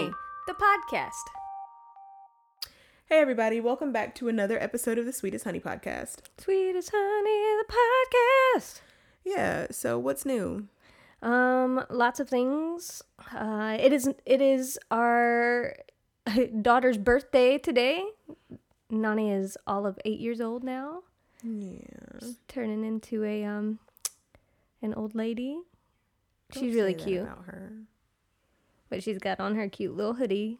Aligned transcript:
Honey, 0.00 0.12
the 0.46 0.54
podcast. 0.54 1.10
Hey, 3.06 3.20
everybody, 3.20 3.60
welcome 3.60 3.92
back 3.92 4.14
to 4.14 4.28
another 4.28 4.58
episode 4.58 4.96
of 4.96 5.04
the 5.04 5.12
Sweetest 5.12 5.44
Honey 5.44 5.60
podcast. 5.60 6.20
Sweetest 6.38 6.90
Honey, 6.94 7.62
the 7.68 8.56
podcast. 8.56 8.80
Yeah, 9.26 9.66
so 9.70 9.98
what's 9.98 10.24
new? 10.24 10.68
Um, 11.20 11.84
lots 11.90 12.18
of 12.18 12.30
things. 12.30 13.02
Uh, 13.34 13.76
it 13.78 13.92
is 13.92 14.08
it 14.24 14.40
is 14.40 14.78
our 14.90 15.74
daughter's 16.62 16.96
birthday 16.96 17.58
today. 17.58 18.02
Nani 18.88 19.30
is 19.30 19.58
all 19.66 19.84
of 19.86 19.98
eight 20.06 20.18
years 20.20 20.40
old 20.40 20.64
now, 20.64 21.02
Yeah. 21.42 22.28
turning 22.48 22.84
into 22.84 23.22
a 23.24 23.44
um 23.44 23.80
an 24.80 24.94
old 24.94 25.14
lady. 25.14 25.60
Don't 26.52 26.62
She's 26.64 26.74
really 26.74 26.94
cute. 26.94 27.20
About 27.22 27.44
her. 27.44 27.72
But 28.90 29.02
she's 29.02 29.18
got 29.18 29.40
on 29.40 29.54
her 29.54 29.68
cute 29.68 29.96
little 29.96 30.14
hoodie 30.14 30.58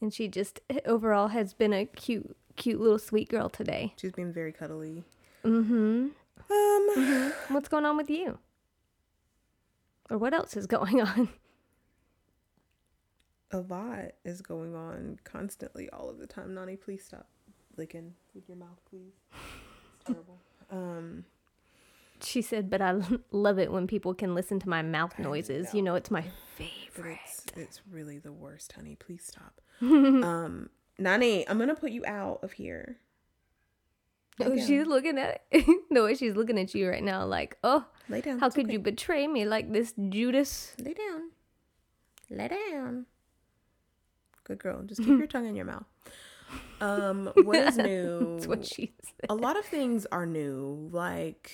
and 0.00 0.14
she 0.14 0.28
just 0.28 0.60
overall 0.86 1.28
has 1.28 1.52
been 1.52 1.72
a 1.72 1.84
cute 1.84 2.36
cute 2.56 2.80
little 2.80 2.98
sweet 2.98 3.28
girl 3.28 3.50
today 3.50 3.92
She's 4.00 4.12
being 4.12 4.32
very 4.32 4.52
cuddly. 4.52 5.04
mm-hmm 5.44 6.08
Um, 6.50 7.32
what's 7.48 7.68
going 7.68 7.84
on 7.84 7.96
with 7.96 8.08
you 8.08 8.38
or 10.08 10.16
what 10.16 10.32
else 10.32 10.56
is 10.56 10.66
going 10.66 11.02
on 11.02 11.28
a 13.50 13.58
lot 13.58 14.12
is 14.24 14.40
going 14.40 14.74
on 14.74 15.18
constantly 15.24 15.88
all 15.90 16.10
of 16.10 16.18
the 16.18 16.26
time. 16.26 16.54
Nani, 16.54 16.76
please 16.76 17.04
stop 17.04 17.26
licking 17.76 18.14
with 18.34 18.48
your 18.48 18.58
mouth, 18.58 18.80
please. 18.90 19.12
It's 19.32 20.04
terrible. 20.06 20.38
Um, 20.68 21.26
she 22.20 22.42
said 22.42 22.68
but 22.68 22.82
i 22.82 22.94
love 23.30 23.56
it 23.58 23.70
when 23.70 23.86
people 23.86 24.14
can 24.14 24.34
listen 24.34 24.58
to 24.58 24.68
my 24.68 24.82
mouth 24.82 25.16
noises 25.18 25.66
know. 25.66 25.70
you 25.76 25.82
know 25.82 25.94
it's 25.94 26.10
my 26.10 26.24
but 26.96 27.06
it's 27.06 27.44
it's 27.56 27.80
really 27.90 28.18
the 28.18 28.32
worst, 28.32 28.72
honey. 28.72 28.96
Please 28.96 29.24
stop. 29.24 29.60
um, 29.80 30.70
Nani, 30.98 31.48
I'm 31.48 31.58
gonna 31.58 31.74
put 31.74 31.90
you 31.92 32.04
out 32.06 32.40
of 32.42 32.52
here. 32.52 32.98
Lay 34.38 34.46
oh 34.46 34.56
down. 34.56 34.66
she's 34.66 34.86
looking 34.86 35.16
at 35.18 35.42
it 35.50 35.66
the 35.90 36.02
way 36.04 36.14
she's 36.14 36.36
looking 36.36 36.58
at 36.58 36.74
you 36.74 36.88
right 36.90 37.02
now 37.02 37.24
like 37.24 37.56
oh 37.64 37.86
Lay 38.10 38.20
down. 38.20 38.38
how 38.38 38.46
It's 38.48 38.54
could 38.54 38.66
okay. 38.66 38.74
you 38.74 38.78
betray 38.78 39.26
me 39.26 39.46
like 39.46 39.72
this 39.72 39.94
judas 40.10 40.74
Lay 40.78 40.92
down. 40.92 41.30
Lay 42.28 42.48
down. 42.48 43.06
Good 44.44 44.58
girl. 44.58 44.82
Just 44.82 45.00
keep 45.02 45.08
your 45.18 45.26
tongue 45.26 45.46
in 45.46 45.56
your 45.56 45.64
mouth. 45.64 45.86
Um, 46.82 47.30
what 47.44 47.56
is 47.56 47.76
new? 47.78 48.34
that's 48.34 48.46
what 48.46 48.64
she 48.66 48.92
said 49.02 49.30
a 49.30 49.34
lot 49.34 49.56
of 49.58 49.64
things 49.64 50.06
are 50.12 50.26
new. 50.26 50.88
Like, 50.92 51.50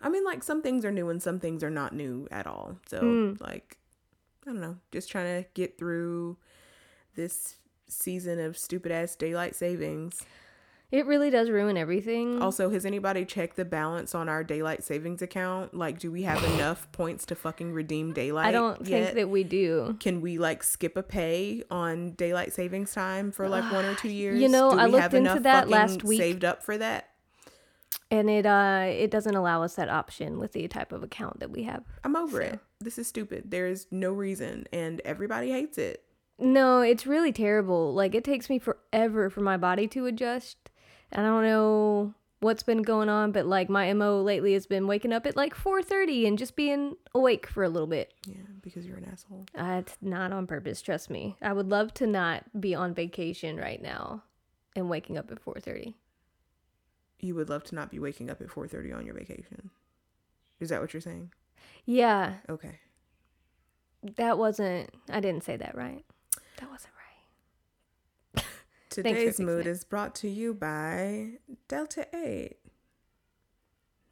I 0.00 0.08
mean, 0.10 0.24
like 0.24 0.42
some 0.44 0.60
things 0.62 0.84
are 0.84 0.92
new 0.92 1.08
and 1.08 1.22
some 1.22 1.40
things 1.40 1.64
are 1.64 1.70
not 1.70 1.94
new 1.94 2.28
at 2.30 2.46
all. 2.46 2.76
So, 2.88 3.00
Mm. 3.00 3.40
like, 3.40 3.78
I 4.46 4.50
don't 4.50 4.60
know. 4.60 4.76
Just 4.90 5.10
trying 5.10 5.42
to 5.42 5.48
get 5.54 5.78
through 5.78 6.36
this 7.14 7.56
season 7.88 8.40
of 8.40 8.56
stupid 8.58 8.90
ass 8.92 9.14
daylight 9.14 9.54
savings. 9.54 10.22
it 10.90 11.04
really 11.06 11.28
does 11.30 11.48
ruin 11.50 11.76
everything 11.76 12.40
Also, 12.42 12.70
has 12.70 12.84
anybody 12.86 13.24
checked 13.24 13.56
the 13.56 13.64
balance 13.66 14.14
on 14.14 14.28
our 14.28 14.42
daylight 14.42 14.82
savings 14.82 15.20
account? 15.22 15.74
Like, 15.74 15.98
do 15.98 16.10
we 16.10 16.22
have 16.22 16.42
enough 16.54 16.90
points 16.92 17.26
to 17.26 17.34
fucking 17.34 17.72
redeem 17.72 18.12
daylight? 18.14 18.46
i 18.46 18.50
don't 18.52 18.84
think 18.86 19.14
that 19.14 19.28
we 19.28 19.44
do 19.44 19.96
Can 20.00 20.20
we 20.22 20.38
like 20.38 20.62
skip 20.62 20.96
a 20.96 21.02
pay 21.02 21.62
on 21.70 22.12
daylight 22.12 22.52
savings 22.54 22.92
time 22.94 23.30
for 23.30 23.48
like 23.48 23.70
one 23.72 23.84
or 23.84 23.94
two 23.94 24.08
years? 24.22 24.40
You 24.40 24.48
know, 24.48 24.70
I 24.70 24.86
looked 24.86 25.02
have 25.02 25.14
into 25.14 25.40
that 25.40 25.68
last 25.68 26.02
week. 26.02 26.18
Saved 26.20 26.44
up 26.44 26.62
for 26.62 26.76
that? 26.78 27.08
and 28.10 28.28
it 28.28 28.44
uh 28.46 28.84
it 28.88 29.10
doesn't 29.10 29.34
allow 29.36 29.62
us 29.62 29.74
that 29.76 29.88
option 29.88 30.38
with 30.38 30.52
the 30.52 30.66
type 30.68 30.92
of 30.92 31.02
account 31.02 31.40
that 31.40 31.50
we 31.50 31.62
have 31.64 31.82
I'm 32.04 32.16
over 32.16 32.40
So- 32.42 32.48
it. 32.52 32.60
This 32.82 32.98
is 32.98 33.06
stupid. 33.06 33.50
There's 33.50 33.86
no 33.90 34.12
reason, 34.12 34.66
and 34.72 35.00
everybody 35.04 35.50
hates 35.50 35.78
it. 35.78 36.04
no 36.38 36.80
it's 36.80 37.06
really 37.06 37.32
terrible 37.32 37.92
like 37.94 38.14
it 38.14 38.24
takes 38.24 38.48
me 38.50 38.58
forever 38.58 39.30
for 39.30 39.40
my 39.42 39.56
body 39.56 39.86
to 39.86 40.06
adjust 40.06 40.70
and 41.12 41.24
i 41.26 41.28
don't 41.28 41.44
know 41.44 42.14
what's 42.40 42.62
been 42.64 42.82
going 42.82 43.08
on 43.08 43.30
but 43.30 43.46
like 43.46 43.68
my 43.68 43.92
mo 43.92 44.20
lately 44.20 44.54
has 44.54 44.66
been 44.66 44.86
waking 44.88 45.12
up 45.12 45.26
at 45.26 45.36
like 45.36 45.54
4.30 45.54 46.26
and 46.26 46.38
just 46.38 46.56
being 46.56 46.96
awake 47.14 47.46
for 47.46 47.62
a 47.62 47.68
little 47.68 47.86
bit 47.86 48.12
Yeah, 48.26 48.48
because 48.62 48.84
you're 48.86 48.96
an 48.96 49.08
asshole. 49.12 49.44
uh, 49.56 49.78
it's 49.82 49.96
not 50.00 50.32
on 50.32 50.46
purpose 50.48 50.82
trust 50.82 51.10
me 51.10 51.36
i 51.42 51.52
would 51.52 51.68
love 51.68 51.92
to 51.94 52.06
not 52.08 52.44
be 52.60 52.74
on 52.74 52.92
vacation 52.94 53.56
right 53.58 53.80
now 53.80 54.24
and 54.74 54.88
waking 54.90 55.16
up 55.18 55.30
at 55.30 55.44
4.30 55.44 55.94
You 57.20 57.34
would 57.36 57.50
love 57.50 57.62
to 57.64 57.74
not 57.76 57.90
be 57.90 58.00
waking 58.00 58.30
up 58.30 58.40
at 58.40 58.48
4:30 58.48 58.92
on 58.96 59.06
your 59.06 59.14
vacation. 59.14 59.70
Is 60.58 60.70
that 60.70 60.80
what 60.80 60.92
you're 60.94 61.00
saying? 61.00 61.30
Yeah 61.84 62.34
Okay. 62.48 62.78
that 64.16 64.38
wasn't 64.38 64.90
i 65.10 65.20
didn't 65.20 65.44
say 65.44 65.56
that 65.56 65.74
right 65.76 66.04
that 66.58 66.70
wasn't 66.70 66.92
right 68.36 68.44
Today's 68.90 69.40
mood 69.40 69.66
it. 69.66 69.70
is 69.70 69.84
brought 69.84 70.14
to 70.16 70.28
you 70.28 70.52
by 70.52 71.38
Delta 71.66 72.06
8. 72.14 72.56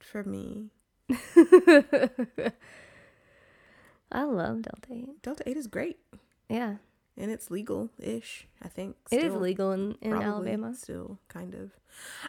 For 0.00 0.24
me. 0.24 0.70
I 4.12 4.22
love 4.24 4.62
Delta 4.62 4.88
8. 4.90 5.22
Delta 5.22 5.42
8 5.46 5.56
is 5.56 5.66
great. 5.66 5.98
Yeah. 6.48 6.76
And 7.16 7.30
it's 7.30 7.50
legal 7.50 7.90
ish, 7.98 8.48
I 8.62 8.68
think. 8.68 8.96
It 9.10 9.22
is 9.22 9.34
legal 9.34 9.72
in, 9.72 9.96
in 10.00 10.14
Alabama. 10.14 10.74
Still, 10.74 11.18
kind 11.28 11.54
of. 11.54 11.72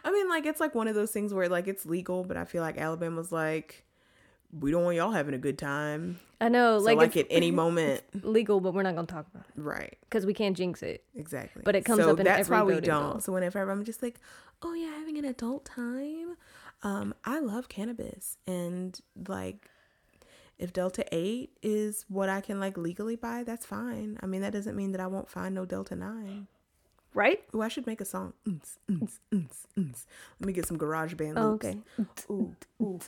I 0.03 0.11
mean, 0.11 0.27
like, 0.29 0.45
it's 0.45 0.59
like 0.59 0.75
one 0.75 0.87
of 0.89 0.95
those 0.95 1.11
things 1.11 1.33
where, 1.33 1.47
like, 1.47 1.67
it's 1.67 1.85
legal, 1.85 2.23
but 2.25 2.35
I 2.35 2.43
feel 2.45 2.61
like 2.61 2.77
Alabama's 2.77 3.31
like, 3.31 3.85
we 4.59 4.71
don't 4.71 4.83
want 4.83 4.97
y'all 4.97 5.11
having 5.11 5.33
a 5.33 5.37
good 5.37 5.57
time. 5.57 6.19
I 6.39 6.49
know, 6.49 6.79
So, 6.79 6.85
like, 6.85 6.97
like, 6.97 7.17
at 7.17 7.27
any 7.29 7.51
moment. 7.63 8.01
legal, 8.23 8.59
but 8.59 8.73
we're 8.73 8.83
not 8.83 8.95
going 8.95 9.05
to 9.07 9.13
talk 9.13 9.27
about 9.33 9.45
it 9.47 9.61
Right. 9.61 9.97
because 10.01 10.25
we 10.25 10.33
can't 10.33 10.57
jinx 10.57 10.81
it. 10.83 11.03
Exactly. 11.15 11.61
But 11.63 11.75
it 11.75 11.85
comes 11.85 12.01
so 12.03 12.11
up 12.11 12.19
in 12.19 12.25
that's 12.25 12.41
every 12.49 12.57
why 12.57 12.63
we 12.63 12.81
don't. 12.81 13.21
So 13.23 13.31
whenever 13.31 13.69
I'm 13.69 13.83
just 13.83 14.01
like, 14.01 14.19
oh 14.63 14.73
yeah, 14.73 14.89
having 14.97 15.17
an 15.17 15.25
adult 15.25 15.65
time. 15.65 16.35
Um, 16.83 17.13
I 17.23 17.39
love 17.39 17.69
cannabis 17.69 18.37
and 18.47 18.99
like 19.27 19.69
if 20.57 20.73
Delta 20.73 21.05
Eight 21.11 21.51
is 21.61 22.05
what 22.09 22.27
I 22.27 22.41
can 22.41 22.59
like 22.59 22.75
legally 22.75 23.15
buy, 23.15 23.43
that's 23.43 23.67
fine. 23.67 24.17
I 24.21 24.25
mean 24.25 24.41
that 24.41 24.51
doesn't 24.51 24.75
mean 24.75 24.91
that 24.93 25.01
I 25.01 25.05
won't 25.05 25.29
find 25.29 25.53
no 25.53 25.65
Delta 25.65 25.95
Nine. 25.95 26.47
Right? 27.13 27.43
Ooh, 27.53 27.61
I 27.61 27.67
should 27.67 27.85
make 27.87 27.99
a 28.01 28.05
song. 28.05 28.33
Oons, 28.47 28.77
oons, 28.89 29.19
oons. 29.77 30.05
Let 30.39 30.47
me 30.47 30.53
get 30.53 30.65
some 30.65 30.77
GarageBand 30.77 31.33
Oh, 31.35 31.51
okay. 31.53 31.77
Ooh, 32.29 32.55
ooh. 32.81 32.99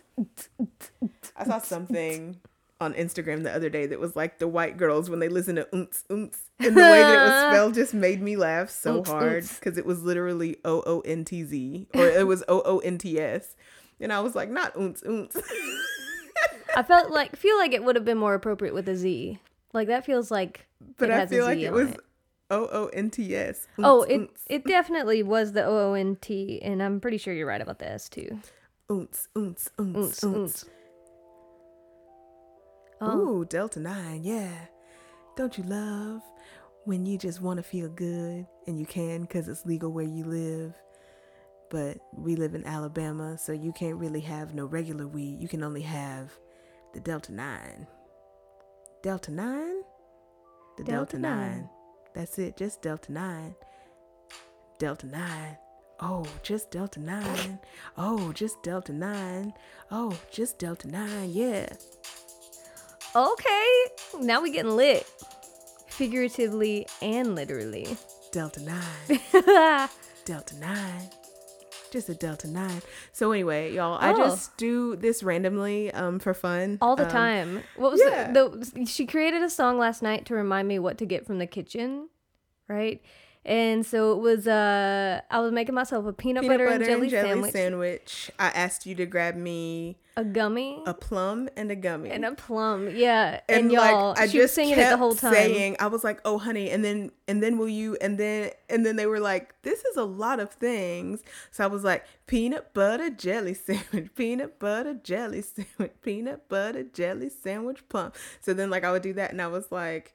I 1.37 1.45
saw 1.45 1.59
something 1.59 2.39
on 2.81 2.93
Instagram 2.95 3.43
the 3.43 3.53
other 3.55 3.69
day 3.69 3.85
that 3.85 3.99
was 3.99 4.15
like 4.15 4.39
the 4.39 4.47
white 4.47 4.75
girls 4.75 5.09
when 5.09 5.19
they 5.19 5.29
listen 5.29 5.55
to 5.55 5.63
oonts 5.73 6.03
oonts 6.07 6.37
and 6.59 6.75
the 6.75 6.81
way 6.81 7.01
that 7.01 7.13
it 7.13 7.23
was 7.29 7.41
spelled 7.53 7.73
just 7.75 7.93
made 7.93 8.21
me 8.21 8.35
laugh 8.35 8.69
so 8.69 9.01
hard 9.03 9.47
because 9.47 9.77
it 9.77 9.85
was 9.85 10.03
literally 10.03 10.57
O 10.65 10.83
O 10.85 10.99
N 11.01 11.23
T 11.23 11.43
Z 11.45 11.87
or 11.93 12.05
it 12.05 12.27
was 12.27 12.43
O 12.49 12.61
O 12.65 12.79
N 12.79 12.97
T 12.97 13.17
S 13.21 13.55
and 14.01 14.11
I 14.11 14.19
was 14.19 14.35
like 14.35 14.49
not 14.49 14.73
oonts 14.73 15.01
oonts 15.05 15.41
I 16.75 16.83
felt 16.83 17.11
like, 17.11 17.35
feel 17.35 17.57
like 17.57 17.73
it 17.73 17.83
would 17.83 17.95
have 17.95 18.05
been 18.05 18.17
more 18.17 18.33
appropriate 18.33 18.73
with 18.73 18.89
a 18.89 18.95
Z. 18.95 19.39
Like, 19.73 19.87
that 19.87 20.05
feels 20.05 20.31
like. 20.31 20.65
but 20.97 21.09
it 21.09 21.15
I 21.15 21.25
feel 21.27 21.45
like 21.45 21.59
it 21.59 21.71
was 21.71 21.93
O 22.53 22.69
O 22.71 22.87
N 22.87 23.09
T 23.09 23.35
S. 23.35 23.67
Oh, 23.79 24.03
it, 24.03 24.29
it 24.47 24.65
definitely 24.65 25.23
was 25.23 25.53
the 25.53 25.63
O 25.65 25.91
O 25.91 25.93
N 25.93 26.15
T, 26.21 26.61
and 26.61 26.81
I'm 26.81 26.99
pretty 26.99 27.17
sure 27.17 27.33
you're 27.33 27.47
right 27.47 27.61
about 27.61 27.79
the 27.79 27.89
S 27.91 28.07
too. 28.09 28.39
oonts 28.89 29.27
oonts 29.35 29.69
oonts 29.77 30.19
Oonts. 30.23 30.65
Oh, 33.01 33.19
Ooh, 33.39 33.45
Delta 33.45 33.79
9, 33.79 34.23
yeah. 34.23 34.53
Don't 35.35 35.57
you 35.57 35.63
love 35.65 36.21
when 36.85 37.05
you 37.05 37.17
just 37.17 37.41
want 37.41 37.57
to 37.57 37.63
feel 37.63 37.89
good 37.89 38.45
and 38.67 38.79
you 38.79 38.85
can 38.85 39.21
because 39.21 39.47
it's 39.49 39.65
legal 39.65 39.91
where 39.91 40.05
you 40.05 40.23
live? 40.23 40.73
But 41.69 41.97
we 42.15 42.35
live 42.35 42.53
in 42.55 42.65
Alabama, 42.65 43.37
so 43.37 43.51
you 43.51 43.73
can't 43.73 43.97
really 43.97 44.21
have 44.21 44.53
no 44.53 44.65
regular 44.65 45.07
weed. 45.07 45.39
You 45.41 45.47
can 45.47 45.63
only 45.63 45.81
have 45.81 46.31
the 46.93 46.99
Delta 46.99 47.33
9. 47.33 47.87
Delta 49.01 49.31
9? 49.31 49.81
The 50.77 50.83
Delta 50.83 51.17
Delta, 51.17 51.19
9. 51.19 51.69
That's 52.13 52.37
it, 52.37 52.57
just 52.57 52.81
Delta 52.81 53.11
9. 53.11 53.55
Delta 54.79 55.05
9. 55.07 55.57
Oh, 55.99 56.25
just 56.43 56.69
Delta 56.71 56.99
9. 56.99 57.59
Oh, 57.97 58.31
just 58.33 58.61
Delta 58.61 58.91
9. 58.93 59.53
Oh, 59.91 60.17
just 60.31 60.59
Delta 60.59 60.87
9. 60.87 61.29
Yeah. 61.31 61.69
okay. 63.15 63.67
Now 64.19 64.41
we 64.41 64.51
getting 64.51 64.75
lit, 64.75 65.05
figuratively 65.87 66.87
and 67.01 67.35
literally. 67.35 67.97
Delta 68.31 68.61
9. 68.61 69.89
Delta 70.25 70.55
9. 70.59 71.09
Just 71.93 72.09
a 72.09 72.15
Delta 72.15 72.47
9. 72.47 72.81
So 73.11 73.31
anyway, 73.31 73.71
y'all, 73.73 73.97
I 74.01 74.11
Oh. 74.13 74.17
just 74.17 74.57
do 74.57 74.95
this 74.95 75.21
randomly 75.21 75.91
um 75.91 76.17
for 76.19 76.33
fun. 76.33 76.79
All 76.81 76.95
the 76.95 77.05
Um, 77.05 77.09
time. 77.11 77.63
What 77.77 77.91
was 77.91 78.01
yeah. 78.03 78.31
the, 78.31 78.49
the? 78.73 78.85
She 78.87 79.05
created 79.05 79.43
a 79.43 79.49
song 79.49 79.77
last 79.77 80.01
night 80.01 80.25
to 80.25 80.33
remind 80.33 80.67
me 80.67 80.79
what 80.79 80.97
to 80.97 81.05
get 81.05 81.25
from 81.27 81.37
the 81.37 81.45
kitchen, 81.45 82.09
right? 82.67 82.99
And 83.45 83.85
so 83.85 84.13
it 84.13 84.19
was 84.19 84.47
uh 84.47 85.21
I 85.29 85.39
was 85.39 85.51
making 85.51 85.75
myself 85.75 86.05
a 86.05 86.13
peanut, 86.13 86.43
Peanut 86.43 86.59
butter, 86.59 86.69
and 86.69 86.85
jelly, 86.85 87.09
sandwich, 87.09 87.51
sandwich. 87.51 88.31
I 88.39 88.47
asked 88.47 88.85
you 88.85 88.95
to 88.95 89.05
grab 89.05 89.35
me 89.35 89.97
a 90.15 90.23
gummy, 90.23 90.81
a 90.85 90.93
plum 90.93 91.49
and 91.57 91.69
a 91.71 91.75
gummy. 91.75 92.09
and 92.11 92.23
a 92.23 92.33
plum. 92.35 92.89
Yeah. 92.95 93.41
and, 93.49 93.63
And, 93.63 93.71
y'all 93.71 94.09
like 94.09 94.19
I 94.19 94.27
she 94.27 94.37
was 94.37 94.45
just 94.45 94.55
singing 94.55 94.75
kept 94.75 94.87
it 94.87 94.89
the 94.91 94.97
whole 94.97 95.15
time. 95.15 95.33
saying, 95.33 95.75
I 95.79 95.87
was 95.87 96.03
like, 96.03 96.21
"Oh, 96.23 96.37
honey," 96.37 96.69
and 96.69 96.85
then 96.85 97.11
and 97.27 97.43
then 97.43 97.57
will 97.57 97.67
you? 97.67 97.97
And 97.99 98.17
then 98.17 98.51
and 98.69 98.85
then 98.85 98.95
they 98.95 99.07
were 99.07 99.19
like, 99.19 99.61
"This 99.63 99.83
is 99.83 99.97
a 99.97 100.03
lot 100.05 100.39
of 100.39 100.51
things." 100.51 101.21
So 101.51 101.63
I 101.63 101.67
was 101.67 101.83
like, 101.83 102.05
"Peanut 102.27 102.73
butter 102.73 103.09
jelly 103.09 103.53
sandwich, 103.55 104.09
peanut 104.15 104.57
butter 104.59 104.93
jelly 104.93 105.41
sandwich, 105.41 105.93
peanut 106.01 106.47
butter 106.47 106.83
jelly 106.83 107.29
sandwich, 107.29 107.83
plum." 107.89 108.13
So 108.39 108.53
then 108.53 108.69
like 108.69 108.83
I 108.85 108.91
would 108.91 109.01
do 109.03 109.13
that, 109.13 109.31
and 109.31 109.41
I 109.41 109.47
was 109.47 109.69
like. 109.71 110.13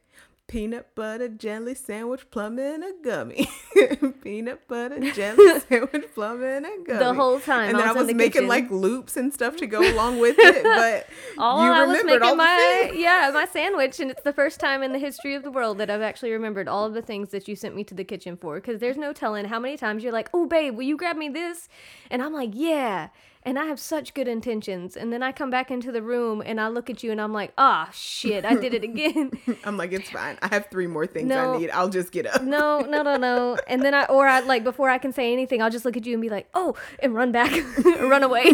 Peanut 0.48 0.94
butter 0.94 1.28
jelly 1.28 1.74
sandwich, 1.74 2.30
plum 2.30 2.58
and 2.58 2.82
a 2.82 2.92
gummy. 3.04 3.46
Peanut 4.22 4.66
butter 4.66 4.98
jelly 5.12 5.60
sandwich, 5.68 6.06
plum 6.14 6.42
and 6.42 6.64
a 6.64 6.70
gummy. 6.86 6.98
The 6.98 7.12
whole 7.12 7.38
time. 7.38 7.68
and 7.68 7.78
then 7.78 7.86
I 7.86 7.92
was 7.92 7.96
in 7.96 7.98
was 7.98 8.06
the 8.08 8.14
making 8.14 8.32
kitchen. 8.32 8.48
like 8.48 8.70
loops 8.70 9.18
and 9.18 9.32
stuff 9.32 9.56
to 9.58 9.66
go 9.66 9.80
along 9.92 10.18
with 10.20 10.36
it. 10.38 10.64
But 10.64 11.06
all 11.38 11.62
you 11.66 11.70
I 11.70 11.84
was 11.84 11.98
remembered 11.98 12.22
making 12.22 12.28
all 12.30 12.36
my 12.36 12.78
things. 12.86 12.98
yeah 12.98 13.30
my 13.34 13.44
sandwich, 13.44 14.00
and 14.00 14.10
it's 14.10 14.22
the 14.22 14.32
first 14.32 14.58
time 14.58 14.82
in 14.82 14.92
the 14.94 14.98
history 14.98 15.34
of 15.34 15.42
the 15.42 15.50
world 15.50 15.76
that 15.78 15.90
I've 15.90 16.00
actually 16.00 16.32
remembered 16.32 16.66
all 16.66 16.86
of 16.86 16.94
the 16.94 17.02
things 17.02 17.28
that 17.28 17.46
you 17.46 17.54
sent 17.54 17.76
me 17.76 17.84
to 17.84 17.94
the 17.94 18.04
kitchen 18.04 18.38
for. 18.38 18.54
Because 18.54 18.80
there's 18.80 18.96
no 18.96 19.12
telling 19.12 19.44
how 19.44 19.60
many 19.60 19.76
times 19.76 20.02
you're 20.02 20.14
like, 20.14 20.30
"Oh, 20.32 20.46
babe, 20.46 20.74
will 20.76 20.84
you 20.84 20.96
grab 20.96 21.16
me 21.18 21.28
this?" 21.28 21.68
And 22.10 22.22
I'm 22.22 22.32
like, 22.32 22.52
"Yeah." 22.54 23.08
And 23.48 23.58
I 23.58 23.64
have 23.64 23.80
such 23.80 24.12
good 24.12 24.28
intentions, 24.28 24.94
and 24.94 25.10
then 25.10 25.22
I 25.22 25.32
come 25.32 25.48
back 25.48 25.70
into 25.70 25.90
the 25.90 26.02
room 26.02 26.42
and 26.44 26.60
I 26.60 26.68
look 26.68 26.90
at 26.90 27.02
you 27.02 27.10
and 27.12 27.18
I'm 27.18 27.32
like, 27.32 27.54
"Ah, 27.56 27.88
shit, 27.94 28.44
I 28.44 28.54
did 28.56 28.74
it 28.74 28.84
again." 28.90 29.30
I'm 29.64 29.78
like, 29.78 29.90
it's 29.92 30.10
fine. 30.10 30.36
I 30.42 30.48
have 30.48 30.66
three 30.70 30.86
more 30.86 31.06
things 31.06 31.28
No. 31.30 31.54
I 31.54 31.58
need. 31.58 31.70
I'll 31.70 31.88
just 31.88 32.12
get 32.12 32.26
up. 32.26 32.42
no, 32.42 32.80
no, 32.80 33.00
no, 33.00 33.16
no. 33.16 33.56
And 33.66 33.80
then 33.82 33.94
I, 33.94 34.04
or 34.04 34.26
I 34.26 34.40
like 34.40 34.64
before 34.64 34.90
I 34.90 34.98
can 34.98 35.14
say 35.14 35.32
anything, 35.32 35.62
I'll 35.62 35.70
just 35.70 35.86
look 35.86 35.96
at 35.96 36.04
you 36.04 36.12
and 36.12 36.20
be 36.20 36.28
like, 36.28 36.46
"Oh," 36.52 36.74
and 36.98 37.14
run 37.14 37.32
back, 37.32 37.50
run 38.00 38.22
away 38.22 38.52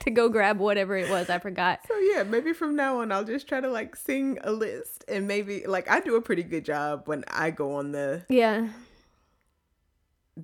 to 0.00 0.10
go 0.10 0.30
grab 0.30 0.58
whatever 0.58 0.96
it 0.96 1.10
was 1.10 1.28
I 1.28 1.38
forgot. 1.38 1.80
So 1.86 1.94
yeah, 1.98 2.22
maybe 2.22 2.54
from 2.54 2.76
now 2.76 3.00
on 3.00 3.12
I'll 3.12 3.24
just 3.24 3.46
try 3.46 3.60
to 3.60 3.68
like 3.68 3.94
sing 3.94 4.38
a 4.42 4.52
list 4.52 5.04
and 5.06 5.28
maybe 5.28 5.66
like 5.66 5.90
I 5.90 6.00
do 6.00 6.16
a 6.16 6.22
pretty 6.22 6.44
good 6.44 6.64
job 6.64 7.02
when 7.08 7.24
I 7.28 7.50
go 7.50 7.74
on 7.74 7.92
the 7.92 8.24
Yeah, 8.30 8.68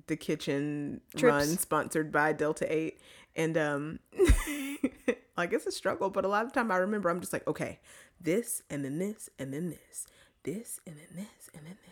the 0.07 0.15
kitchen 0.15 1.01
Trips. 1.17 1.23
run 1.23 1.47
sponsored 1.57 2.11
by 2.11 2.31
Delta 2.33 2.71
8 2.71 2.99
and 3.35 3.57
um 3.57 3.99
like 5.37 5.53
it's 5.53 5.65
a 5.65 5.71
struggle 5.71 6.09
but 6.09 6.25
a 6.25 6.27
lot 6.27 6.43
of 6.43 6.51
the 6.51 6.59
time 6.59 6.71
I 6.71 6.77
remember 6.77 7.09
I'm 7.09 7.19
just 7.19 7.33
like 7.33 7.47
okay 7.47 7.79
this 8.19 8.61
and 8.69 8.83
then 8.83 8.99
this 8.99 9.29
and 9.39 9.53
then 9.53 9.69
this 9.69 10.07
this 10.43 10.79
and 10.85 10.95
then 10.97 11.07
this 11.15 11.49
and 11.53 11.65
then 11.65 11.77
this 11.85 11.91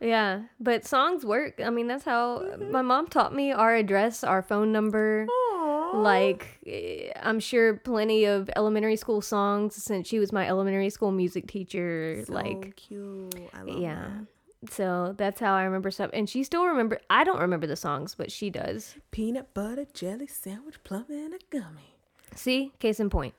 yeah. 0.00 0.42
But 0.60 0.86
songs 0.86 1.24
work. 1.24 1.60
I 1.64 1.70
mean, 1.70 1.86
that's 1.86 2.04
how 2.04 2.56
my 2.70 2.82
mom 2.82 3.08
taught 3.08 3.34
me 3.34 3.52
our 3.52 3.74
address, 3.74 4.22
our 4.22 4.42
phone 4.42 4.72
number. 4.72 5.26
Aww. 5.26 6.02
Like, 6.02 6.58
eh, 6.66 7.10
I'm 7.22 7.40
sure 7.40 7.74
plenty 7.74 8.24
of 8.24 8.50
elementary 8.56 8.96
school 8.96 9.22
songs 9.22 9.76
since 9.76 10.08
she 10.08 10.18
was 10.18 10.32
my 10.32 10.46
elementary 10.46 10.90
school 10.90 11.12
music 11.12 11.46
teacher. 11.46 12.22
so 12.26 12.32
like, 12.32 12.76
cute 12.76 13.34
I 13.54 13.62
love 13.62 13.78
yeah. 13.80 13.94
that. 13.94 14.26
So 14.70 15.14
that's 15.16 15.40
how 15.40 15.54
I 15.54 15.64
remember 15.64 15.90
stuff. 15.90 16.10
And 16.12 16.28
she 16.28 16.44
still 16.44 16.64
remember. 16.66 17.00
I 17.10 17.24
don't 17.24 17.40
remember 17.40 17.66
the 17.66 17.76
songs, 17.76 18.14
but 18.14 18.30
she 18.32 18.50
does. 18.50 18.94
peanut 19.10 19.52
butter 19.54 19.86
jelly 19.92 20.26
sandwich 20.26 20.82
plum 20.84 21.06
and 21.08 21.34
a 21.34 21.38
gummy 21.50 21.94
See, 22.34 22.72
case 22.80 22.98
in 23.00 23.10
point. 23.10 23.34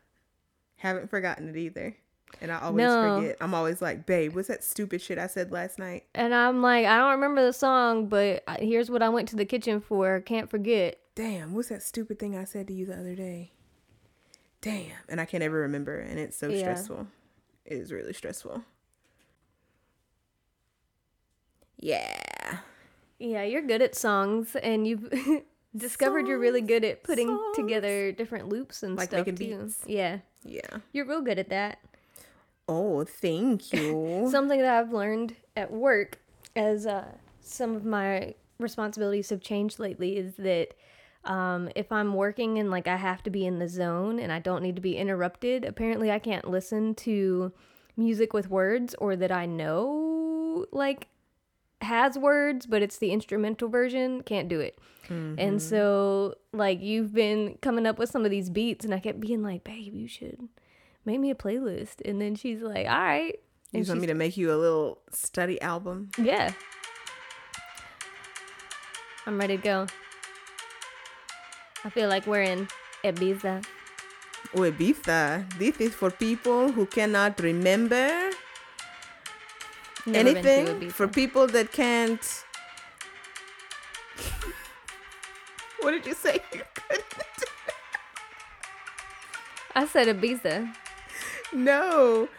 Haven't 0.78 1.10
forgotten 1.10 1.50
it 1.50 1.58
either. 1.58 1.96
And 2.42 2.52
I 2.52 2.60
always 2.62 2.84
No. 2.86 3.02
forget. 3.16 3.38
I'm 3.42 3.54
always 3.54 3.82
like, 3.82 4.06
babe, 4.06 4.36
what's 4.36 4.48
that 4.50 4.64
stupid 4.64 5.02
shit 5.02 5.18
I 5.18 5.28
said 5.28 5.52
last 5.52 5.80
night? 5.80 6.04
And 6.14 6.34
I'm 6.34 6.62
like, 6.62 6.86
I 6.86 6.98
don't 6.98 7.12
remember 7.12 7.46
the 7.46 7.54
song, 7.54 8.08
but 8.08 8.44
uh, 8.48 8.58
here's 8.60 8.90
what 8.92 9.02
I 9.02 9.10
went 9.10 9.28
to 9.30 9.36
the 9.36 9.46
kitchen 9.46 9.80
for. 9.80 10.20
Can't 10.22 10.50
forget. 10.50 11.00
Damn, 11.16 11.54
what's 11.54 11.70
that 11.70 11.82
stupid 11.82 12.20
thing 12.20 12.36
I 12.38 12.44
said 12.44 12.68
to 12.68 12.74
you 12.74 12.86
the 12.86 12.98
other 13.00 13.16
day? 13.16 13.52
Damn. 14.62 14.92
And 15.08 15.22
I 15.22 15.26
can't 15.26 15.44
ever 15.44 15.60
remember. 15.60 16.00
And 16.00 16.20
it's 16.20 16.38
so 16.38 16.50
Yeah. 16.50 16.60
stressful. 16.60 17.08
It 17.66 17.74
is 17.78 17.92
really 17.92 18.14
stressful. 18.14 18.64
Yeah. 21.80 22.58
Yeah, 23.20 23.44
you're 23.44 23.62
good 23.62 23.82
at 23.82 23.96
songs, 23.96 24.56
and 24.56 24.86
you've 24.88 25.10
discovered 25.76 26.28
you're 26.28 26.40
really 26.40 26.62
good 26.62 26.84
at 26.84 27.04
putting 27.04 27.28
Songs. 27.28 27.56
together 27.56 28.12
different 28.12 28.50
loops 28.50 28.84
and 28.84 28.96
Like 28.96 29.10
stuff 29.10 29.26
too. 29.26 29.32
beats. 29.34 29.84
Yeah, 29.86 30.20
Yeah. 30.44 30.78
you're 30.92 31.06
real 31.06 31.22
good 31.22 31.40
at 31.40 31.50
that. 31.50 31.80
Oh, 32.68 33.04
thank 33.04 33.72
you. 33.74 34.28
Something 34.32 34.60
that 34.62 34.74
I've 34.78 34.92
learned 34.92 35.36
at 35.56 35.72
work 35.72 36.20
as 36.56 36.86
uh, 36.86 37.06
some 37.42 37.76
of 37.76 37.86
my 37.86 38.36
responsibilities 38.60 39.30
have 39.30 39.42
changed 39.42 39.80
lately 39.80 40.18
is 40.18 40.36
that 40.36 40.74
um, 41.26 41.70
if 41.76 41.92
I'm 41.92 42.14
working 42.14 42.58
and 42.60 42.70
like 42.70 42.88
I 42.88 42.96
have 42.98 43.24
to 43.24 43.30
be 43.30 43.46
in 43.46 43.60
the 43.60 43.68
zone 43.68 44.20
and 44.20 44.32
I 44.32 44.40
don't 44.40 44.62
need 44.62 44.76
to 44.76 44.82
be 44.82 44.98
interrupted, 44.98 45.64
apparently 45.66 46.12
I 46.12 46.20
can't 46.20 46.50
listen 46.50 46.96
to 46.96 47.52
music 47.98 48.34
with 48.34 48.50
words 48.50 48.94
or 49.00 49.16
that 49.16 49.32
I 49.32 49.46
know 49.46 50.66
like 50.72 51.08
has 51.86 52.18
words, 52.18 52.66
but 52.66 52.82
it's 52.82 52.98
the 52.98 53.12
instrumental 53.12 53.70
version. 53.70 54.22
Can't 54.24 54.48
do 54.50 54.60
it. 54.60 54.78
And 55.08 55.38
mm-hmm. 55.38 55.58
so, 55.60 56.36
like, 56.52 56.82
you've 56.82 57.14
been 57.14 57.58
coming 57.62 57.86
up 57.86 58.00
with 58.00 58.10
some 58.10 58.26
of 58.26 58.32
these 58.32 58.50
beats, 58.50 58.86
and 58.86 58.94
I 58.94 59.00
kept 59.00 59.20
being 59.20 59.44
like, 59.44 59.64
babe, 59.64 59.94
you 59.94 60.08
should 60.08 60.50
make 61.06 61.20
me 61.20 61.30
a 61.30 61.36
playlist. 61.36 62.02
And 62.04 62.20
then 62.20 62.36
she's 62.36 62.62
like, 62.62 62.88
all 62.88 62.98
right. 62.98 63.40
you 63.72 63.84
want 63.84 64.02
me 64.02 64.08
to 64.08 64.14
make 64.14 64.36
you 64.36 64.52
a 64.52 64.58
little 64.58 65.00
study 65.12 65.62
album? 65.62 66.10
yeah. 66.18 66.54
I'm 69.28 69.40
ready 69.40 69.58
to 69.58 69.64
go. 69.64 69.88
I 71.84 71.90
feel 71.90 72.10
like 72.10 72.28
we're 72.28 72.44
in 72.44 72.68
Ibiza. 73.04 73.66
Oh, 74.54 74.60
Ibiza. 74.60 75.58
This 75.58 75.78
is 75.80 75.94
for 75.96 76.12
people 76.12 76.72
who 76.72 76.86
cannot 76.86 77.40
remember 77.40 78.25
Never 80.06 80.30
anything. 80.30 80.90
For 80.90 81.08
people 81.08 81.48
that 81.48 81.72
can't. 81.72 82.44
what 85.82 85.92
did 85.92 86.06
you 86.06 86.14
say? 86.14 86.40
You. 86.54 86.62
I 89.78 89.86
said 89.86 90.08
Ibiza. 90.08 90.74
No. 91.52 92.30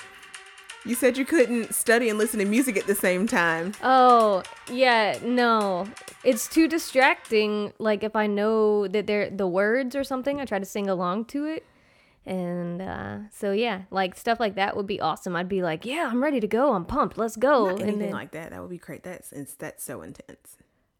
You 0.86 0.94
said 0.94 1.18
you 1.18 1.24
couldn't 1.24 1.74
study 1.74 2.08
and 2.08 2.16
listen 2.18 2.38
to 2.38 2.46
music 2.46 2.76
at 2.76 2.86
the 2.86 2.94
same 2.94 3.26
time. 3.26 3.72
Oh, 3.82 4.42
yeah, 4.72 5.18
no. 5.22 5.88
It's 6.24 6.48
too 6.48 6.68
distracting. 6.68 7.72
Like 7.78 8.02
if 8.04 8.16
I 8.16 8.26
know 8.26 8.86
that 8.88 9.06
they're 9.06 9.28
the 9.28 9.48
words 9.48 9.94
or 9.94 10.04
something, 10.04 10.40
I 10.40 10.44
try 10.44 10.58
to 10.58 10.64
sing 10.64 10.88
along 10.88 11.26
to 11.26 11.44
it. 11.44 11.66
And 12.26 12.82
uh, 12.82 13.18
so 13.30 13.52
yeah, 13.52 13.82
like 13.92 14.16
stuff 14.16 14.40
like 14.40 14.56
that 14.56 14.76
would 14.76 14.86
be 14.86 15.00
awesome. 15.00 15.36
I'd 15.36 15.48
be 15.48 15.62
like, 15.62 15.84
"Yeah, 15.84 16.08
I'm 16.10 16.20
ready 16.20 16.40
to 16.40 16.48
go. 16.48 16.72
I'm 16.72 16.84
pumped. 16.84 17.16
Let's 17.16 17.36
go." 17.36 17.66
Not 17.66 17.74
and 17.74 17.82
anything 17.82 17.98
then, 18.00 18.10
like 18.10 18.32
that. 18.32 18.50
That 18.50 18.60
would 18.60 18.70
be 18.70 18.78
great. 18.78 19.04
That's 19.04 19.30
that's 19.54 19.84
so 19.84 20.02
intense. 20.02 20.56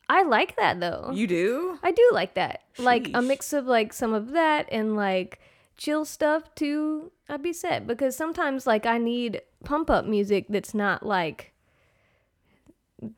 I 0.08 0.22
like 0.22 0.56
that 0.56 0.78
though. 0.78 1.10
You 1.12 1.26
do? 1.26 1.78
I 1.82 1.90
do 1.90 2.08
like 2.12 2.34
that. 2.34 2.62
Like 2.78 3.10
a 3.12 3.20
mix 3.20 3.52
of 3.52 3.66
like 3.66 3.92
some 3.92 4.14
of 4.14 4.30
that 4.32 4.68
and 4.70 4.94
like 4.94 5.40
chill 5.76 6.04
stuff 6.04 6.54
too. 6.54 7.10
I'd 7.28 7.42
be 7.42 7.52
set 7.52 7.88
because 7.88 8.14
sometimes 8.14 8.66
like 8.66 8.86
I 8.86 8.98
need 8.98 9.42
pump 9.64 9.90
up 9.90 10.04
music 10.06 10.46
that's 10.48 10.74
not 10.74 11.04
like 11.04 11.52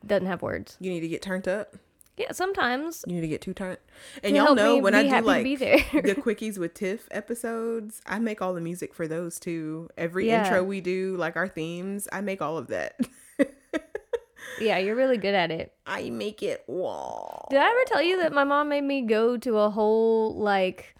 doesn't 0.05 0.25
have 0.25 0.41
words. 0.41 0.77
You 0.79 0.89
need 0.89 1.01
to 1.01 1.07
get 1.07 1.21
turned 1.21 1.47
up. 1.47 1.75
Yeah, 2.19 2.33
sometimes. 2.33 3.03
You 3.07 3.15
need 3.15 3.21
to 3.21 3.27
get 3.29 3.41
too 3.41 3.53
turned. 3.53 3.77
And 4.23 4.35
y'all 4.35 4.53
know 4.53 4.75
me 4.75 4.81
when 4.81 4.93
I 4.93 5.03
do 5.07 5.25
like 5.25 5.43
be 5.43 5.55
there. 5.55 5.77
the 5.93 6.15
quickies 6.25 6.57
with 6.59 6.73
Tiff 6.73 7.07
episodes, 7.11 8.01
I 8.05 8.19
make 8.19 8.41
all 8.41 8.53
the 8.53 8.61
music 8.61 8.93
for 8.93 9.07
those 9.07 9.39
too. 9.39 9.89
Every 9.97 10.27
Yeah. 10.27 10.43
intro 10.43 10.63
we 10.63 10.81
do, 10.81 11.15
like 11.17 11.35
our 11.37 11.47
themes, 11.47 12.07
I 12.11 12.19
make 12.21 12.41
all 12.41 12.57
of 12.57 12.67
that. 12.67 12.99
Yeah, 14.59 14.77
you're 14.77 14.95
really 14.95 15.17
good 15.17 15.35
at 15.35 15.51
it. 15.51 15.73
I 15.85 16.09
make 16.09 16.43
it 16.43 16.63
wall. 16.67 17.47
Did 17.49 17.59
I 17.59 17.65
ever 17.69 17.79
tell 17.87 18.01
you 18.01 18.17
that 18.21 18.33
my 18.33 18.43
mom 18.43 18.67
made 18.69 18.83
me 18.83 19.01
go 19.03 19.37
to 19.37 19.57
a 19.59 19.69
whole 19.69 20.35
like 20.35 20.95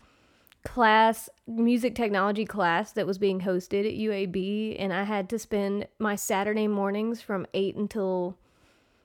class, 0.63 1.29
music 1.47 1.95
technology 1.95 2.45
class 2.45 2.91
that 2.93 3.07
was 3.07 3.17
being 3.17 3.41
hosted 3.41 3.85
at 3.87 3.95
UAB 3.97 4.75
and 4.79 4.93
I 4.93 5.03
had 5.03 5.29
to 5.29 5.39
spend 5.39 5.87
my 5.99 6.15
Saturday 6.15 6.67
mornings 6.67 7.21
from 7.21 7.45
8 7.53 7.75
until 7.75 8.37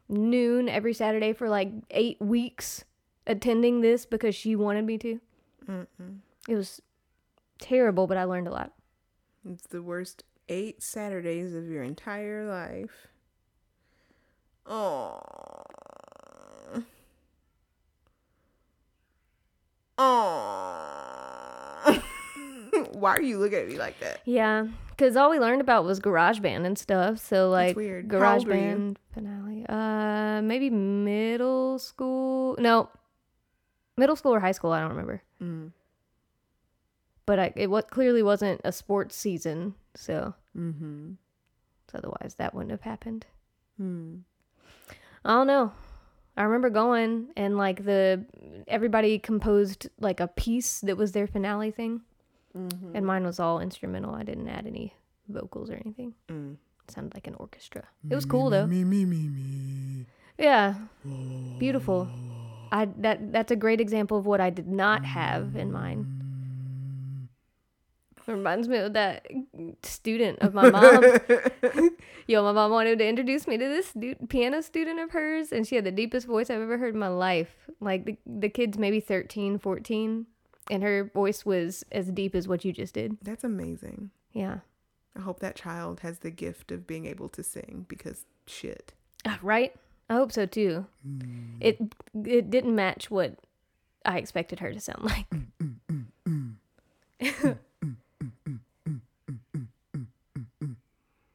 noon 0.08 0.68
every 0.68 0.94
Saturday 0.94 1.32
for 1.32 1.48
like 1.48 1.70
8 1.90 2.20
weeks 2.20 2.84
attending 3.26 3.80
this 3.80 4.06
because 4.06 4.34
she 4.34 4.56
wanted 4.56 4.84
me 4.84 4.98
to. 4.98 5.20
It 6.48 6.54
was 6.54 6.80
terrible, 7.58 8.06
but 8.06 8.16
I 8.16 8.24
learned 8.24 8.48
a 8.48 8.50
lot. 8.50 8.72
It's 9.50 9.66
the 9.66 9.82
worst 9.82 10.24
eight 10.48 10.82
Saturdays 10.82 11.54
of 11.54 11.68
your 11.68 11.82
entire 11.82 12.46
life. 12.46 13.08
Oh. 14.66 15.20
Oh. 19.96 22.00
Why 22.92 23.16
are 23.16 23.22
you 23.22 23.38
looking 23.38 23.58
at 23.58 23.68
me 23.68 23.76
like 23.76 24.00
that? 24.00 24.20
Yeah, 24.24 24.66
because 24.90 25.16
all 25.16 25.30
we 25.30 25.38
learned 25.38 25.60
about 25.60 25.84
was 25.84 26.00
GarageBand 26.00 26.66
and 26.66 26.76
stuff. 26.76 27.18
So 27.18 27.48
like 27.50 27.76
weird. 27.76 28.10
Were 28.10 28.18
you? 28.18 28.24
GarageBand 28.24 28.96
finale. 29.12 29.43
Uh, 29.68 30.40
maybe 30.42 30.70
middle 30.70 31.78
school. 31.78 32.56
No, 32.58 32.88
middle 33.96 34.16
school 34.16 34.34
or 34.34 34.40
high 34.40 34.52
school. 34.52 34.72
I 34.72 34.80
don't 34.80 34.90
remember. 34.90 35.22
Mm. 35.42 35.72
But 37.26 37.38
I, 37.38 37.52
it 37.56 37.70
what 37.70 37.90
clearly 37.90 38.22
wasn't 38.22 38.60
a 38.64 38.72
sports 38.72 39.16
season, 39.16 39.74
so 39.94 40.34
Mm-hmm. 40.56 41.12
so 41.90 41.98
otherwise 41.98 42.36
that 42.38 42.54
wouldn't 42.54 42.70
have 42.70 42.82
happened. 42.82 43.26
Hmm. 43.76 44.18
I 45.24 45.30
don't 45.34 45.46
know. 45.48 45.72
I 46.36 46.42
remember 46.44 46.68
going 46.70 47.28
and 47.36 47.56
like 47.56 47.84
the 47.84 48.24
everybody 48.68 49.18
composed 49.18 49.88
like 49.98 50.20
a 50.20 50.28
piece 50.28 50.80
that 50.80 50.96
was 50.96 51.12
their 51.12 51.26
finale 51.26 51.70
thing, 51.70 52.02
Mm-hmm. 52.56 52.94
and 52.94 53.04
mine 53.06 53.24
was 53.24 53.40
all 53.40 53.58
instrumental. 53.58 54.14
I 54.14 54.22
didn't 54.22 54.48
add 54.48 54.66
any 54.66 54.94
vocals 55.28 55.70
or 55.70 55.74
anything. 55.74 56.14
Mm. 56.28 56.56
It 56.86 56.92
sounded 56.92 57.14
like 57.14 57.26
an 57.26 57.34
orchestra. 57.36 57.84
It 58.08 58.14
was 58.14 58.24
cool 58.24 58.50
though. 58.50 58.66
Me, 58.66 58.84
me, 58.84 59.04
me, 59.04 59.28
me. 59.28 60.06
Yeah, 60.38 60.74
oh. 61.06 61.58
beautiful. 61.58 62.08
I 62.72 62.86
that 62.98 63.32
that's 63.32 63.52
a 63.52 63.56
great 63.56 63.80
example 63.80 64.18
of 64.18 64.26
what 64.26 64.40
I 64.40 64.50
did 64.50 64.68
not 64.68 65.04
have 65.04 65.56
in 65.56 65.70
mine. 65.72 66.06
Mm. 68.26 68.26
Reminds 68.26 68.68
me 68.68 68.78
of 68.78 68.94
that 68.94 69.26
student 69.82 70.38
of 70.40 70.54
my 70.54 70.70
mom. 70.70 71.04
Yo, 72.26 72.42
my 72.42 72.52
mom 72.52 72.70
wanted 72.70 72.98
to 72.98 73.06
introduce 73.06 73.46
me 73.46 73.58
to 73.58 73.68
this 73.68 73.92
du- 73.92 74.16
piano 74.28 74.62
student 74.62 74.98
of 74.98 75.10
hers, 75.10 75.52
and 75.52 75.66
she 75.66 75.76
had 75.76 75.84
the 75.84 75.92
deepest 75.92 76.26
voice 76.26 76.48
I've 76.48 76.62
ever 76.62 76.78
heard 76.78 76.94
in 76.94 77.00
my 77.00 77.08
life. 77.08 77.54
Like 77.80 78.06
the 78.06 78.16
the 78.26 78.48
kid's 78.48 78.78
maybe 78.78 79.00
13, 79.00 79.58
14, 79.58 80.26
and 80.70 80.82
her 80.82 81.10
voice 81.14 81.44
was 81.44 81.84
as 81.92 82.10
deep 82.10 82.34
as 82.34 82.48
what 82.48 82.64
you 82.64 82.72
just 82.72 82.94
did. 82.94 83.18
That's 83.22 83.44
amazing. 83.44 84.10
Yeah, 84.32 84.60
I 85.16 85.20
hope 85.20 85.40
that 85.40 85.56
child 85.56 86.00
has 86.00 86.18
the 86.18 86.30
gift 86.30 86.72
of 86.72 86.86
being 86.86 87.06
able 87.06 87.28
to 87.30 87.42
sing 87.42 87.86
because 87.88 88.24
shit. 88.46 88.92
Ah, 89.24 89.38
right. 89.42 89.74
I 90.10 90.14
hope 90.14 90.32
so 90.32 90.46
too. 90.46 90.86
It 91.60 91.78
it 92.24 92.50
didn't 92.50 92.74
match 92.74 93.10
what 93.10 93.36
I 94.04 94.18
expected 94.18 94.60
her 94.60 94.72
to 94.72 94.80
sound 94.80 95.04
like. 95.04 95.26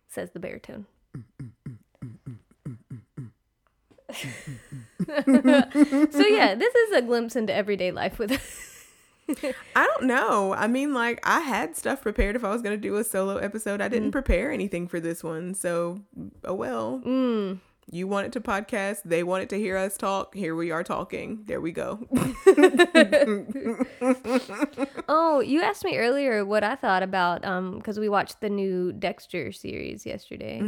Says 0.07 0.31
the 0.31 0.39
baritone. 0.39 0.86
so 5.01 6.27
yeah, 6.27 6.55
this 6.55 6.75
is 6.75 6.91
a 6.93 7.01
glimpse 7.01 7.36
into 7.36 7.53
everyday 7.53 7.91
life 7.91 8.19
with 8.19 8.31
I 9.75 9.86
don't 9.86 10.03
know. 10.05 10.53
I 10.53 10.67
mean, 10.67 10.93
like, 10.93 11.19
I 11.24 11.39
had 11.41 11.75
stuff 11.77 12.01
prepared 12.01 12.36
if 12.36 12.43
I 12.43 12.50
was 12.51 12.62
going 12.62 12.75
to 12.75 12.81
do 12.81 12.95
a 12.98 13.03
solo 13.03 13.38
episode. 13.38 13.81
I 13.81 13.88
didn't 13.88 14.12
prepare 14.12 14.51
anything 14.51 14.88
for 14.88 15.00
this 15.00 15.24
one. 15.24 15.53
So, 15.53 16.01
oh 16.43 16.53
well. 16.53 17.01
mm, 17.05 17.59
You 17.91 18.07
wanted 18.07 18.33
to 18.33 18.41
podcast. 18.41 19.03
They 19.05 19.24
wanted 19.24 19.50
to 19.51 19.57
hear 19.57 19.77
us 19.77 19.98
talk. 19.98 20.36
Here 20.36 20.55
we 20.55 20.71
are 20.71 20.83
talking. 20.83 21.43
There 21.45 21.62
we 21.62 21.71
go. 21.71 22.00
Oh, 25.12 25.39
you 25.39 25.62
asked 25.62 25.83
me 25.83 25.98
earlier 25.98 26.45
what 26.45 26.63
I 26.63 26.75
thought 26.75 27.03
about 27.03 27.43
um 27.45 27.77
because 27.77 28.00
we 28.00 28.09
watched 28.09 28.41
the 28.41 28.50
new 28.50 28.91
Dexter 28.93 29.51
series 29.51 30.05
yesterday. 30.05 30.62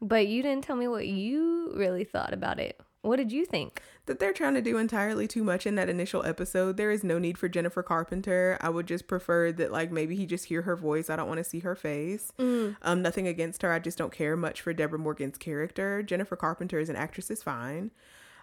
But 0.00 0.26
you 0.28 0.42
didn't 0.42 0.64
tell 0.64 0.76
me 0.76 0.88
what 0.88 1.06
you 1.06 1.72
really 1.74 2.04
thought 2.04 2.32
about 2.32 2.58
it. 2.60 2.80
What 3.02 3.16
did 3.16 3.32
you 3.32 3.44
think? 3.46 3.82
that 4.08 4.18
they're 4.18 4.32
trying 4.32 4.54
to 4.54 4.62
do 4.62 4.78
entirely 4.78 5.28
too 5.28 5.44
much 5.44 5.66
in 5.66 5.74
that 5.76 5.88
initial 5.88 6.24
episode. 6.24 6.76
There 6.78 6.90
is 6.90 7.04
no 7.04 7.18
need 7.18 7.36
for 7.38 7.46
Jennifer 7.46 7.82
Carpenter. 7.82 8.56
I 8.60 8.70
would 8.70 8.86
just 8.86 9.06
prefer 9.06 9.52
that 9.52 9.70
like 9.70 9.92
maybe 9.92 10.16
he 10.16 10.24
just 10.26 10.46
hear 10.46 10.62
her 10.62 10.74
voice. 10.76 11.10
I 11.10 11.16
don't 11.16 11.28
want 11.28 11.38
to 11.38 11.44
see 11.44 11.60
her 11.60 11.76
face. 11.76 12.32
Um, 12.40 13.02
nothing 13.02 13.28
against 13.28 13.60
her. 13.62 13.70
I 13.70 13.78
just 13.78 13.98
don't 13.98 14.12
care 14.12 14.34
much 14.34 14.62
for 14.62 14.72
Deborah 14.72 14.98
Morgan's 14.98 15.36
character. 15.36 16.02
Jennifer 16.02 16.36
Carpenter 16.36 16.78
as 16.78 16.88
an 16.88 16.96
actress 16.96 17.30
is 17.30 17.42
fine. 17.42 17.90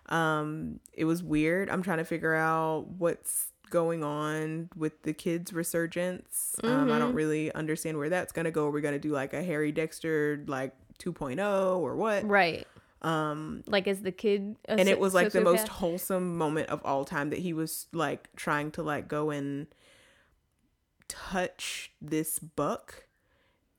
Um, 0.08 0.80
it 0.94 1.06
was 1.06 1.24
weird. 1.24 1.70
I'm 1.70 1.82
trying 1.82 1.98
to 1.98 2.06
figure 2.06 2.36
out 2.36 2.86
what's 2.88 3.48
going 3.72 4.04
on 4.04 4.70
with 4.76 5.02
the 5.02 5.14
kids 5.14 5.52
resurgence. 5.52 6.56
Um, 6.64 6.92
I 6.92 7.00
don't 7.00 7.16
really 7.16 7.52
understand 7.54 7.98
where 7.98 8.10
that's 8.10 8.32
gonna 8.32 8.52
go. 8.52 8.70
We're 8.70 8.82
gonna 8.82 9.00
do 9.00 9.10
like 9.10 9.34
a 9.34 9.42
Harry 9.42 9.72
Dexter 9.72 10.44
like 10.48 10.74
2.0 11.00 11.80
or 11.80 11.96
what? 11.96 12.24
Right. 12.24 12.68
Um 13.02 13.64
like 13.68 13.88
as 13.88 14.02
the 14.02 14.12
kid 14.12 14.56
and 14.66 14.88
it 14.90 15.00
was 15.00 15.14
like 15.14 15.32
the 15.32 15.42
most 15.42 15.68
wholesome 15.68 16.38
moment 16.38 16.70
of 16.70 16.82
all 16.84 17.06
time 17.06 17.30
that 17.30 17.40
he 17.40 17.54
was 17.54 17.88
like 17.92 18.30
trying 18.36 18.72
to 18.72 18.84
like 18.84 19.08
go 19.08 19.30
and 19.30 19.68
touch 21.08 21.92
this 22.02 22.40
buck. 22.40 23.04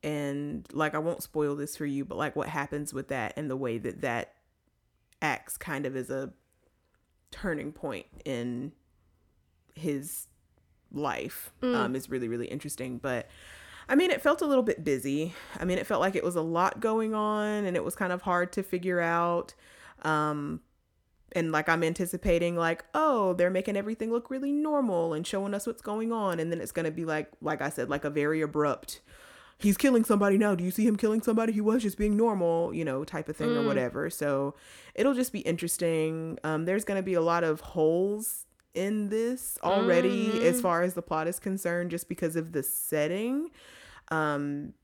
And 0.02 0.66
like 0.72 0.94
I 0.94 0.98
won't 0.98 1.22
spoil 1.22 1.56
this 1.56 1.76
for 1.76 1.86
you 1.86 2.04
but 2.04 2.16
like 2.16 2.36
what 2.36 2.48
happens 2.48 2.94
with 2.94 3.08
that 3.08 3.32
and 3.36 3.50
the 3.50 3.56
way 3.56 3.78
that 3.78 4.02
that 4.02 4.34
acts 5.20 5.56
kind 5.56 5.86
of 5.86 5.96
as 5.96 6.10
a 6.10 6.32
turning 7.32 7.72
point 7.72 8.06
in 8.24 8.72
his 9.74 10.28
life 10.92 11.52
um 11.62 11.96
is 11.96 12.08
really 12.08 12.28
really 12.28 12.46
interesting. 12.46 12.98
But 12.98 13.28
I 13.88 13.94
mean, 13.94 14.10
it 14.10 14.20
felt 14.20 14.42
a 14.42 14.46
little 14.46 14.64
bit 14.64 14.84
busy. 14.84 15.34
I 15.58 15.64
mean, 15.64 15.78
it 15.78 15.86
felt 15.86 16.00
like 16.00 16.16
it 16.16 16.24
was 16.24 16.36
a 16.36 16.42
lot 16.42 16.80
going 16.80 17.14
on 17.14 17.64
and 17.64 17.76
it 17.76 17.84
was 17.84 17.94
kind 17.94 18.12
of 18.12 18.22
hard 18.22 18.52
to 18.52 18.62
figure 18.62 19.00
out. 19.00 19.54
Um, 20.02 20.60
and 21.32 21.52
like 21.52 21.68
I'm 21.68 21.84
anticipating, 21.84 22.56
like, 22.56 22.84
oh, 22.94 23.34
they're 23.34 23.50
making 23.50 23.76
everything 23.76 24.10
look 24.10 24.30
really 24.30 24.52
normal 24.52 25.12
and 25.12 25.26
showing 25.26 25.54
us 25.54 25.66
what's 25.66 25.82
going 25.82 26.12
on. 26.12 26.40
And 26.40 26.50
then 26.50 26.60
it's 26.60 26.72
going 26.72 26.84
to 26.84 26.90
be 26.90 27.04
like, 27.04 27.30
like 27.40 27.62
I 27.62 27.68
said, 27.68 27.88
like 27.88 28.04
a 28.04 28.10
very 28.10 28.40
abrupt, 28.40 29.00
he's 29.58 29.76
killing 29.76 30.04
somebody 30.04 30.38
now. 30.38 30.54
Do 30.54 30.64
you 30.64 30.70
see 30.70 30.86
him 30.86 30.96
killing 30.96 31.22
somebody? 31.22 31.52
He 31.52 31.60
was 31.60 31.82
just 31.82 31.98
being 31.98 32.16
normal, 32.16 32.74
you 32.74 32.84
know, 32.84 33.04
type 33.04 33.28
of 33.28 33.36
thing 33.36 33.56
or 33.56 33.64
whatever. 33.64 34.10
So 34.10 34.54
it'll 34.94 35.14
just 35.14 35.32
be 35.32 35.40
interesting. 35.40 36.38
Um, 36.42 36.64
there's 36.64 36.84
going 36.84 36.98
to 36.98 37.04
be 37.04 37.14
a 37.14 37.22
lot 37.22 37.44
of 37.44 37.60
holes 37.60 38.45
in 38.76 39.08
this 39.08 39.58
already 39.64 40.46
as 40.46 40.60
far 40.60 40.82
as 40.82 40.94
the 40.94 41.02
plot 41.02 41.26
is 41.26 41.38
concerned, 41.40 41.90
just 41.90 42.08
because 42.08 42.36
of 42.36 42.52
the 42.52 42.62
setting. 42.62 43.50
Um 44.10 44.74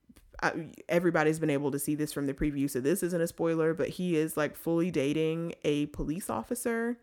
I, 0.42 0.70
everybody's 0.88 1.38
been 1.38 1.50
able 1.50 1.70
to 1.70 1.78
see 1.78 1.94
this 1.94 2.12
from 2.12 2.26
the 2.26 2.34
preview 2.34 2.68
so 2.68 2.80
this 2.80 3.04
isn't 3.04 3.20
a 3.20 3.28
spoiler 3.28 3.75
but 3.75 3.90
he 3.90 4.16
is 4.16 4.37
like 4.37 4.56
fully 4.56 4.90
dating 4.90 5.54
a 5.62 5.87
police 5.87 6.28
officer. 6.28 6.96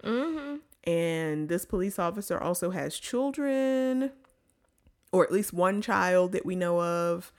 And 0.84 1.48
this 1.48 1.64
police 1.64 1.98
officer 2.00 2.38
also 2.38 2.72
has 2.72 2.98
children 3.00 4.12
or 5.14 5.24
at 5.24 5.32
least 5.32 5.54
one 5.54 5.82
child 5.82 6.34
that 6.34 6.46
we 6.46 6.56
know 6.56 6.82
of. 6.82 7.32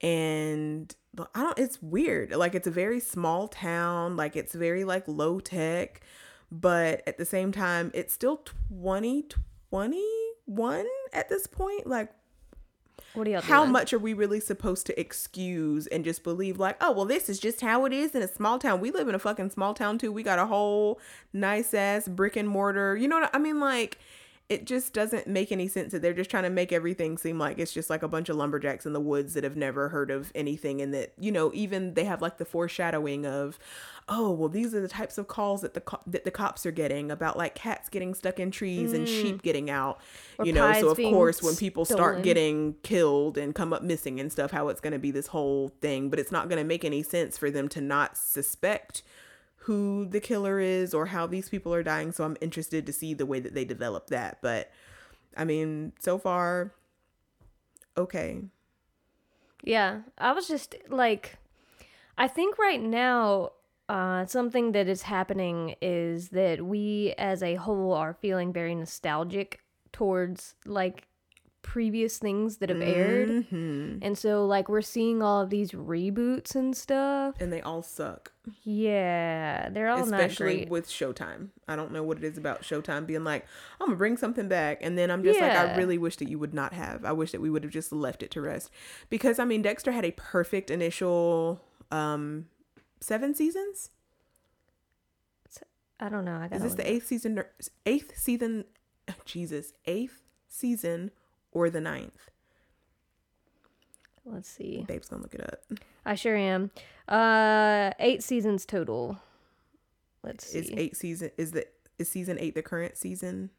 And 0.00 0.94
i 1.34 1.42
don't 1.42 1.58
it's 1.58 1.82
weird. 1.82 2.30
Like 2.32 2.54
it's 2.54 2.66
a 2.66 2.70
very 2.70 3.00
small 3.00 3.46
town. 3.48 4.16
Like 4.16 4.36
it's 4.36 4.54
very 4.54 4.84
like 4.84 5.04
low 5.06 5.40
tech 5.40 6.00
but 6.60 7.02
at 7.06 7.18
the 7.18 7.24
same 7.24 7.52
time 7.52 7.90
it's 7.94 8.12
still 8.14 8.36
2021 8.36 10.86
at 11.12 11.28
this 11.28 11.46
point 11.46 11.86
like 11.86 12.10
What 13.14 13.26
are 13.26 13.30
y'all 13.30 13.40
how 13.40 13.62
doing? 13.62 13.72
much 13.72 13.92
are 13.92 13.98
we 13.98 14.14
really 14.14 14.40
supposed 14.40 14.86
to 14.86 15.00
excuse 15.00 15.86
and 15.88 16.04
just 16.04 16.22
believe 16.22 16.58
like 16.58 16.76
oh 16.80 16.92
well 16.92 17.04
this 17.06 17.28
is 17.28 17.38
just 17.40 17.60
how 17.60 17.84
it 17.86 17.92
is 17.92 18.14
in 18.14 18.22
a 18.22 18.28
small 18.28 18.58
town. 18.58 18.80
We 18.80 18.90
live 18.90 19.08
in 19.08 19.14
a 19.14 19.18
fucking 19.18 19.50
small 19.50 19.74
town 19.74 19.98
too. 19.98 20.12
We 20.12 20.22
got 20.22 20.38
a 20.38 20.46
whole 20.46 21.00
nice 21.32 21.74
ass 21.74 22.08
brick 22.08 22.36
and 22.36 22.48
mortar 22.48 22.96
you 22.96 23.08
know 23.08 23.20
what 23.20 23.30
i 23.34 23.38
mean? 23.38 23.60
Like 23.60 23.98
it 24.54 24.66
just 24.66 24.92
doesn't 24.92 25.26
make 25.26 25.50
any 25.50 25.66
sense 25.66 25.90
that 25.90 26.00
they're 26.00 26.14
just 26.14 26.30
trying 26.30 26.44
to 26.44 26.50
make 26.50 26.72
everything 26.72 27.18
seem 27.18 27.38
like 27.40 27.58
it's 27.58 27.72
just 27.72 27.90
like 27.90 28.04
a 28.04 28.08
bunch 28.08 28.28
of 28.28 28.36
lumberjacks 28.36 28.86
in 28.86 28.92
the 28.92 29.00
woods 29.00 29.34
that 29.34 29.42
have 29.42 29.56
never 29.56 29.88
heard 29.88 30.12
of 30.12 30.30
anything 30.32 30.80
and 30.80 30.94
that 30.94 31.12
you 31.18 31.32
know 31.32 31.50
even 31.52 31.94
they 31.94 32.04
have 32.04 32.22
like 32.22 32.38
the 32.38 32.44
foreshadowing 32.44 33.26
of 33.26 33.58
oh 34.08 34.30
well 34.30 34.48
these 34.48 34.72
are 34.72 34.80
the 34.80 34.88
types 34.88 35.18
of 35.18 35.26
calls 35.26 35.62
that 35.62 35.74
the 35.74 35.80
co- 35.80 36.00
that 36.06 36.24
the 36.24 36.30
cops 36.30 36.64
are 36.64 36.70
getting 36.70 37.10
about 37.10 37.36
like 37.36 37.56
cats 37.56 37.88
getting 37.88 38.14
stuck 38.14 38.38
in 38.38 38.50
trees 38.50 38.92
and 38.92 39.08
sheep 39.08 39.42
getting 39.42 39.70
out. 39.70 40.00
Or 40.38 40.46
you 40.46 40.52
know 40.52 40.72
so 40.74 40.90
of 40.90 40.96
course 40.96 41.42
when 41.42 41.56
people 41.56 41.84
start 41.84 42.22
getting 42.22 42.76
killed 42.84 43.36
and 43.36 43.54
come 43.54 43.72
up 43.72 43.82
missing 43.82 44.20
and 44.20 44.30
stuff 44.30 44.52
how 44.52 44.68
it's 44.68 44.80
going 44.80 44.92
to 44.92 44.98
be 45.00 45.10
this 45.10 45.26
whole 45.26 45.72
thing 45.80 46.10
but 46.10 46.20
it's 46.20 46.30
not 46.30 46.48
going 46.48 46.58
to 46.58 46.64
make 46.64 46.84
any 46.84 47.02
sense 47.02 47.36
for 47.36 47.50
them 47.50 47.68
to 47.70 47.80
not 47.80 48.16
suspect 48.16 49.02
who 49.64 50.06
the 50.06 50.20
killer 50.20 50.60
is 50.60 50.94
or 50.94 51.06
how 51.06 51.26
these 51.26 51.48
people 51.48 51.72
are 51.72 51.82
dying 51.82 52.12
so 52.12 52.24
i'm 52.24 52.36
interested 52.40 52.86
to 52.86 52.92
see 52.92 53.14
the 53.14 53.26
way 53.26 53.40
that 53.40 53.54
they 53.54 53.64
develop 53.64 54.08
that. 54.08 54.38
But 54.42 54.70
i 55.36 55.44
mean 55.44 55.92
so 56.00 56.18
far 56.18 56.72
okay. 57.96 58.42
Yeah, 59.62 60.00
I 60.18 60.32
was 60.32 60.46
just 60.46 60.76
like, 60.88 61.38
I 62.18 62.28
think 62.28 62.58
right 62.58 62.80
now, 62.80 63.52
uh, 63.88 64.26
something 64.26 64.72
that 64.72 64.88
is 64.88 65.02
happening 65.02 65.74
is 65.80 66.30
that 66.30 66.64
we 66.64 67.14
as 67.18 67.42
a 67.42 67.56
whole 67.56 67.92
are 67.92 68.14
feeling 68.14 68.52
very 68.52 68.74
nostalgic 68.74 69.60
towards 69.92 70.54
like 70.64 71.06
previous 71.64 72.18
things 72.18 72.58
that 72.58 72.68
have 72.68 72.80
aired. 72.80 73.28
Mhm. 73.50 73.98
And 74.02 74.16
so, 74.16 74.46
like, 74.46 74.68
we're 74.68 74.82
seeing 74.82 75.22
all 75.22 75.40
of 75.40 75.50
these 75.50 75.72
reboots 75.72 76.54
and 76.54 76.76
stuff. 76.76 77.34
and 77.40 77.52
they 77.52 77.60
all 77.62 77.82
suck 77.82 78.30
Yeah, 78.62 79.70
they're 79.70 79.88
all 79.88 80.04
not 80.06 80.20
especially 80.20 80.66
with 80.70 80.86
showtime 80.86 81.48
i 81.66 81.74
don't 81.74 81.90
know 81.90 82.02
what 82.04 82.18
it 82.18 82.24
is 82.24 82.36
about 82.36 82.60
showtime 82.62 83.06
being 83.06 83.24
like 83.24 83.46
i'm 83.80 83.86
gonna 83.86 83.96
bring 83.96 84.18
something 84.18 84.46
back 84.48 84.78
and 84.82 84.98
then 84.98 85.10
i'm 85.10 85.24
just 85.24 85.40
like 85.40 85.52
i 85.52 85.74
really 85.76 85.96
wish 85.96 86.16
that 86.16 86.28
you 86.28 86.38
would 86.38 86.52
not 86.52 86.74
have 86.74 87.04
i 87.06 87.12
wish 87.12 87.32
that 87.32 87.40
we 87.40 87.48
would 87.48 87.62
have 87.64 87.72
just 87.72 87.90
left 87.90 88.22
it 88.22 88.30
to 88.30 88.42
rest 88.42 88.70
because 89.08 89.38
i 89.38 89.44
mean 89.46 89.62
dexter 89.62 89.92
had 89.92 90.04
a 90.04 90.10
perfect 90.12 90.70
initial 90.70 91.60
um 91.90 92.46
seven 93.00 93.34
seasons 93.34 93.90
I 96.00 96.08
don't 96.08 96.24
know. 96.24 96.36
I 96.36 96.48
got 96.48 96.56
Is 96.56 96.62
this 96.64 96.74
the 96.74 96.90
eighth 96.90 97.06
season? 97.06 97.42
Eighth 97.86 98.18
season? 98.18 98.64
Jesus, 99.24 99.72
eighth 99.86 100.22
season 100.48 101.12
or 101.54 101.70
the 101.70 101.80
ninth? 101.80 102.30
Let's 104.26 104.48
see. 104.48 104.84
Babe's 104.86 105.08
gonna 105.08 105.22
look 105.22 105.34
it 105.34 105.40
up. 105.42 105.60
I 106.04 106.14
sure 106.14 106.36
am. 106.36 106.70
Uh, 107.08 107.92
eight 107.98 108.22
seasons 108.22 108.64
total. 108.66 109.18
Let's 110.22 110.46
see. 110.46 110.58
Is 110.58 110.70
eight 110.72 110.96
season? 110.96 111.30
Is 111.38 111.52
the 111.52 111.66
is 111.98 112.08
season 112.08 112.38
eight 112.40 112.54
the 112.54 112.62
current 112.62 112.96
season? 112.96 113.50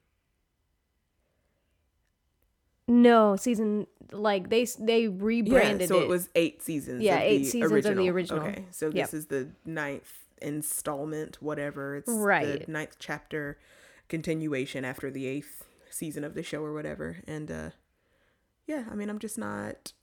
No, 2.88 3.36
season 3.36 3.88
like 4.12 4.50
they 4.50 4.66
they 4.80 5.08
rebranded 5.08 5.82
yeah, 5.82 5.88
so 5.88 6.00
it. 6.00 6.04
it 6.04 6.08
was 6.08 6.30
eight 6.36 6.62
seasons. 6.62 7.02
Yeah, 7.02 7.20
eight 7.20 7.46
seasons 7.46 7.72
original. 7.72 7.92
of 7.94 7.98
the 8.06 8.10
original. 8.12 8.44
Okay, 8.44 8.66
so 8.72 8.88
Yep. 8.88 8.94
this 8.94 9.14
is 9.14 9.26
the 9.28 9.50
ninth 9.66 10.12
installment, 10.42 11.42
whatever. 11.42 11.96
It's 11.96 12.10
Right. 12.10 12.64
the 12.66 12.72
ninth 12.72 12.98
chapter 13.00 13.58
continuation 14.08 14.86
after 14.86 15.10
the 15.10 15.26
eighth 15.26 15.66
season 15.90 16.24
of 16.24 16.36
the 16.36 16.44
show 16.44 16.64
or 16.64 16.74
whatever. 16.74 17.18
And 17.28 17.50
uh 17.50 17.70
yeah, 18.68 18.86
I 18.92 18.96
mean, 18.96 19.10
I'm 19.10 19.20
just 19.20 19.38
not 19.38 19.94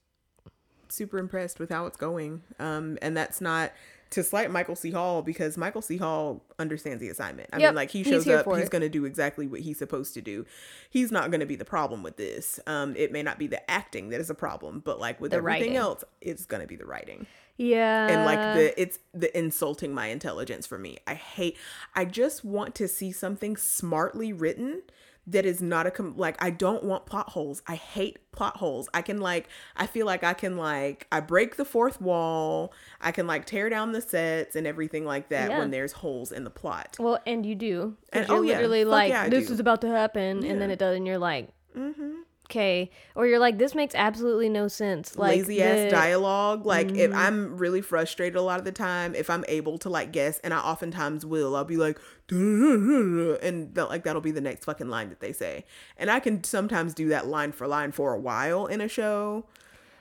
super 0.89 1.17
impressed 1.17 1.59
with 1.59 1.69
how 1.69 1.85
it's 1.85 1.97
going. 1.97 2.43
Um, 2.59 2.97
and 3.01 3.17
that's 3.17 3.41
not 3.41 3.71
to 4.11 4.23
slight 4.23 4.51
Michael 4.51 4.75
C. 4.75 4.91
Hall 4.91 5.23
because 5.23 5.57
Michael 5.57 5.81
C. 5.81 5.97
Hall 5.97 6.43
understands 6.59 7.01
the 7.01 7.09
assignment. 7.09 7.49
I 7.51 7.57
Yep, 7.57 7.69
mean, 7.69 7.75
like 7.75 7.89
he 7.91 8.03
shows 8.03 8.25
here 8.25 8.37
up, 8.37 8.45
he's 8.55 8.69
going 8.69 8.83
to 8.83 8.89
do 8.89 9.05
exactly 9.05 9.47
what 9.47 9.61
he's 9.61 9.79
supposed 9.79 10.13
to 10.13 10.21
do. 10.21 10.45
He's 10.89 11.11
not 11.11 11.31
going 11.31 11.39
to 11.39 11.47
be 11.47 11.55
the 11.55 11.65
problem 11.65 12.03
with 12.03 12.17
this. 12.17 12.59
Um, 12.67 12.95
it 12.95 13.11
may 13.11 13.23
not 13.23 13.39
be 13.39 13.47
the 13.47 13.69
acting 13.69 14.09
that 14.09 14.21
is 14.21 14.29
a 14.29 14.35
problem, 14.35 14.81
but 14.85 14.99
like 14.99 15.19
with 15.19 15.31
The 15.31 15.37
everything 15.37 15.61
writing. 15.69 15.77
else, 15.77 16.03
it's 16.21 16.45
going 16.45 16.61
to 16.61 16.67
be 16.67 16.75
the 16.75 16.85
writing 16.85 17.25
yeah, 17.57 18.07
and 18.07 18.25
like 18.25 18.41
the 18.53 18.79
it's 18.81 18.97
the 19.13 19.35
insulting 19.37 19.93
my 19.93 20.07
intelligence 20.07 20.65
for 20.65 20.79
me 20.79 20.97
i 21.05 21.13
hate 21.13 21.55
i 21.95 22.03
just 22.03 22.43
want 22.43 22.73
to 22.73 22.87
see 22.87 23.11
something 23.11 23.55
smartly 23.55 24.33
written 24.33 24.81
that 25.25 25.45
is 25.45 25.61
not 25.61 25.87
a 25.87 25.91
com- 25.91 26.15
like 26.17 26.35
i 26.43 26.49
don't 26.49 26.83
want 26.83 27.05
plot 27.05 27.29
holes 27.29 27.61
i 27.67 27.75
hate 27.75 28.19
plot 28.31 28.57
holes 28.57 28.89
i 28.93 29.01
can 29.01 29.21
like 29.21 29.47
i 29.77 29.85
feel 29.87 30.05
like 30.05 30.23
i 30.23 30.33
can 30.33 30.57
like 30.57 31.07
i 31.11 31.19
break 31.19 31.55
the 31.55 31.63
fourth 31.63 32.01
wall 32.01 32.73
i 32.99 33.11
can 33.11 33.25
like 33.25 33.45
tear 33.45 33.69
down 33.69 33.93
the 33.93 34.01
sets 34.01 34.55
and 34.55 34.67
everything 34.67 35.05
like 35.05 35.29
that 35.29 35.49
Yeah. 35.49 35.59
when 35.59 35.71
there's 35.71 35.93
holes 35.93 36.31
in 36.31 36.43
the 36.43 36.49
plot 36.49 36.97
well, 36.99 37.19
and 37.25 37.45
you 37.45 37.55
do. 37.55 37.95
And- 38.11 38.27
you're 38.27 38.37
oh, 38.37 38.41
yeah. 38.41 38.53
literally 38.55 38.83
Fuck 38.83 38.91
like, 38.91 39.09
yeah, 39.09 39.29
this 39.29 39.47
do. 39.47 39.53
is 39.53 39.59
about 39.59 39.81
to 39.81 39.87
happen, 39.87 40.43
and 40.45 40.61
then 40.61 40.69
it 40.69 40.79
does, 40.79 40.95
and 40.97 41.07
you're 41.07 41.17
like, 41.17 41.49
mm-hmm. 41.75 42.11
Okay, 42.49 42.91
or 43.15 43.25
you're 43.25 43.39
like, 43.39 43.57
this 43.57 43.73
makes 43.73 43.95
absolutely 43.95 44.49
no 44.49 44.67
sense. 44.67 45.17
Like 45.17 45.37
lazy 45.37 45.61
ass 45.63 45.77
the- 45.77 45.83
Mm-hmm. 45.85 45.95
dialogue. 45.95 46.65
Like 46.65 46.91
if 46.91 47.11
I'm 47.13 47.57
really 47.57 47.81
frustrated 47.81 48.35
a 48.35 48.41
lot 48.41 48.59
of 48.59 48.65
the 48.65 48.71
time, 48.71 49.15
if 49.15 49.29
I'm 49.29 49.43
able 49.47 49.77
to 49.79 49.89
like 49.89 50.11
guess, 50.11 50.39
and 50.39 50.53
I 50.53 50.59
oftentimes 50.59 51.25
will, 51.25 51.55
I'll 51.55 51.63
be 51.65 51.77
like, 51.77 51.99
and 52.29 53.73
that 53.75 53.85
like 53.89 54.03
that'll 54.03 54.21
be 54.21 54.31
the 54.31 54.41
next 54.41 54.65
fucking 54.65 54.89
line 54.89 55.09
that 55.09 55.19
they 55.19 55.33
say, 55.33 55.65
and 55.97 56.09
I 56.11 56.19
can 56.19 56.43
sometimes 56.43 56.93
do 56.93 57.09
that 57.09 57.27
line 57.27 57.51
for 57.51 57.67
line 57.67 57.91
for 57.91 58.13
a 58.13 58.19
while 58.19 58.65
in 58.67 58.81
a 58.81 58.87
show. 58.87 59.45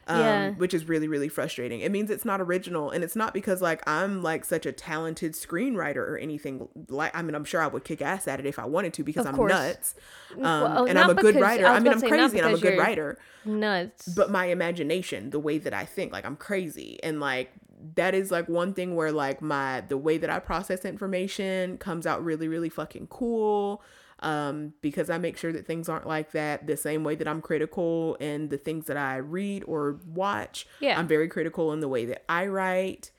Um, 0.08 0.18
Yeah. 0.20 0.50
which 0.52 0.74
is 0.74 0.88
really 0.88 1.06
really 1.06 1.28
frustrating. 1.28 1.80
It 1.80 1.92
means 1.92 2.10
it's 2.10 2.24
not 2.24 2.40
original, 2.40 2.90
and 2.90 3.04
it's 3.04 3.14
not 3.14 3.32
because 3.32 3.62
like 3.62 3.82
I'm 3.88 4.20
like 4.22 4.44
such 4.44 4.66
a 4.66 4.72
talented 4.72 5.34
screenwriter 5.34 5.98
or 5.98 6.18
anything. 6.18 6.68
Like 6.88 7.14
I 7.16 7.22
mean, 7.22 7.34
I'm 7.36 7.44
sure 7.44 7.62
I 7.62 7.68
would 7.68 7.84
kick 7.84 8.02
ass 8.02 8.26
at 8.26 8.40
it 8.40 8.46
if 8.46 8.58
I 8.58 8.64
wanted 8.64 8.94
to 8.94 9.04
because 9.04 9.26
I'm 9.26 9.36
nuts, 9.36 9.94
um, 10.36 10.40
Well, 10.42 10.78
oh, 10.78 10.86
and 10.86 10.98
I'm 10.98 11.10
a 11.10 11.14
good 11.14 11.34
because- 11.34 11.42
writer. 11.42 11.66
I 11.66 11.76
I, 11.76 11.78
mean, 11.80 11.92
I'm 11.92 12.00
say, 12.00 12.08
crazy 12.08 12.38
and 12.38 12.46
I'm 12.48 12.54
a 12.54 12.58
good 12.58 12.78
writer 12.78 13.18
nuts. 13.44 14.08
but 14.08 14.30
my 14.30 14.46
imagination 14.46 15.30
the 15.30 15.38
way 15.40 15.58
that 15.58 15.74
i 15.74 15.84
think 15.84 16.12
like 16.12 16.24
i'm 16.24 16.36
crazy 16.36 16.98
and 17.02 17.18
like 17.18 17.50
that 17.96 18.14
is 18.14 18.30
like 18.30 18.48
one 18.48 18.72
thing 18.72 18.94
where 18.94 19.10
like 19.10 19.42
my 19.42 19.80
the 19.88 19.98
way 19.98 20.16
that 20.16 20.30
i 20.30 20.38
process 20.38 20.84
information 20.84 21.76
comes 21.78 22.06
out 22.06 22.24
really 22.24 22.46
really 22.46 22.68
fucking 22.68 23.08
cool 23.08 23.82
um 24.22 24.72
because 24.80 25.10
i 25.10 25.18
make 25.18 25.36
sure 25.36 25.52
that 25.52 25.66
things 25.66 25.88
aren't 25.88 26.06
like 26.06 26.32
that 26.32 26.66
the 26.66 26.76
same 26.76 27.04
way 27.04 27.14
that 27.14 27.26
i'm 27.28 27.40
critical 27.42 28.14
in 28.20 28.48
the 28.48 28.56
things 28.58 28.86
that 28.86 28.96
i 28.96 29.16
read 29.16 29.62
or 29.66 29.98
watch 30.06 30.66
Yeah. 30.80 30.98
i'm 30.98 31.06
very 31.08 31.28
critical 31.28 31.72
in 31.72 31.80
the 31.80 31.88
way 31.88 32.04
that 32.06 32.24
i 32.28 32.46
write 32.46 33.10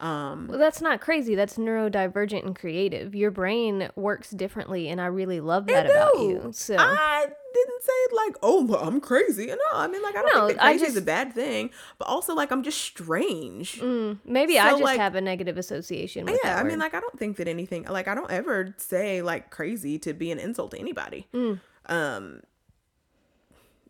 um 0.00 0.46
Well, 0.48 0.58
that's 0.58 0.80
not 0.80 1.00
crazy. 1.00 1.34
That's 1.34 1.56
neurodivergent 1.58 2.44
and 2.46 2.54
creative. 2.56 3.14
Your 3.14 3.30
brain 3.30 3.90
works 3.96 4.30
differently, 4.30 4.88
and 4.88 5.00
I 5.00 5.06
really 5.06 5.40
love 5.40 5.66
that 5.66 5.86
about 5.90 6.14
you. 6.18 6.50
So 6.52 6.76
I 6.78 7.26
didn't 7.54 7.82
say 7.82 7.92
like, 8.14 8.36
oh, 8.42 8.64
well, 8.64 8.80
I'm 8.84 9.00
crazy. 9.00 9.46
No, 9.46 9.56
I 9.72 9.88
mean, 9.88 10.02
like, 10.02 10.16
I 10.16 10.22
don't 10.22 10.34
No, 10.34 10.46
think 10.48 10.60
crazy 10.60 10.84
is 10.86 10.96
a 10.96 11.02
bad 11.02 11.32
thing, 11.32 11.70
but 11.98 12.06
also, 12.06 12.34
like, 12.34 12.52
I'm 12.52 12.62
just 12.62 12.80
strange. 12.80 13.80
mm, 13.80 14.18
maybe 14.24 14.58
I 14.58 14.70
just 14.70 14.82
like- 14.82 15.00
have 15.00 15.14
a 15.14 15.20
negative 15.20 15.58
association 15.58 16.26
with 16.26 16.38
yeah, 16.44 16.58
I 16.58 16.62
mean, 16.62 16.78
like, 16.78 16.94
I 16.94 17.00
don't 17.00 17.18
think 17.18 17.36
that 17.38 17.48
anything, 17.48 17.84
like, 17.84 18.06
I 18.06 18.14
don't 18.14 18.30
ever 18.30 18.74
say 18.76 19.22
like 19.22 19.50
crazy 19.50 19.98
to 20.00 20.12
be 20.12 20.30
an 20.30 20.38
insult 20.38 20.70
to 20.72 20.78
anybody. 20.78 21.26
Mm. 21.34 21.60
Um, 21.86 22.40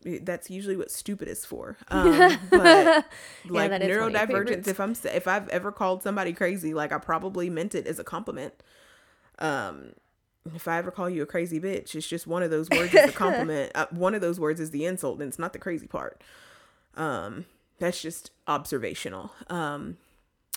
that's 0.03 0.49
usually 0.49 0.77
what 0.77 0.91
stupid 0.91 1.27
is 1.27 1.45
for. 1.45 1.77
Um, 1.91 2.37
but 2.49 3.05
like 3.47 3.69
that 3.71 3.81
is 3.81 3.97
one 3.97 4.15
of 4.15 4.29
your 4.29 4.45
neurodivergence, 4.45 4.67
if 4.67 4.79
I'm 4.79 4.95
if 5.03 5.27
I've 5.27 5.49
ever 5.49 5.71
called 5.71 6.03
somebody 6.03 6.33
crazy, 6.33 6.73
like 6.73 6.91
I 6.91 6.97
probably 6.97 7.49
meant 7.49 7.75
it 7.75 7.87
as 7.87 7.99
a 7.99 8.03
compliment. 8.03 8.53
Um, 9.39 9.93
if 10.55 10.67
I 10.67 10.77
ever 10.77 10.91
call 10.91 11.09
you 11.09 11.21
a 11.23 11.25
crazy 11.25 11.59
bitch, 11.59 11.95
it's 11.95 12.07
just 12.07 12.27
one 12.27 12.43
of 12.43 12.51
those 12.51 12.69
words 12.69 12.93
is 12.93 13.09
a 13.09 13.13
compliment. 13.13 13.71
Uh, 13.75 13.87
one 13.91 14.15
of 14.15 14.21
those 14.21 14.39
words 14.39 14.59
is 14.59 14.71
the 14.71 14.85
insult, 14.85 15.19
and 15.19 15.27
it's 15.27 15.39
not 15.39 15.53
the 15.53 15.59
crazy 15.59 15.87
part. 15.87 16.21
Um, 16.95 17.45
that's 17.79 18.01
just 18.01 18.31
observational. 18.47 19.31
Um, 19.49 19.97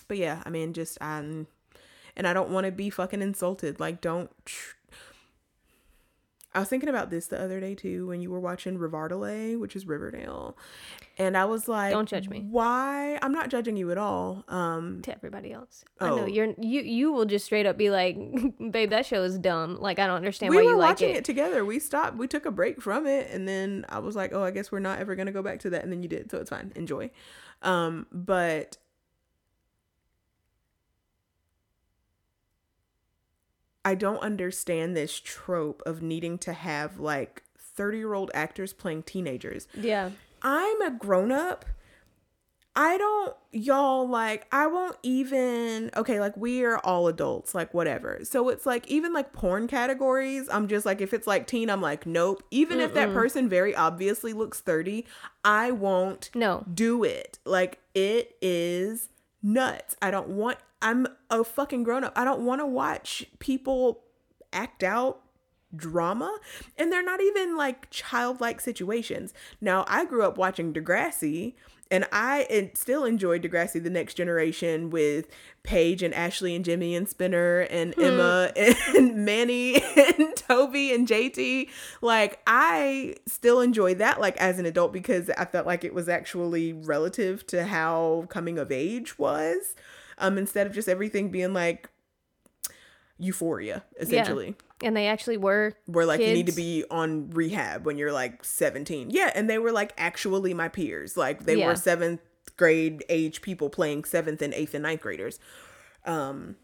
but 0.09 0.19
yeah, 0.19 0.43
I 0.45 0.51
mean, 0.51 0.73
just 0.73 0.99
um, 1.01 1.47
and 2.17 2.27
I 2.27 2.33
don't 2.33 2.51
want 2.51 2.67
to 2.67 2.73
be 2.73 2.91
fucking 2.91 3.23
insulted. 3.23 3.81
Like, 3.81 4.01
don't. 4.01 4.31
Tr- 4.45 4.77
I 6.55 6.59
was 6.61 6.69
thinking 6.69 6.89
about 6.91 7.09
this 7.11 7.27
the 7.29 7.41
other 7.41 7.61
day 7.61 7.75
too 7.75 8.07
when 8.09 8.21
you 8.21 8.31
were 8.31 8.41
watching 8.41 8.77
Rivardale, 8.79 9.59
which 9.59 9.75
is 9.75 9.87
Riverdale, 9.87 10.57
and 11.17 11.37
I 11.37 11.47
was 11.47 11.67
like, 11.67 11.93
Don't 11.93 12.09
judge 12.09 12.29
me. 12.29 12.45
Why? 12.49 13.19
I'm 13.23 13.33
not 13.33 13.49
judging 13.49 13.77
you 13.77 13.91
at 13.91 13.97
all. 13.99 14.45
Um, 14.49 15.01
to 15.03 15.15
everybody 15.15 15.53
else, 15.53 15.85
I 16.01 16.09
know 16.09 16.21
Oh. 16.25 16.27
you're 16.27 16.53
you. 16.59 16.83
You 16.83 17.13
will 17.13 17.25
just 17.25 17.47
straight 17.47 17.65
up 17.65 17.79
be 17.79 17.89
like, 17.91 18.17
"Babe, 18.71 18.91
that 18.91 19.07
show 19.07 19.23
is 19.23 19.39
dumb. 19.39 19.79
Like 19.81 19.99
I 19.99 20.07
don't 20.07 20.17
understand 20.17 20.51
we 20.51 20.57
why 20.59 20.63
were 20.65 20.71
you 20.73 20.77
like 20.77 20.91
watching 20.91 21.11
it." 21.11 21.17
it. 21.19 21.25
together. 21.25 21.65
We 21.65 21.79
stopped. 21.79 22.17
We 22.17 22.27
took 22.29 22.45
a 22.45 22.51
break 22.51 22.83
from 22.83 23.07
it, 23.07 23.31
and 23.31 23.49
then 23.49 23.87
I 23.89 24.01
was 24.01 24.15
like, 24.15 24.33
"Oh, 24.35 24.43
I 24.43 24.51
guess 24.51 24.71
we're 24.71 24.79
not 24.81 24.99
ever 24.99 25.15
gonna 25.15 25.33
go 25.33 25.43
back 25.43 25.61
to 25.61 25.71
that." 25.71 25.83
And 25.85 25.91
then 25.93 26.03
you 26.03 26.09
did, 26.09 26.31
so 26.31 26.39
it's 26.39 26.51
fine. 26.51 26.73
Enjoy. 26.77 27.11
Um, 27.63 28.07
but 28.13 28.77
I 33.85 33.95
don't 33.95 34.19
understand 34.19 34.97
this 34.97 35.19
trope 35.19 35.83
of 35.87 36.03
needing 36.03 36.39
to 36.39 36.53
have 36.53 37.01
like 37.01 37.43
thirty 37.59 37.99
year 37.99 38.15
old 38.15 38.31
actors 38.35 38.73
playing 38.73 39.05
teenagers. 39.05 39.67
Yeah, 39.75 40.11
I'm 40.43 40.81
a 40.83 40.91
grown 40.91 41.33
up. 41.33 41.65
I 42.75 42.97
don't, 42.97 43.37
y'all, 43.51 44.09
like, 44.09 44.47
I 44.51 44.67
won't 44.67 44.97
even, 45.03 45.91
okay, 45.95 46.21
like, 46.21 46.35
we 46.39 46.65
are 46.65 46.79
all 46.79 47.07
adults, 47.07 47.55
like, 47.55 47.75
whatever. 47.75 48.21
So 48.23 48.49
it's 48.49 48.65
like, 48.65 48.87
even 48.89 49.13
like 49.13 49.35
porn 49.35 49.69
categories, 49.69 50.49
I'm 50.51 50.69
just 50.69 50.87
like, 50.87 51.03
if 51.03 51.13
it's 51.13 51.27
like 51.27 51.47
teen, 51.47 51.69
I'm 51.69 51.83
like, 51.83 52.07
nope. 52.07 52.43
Even 52.51 52.81
if 52.81 52.95
that 52.95 53.13
person 53.13 53.47
very 53.47 53.75
obviously 53.75 54.33
looks 54.33 54.61
30, 54.61 55.05
I 55.45 55.71
won't 55.71 56.31
no, 56.35 56.65
do 56.73 57.05
it. 57.05 57.39
Like, 57.45 57.79
it 57.95 58.37
is 58.41 59.11
nuts. 59.43 59.95
I 60.01 60.11
don't 60.11 60.29
want, 60.29 60.57
I'm 60.83 61.07
a 61.31 61.45
fucking 61.45 61.85
grown 61.85 62.05
up. 62.05 62.13
I 62.17 62.25
don't 62.25 62.45
want 62.45 62.61
to 62.61 62.67
watch 62.67 63.25
people 63.39 64.03
act 64.53 64.83
out 64.83 65.23
drama 65.75 66.39
and 66.77 66.93
they're 66.93 67.03
not 67.03 67.23
even 67.23 67.57
like 67.57 67.89
childlike 67.91 68.61
situations. 68.61 69.33
Now, 69.61 69.85
I 69.89 70.05
grew 70.05 70.23
up 70.23 70.37
watching 70.37 70.75
Degrassi 70.75 71.55
and 71.93 72.07
I 72.11 72.71
still 72.75 73.05
enjoy 73.05 73.39
Degrassi 73.39 73.83
the 73.83 73.91
next 73.91 74.15
generation 74.15 74.89
with 74.89 75.29
Paige 75.63 76.03
and 76.03 76.15
Ashley 76.15 76.57
and 76.57 76.65
Jimmy 76.65 76.97
and 76.97 77.07
Spinner 77.07 77.61
and 77.61 77.95
hmm. 77.95 78.03
Emma 78.03 78.51
and 78.97 79.25
Manny 79.27 79.83
and 79.97 80.35
Toby 80.35 80.93
and 80.95 81.07
JT. 81.07 81.69
Like 82.01 82.41
I 82.47 83.17
still 83.27 83.61
enjoy 83.61 83.95
that 83.97 84.21
like 84.21 84.39
as 84.39 84.59
an 84.59 84.65
adult 84.67 84.93
because 84.93 85.31
I 85.37 85.45
felt 85.45 85.67
like 85.67 85.85
it 85.85 85.93
was 85.93 86.09
actually 86.09 86.73
relative 86.73 87.47
to 87.49 87.65
how 87.65 88.25
coming 88.29 88.59
of 88.59 88.73
age 88.73 89.19
was. 89.19 89.75
Um 90.23 90.39
instead 90.39 90.67
of 90.67 90.73
just 90.73 90.89
everything 90.89 91.31
being 91.31 91.53
like 91.53 91.91
euphoria 93.19 93.85
essentially. 94.01 94.57
And 94.83 94.97
they 94.97 95.07
actually 95.07 95.37
were. 95.37 95.75
Were 95.87 96.05
like 96.05 96.21
you 96.21 96.33
need 96.33 96.47
to 96.47 96.53
be 96.53 96.85
on 96.91 97.31
rehab 97.31 97.85
when 97.87 97.97
you're 97.99 98.13
like 98.13 98.45
17 98.45 99.11
yeah 99.11 99.31
and 99.35 99.49
they 99.49 99.59
were 99.59 99.71
like 99.73 99.93
actually 99.97 100.55
my 100.55 100.69
peers. 100.69 101.17
Like 101.17 101.45
they 101.45 101.57
Yeah. 101.57 101.69
were 101.69 101.77
seventh 101.77 102.21
grade 102.57 103.05
age 103.09 103.43
people 103.43 103.71
playing 103.71 104.05
seventh 104.05 104.43
and 104.43 104.53
eighth 104.55 104.75
and 104.75 104.83
ninth 104.83 105.01
graders. 105.03 105.39
Um 106.05 106.57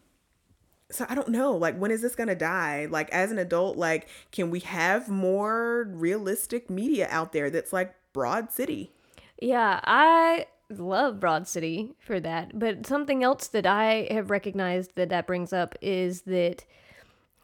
so 0.91 1.05
i 1.09 1.15
don't 1.15 1.29
know. 1.29 1.53
Like 1.55 1.77
when 1.77 1.91
is 1.91 2.03
this 2.03 2.17
gonna 2.17 2.35
die? 2.35 2.89
Like 2.91 3.09
as 3.11 3.31
an 3.31 3.39
adult 3.39 3.77
like 3.77 4.09
can 4.33 4.51
we 4.51 4.61
have 4.61 5.09
more 5.09 5.85
realistic 5.93 6.69
media 6.71 7.07
out 7.11 7.33
there 7.33 7.51
that's 7.51 7.73
like 7.73 7.95
broad 8.13 8.51
city? 8.51 8.93
Yeah, 9.41 9.79
I 9.85 10.47
love 10.71 11.19
Broad 11.21 11.47
City 11.49 11.95
for 11.99 12.21
that. 12.21 12.59
But 12.59 12.87
something 12.87 13.23
else 13.25 13.47
that 13.49 13.67
I 13.67 14.09
have 14.11 14.31
recognized 14.31 14.93
that 14.97 15.09
that 15.11 15.27
brings 15.27 15.53
up 15.53 15.75
is 15.81 16.23
that 16.23 16.65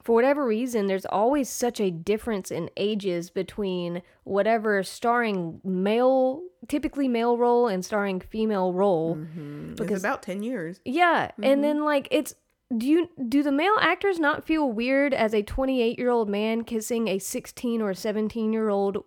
for 0.02 0.14
whatever 0.14 0.44
reason, 0.44 0.86
there's 0.86 1.06
always 1.06 1.48
such 1.48 1.80
a 1.80 1.90
difference 1.90 2.50
in 2.50 2.68
ages 2.76 3.30
between 3.30 4.02
whatever 4.24 4.82
starring 4.82 5.60
male, 5.64 6.42
typically 6.68 7.08
male 7.08 7.38
role, 7.38 7.68
and 7.68 7.82
starring 7.82 8.20
female 8.20 8.72
role. 8.74 9.14
Because 9.14 9.76
Because- 9.78 9.90
it's 9.92 10.04
about 10.04 10.22
10 10.22 10.42
years. 10.42 10.80
Yeah, 10.84 11.28
Mm-hmm. 11.28 11.44
and 11.44 11.64
then 11.64 11.84
like 11.84 12.08
it's 12.10 12.34
do 12.76 12.86
you 12.86 13.08
do 13.28 13.42
the 13.42 13.52
male 13.52 13.76
actors 13.80 14.18
not 14.18 14.44
feel 14.44 14.70
weird 14.70 15.14
as 15.14 15.32
a 15.34 15.42
28 15.42 15.98
year 15.98 16.10
old 16.10 16.28
man 16.28 16.64
kissing 16.64 17.08
a 17.08 17.18
16 17.18 17.80
or 17.80 17.94
17 17.94 18.52
year 18.52 18.68
old 18.68 19.04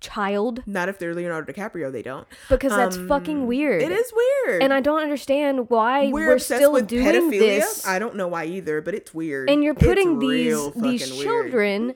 child 0.00 0.62
Not 0.66 0.88
if 0.88 0.98
they're 0.98 1.14
Leonardo 1.14 1.52
DiCaprio, 1.52 1.90
they 1.92 2.02
don't. 2.02 2.26
because 2.48 2.72
that's 2.74 2.96
Um, 2.96 3.08
fucking 3.08 3.46
weird. 3.46 3.82
It 3.82 3.90
is 3.92 4.12
weird. 4.14 4.62
and 4.62 4.72
I 4.72 4.80
don't 4.80 5.00
understand 5.00 5.70
why 5.70 6.08
we're, 6.10 6.28
we're, 6.28 6.38
still 6.38 6.72
with 6.72 6.86
doing 6.88 7.04
pedophilia. 7.06 7.38
this. 7.60 7.86
I 7.86 7.98
don't 7.98 8.14
know 8.16 8.28
why 8.28 8.44
either, 8.46 8.80
but 8.80 8.94
it's 8.94 9.12
weird. 9.14 9.48
and 9.50 9.62
you're 9.64 9.74
It's 9.74 9.82
putting 9.84 10.18
these 10.18 10.72
these 10.74 11.10
weird. 11.12 11.22
children, 11.24 11.94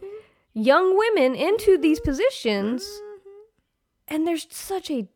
young 0.54 0.96
women, 0.98 1.34
into 1.34 1.78
these 1.78 2.00
positions, 2.00 2.84
and 4.08 4.26
there's 4.26 4.46
such 4.50 4.90
a 4.90 5.08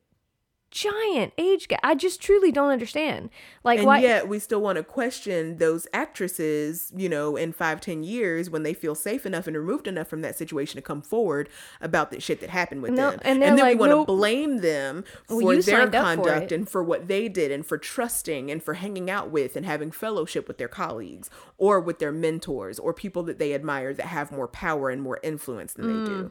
giant 0.71 1.33
age 1.39 1.69
gap. 1.69 1.81
I 1.83 1.95
just 1.95 2.21
truly 2.21 2.53
don't 2.53 2.71
understand. 2.71 3.31
Like 3.65 3.79
and 3.79 3.87
why? 3.87 4.01
yet 4.01 4.29
we 4.29 4.39
still 4.39 4.61
want 4.61 4.77
to 4.77 4.85
question 4.85 5.59
those 5.59 5.87
actresses, 5.93 6.93
you 6.97 7.09
know, 7.09 7.37
in 7.37 7.53
five, 7.53 7.81
ten 7.81 8.03
years 8.03 8.51
when 8.51 8.63
they 8.63 8.75
feel 8.75 8.95
safe 8.95 9.25
enough 9.25 9.47
and 9.47 9.57
removed 9.57 9.87
enough 9.87 10.09
from 10.09 10.23
that 10.23 10.37
situation 10.37 10.77
to 10.77 10.83
come 10.83 11.03
forward 11.03 11.49
about 11.81 12.11
the 12.11 12.21
shit 12.21 12.41
that 12.41 12.51
happened 12.51 12.83
with 12.83 12.93
No, 12.93 13.13
them. 13.13 13.21
and 13.23 13.41
they're 13.41 13.51
then 13.51 13.59
like, 13.59 13.75
we 13.75 13.81
want 13.81 13.91
to 13.93 13.97
nope. 13.97 14.07
blame 14.07 14.59
them 14.59 15.05
for 15.29 15.55
you 15.55 15.63
their 15.63 15.83
up 15.83 15.87
for 15.89 15.93
conduct 16.23 16.53
and 16.53 16.69
for 16.69 16.83
what 16.83 17.09
they 17.09 17.29
did 17.29 17.51
and 17.51 17.65
for 17.65 17.79
trusting 17.79 18.51
and 18.51 18.63
for 18.63 18.75
hanging 18.75 19.09
out 19.11 19.31
with 19.31 19.57
and 19.57 19.65
having 19.65 19.91
fellowship 19.91 20.47
with 20.49 20.59
their 20.59 20.69
colleagues 20.69 21.31
or 21.59 21.81
with 21.81 21.99
their 22.01 22.13
mentors 22.13 22.79
or 22.79 22.93
people 22.93 23.23
that 23.23 23.39
they 23.39 23.55
admire 23.55 23.95
that 23.95 24.07
have 24.07 24.31
more 24.33 24.49
power 24.49 24.91
and 24.91 25.01
more 25.03 25.21
influence 25.23 25.73
than 25.73 25.87
they 25.87 25.93
Mm. 25.93 26.07
do 26.07 26.31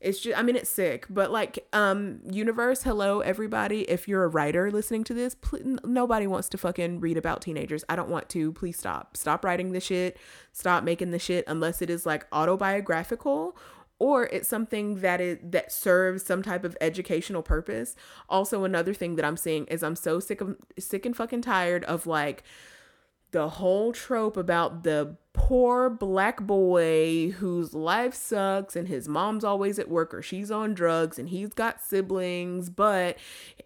it's 0.00 0.20
just 0.20 0.38
i 0.38 0.42
mean 0.42 0.54
it's 0.54 0.70
sick 0.70 1.06
but 1.10 1.32
like 1.32 1.66
um 1.72 2.20
universe 2.30 2.82
hello 2.82 3.20
everybody. 3.20 3.82
If 3.82 4.06
you're 4.06 4.24
a 4.24 4.28
writer 4.28 4.70
listening 4.70 5.04
to 5.04 5.14
this 5.14 5.34
pl- 5.34 5.78
nobody 5.84 6.26
wants 6.26 6.48
to 6.50 6.58
fucking 6.58 7.00
read 7.00 7.16
about 7.16 7.42
teenagers. 7.42 7.84
I 7.88 7.96
don't 7.96 8.08
want 8.08 8.28
to. 8.30 8.52
Please 8.52 8.78
stop. 8.78 9.16
Stop 9.16 9.44
writing 9.44 9.72
the 9.72 9.80
shit. 9.80 10.16
Stop 10.52 10.84
making 10.84 11.10
the 11.10 11.18
shit 11.18 11.44
unless 11.46 11.82
it 11.82 11.90
is 11.90 12.06
like 12.06 12.26
autobiographical 12.32 13.56
or 13.98 14.26
it's 14.26 14.48
something 14.48 14.96
that 15.00 15.20
is 15.20 15.38
that 15.42 15.72
serves 15.72 16.24
some 16.24 16.42
type 16.42 16.64
of 16.64 16.76
educational 16.80 17.42
purpose. 17.42 17.96
Also 18.28 18.64
another 18.64 18.94
thing 18.94 19.16
that 19.16 19.24
i'm 19.24 19.36
seeing 19.36 19.66
is 19.66 19.82
i'm 19.82 19.96
so 19.96 20.20
sick 20.20 20.40
of 20.40 20.56
sick 20.78 21.04
and 21.04 21.16
fucking 21.16 21.42
tired 21.42 21.84
of 21.84 22.06
like 22.06 22.44
the 23.30 23.48
whole 23.48 23.92
trope 23.92 24.36
about 24.36 24.82
the 24.84 25.16
poor 25.32 25.88
black 25.88 26.40
boy 26.40 27.30
whose 27.38 27.72
life 27.72 28.12
sucks 28.12 28.74
and 28.74 28.88
his 28.88 29.08
mom's 29.08 29.44
always 29.44 29.78
at 29.78 29.88
work 29.88 30.12
or 30.12 30.20
she's 30.20 30.50
on 30.50 30.74
drugs 30.74 31.18
and 31.18 31.28
he's 31.28 31.50
got 31.50 31.80
siblings, 31.80 32.68
but 32.68 33.16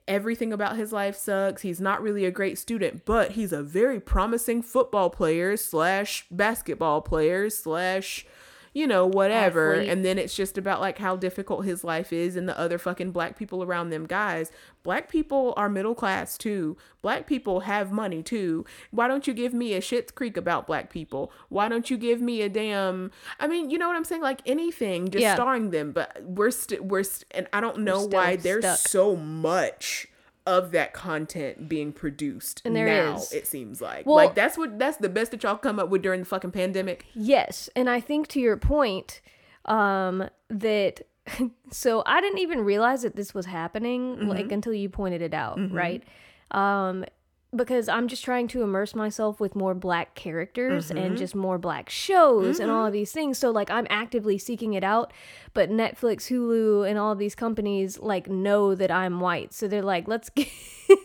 everything 0.07 0.53
about 0.53 0.77
his 0.77 0.92
life 0.92 1.16
sucks. 1.16 1.62
He's 1.62 1.81
not 1.81 2.03
really 2.03 2.25
a 2.25 2.31
great 2.31 2.59
student, 2.59 3.05
but 3.05 3.33
he's 3.33 3.53
a 3.53 3.62
very 3.62 4.01
promising 4.01 4.62
football 4.62 5.11
player 5.11 5.57
slash 5.57 6.27
basketball 6.31 7.01
player 7.01 7.48
slash 7.48 8.27
you 8.75 8.87
know, 8.87 9.07
whatever. 9.07 9.75
Athlete. 9.75 9.89
And 9.91 10.05
then 10.05 10.19
it's 10.19 10.35
just 10.35 10.57
about 10.57 10.81
like 10.81 10.99
how 10.99 11.17
difficult 11.17 11.65
his 11.65 11.85
life 11.85 12.13
is 12.13 12.37
and 12.37 12.49
the 12.49 12.59
other 12.59 12.79
fucking 12.79 13.11
black 13.13 13.37
people 13.39 13.63
around 13.63 13.91
them 13.91 14.07
guys. 14.07 14.51
Black 14.83 15.09
people 15.11 15.53
are 15.57 15.69
middle 15.69 15.95
class 15.95 16.37
too. 16.39 16.77
Black 17.03 17.27
people 17.27 17.61
have 17.61 17.93
money 17.93 18.23
too. 18.23 18.65
Why 18.91 19.09
don't 19.09 19.27
you 19.27 19.35
give 19.35 19.53
me 19.53 19.75
a 19.75 19.81
Schitt's 19.81 20.11
Creek 20.11 20.37
about 20.37 20.67
black 20.67 20.91
people? 20.91 21.31
Why 21.51 21.69
don't 21.69 21.91
you 21.91 21.97
give 21.97 22.21
me 22.21 22.43
a 22.43 22.49
damn 22.49 23.11
I 23.39 23.47
mean, 23.47 23.71
you 23.71 23.79
know 23.79 23.89
what 23.89 23.97
I'm 23.97 24.05
saying? 24.05 24.23
Like 24.23 24.41
anything 24.47 25.09
just 25.11 25.23
Yeah. 25.23 25.35
starring 25.35 25.71
them, 25.71 25.93
but 25.93 26.23
we're 26.23 26.51
still 26.51 26.83
we're 26.83 27.03
st- 27.03 27.27
and 27.33 27.47
I 27.53 27.61
don't 27.61 27.79
know 27.81 28.07
why 28.07 28.37
there's 28.37 28.65
stuck. 28.65 28.79
so 28.79 29.15
much 29.17 30.09
of 30.47 30.73
that 30.73 30.93
content 30.93 31.69
being 31.69 31.93
produced 31.93 32.63
And 32.65 32.75
there 32.75 32.87
now 32.87 33.17
is. 33.17 33.33
it 33.33 33.47
seems 33.47 33.81
like 33.81 34.07
Well- 34.07 34.17
like 34.17 34.35
that's 34.35 34.59
what 34.59 34.79
that's 34.79 34.97
the 34.97 35.09
best 35.09 35.31
that 35.31 35.43
y'all 35.43 35.57
come 35.57 35.79
up 35.79 35.89
with 35.89 36.03
during 36.03 36.21
the 36.21 36.27
fucking 36.27 36.51
pandemic 36.51 37.07
Yes, 37.15 37.71
and 37.77 37.89
I 37.89 38.01
think 38.01 38.27
to 38.29 38.41
your 38.41 38.57
point, 38.57 39.21
um, 39.67 40.29
that 40.49 41.03
so 41.71 42.03
I 42.07 42.21
didn't 42.21 42.39
even 42.41 42.61
realize 42.63 43.03
that 43.03 43.15
this 43.15 43.33
was 43.33 43.47
happening 43.47 44.27
like 44.29 44.51
until 44.51 44.75
you 44.75 44.89
pointed 44.89 45.23
it 45.23 45.33
out, 45.35 45.59
right? 45.71 46.03
Um, 46.51 47.05
because 47.55 47.88
I'm 47.88 48.09
just 48.09 48.25
trying 48.25 48.49
to 48.49 48.62
immerse 48.62 48.95
myself 48.95 49.38
with 49.38 49.55
more 49.55 49.75
black 49.75 50.15
characters 50.15 50.91
and 50.91 50.99
mm-hmm. 50.99 51.17
just 51.17 51.35
more 51.35 51.59
black 51.59 51.91
shows 51.91 52.59
and 52.59 52.71
all 52.71 52.87
of 52.87 52.88
mm-hmm. 52.88 52.93
these 52.95 53.12
things. 53.12 53.37
So 53.37 53.51
like 53.51 53.71
I'm 53.71 53.87
actively 53.91 54.38
seeking 54.38 54.73
it 54.73 54.83
out, 54.83 55.12
but 55.53 55.69
Netflix, 55.69 56.29
Hulu, 56.29 56.88
and 56.88 56.99
all 56.99 57.12
of 57.12 57.19
these 57.19 57.35
companies 57.35 57.99
like 57.99 58.29
know 58.29 58.75
that 58.75 58.91
I'm 58.91 59.21
white, 59.21 59.53
so 59.53 59.69
they're 59.69 59.83
like, 59.83 60.09
let's 60.09 60.31
give, 60.31 60.49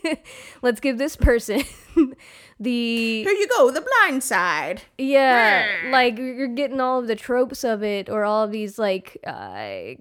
let's 0.62 0.80
give 0.80 0.96
this 0.96 1.16
person 1.16 1.62
the 2.60 3.22
here 3.22 3.32
you 3.32 3.48
go 3.48 3.70
the 3.70 3.82
blind 3.82 4.22
side. 4.22 4.82
Yeah, 4.96 5.66
like 5.90 6.16
you're 6.16 6.48
getting 6.48 6.80
all 6.80 6.98
of 7.00 7.08
the 7.08 7.16
tropes 7.16 7.62
of 7.62 7.82
it, 7.82 8.08
or 8.08 8.24
all 8.24 8.44
of 8.44 8.52
these 8.52 8.78
like 8.78 9.18
uh, 9.26 9.94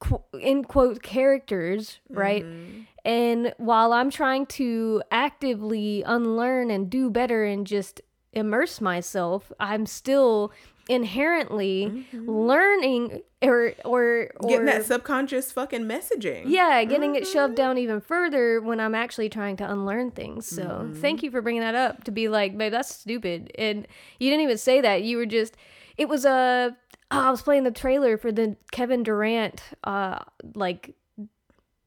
qu- 0.00 0.24
in 0.40 0.64
quote 0.64 1.02
characters, 1.02 2.00
right? 2.08 2.42
Mm-hmm. 2.42 2.80
And 3.06 3.54
while 3.58 3.92
I'm 3.92 4.10
trying 4.10 4.46
to 4.46 5.00
actively 5.12 6.02
unlearn 6.04 6.72
and 6.72 6.90
do 6.90 7.08
better 7.08 7.44
and 7.44 7.64
just 7.64 8.00
immerse 8.32 8.80
myself, 8.80 9.52
I'm 9.60 9.86
still 9.86 10.52
inherently 10.88 11.86
mm-hmm. 11.86 12.30
learning 12.30 13.22
or 13.42 13.74
or 13.84 14.30
or 14.36 14.48
getting 14.48 14.66
that 14.66 14.84
subconscious 14.84 15.52
fucking 15.52 15.84
messaging. 15.84 16.44
yeah, 16.46 16.82
getting 16.82 17.14
it 17.14 17.28
shoved 17.28 17.52
mm-hmm. 17.52 17.62
down 17.62 17.78
even 17.78 18.00
further 18.00 18.60
when 18.60 18.80
I'm 18.80 18.94
actually 18.94 19.28
trying 19.28 19.56
to 19.58 19.70
unlearn 19.70 20.10
things. 20.10 20.48
So 20.48 20.64
mm-hmm. 20.64 21.00
thank 21.00 21.22
you 21.22 21.30
for 21.30 21.40
bringing 21.40 21.62
that 21.62 21.76
up 21.76 22.02
to 22.04 22.10
be 22.10 22.28
like, 22.28 22.58
babe, 22.58 22.72
that's 22.72 22.92
stupid. 22.92 23.52
And 23.56 23.86
you 24.18 24.30
didn't 24.30 24.42
even 24.42 24.58
say 24.58 24.80
that. 24.80 25.04
You 25.04 25.16
were 25.16 25.26
just, 25.26 25.56
it 25.96 26.08
was 26.08 26.24
a, 26.24 26.76
oh, 27.12 27.20
I 27.20 27.30
was 27.30 27.42
playing 27.42 27.62
the 27.62 27.70
trailer 27.70 28.18
for 28.18 28.32
the 28.32 28.56
Kevin 28.72 29.04
Durant, 29.04 29.62
uh, 29.84 30.18
like 30.56 30.96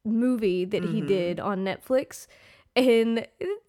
movie 0.05 0.65
that 0.65 0.83
he 0.85 1.01
did 1.01 1.39
on 1.39 1.63
Netflix. 1.63 2.27
And 2.75 3.27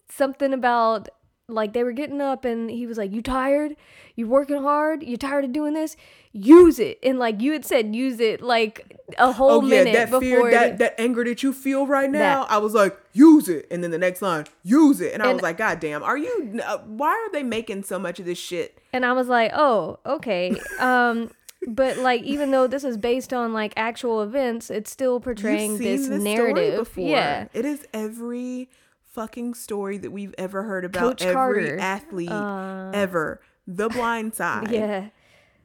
something 0.09 0.53
about, 0.53 1.09
like 1.47 1.73
they 1.73 1.83
were 1.83 1.91
getting 1.91 2.21
up 2.21 2.45
and 2.45 2.69
he 2.69 2.85
was 2.87 2.97
like, 2.97 3.11
You 3.11 3.21
tired? 3.21 3.75
You 4.15 4.27
working 4.27 4.61
hard? 4.61 5.03
You 5.03 5.17
tired 5.17 5.43
of 5.45 5.51
doing 5.53 5.73
this? 5.73 5.97
Use 6.31 6.79
it. 6.79 6.97
And 7.03 7.19
like 7.19 7.41
you 7.41 7.51
had 7.51 7.65
said, 7.65 7.93
use 7.93 8.19
it 8.21 8.41
like 8.41 8.97
a 9.17 9.33
whole 9.33 9.51
Oh 9.51 9.61
yeah, 9.63 9.83
minute 9.83 9.93
that 9.93 10.05
before 10.11 10.21
fear, 10.21 10.47
it- 10.47 10.51
that 10.51 10.77
that 10.77 10.95
anger 11.01 11.25
that 11.25 11.43
you 11.43 11.51
feel 11.51 11.85
right 11.85 12.09
now. 12.09 12.43
That. 12.43 12.51
I 12.51 12.57
was 12.59 12.73
like, 12.73 12.97
use 13.11 13.49
it, 13.49 13.67
and 13.69 13.83
then 13.83 13.91
the 13.91 13.97
next 13.97 14.21
line, 14.21 14.45
use 14.63 15.01
it, 15.01 15.13
and 15.13 15.21
I 15.21 15.33
was 15.33 15.41
like, 15.41 15.57
God 15.57 15.81
damn, 15.81 16.03
are 16.03 16.17
you? 16.17 16.61
Uh, 16.65 16.77
why 16.85 17.09
are 17.09 17.31
they 17.33 17.43
making 17.43 17.83
so 17.83 17.99
much 17.99 18.19
of 18.19 18.25
this 18.25 18.37
shit? 18.37 18.77
and 18.93 19.05
I 19.05 19.11
was 19.13 19.27
like, 19.27 19.51
oh, 19.53 19.99
okay. 20.05 20.55
Um, 20.79 21.31
but 21.67 21.97
like, 21.97 22.23
even 22.23 22.51
though 22.51 22.67
this 22.67 22.83
is 22.83 22.97
based 22.97 23.33
on 23.33 23.53
like 23.53 23.73
actual 23.77 24.21
events, 24.21 24.69
it's 24.69 24.91
still 24.91 25.19
portraying 25.19 25.77
this 25.77 26.07
this 26.07 26.21
narrative. 26.21 26.55
story 26.73 26.77
before. 26.77 27.09
Yeah, 27.09 27.47
it 27.53 27.65
is 27.65 27.85
every 27.93 28.69
fucking 29.13 29.53
story 29.53 29.97
that 29.97 30.11
we've 30.11 30.33
ever 30.37 30.63
heard 30.63 30.85
about 30.85 31.01
Coach 31.01 31.21
every 31.23 31.33
Carter. 31.33 31.77
athlete 31.79 32.31
Uh, 32.31 32.91
ever. 32.93 33.41
The 33.67 33.89
Blind 33.89 34.33
Side. 34.35 34.71
yeah. 34.71 35.09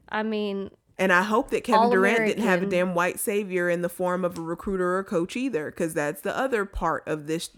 I 0.09 0.23
mean, 0.23 0.71
And 0.99 1.13
I 1.13 1.23
hope 1.23 1.51
that 1.51 1.65
Kevin 1.65 1.91
Durant 1.91 2.27
didn't 2.27 2.45
have 2.45 2.63
a 2.63 2.67
damn 2.67 2.95
white 2.95 3.19
savior 3.19 3.69
in 3.71 3.83
the 3.83 3.89
form 3.89 4.25
of 4.25 4.37
a 4.39 4.41
recruiter 4.41 4.97
or 4.99 5.05
coach 5.05 5.37
either, 5.37 5.71
because 5.71 5.95
that's 5.95 6.21
the 6.23 6.37
other 6.37 6.65
part 6.65 7.07
of 7.07 7.27
this. 7.27 7.51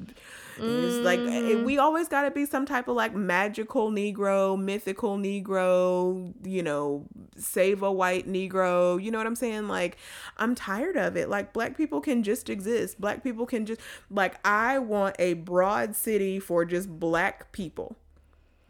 Is 0.61 0.99
like 1.05 1.21
eh, 1.21 1.23
Mm-hmm. 1.23 1.65
we 1.65 1.79
always 1.79 2.09
got 2.09 2.23
to 2.23 2.31
be 2.31 2.45
some 2.47 2.67
type 2.67 2.89
of 2.89 2.97
like 2.97 3.15
magical 3.15 3.91
Negro, 3.91 4.59
mythical 4.61 5.17
Negro, 5.17 6.33
you 6.45 6.63
know, 6.63 7.07
save 7.37 7.83
a 7.83 7.93
white 7.93 8.27
Negro. 8.29 9.03
You 9.03 9.11
know 9.11 9.19
what 9.19 9.27
I'm 9.27 9.37
saying? 9.37 9.69
Like 9.69 9.97
I'm 10.37 10.55
tired 10.55 10.97
of 10.97 11.17
it. 11.17 11.29
Like 11.29 11.53
black 11.53 11.77
people 11.77 12.01
can 12.01 12.23
just 12.23 12.51
exist. 12.51 13.01
Black 13.01 13.23
people 13.23 13.47
can 13.47 13.67
just 13.67 13.81
like 14.11 14.37
I 14.45 14.79
want 14.79 15.17
a 15.19 15.35
broad 15.35 15.95
city 15.95 16.41
for 16.41 16.65
just 16.65 16.89
black 16.89 17.53
people. 17.53 17.97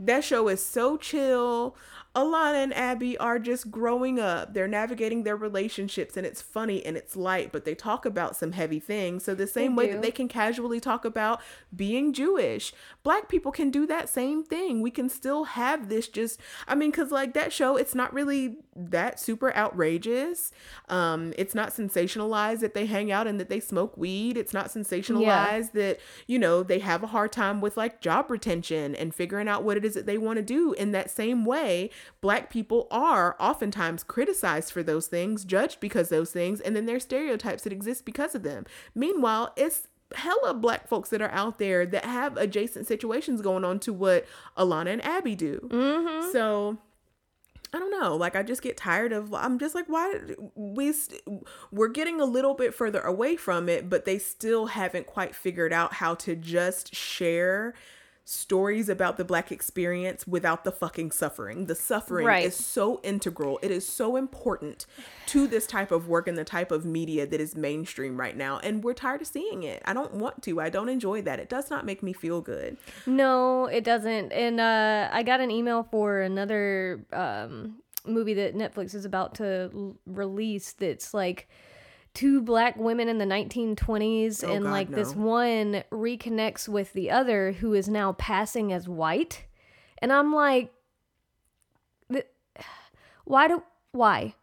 That 0.00 0.22
show 0.22 0.46
is 0.48 0.64
so 0.64 0.96
chill. 0.96 1.74
Ilana 2.16 2.62
and 2.64 2.74
Abbi 2.74 3.16
are 3.18 3.38
just 3.38 3.70
growing 3.70 4.18
up. 4.18 4.54
They're 4.54 4.66
navigating 4.66 5.22
their 5.22 5.36
relationships 5.36 6.16
and 6.16 6.26
it's 6.26 6.42
funny 6.42 6.84
and 6.84 6.96
it's 6.96 7.16
light, 7.16 7.52
but 7.52 7.64
they 7.64 7.74
talk 7.74 8.04
about 8.04 8.34
some 8.34 8.52
heavy 8.52 8.80
things. 8.80 9.24
So 9.24 9.34
the 9.34 9.46
same 9.46 9.76
way 9.76 9.86
do. 9.86 9.92
that 9.92 10.02
they 10.02 10.10
can 10.10 10.26
casually 10.26 10.80
talk 10.80 11.04
about 11.04 11.40
being 11.74 12.12
Jewish, 12.12 12.72
black 13.02 13.28
people 13.28 13.52
can 13.52 13.70
do 13.70 13.86
that 13.86 14.08
same 14.08 14.42
thing. 14.42 14.80
We 14.80 14.90
can 14.90 15.08
still 15.08 15.44
have 15.44 15.88
this 15.88 16.08
just 16.08 16.40
I 16.66 16.74
mean 16.74 16.92
cuz 16.92 17.12
like 17.12 17.34
that 17.34 17.52
show 17.52 17.76
it's 17.76 17.94
not 17.94 18.12
really 18.12 18.58
that 18.78 19.20
super 19.20 19.54
outrageous. 19.56 20.52
Um 20.88 21.32
it's 21.36 21.54
not 21.54 21.70
sensationalized 21.70 22.60
that 22.60 22.74
they 22.74 22.86
hang 22.86 23.10
out 23.12 23.26
and 23.26 23.38
that 23.40 23.48
they 23.48 23.60
smoke 23.60 23.96
weed. 23.96 24.36
It's 24.36 24.54
not 24.54 24.68
sensationalized 24.68 25.72
that 25.72 25.98
you 26.26 26.38
know 26.38 26.62
they 26.62 26.78
have 26.78 27.02
a 27.02 27.08
hard 27.08 27.32
time 27.32 27.60
with 27.60 27.76
like 27.76 28.00
job 28.00 28.30
retention 28.30 28.94
and 28.94 29.14
figuring 29.14 29.48
out 29.48 29.64
what 29.64 29.76
it 29.76 29.84
is 29.84 29.94
that 29.94 30.06
they 30.06 30.18
want 30.18 30.36
to 30.36 30.42
do 30.42 30.72
in 30.74 30.92
that 30.92 31.10
same 31.10 31.44
way 31.44 31.90
black 32.20 32.50
people 32.50 32.86
are 32.90 33.36
oftentimes 33.40 34.02
criticized 34.02 34.72
for 34.72 34.82
those 34.82 35.06
things, 35.06 35.44
judged 35.44 35.80
because 35.80 36.08
those 36.08 36.30
things, 36.30 36.60
and 36.60 36.74
then 36.74 36.86
there's 36.86 37.04
stereotypes 37.04 37.62
that 37.62 37.72
exist 37.72 38.04
because 38.04 38.34
of 38.34 38.42
them. 38.42 38.64
Meanwhile, 38.94 39.52
it's 39.56 39.88
hella 40.14 40.54
black 40.54 40.88
folks 40.88 41.10
that 41.10 41.20
are 41.20 41.30
out 41.30 41.58
there 41.58 41.84
that 41.84 42.04
have 42.04 42.36
adjacent 42.36 42.86
situations 42.86 43.42
going 43.42 43.64
on 43.64 43.78
to 43.80 43.92
what 43.92 44.26
Ilana 44.56 44.92
and 44.92 45.04
Abbi 45.04 45.34
do. 45.34 45.68
Mm-hmm. 45.70 46.32
So 46.32 46.78
I 47.72 47.78
don't 47.78 47.90
know. 47.90 48.16
Like 48.16 48.34
I 48.34 48.42
just 48.42 48.62
get 48.62 48.76
tired 48.76 49.12
of. 49.12 49.34
I'm 49.34 49.58
just 49.58 49.74
like, 49.74 49.86
why 49.88 50.14
we 50.54 50.92
st- 50.92 51.22
we're 51.70 51.88
getting 51.88 52.20
a 52.20 52.24
little 52.24 52.54
bit 52.54 52.74
further 52.74 53.00
away 53.00 53.36
from 53.36 53.68
it, 53.68 53.90
but 53.90 54.04
they 54.04 54.18
still 54.18 54.66
haven't 54.66 55.06
quite 55.06 55.34
figured 55.34 55.72
out 55.72 55.94
how 55.94 56.14
to 56.16 56.34
just 56.34 56.94
share 56.94 57.74
stories 58.30 58.90
about 58.90 59.16
the 59.16 59.24
black 59.24 59.50
experience 59.50 60.26
without 60.26 60.62
the 60.62 60.70
fucking 60.70 61.10
suffering. 61.10 61.64
The 61.64 61.74
suffering 61.74 62.26
Right. 62.26 62.44
is 62.44 62.54
so 62.54 63.00
integral. 63.02 63.58
It 63.62 63.70
is 63.70 63.88
so 63.88 64.16
important 64.16 64.84
to 65.28 65.46
this 65.46 65.66
type 65.66 65.90
of 65.90 66.08
work 66.08 66.28
and 66.28 66.36
the 66.36 66.44
type 66.44 66.70
of 66.70 66.84
media 66.84 67.26
that 67.26 67.40
is 67.40 67.56
mainstream 67.56 68.20
right 68.20 68.36
now. 68.36 68.58
And 68.58 68.84
we're 68.84 68.92
tired 68.92 69.22
of 69.22 69.26
seeing 69.28 69.62
it. 69.62 69.80
I 69.86 69.94
don't 69.94 70.12
want 70.14 70.42
to. 70.42 70.60
I 70.60 70.68
don't 70.68 70.90
enjoy 70.90 71.22
that. 71.22 71.40
It 71.40 71.48
does 71.48 71.70
not 71.70 71.86
make 71.86 72.02
me 72.02 72.12
feel 72.12 72.42
good. 72.42 72.76
No, 73.06 73.64
it 73.64 73.82
doesn't. 73.82 74.30
And 74.32 74.60
uh, 74.60 75.08
I 75.10 75.22
got 75.22 75.40
an 75.40 75.50
email 75.50 75.84
for 75.90 76.20
another 76.20 77.06
um, 77.14 77.76
movie 78.04 78.34
that 78.34 78.54
Netflix 78.54 78.94
is 78.94 79.06
about 79.06 79.36
to 79.36 79.70
l- 79.74 79.96
release 80.04 80.72
that's 80.74 81.14
like 81.14 81.48
two 82.14 82.40
black 82.42 82.76
women 82.76 83.08
in 83.08 83.18
the 83.18 83.24
1920s 83.24 84.42
Oh, 84.44 84.52
and 84.52 84.64
God, 84.64 84.70
like 84.70 84.90
this 84.90 85.14
one 85.14 85.84
reconnects 85.92 86.68
with 86.68 86.92
the 86.92 87.10
other 87.10 87.52
who 87.52 87.74
is 87.74 87.88
now 87.88 88.12
passing 88.12 88.72
as 88.72 88.88
white. 88.88 89.44
And 90.00 90.12
I'm 90.12 90.32
like 90.34 90.72
why 93.24 93.46
do 93.48 93.62
why? 93.92 94.34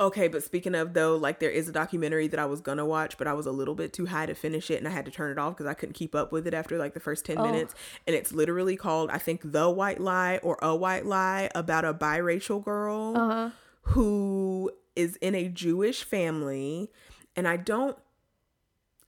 Okay, 0.00 0.28
but 0.28 0.42
speaking 0.42 0.74
of 0.74 0.92
though, 0.94 1.16
like 1.16 1.38
there 1.38 1.50
is 1.50 1.68
a 1.68 1.72
documentary 1.72 2.26
that 2.28 2.40
I 2.40 2.44
was 2.46 2.60
gonna 2.60 2.84
watch, 2.84 3.16
but 3.16 3.26
I 3.26 3.32
was 3.34 3.46
a 3.46 3.52
little 3.52 3.74
bit 3.74 3.92
too 3.92 4.06
high 4.06 4.26
to 4.26 4.34
finish 4.34 4.70
it 4.70 4.78
and 4.78 4.86
I 4.86 4.90
had 4.90 5.04
to 5.06 5.10
turn 5.10 5.30
it 5.30 5.38
off 5.38 5.54
because 5.54 5.66
I 5.66 5.74
couldn't 5.74 5.94
keep 5.94 6.14
up 6.14 6.32
with 6.32 6.46
it 6.46 6.52
after 6.54 6.76
like 6.76 6.92
the 6.94 7.00
first 7.00 7.24
10 7.24 7.38
Oh. 7.38 7.42
minutes. 7.42 7.74
And 8.06 8.14
it's 8.16 8.32
literally 8.32 8.76
called, 8.76 9.10
I 9.10 9.18
think, 9.18 9.40
The 9.52 9.70
White 9.70 10.00
Lie 10.00 10.38
or 10.42 10.58
A 10.60 10.74
White 10.74 11.06
Lie 11.06 11.50
about 11.54 11.84
a 11.84 11.94
biracial 11.94 12.62
girl 12.62 13.16
Uh-huh. 13.16 13.50
who 13.82 14.70
is 14.96 15.16
in 15.16 15.34
a 15.34 15.48
Jewish 15.48 16.02
family. 16.02 16.90
And 17.36 17.46
I 17.46 17.56
don't, 17.56 17.96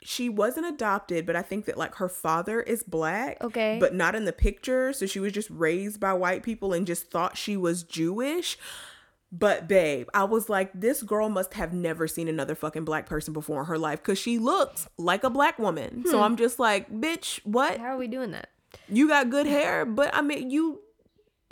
she 0.02 0.28
wasn't 0.28 0.66
adopted, 0.66 1.26
but 1.26 1.34
I 1.34 1.42
think 1.42 1.64
that 1.64 1.76
like 1.76 1.96
her 1.96 2.08
father 2.08 2.60
is 2.60 2.82
black. 2.82 3.42
Okay. 3.42 3.78
But 3.80 3.94
not 3.94 4.14
in 4.14 4.24
the 4.24 4.32
picture. 4.32 4.92
So 4.92 5.06
she 5.06 5.18
was 5.18 5.32
just 5.32 5.50
raised 5.50 5.98
by 5.98 6.12
white 6.12 6.42
people 6.42 6.72
and 6.72 6.86
just 6.86 7.10
thought 7.10 7.36
she 7.36 7.56
was 7.56 7.82
Jewish. 7.82 8.58
But 9.30 9.68
babe, 9.68 10.08
I 10.14 10.24
was 10.24 10.48
like, 10.48 10.70
this 10.72 11.02
girl 11.02 11.28
must 11.28 11.54
have 11.54 11.72
never 11.74 12.08
seen 12.08 12.28
another 12.28 12.54
fucking 12.54 12.84
black 12.84 13.06
person 13.06 13.34
before 13.34 13.60
in 13.60 13.66
her 13.66 13.76
life 13.76 14.00
because 14.00 14.18
she 14.18 14.38
looks 14.38 14.88
like 14.96 15.22
a 15.22 15.30
black 15.30 15.58
woman. 15.58 16.02
Hmm. 16.02 16.10
So 16.10 16.22
I'm 16.22 16.36
just 16.36 16.58
like, 16.58 16.90
bitch, 16.90 17.40
what? 17.44 17.78
How 17.78 17.94
are 17.94 17.98
we 17.98 18.08
doing 18.08 18.30
that? 18.30 18.48
You 18.88 19.08
got 19.08 19.28
good 19.28 19.46
hair, 19.46 19.84
but 19.84 20.14
I 20.14 20.22
mean, 20.22 20.50
you 20.50 20.80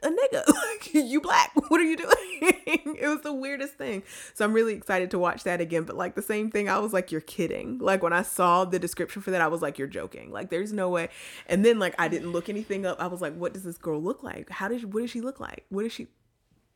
a 0.02 0.08
nigga. 0.08 0.44
Like, 0.66 0.94
you 0.94 1.20
black. 1.20 1.52
What 1.68 1.80
are 1.80 1.84
you 1.84 1.96
doing? 1.96 2.12
it 2.40 3.08
was 3.08 3.22
the 3.22 3.32
weirdest 3.32 3.74
thing. 3.74 4.02
So 4.34 4.44
I'm 4.44 4.52
really 4.52 4.74
excited 4.74 5.10
to 5.12 5.18
watch 5.18 5.44
that 5.44 5.60
again. 5.60 5.84
But 5.84 5.96
like 5.96 6.14
the 6.14 6.22
same 6.22 6.50
thing, 6.50 6.68
I 6.68 6.78
was 6.78 6.92
like, 6.92 7.10
you're 7.10 7.20
kidding. 7.20 7.78
Like 7.78 8.02
when 8.02 8.12
I 8.12 8.22
saw 8.22 8.64
the 8.64 8.78
description 8.78 9.22
for 9.22 9.30
that, 9.30 9.40
I 9.40 9.48
was 9.48 9.62
like, 9.62 9.78
you're 9.78 9.88
joking. 9.88 10.30
Like 10.30 10.50
there's 10.50 10.72
no 10.72 10.88
way. 10.88 11.08
And 11.48 11.64
then 11.64 11.78
like 11.78 11.94
I 11.98 12.08
didn't 12.08 12.32
look 12.32 12.48
anything 12.48 12.86
up. 12.86 13.00
I 13.00 13.06
was 13.06 13.20
like, 13.20 13.34
what 13.34 13.52
does 13.52 13.64
this 13.64 13.78
girl 13.78 14.00
look 14.00 14.22
like? 14.22 14.50
How 14.50 14.68
does 14.68 14.84
what 14.84 15.00
does 15.00 15.10
she 15.10 15.20
look 15.20 15.40
like? 15.40 15.64
What 15.70 15.84
is 15.84 15.92
she? 15.92 16.08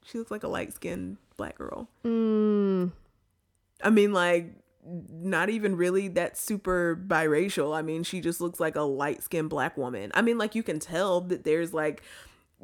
She 0.05 0.19
looks 0.19 0.31
like 0.31 0.43
a 0.43 0.49
light 0.49 0.73
skinned 0.73 1.19
black 1.37 1.59
girl. 1.59 1.89
Mm, 2.05 2.93
I 3.83 3.91
mean, 3.91 4.13
like, 4.13 4.55
not 4.85 5.51
even 5.51 5.77
really 5.77 6.09
that 6.09 6.39
super 6.39 6.97
biracial. 6.97 7.77
I 7.77 7.83
mean, 7.83 8.03
she 8.03 8.21
just 8.21 8.41
looks 8.41 8.59
like 8.59 8.77
a 8.77 8.83
light 8.83 9.23
skinned 9.23 9.51
black 9.51 9.77
woman. 9.77 10.11
I 10.15 10.23
mean, 10.23 10.39
like, 10.39 10.55
you 10.55 10.63
can 10.63 10.79
tell 10.79 11.21
that 11.23 11.45
there's 11.45 11.75
like, 11.75 12.03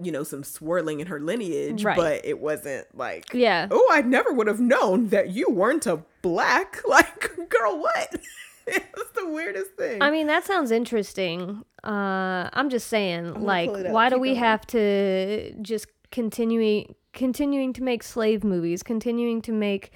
you 0.03 0.13
know, 0.13 0.23
some 0.23 0.45
swirling 0.45 1.01
in 1.01 1.07
her 1.07 1.19
lineage, 1.21 1.85
Right. 1.85 1.97
but 1.97 2.25
it 2.25 2.39
wasn't 2.41 2.87
like, 2.95 3.33
yeah. 3.33 3.67
oh, 3.71 3.89
I 3.93 4.03
never 4.03 4.33
would 4.33 4.47
have 4.47 4.61
known 4.61 5.09
that 5.09 5.31
you 5.31 5.47
weren't 5.51 5.87
a 5.87 6.03
black. 6.23 6.83
Like, 6.89 7.31
girl, 7.49 7.79
what? 7.81 8.17
it 8.67 8.85
was 8.97 9.07
the 9.15 9.29
weirdest 9.29 9.73
thing. 9.79 10.03
I 10.03 10.11
mean, 10.11 10.27
that 10.27 10.45
sounds 10.45 10.71
interesting. 10.71 11.65
Uh, 11.85 12.49
I'm 12.53 12.69
just 12.71 12.89
saying, 12.89 13.43
like, 13.43 13.71
it 13.71 13.87
up. 13.87 13.93
why 13.93 14.09
do 14.09 14.17
Keep 14.17 14.23
we 14.23 14.29
going. 14.31 14.39
have 14.41 14.67
to 14.69 15.53
just 15.63 15.87
continuing 16.11 16.95
continuing 17.13 17.73
to 17.73 17.83
make 17.83 18.03
slave 18.03 18.45
movies, 18.45 18.83
continuing 18.83 19.41
to 19.43 19.53
make 19.53 19.91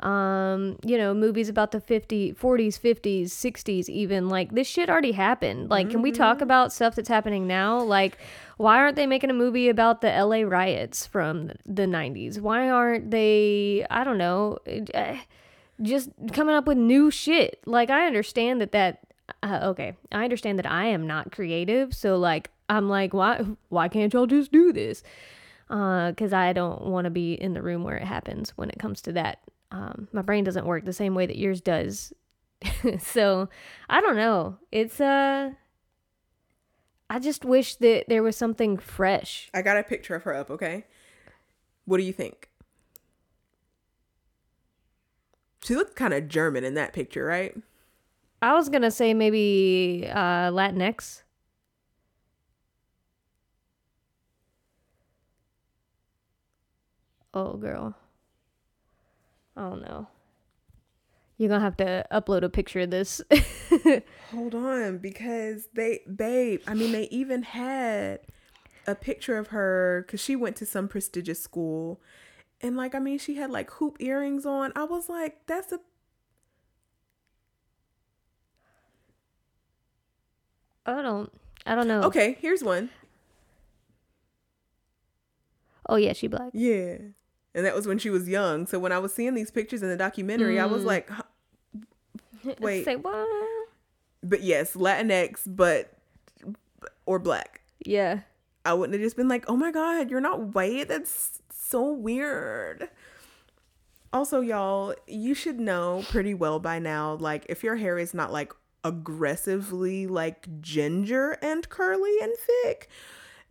um, 0.00 0.76
you 0.84 0.98
know, 0.98 1.14
movies 1.14 1.48
about 1.48 1.70
the 1.70 1.80
50, 1.80 2.32
40s, 2.34 2.78
50s, 2.80 3.26
60s 3.26 3.88
even. 3.88 4.28
Like 4.28 4.52
this 4.52 4.66
shit 4.66 4.90
already 4.90 5.12
happened. 5.12 5.70
Like 5.70 5.88
can 5.90 6.02
we 6.02 6.10
talk 6.10 6.38
Mm-hmm. 6.38 6.42
about 6.42 6.72
stuff 6.72 6.94
that's 6.96 7.08
happening 7.08 7.46
now? 7.46 7.80
Like 7.80 8.18
why 8.56 8.76
aren't 8.78 8.96
they 8.96 9.06
making 9.06 9.30
a 9.30 9.34
movie 9.34 9.68
about 9.68 10.00
the 10.00 10.08
LA 10.10 10.42
riots 10.42 11.06
from 11.06 11.52
the 11.64 11.84
90s? 11.86 12.40
Why 12.40 12.68
aren't 12.70 13.10
they 13.12 13.86
I 13.88 14.02
don't 14.04 14.18
know, 14.18 14.58
eh, 14.66 15.20
just 15.80 16.10
coming 16.32 16.54
up 16.54 16.66
with 16.66 16.76
new 16.78 17.10
shit. 17.10 17.60
Like 17.64 17.88
I 17.90 18.06
understand 18.06 18.60
that 18.60 18.72
that 18.72 18.98
uh, 19.42 19.60
okay, 19.70 19.96
I 20.12 20.24
understand 20.24 20.58
that 20.58 20.70
I 20.70 20.86
am 20.86 21.06
not 21.06 21.32
creative, 21.32 21.94
so 21.94 22.16
like 22.18 22.50
I'm 22.68 22.88
like 22.88 23.14
why 23.14 23.44
why 23.68 23.88
can't 23.88 24.12
y'all 24.12 24.26
just 24.26 24.50
do 24.50 24.72
this? 24.72 25.02
Uh 25.70 26.12
cuz 26.12 26.32
I 26.32 26.52
don't 26.52 26.82
want 26.82 27.04
to 27.06 27.10
be 27.10 27.34
in 27.34 27.54
the 27.54 27.62
room 27.62 27.84
where 27.84 27.96
it 27.96 28.04
happens 28.04 28.50
when 28.56 28.68
it 28.70 28.78
comes 28.78 29.00
to 29.02 29.12
that. 29.12 29.38
Um 29.74 30.08
my 30.12 30.22
brain 30.22 30.44
doesn't 30.44 30.66
work 30.66 30.84
the 30.84 30.92
same 30.92 31.14
way 31.14 31.26
that 31.26 31.36
yours 31.36 31.60
does. 31.60 32.12
so, 33.00 33.48
I 33.90 34.00
don't 34.00 34.16
know. 34.16 34.56
It's 34.70 35.00
uh 35.00 35.50
I 37.10 37.18
just 37.18 37.44
wish 37.44 37.76
that 37.76 38.04
there 38.08 38.22
was 38.22 38.36
something 38.36 38.78
fresh. 38.78 39.50
I 39.52 39.62
got 39.62 39.76
a 39.76 39.82
picture 39.82 40.14
of 40.14 40.22
her 40.22 40.34
up, 40.34 40.50
okay? 40.50 40.84
What 41.84 41.98
do 41.98 42.04
you 42.04 42.12
think? 42.12 42.48
She 45.64 45.74
looked 45.74 45.96
kind 45.96 46.14
of 46.14 46.28
German 46.28 46.62
in 46.64 46.74
that 46.74 46.92
picture, 46.92 47.24
right? 47.24 47.54
I 48.42 48.54
was 48.54 48.68
going 48.68 48.82
to 48.82 48.90
say 48.90 49.12
maybe 49.12 50.08
uh 50.10 50.50
Latinx. 50.50 51.22
Oh, 57.34 57.56
girl. 57.56 57.96
Oh, 59.56 59.66
I 59.66 59.70
don't 59.70 59.82
know. 59.82 60.08
You're 61.36 61.48
gonna 61.48 61.60
have 61.60 61.76
to 61.78 62.06
upload 62.12 62.42
a 62.42 62.48
picture 62.48 62.80
of 62.80 62.90
this. 62.90 63.20
Hold 64.30 64.54
on, 64.54 64.98
because 64.98 65.68
they, 65.74 66.00
babe, 66.14 66.60
I 66.66 66.74
mean, 66.74 66.92
they 66.92 67.04
even 67.04 67.42
had 67.42 68.20
a 68.86 68.94
picture 68.94 69.36
of 69.36 69.48
her 69.48 70.04
because 70.06 70.20
she 70.20 70.36
went 70.36 70.56
to 70.56 70.66
some 70.66 70.86
prestigious 70.86 71.42
school. 71.42 72.00
And, 72.60 72.76
like, 72.76 72.94
I 72.94 73.00
mean, 73.00 73.18
she 73.18 73.34
had 73.34 73.50
like 73.50 73.70
hoop 73.72 73.96
earrings 74.00 74.46
on. 74.46 74.72
I 74.76 74.84
was 74.84 75.08
like, 75.08 75.44
that's 75.46 75.72
a, 75.72 75.80
I 80.86 81.02
don't. 81.02 81.32
I 81.66 81.74
don't 81.74 81.88
know. 81.88 82.02
okay, 82.04 82.36
here's 82.40 82.62
one. 82.62 82.90
Oh 85.88 85.96
yeah, 85.96 86.12
she 86.12 86.26
black. 86.28 86.50
Yeah. 86.52 86.98
And 87.54 87.64
that 87.64 87.74
was 87.74 87.86
when 87.86 87.98
she 87.98 88.10
was 88.10 88.28
young. 88.28 88.66
So 88.66 88.78
when 88.78 88.90
I 88.92 88.98
was 88.98 89.14
seeing 89.14 89.34
these 89.34 89.50
pictures 89.50 89.82
in 89.82 89.88
the 89.88 89.96
documentary, 89.96 90.58
I 90.58 90.66
was 90.66 90.82
Mm. 90.82 90.86
like, 90.86 91.10
Wait. 92.60 92.84
Say 92.84 92.96
what? 92.96 93.28
but 94.22 94.42
yes, 94.42 94.74
Latinx, 94.74 95.42
but, 95.46 95.92
or 97.06 97.18
black. 97.18 97.60
Yeah. 97.84 98.20
I 98.64 98.72
wouldn't 98.72 98.94
have 98.94 99.02
just 99.02 99.16
been 99.16 99.28
like, 99.28 99.44
oh 99.48 99.56
my 99.56 99.70
God, 99.70 100.10
you're 100.10 100.20
not 100.20 100.54
white. 100.54 100.88
That's 100.88 101.40
so 101.50 101.92
weird. 101.92 102.88
Also, 104.12 104.40
y'all, 104.40 104.94
you 105.06 105.34
should 105.34 105.58
know 105.60 106.04
pretty 106.08 106.34
well 106.34 106.58
by 106.60 106.78
now, 106.78 107.14
like, 107.14 107.44
if 107.48 107.62
your 107.62 107.76
hair 107.76 107.98
is 107.98 108.14
not 108.14 108.32
like 108.32 108.52
aggressively 108.84 110.06
like 110.06 110.60
ginger 110.60 111.32
and 111.42 111.68
curly 111.68 112.14
and 112.22 112.32
thick, 112.36 112.88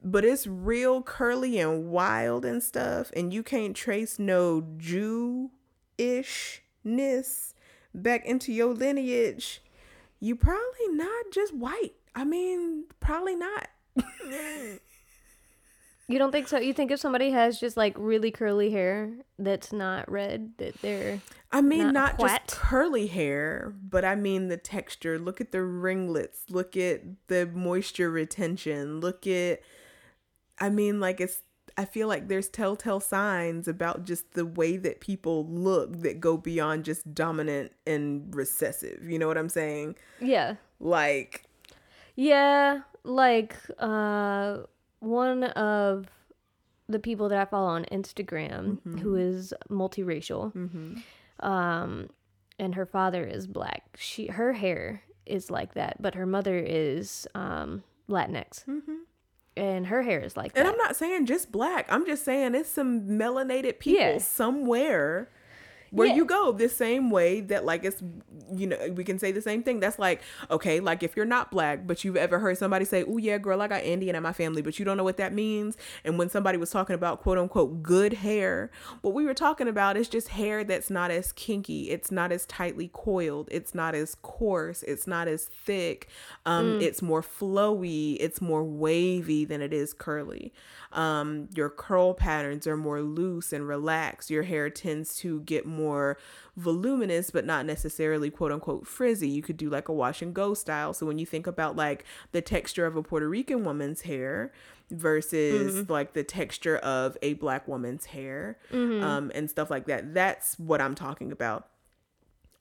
but 0.04 0.26
it's 0.26 0.46
real 0.48 1.02
curly 1.02 1.60
and 1.60 1.90
wild 1.90 2.46
and 2.46 2.62
stuff, 2.62 3.12
and 3.16 3.34
you 3.34 3.44
can't 3.44 3.76
trace 3.76 4.20
no 4.20 4.66
Jew 4.78 5.52
ishness 5.98 7.54
back 7.94 8.26
into 8.26 8.52
your 8.52 8.74
lineage, 8.74 9.62
you 10.20 10.36
probably 10.36 10.90
not 10.90 11.26
just 11.32 11.54
white. 11.54 11.94
I 12.16 12.24
mean, 12.24 12.86
probably 13.00 13.36
not. 13.36 13.68
You 16.10 16.20
don't 16.20 16.32
think 16.32 16.50
so? 16.50 16.60
You 16.60 16.74
think 16.74 16.92
if 16.92 17.00
somebody 17.00 17.32
has 17.32 17.60
just 17.60 17.78
like 17.78 17.96
really 17.98 18.30
curly 18.30 18.70
hair 18.70 19.14
that's 19.40 19.72
not 19.72 20.12
red, 20.12 20.52
that 20.58 20.80
they're 20.82 21.22
I 21.52 21.62
mean, 21.62 21.94
Not 21.94 22.20
not, 22.20 22.20
just 22.20 22.48
curly 22.48 23.08
hair, 23.08 23.74
but 23.82 24.04
I 24.04 24.16
mean 24.16 24.48
the 24.48 24.58
texture. 24.58 25.18
Look 25.18 25.40
at 25.40 25.52
the 25.52 25.62
ringlets. 25.62 26.46
Look 26.50 26.76
at 26.76 27.04
the 27.28 27.46
moisture 27.46 28.10
retention. 28.10 29.00
Look 29.00 29.26
at, 29.28 29.62
I 30.60 30.70
mean, 30.70 31.00
like 31.00 31.20
it's. 31.22 31.42
I 31.76 31.86
feel 31.86 32.08
like 32.08 32.28
there's 32.28 32.50
telltale 32.50 33.00
signs 33.00 33.68
about 33.68 34.06
just 34.06 34.34
the 34.34 34.46
way 34.46 34.78
that 34.78 35.00
people 35.00 35.48
look 35.48 36.02
that 36.02 36.20
go 36.20 36.38
beyond 36.38 36.86
just 36.86 37.16
dominant 37.16 37.72
and 37.88 38.34
recessive. 38.36 39.04
You 39.04 39.18
know 39.18 39.28
what 39.28 39.40
I'm 39.40 39.50
saying? 39.50 39.96
Yeah. 40.22 40.56
Like, 40.80 41.46
Yeah, 42.16 42.82
like 43.04 43.56
uh 43.80 44.58
one 45.00 45.46
of 45.46 46.06
the 46.88 47.00
people 47.00 47.30
that 47.30 47.40
I 47.40 47.46
follow 47.46 47.70
on 47.70 47.86
Instagram 47.86 49.00
who 49.00 49.16
is 49.16 49.52
multiracial. 49.72 50.54
Um 51.40 52.10
and 52.60 52.76
her 52.76 52.86
father 52.86 53.26
is 53.26 53.48
black. 53.48 53.84
She 53.98 54.28
her 54.28 54.54
hair 54.54 55.02
is 55.26 55.50
like 55.50 55.74
that, 55.74 56.00
but 56.02 56.14
her 56.14 56.28
mother 56.28 56.60
is 56.60 57.26
um 57.34 57.84
Latinx. 58.08 58.64
And 59.56 59.88
her 59.88 60.02
hair 60.02 60.20
is 60.22 60.36
like 60.36 60.52
and 60.56 60.66
that. 60.66 60.72
I'm 60.72 60.78
not 60.78 60.96
saying 60.96 61.28
just 61.28 61.52
black. 61.52 61.86
I'm 61.90 62.06
just 62.06 62.26
saying 62.26 62.56
it's 62.56 62.70
some 62.70 63.02
melanated 63.02 63.80
people 63.80 64.02
Yeah. 64.02 64.18
somewhere 64.18 65.30
where 65.94 66.08
Yeah. 66.08 66.16
you 66.16 66.26
go 66.26 66.52
the 66.52 66.68
same 66.68 67.10
way 67.12 67.40
that 67.42 67.66
like 67.66 67.86
it's 67.86 68.02
you 68.54 68.68
know 68.68 68.78
we 68.96 69.04
can 69.04 69.18
say 69.20 69.32
the 69.32 69.42
same 69.42 69.62
thing. 69.64 69.80
That's 69.80 70.00
like 70.00 70.22
okay 70.52 70.80
like 70.80 71.04
if 71.04 71.16
you're 71.16 71.26
not 71.38 71.52
black 71.52 71.86
but 71.88 72.04
you've 72.04 72.18
ever 72.18 72.40
heard 72.40 72.58
somebody 72.58 72.84
say 72.86 73.04
oh 73.08 73.18
yeah 73.18 73.38
girl 73.38 73.62
i 73.62 73.68
got 73.68 73.84
indian 73.84 74.16
in 74.16 74.24
my 74.24 74.34
family 74.34 74.62
but 74.62 74.78
you 74.80 74.86
don't 74.86 74.98
know 74.98 75.04
what 75.04 75.18
that 75.18 75.34
means. 75.34 75.78
And 76.04 76.18
when 76.18 76.30
somebody 76.30 76.58
was 76.58 76.72
talking 76.72 76.96
about 76.96 77.22
quote 77.22 77.38
unquote 77.38 77.82
good 77.84 78.14
hair 78.14 78.72
what 79.02 79.14
we 79.14 79.26
were 79.26 79.34
talking 79.34 79.68
about 79.68 79.96
is 79.96 80.10
just 80.10 80.30
hair 80.30 80.64
that's 80.64 80.90
not 80.90 81.12
as 81.12 81.32
kinky. 81.34 81.90
It's 81.92 82.12
not 82.12 82.32
as 82.32 82.46
tightly 82.48 82.90
coiled. 82.92 83.48
It's 83.52 83.74
not 83.76 83.94
as 83.96 84.16
coarse. 84.16 84.82
It's 84.84 85.06
not 85.08 85.28
as 85.28 85.46
thick. 85.46 86.08
Um 86.46 86.82
it's 86.82 87.02
more 87.02 87.22
flowy. 87.22 88.18
It's 88.20 88.42
more 88.42 88.64
wavy 88.64 89.46
than 89.46 89.62
it 89.62 89.74
is 89.74 89.94
curly. 89.94 90.52
Um 90.92 91.50
your 91.56 91.70
curl 91.70 92.14
patterns 92.14 92.66
are 92.68 92.78
more 92.78 93.02
loose 93.02 93.54
and 93.54 93.68
relaxed. 93.68 94.30
Your 94.30 94.44
hair 94.44 94.70
tends 94.70 95.16
to 95.18 95.42
get 95.42 95.66
more 95.66 95.83
voluminous 96.56 97.32
but 97.32 97.46
not 97.46 97.66
necessarily 97.66 98.30
quote 98.30 98.52
unquote 98.52 98.88
frizzy. 98.88 99.30
You 99.30 99.42
could 99.42 99.58
do 99.58 99.70
like 99.70 99.88
a 99.90 99.94
wash 99.94 100.22
and 100.22 100.34
go 100.34 100.54
style. 100.54 100.94
So 100.94 101.06
when 101.06 101.18
you 101.20 101.26
think 101.26 101.48
about 101.48 101.76
like 101.76 102.06
the 102.32 102.42
texture 102.42 102.86
of 102.86 102.96
a 102.96 103.04
puerto 103.04 103.28
rican 103.28 103.64
woman's 103.64 104.02
hair 104.02 104.52
versus 104.92 105.90
like 105.90 106.14
the 106.14 106.24
texture 106.24 106.78
of 106.78 107.18
a 107.22 107.34
black 107.34 107.68
woman's 107.68 108.06
hair 108.06 108.58
um 109.04 109.32
and 109.34 109.50
stuff 109.50 109.72
like 109.72 109.86
that 109.88 110.14
that's 110.14 110.60
what 110.60 110.80
i'm 110.82 110.94
talking 110.96 111.32
about. 111.32 111.70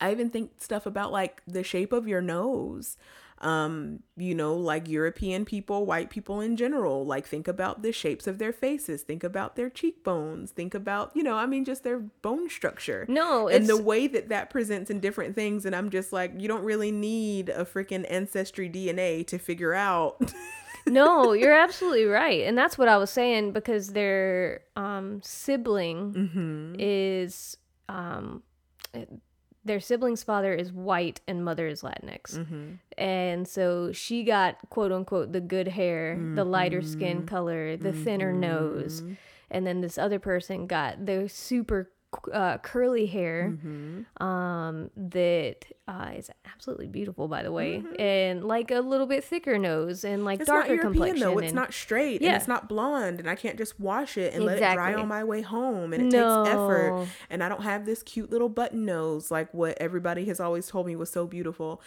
I 0.01 0.11
even 0.11 0.31
think 0.31 0.53
stuff 0.59 0.85
about 0.87 1.13
like 1.13 1.43
the 1.47 1.63
shape 1.63 1.93
of 1.93 2.09
your 2.09 2.21
nose. 2.21 2.97
Um, 3.43 4.05
you 4.17 4.35
know, 4.35 4.55
like 4.55 4.89
European 4.89 5.45
people, 5.45 5.85
white 5.85 6.11
people 6.11 6.41
in 6.41 6.57
general, 6.57 7.05
like 7.05 7.27
think 7.27 7.49
about 7.49 7.83
the 7.83 7.91
shapes 7.91 8.27
of 8.27 8.39
their 8.39 8.53
faces, 8.53 9.03
think 9.03 9.25
about 9.25 9.57
their 9.57 9.69
cheekbones, 9.69 10.53
think 10.53 10.75
about, 10.75 11.11
you 11.15 11.25
know, 11.25 11.35
I 11.35 11.47
mean, 11.47 11.65
just 11.65 11.83
their 11.83 11.99
bone 11.99 12.49
structure. 12.49 13.05
No, 13.09 13.49
and 13.49 13.67
the 13.67 13.81
way 13.81 14.07
that 14.07 14.29
that 14.29 14.51
presents 14.51 14.91
in 14.91 15.01
different 15.01 15.35
things. 15.35 15.67
And 15.67 15.75
I'm 15.75 15.91
just 15.91 16.13
like, 16.13 16.33
you 16.39 16.47
don't 16.47 16.63
really 16.63 16.93
need 16.93 17.49
a 17.49 17.65
freaking 17.65 18.07
ancestry 18.09 18.71
DNA 18.71 19.27
to 19.27 19.39
figure 19.39 19.75
out. 19.75 20.33
no, 20.87 21.33
you're 21.33 21.53
absolutely 21.53 22.05
right. 22.05 22.45
And 22.45 22.57
that's 22.57 22.79
what 22.79 22.89
I 22.89 22.97
was 22.97 23.11
saying 23.11 23.53
because 23.53 23.89
their 23.89 24.63
um, 24.77 25.21
sibling 25.23 26.77
is 26.79 27.57
um, 27.89 28.43
their 29.65 29.81
sibling's 29.81 30.23
father 30.23 30.53
is 30.55 30.73
white 30.73 31.21
and 31.29 31.45
mother 31.45 31.67
is 31.67 31.83
Latinx. 31.83 32.37
Mm-hmm. 32.37 32.73
And 32.99 33.47
so 33.47 33.93
she 33.93 34.25
got 34.25 34.57
quote 34.71 34.93
unquote 34.93 35.33
the 35.33 35.41
good 35.41 35.69
hair, 35.69 36.19
the 36.35 36.45
lighter 36.45 36.83
skin 36.83 37.19
mm-hmm. 37.19 37.27
color, 37.27 37.77
the 37.77 37.93
thinner 37.93 38.33
nose. 38.33 39.03
Mm-hmm. 39.03 39.13
And 39.51 39.67
then 39.67 39.81
this 39.81 39.99
other 39.99 40.19
person 40.19 40.67
got 40.67 41.05
the 41.07 41.29
super 41.29 41.91
uh, 42.33 42.59
curly 42.59 43.07
hair 43.07 43.57
um, 44.21 44.91
that 44.97 45.65
uh, 45.89 46.11
is 46.17 46.31
absolutely 46.53 46.87
beautiful, 46.87 47.29
by 47.29 47.43
the 47.43 47.51
way, 47.53 47.83
and 47.99 48.45
like 48.45 48.71
a 48.71 48.81
little 48.81 49.07
bit 49.07 49.25
thicker 49.25 49.59
nose 49.59 50.05
and 50.05 50.25
like 50.25 50.41
It's 50.41 50.47
darker 50.49 50.69
not 50.69 50.75
European 50.77 50.93
complexion. 50.93 51.21
though. 51.21 51.39
It's 51.39 51.49
and- 51.49 51.57
not 51.57 51.73
straight 51.73 52.21
and 52.21 52.31
Yeah. 52.31 52.37
it's 52.37 52.49
not 52.49 52.69
blonde, 52.69 53.21
and 53.21 53.29
I 53.29 53.35
can't 53.35 53.59
just 53.59 53.79
wash 53.81 54.17
it 54.17 54.35
and 54.35 54.45
let 54.45 54.59
it 54.59 54.75
dry 54.75 54.95
on 54.95 55.09
my 55.09 55.25
way 55.25 55.43
home. 55.43 55.93
And 55.93 56.05
it 56.05 56.11
takes 56.17 56.49
effort, 56.51 57.09
and 57.31 57.43
I 57.43 57.49
don't 57.49 57.63
have 57.63 57.87
this 57.87 58.03
cute 58.03 58.31
little 58.31 58.49
button 58.49 58.85
nose 58.85 59.31
like 59.31 59.53
what 59.53 59.77
everybody 59.81 60.25
has 60.27 60.41
always 60.41 60.67
told 60.69 60.87
me 60.87 60.97
was 60.97 61.11
so 61.11 61.27
beautiful. 61.27 61.81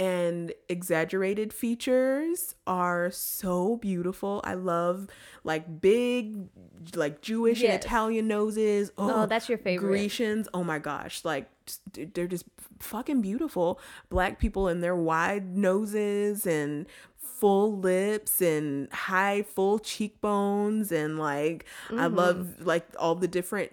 And 0.00 0.52
exaggerated 0.68 1.52
features 1.52 2.54
are 2.68 3.10
so 3.10 3.76
beautiful. 3.78 4.40
I 4.44 4.54
love 4.54 5.08
like 5.42 5.80
big, 5.80 6.48
like 6.94 7.20
Jewish 7.20 7.62
and 7.62 7.72
Italian 7.72 8.28
noses. 8.28 8.92
Oh, 8.96 9.26
that's 9.26 9.48
your 9.48 9.58
favorite. 9.58 9.88
Grecians. 9.88 10.48
Oh 10.54 10.62
my 10.62 10.78
gosh, 10.78 11.24
like 11.24 11.50
they're 11.92 12.28
just 12.28 12.44
fucking 12.78 13.22
beautiful. 13.22 13.80
Black 14.08 14.38
people 14.38 14.68
and 14.68 14.84
their 14.84 14.94
wide 14.94 15.56
noses 15.56 16.46
and 16.46 16.86
full 17.16 17.76
lips 17.78 18.40
and 18.40 18.92
high 18.92 19.42
full 19.42 19.78
cheekbones 19.80 20.90
and 20.92 21.18
like 21.18 21.64
I 21.90 21.94
Mm-hmm. 21.94 22.14
love 22.16 22.66
like 22.66 22.86
all 22.98 23.14
the 23.16 23.28
different 23.28 23.72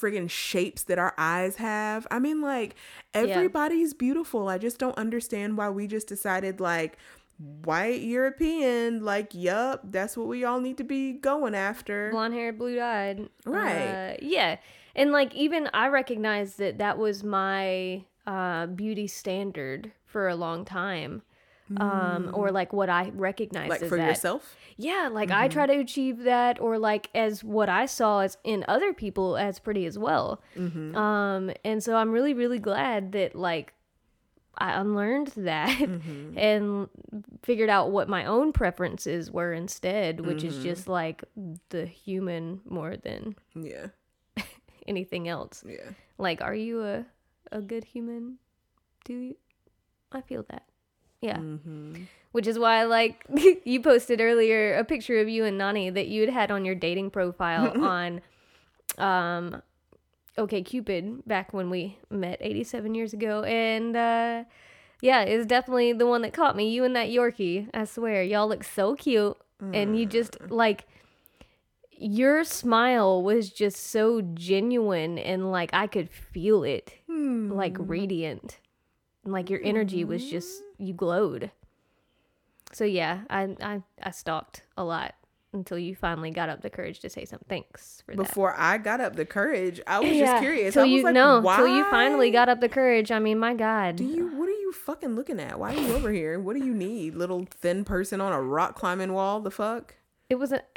friggin' 0.00 0.30
shapes 0.30 0.84
that 0.84 0.98
our 0.98 1.14
eyes 1.18 1.56
have. 1.56 2.06
I 2.10 2.18
mean 2.18 2.40
like 2.40 2.74
everybody's 3.14 3.94
beautiful. 3.94 4.48
I 4.48 4.58
just 4.58 4.78
don't 4.78 4.96
understand 4.96 5.56
why 5.56 5.70
we 5.70 5.86
just 5.86 6.06
decided 6.06 6.60
like 6.60 6.96
white 7.64 8.00
European 8.00 9.04
like 9.04 9.34
yup, 9.34 9.82
that's 9.84 10.16
what 10.16 10.26
we 10.26 10.44
all 10.44 10.60
need 10.60 10.76
to 10.78 10.84
be 10.84 11.12
going 11.12 11.54
after. 11.54 12.10
blonde 12.10 12.34
hair, 12.34 12.52
blue 12.52 12.80
eyed. 12.80 13.28
Right. 13.44 14.12
Uh, 14.12 14.16
yeah. 14.20 14.56
And 14.94 15.12
like 15.12 15.34
even 15.34 15.70
I 15.72 15.88
recognized 15.88 16.58
that 16.58 16.78
that 16.78 16.98
was 16.98 17.22
my 17.22 18.04
uh, 18.26 18.66
beauty 18.66 19.06
standard 19.06 19.92
for 20.06 20.28
a 20.28 20.34
long 20.34 20.64
time. 20.64 21.22
Um, 21.76 22.30
or 22.32 22.50
like 22.50 22.72
what 22.72 22.88
I 22.88 23.10
recognized 23.14 23.66
Mm. 23.68 23.80
like 23.80 23.88
for 23.88 23.96
that. 23.98 24.08
yourself? 24.08 24.56
Yeah, 24.76 25.08
like 25.12 25.30
I 25.30 25.48
try 25.48 25.66
to 25.66 25.74
achieve 25.78 26.20
that, 26.24 26.60
or 26.60 26.78
like 26.78 27.10
as 27.14 27.44
what 27.44 27.68
I 27.68 27.84
saw 27.86 28.20
as 28.20 28.38
in 28.44 28.64
other 28.68 28.92
people 28.94 29.36
as 29.36 29.58
pretty 29.58 29.84
as 29.86 29.98
well. 29.98 30.40
Um, 30.56 31.50
and 31.64 31.82
so 31.82 31.96
I'm 31.96 32.10
really, 32.12 32.32
really 32.32 32.58
glad 32.58 33.12
that 33.12 33.34
like 33.34 33.74
I 34.56 34.80
unlearned 34.80 35.28
that 35.36 35.78
and 36.36 36.88
figured 37.42 37.68
out 37.70 37.90
what 37.90 38.08
my 38.08 38.24
own 38.24 38.52
preferences 38.52 39.30
were 39.30 39.52
instead, 39.52 40.20
which 40.20 40.42
is 40.44 40.62
just 40.62 40.88
like 40.88 41.22
the 41.68 41.86
human 41.86 42.60
more 42.68 42.96
than 42.96 43.36
Yeah. 43.54 43.88
anything 44.88 45.28
else. 45.28 45.62
Yeah. 45.66 45.90
Like, 46.18 46.40
are 46.40 46.54
you 46.54 46.82
a 46.82 47.04
a 47.52 47.60
good 47.60 47.84
human? 47.84 48.38
Do 49.04 49.12
you? 49.14 49.36
I 50.12 50.20
feel 50.22 50.44
that. 50.50 50.64
Yeah. 51.20 51.40
Which 52.32 52.46
is 52.46 52.58
why, 52.58 52.84
like, 52.84 53.24
you 53.64 53.80
posted 53.80 54.20
earlier 54.20 54.76
a 54.76 54.84
picture 54.84 55.18
of 55.18 55.28
you 55.28 55.44
and 55.44 55.58
Nani 55.58 55.90
that 55.90 56.08
you 56.08 56.22
had 56.22 56.30
had 56.30 56.50
on 56.50 56.64
your 56.64 56.74
dating 56.74 57.10
profile 57.10 57.72
on, 57.84 58.20
um, 58.98 59.62
OK 60.36 60.62
Cupid 60.62 61.26
back 61.26 61.52
when 61.52 61.68
we 61.70 61.98
met 62.10 62.38
87 62.40 62.94
years 62.94 63.12
ago, 63.12 63.42
and 63.42 63.96
uh, 63.96 64.44
yeah, 65.00 65.22
it's 65.22 65.46
definitely 65.46 65.92
the 65.92 66.06
one 66.06 66.22
that 66.22 66.32
caught 66.32 66.54
me. 66.56 66.70
You 66.70 66.84
and 66.84 66.94
that 66.94 67.08
Yorkie, 67.08 67.68
I 67.74 67.84
swear, 67.84 68.22
y'all 68.22 68.48
look 68.48 68.62
so 68.62 68.94
cute, 68.94 69.36
and 69.74 69.98
you 69.98 70.06
just 70.06 70.36
like 70.50 70.86
your 71.90 72.44
smile 72.44 73.22
was 73.22 73.50
just 73.50 73.76
so 73.88 74.20
genuine 74.20 75.18
and 75.18 75.50
like 75.50 75.70
I 75.72 75.88
could 75.88 76.08
feel 76.10 76.62
it 76.62 76.94
like 77.08 77.76
radiant. 77.78 78.58
And, 79.28 79.32
like 79.34 79.50
your 79.50 79.60
energy 79.62 80.04
was 80.04 80.28
just 80.28 80.62
mm-hmm. 80.62 80.86
you 80.86 80.94
glowed. 80.94 81.50
So 82.72 82.84
yeah, 82.84 83.20
I 83.28 83.56
I 83.62 83.82
I 84.02 84.10
stalked 84.10 84.62
a 84.76 84.84
lot 84.84 85.14
until 85.52 85.78
you 85.78 85.94
finally 85.94 86.30
got 86.30 86.48
up 86.48 86.62
the 86.62 86.70
courage 86.70 87.00
to 87.00 87.10
say 87.10 87.24
some 87.24 87.40
Thanks 87.48 88.02
for 88.06 88.14
that. 88.14 88.22
Before 88.22 88.54
I 88.56 88.78
got 88.78 89.00
up 89.00 89.16
the 89.16 89.26
courage, 89.26 89.80
I 89.86 90.00
was 90.00 90.10
yeah, 90.10 90.32
just 90.32 90.42
curious. 90.42 90.74
Till 90.74 90.84
I 90.84 90.86
you 90.86 91.02
like, 91.02 91.14
no, 91.14 91.40
why? 91.40 91.56
till 91.56 91.68
you 91.68 91.84
finally 91.90 92.30
got 92.30 92.48
up 92.48 92.60
the 92.60 92.68
courage. 92.68 93.10
I 93.10 93.18
mean, 93.18 93.38
my 93.38 93.54
God. 93.54 93.96
Do 93.96 94.04
you? 94.04 94.28
What 94.36 94.48
are 94.48 94.52
you 94.52 94.72
fucking 94.72 95.14
looking 95.14 95.40
at? 95.40 95.58
Why 95.58 95.74
are 95.74 95.78
you 95.78 95.94
over 95.94 96.10
here? 96.10 96.40
What 96.40 96.56
do 96.56 96.64
you 96.64 96.72
need? 96.72 97.14
Little 97.14 97.46
thin 97.50 97.84
person 97.84 98.20
on 98.20 98.32
a 98.32 98.40
rock 98.40 98.76
climbing 98.76 99.12
wall? 99.12 99.40
The 99.40 99.50
fuck? 99.50 99.94
it 100.28 100.36
wasn't. 100.36 100.62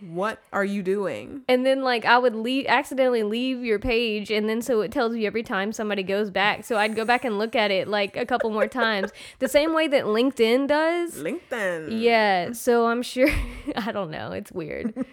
What 0.00 0.40
are 0.52 0.64
you 0.64 0.82
doing? 0.82 1.42
And 1.48 1.64
then 1.66 1.82
like 1.82 2.04
I 2.04 2.18
would 2.18 2.34
leave 2.34 2.66
accidentally 2.66 3.22
leave 3.22 3.62
your 3.64 3.78
page 3.78 4.30
and 4.30 4.48
then 4.48 4.62
so 4.62 4.80
it 4.80 4.90
tells 4.90 5.14
you 5.16 5.26
every 5.26 5.42
time 5.42 5.72
somebody 5.72 6.02
goes 6.02 6.30
back. 6.30 6.64
So 6.64 6.76
I'd 6.78 6.96
go 6.96 7.04
back 7.04 7.24
and 7.24 7.38
look 7.38 7.54
at 7.54 7.70
it 7.70 7.86
like 7.88 8.16
a 8.16 8.24
couple 8.26 8.50
more 8.50 8.66
times. 8.66 9.10
The 9.40 9.48
same 9.48 9.72
way 9.74 9.88
that 9.88 10.04
LinkedIn 10.04 10.68
does. 10.68 11.16
LinkedIn. 11.22 12.00
Yeah, 12.02 12.52
so 12.52 12.86
I'm 12.86 13.02
sure 13.02 13.28
I 13.76 13.92
don't 13.92 14.10
know, 14.10 14.32
it's 14.32 14.52
weird. 14.52 14.94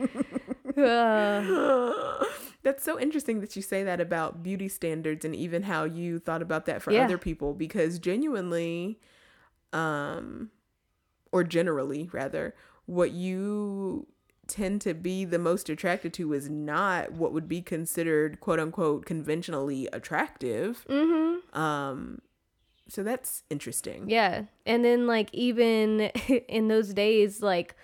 Uh, 0.78 2.24
That's 2.62 2.84
so 2.84 3.00
interesting 3.00 3.40
that 3.42 3.56
you 3.56 3.64
say 3.64 3.82
that 3.84 4.00
about 4.00 4.44
beauty 4.44 4.68
standards 4.70 5.26
and 5.26 5.36
even 5.36 5.64
how 5.64 5.86
you 5.86 6.20
thought 6.20 6.42
about 6.44 6.66
that 6.68 6.84
for 6.84 6.92
Yeah. 6.92 7.06
other 7.06 7.18
people 7.18 7.54
because 7.56 7.98
genuinely 7.98 9.00
um 9.74 10.52
or 11.32 11.44
generally 11.44 12.10
rather 12.14 12.54
what 12.86 13.12
you 13.12 14.08
tend 14.48 14.82
to 14.82 14.94
be 14.94 15.26
the 15.26 15.40
most 15.40 15.70
attracted 15.70 16.14
to 16.14 16.34
is 16.34 16.50
not 16.50 17.12
what 17.12 17.34
would 17.34 17.48
be 17.48 17.62
considered 17.62 18.40
quote 18.40 18.60
unquote 18.60 19.06
conventionally 19.06 19.88
attractive. 19.94 20.86
Mm-hmm. 20.90 21.58
Um 21.58 22.22
so 22.90 23.04
that's 23.04 23.44
interesting. 23.50 24.10
Yeah. 24.10 24.44
And 24.66 24.84
then 24.84 25.08
like 25.08 25.30
even 25.34 26.02
in 26.48 26.68
those 26.68 26.94
days, 26.94 27.42
like 27.42 27.76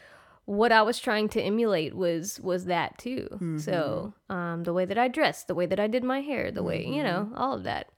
what 0.46 0.72
I 0.72 0.82
was 0.82 1.00
trying 1.00 1.30
to 1.30 1.42
emulate 1.42 1.94
was 1.96 2.40
was 2.40 2.66
that 2.66 2.98
too. 2.98 3.58
So 3.60 4.14
um 4.30 4.64
the 4.64 4.74
way 4.74 4.86
that 4.86 4.98
I 4.98 5.08
dressed, 5.08 5.48
the 5.48 5.56
way 5.56 5.66
that 5.66 5.80
I 5.80 5.88
did 5.88 6.04
my 6.04 6.22
hair, 6.22 6.52
the 6.52 6.64
way, 6.64 6.86
you 6.86 7.04
know, 7.04 7.32
all 7.36 7.54
of 7.54 7.64
that. 7.64 7.90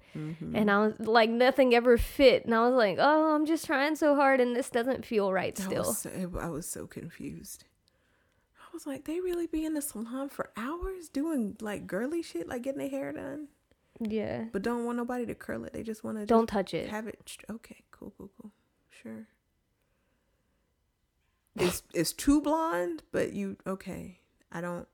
And 0.53 0.71
I 0.71 0.87
was 0.87 0.93
like 0.99 1.29
nothing 1.29 1.75
ever 1.75 1.97
fit. 1.97 2.45
And 2.45 2.55
I 2.55 2.65
was 2.65 2.75
like, 2.75 2.97
oh, 2.99 3.35
I'm 3.35 3.45
just 3.45 3.65
trying 3.65 3.97
so 3.97 4.15
hard 4.15 4.39
and 4.39 4.55
this 4.55 4.69
doesn't 4.69 5.05
feel 5.05 5.33
right 5.33 5.59
I 5.59 5.63
still. 5.63 5.83
was, 5.83 5.97
so, 5.97 6.31
I 6.39 6.47
was 6.47 6.65
so 6.67 6.87
confused. 6.87 7.65
I 8.75 8.77
was 8.77 8.85
like, 8.85 9.05
they 9.05 9.21
really 9.21 9.47
be 9.47 9.63
in 9.63 9.73
the 9.73 9.81
salon 9.81 10.27
for 10.27 10.49
hours 10.57 11.07
doing 11.07 11.55
like 11.61 11.87
girly 11.87 12.21
shit, 12.21 12.45
like 12.49 12.63
getting 12.63 12.79
their 12.79 12.89
hair 12.89 13.13
done, 13.13 13.47
Yeah. 14.01 14.47
but 14.51 14.63
don't 14.63 14.83
want 14.83 14.97
nobody 14.97 15.25
to 15.27 15.33
curl 15.33 15.63
it. 15.63 15.71
They 15.71 15.81
just 15.81 16.03
want 16.03 16.17
to 16.17 16.25
Don't 16.25 16.45
touch 16.47 16.73
it. 16.73 16.89
have 16.89 17.07
it. 17.07 17.37
Okay, 17.49 17.77
cool, 17.91 18.11
cool, 18.17 18.29
cool. 18.41 18.51
Sure. 18.89 19.27
It's 21.55 21.83
it's 21.93 22.11
too 22.11 22.41
blonde, 22.41 23.03
but 23.13 23.31
you 23.31 23.55
okay? 23.65 24.19
I 24.51 24.59
don't. 24.59 24.85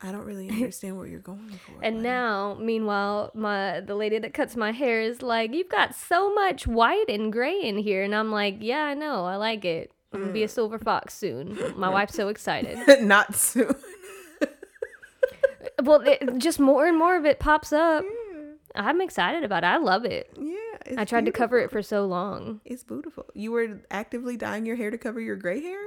I 0.00 0.12
don't 0.12 0.24
really 0.24 0.48
understand 0.50 0.96
what 0.98 1.08
you're 1.08 1.18
going 1.18 1.48
for. 1.66 1.82
And 1.82 1.96
buddy. 1.96 2.02
now, 2.08 2.56
meanwhile, 2.60 3.32
my 3.34 3.80
the 3.80 3.96
lady 3.96 4.20
that 4.20 4.34
cuts 4.34 4.54
my 4.54 4.70
hair 4.70 5.00
is 5.00 5.20
like, 5.20 5.52
"You've 5.52 5.68
got 5.68 5.96
so 5.96 6.32
much 6.32 6.68
white 6.68 7.06
and 7.08 7.32
gray 7.32 7.60
in 7.60 7.78
here," 7.78 8.04
and 8.04 8.14
I'm 8.14 8.30
like, 8.30 8.58
"Yeah, 8.60 8.84
I 8.84 8.94
know, 8.94 9.24
I 9.24 9.34
like 9.34 9.64
it. 9.64 9.90
I'm 10.16 10.22
gonna 10.22 10.32
be 10.32 10.42
a 10.42 10.48
silver 10.48 10.78
fox 10.78 11.14
soon." 11.14 11.58
My 11.76 11.88
wife's 11.88 12.14
so 12.14 12.28
excited. 12.28 12.78
not 13.02 13.34
soon. 13.34 13.74
well, 15.82 16.00
it, 16.02 16.38
just 16.38 16.58
more 16.58 16.86
and 16.86 16.96
more 16.98 17.16
of 17.16 17.24
it 17.24 17.38
pops 17.38 17.72
up. 17.72 18.04
I'm 18.74 19.00
excited 19.00 19.42
about 19.42 19.64
it. 19.64 19.68
I 19.68 19.78
love 19.78 20.04
it. 20.04 20.30
Yeah, 20.38 20.98
I 21.00 21.06
tried 21.06 21.24
to 21.24 21.32
cover 21.32 21.58
it 21.58 21.70
for 21.70 21.80
so 21.82 22.04
long. 22.04 22.60
It's 22.66 22.84
beautiful. 22.84 23.24
You 23.32 23.52
were 23.52 23.80
actively 23.90 24.36
dyeing 24.36 24.66
your 24.66 24.76
hair 24.76 24.90
to 24.90 24.98
cover 24.98 25.18
your 25.18 25.36
gray 25.36 25.62
hair. 25.62 25.80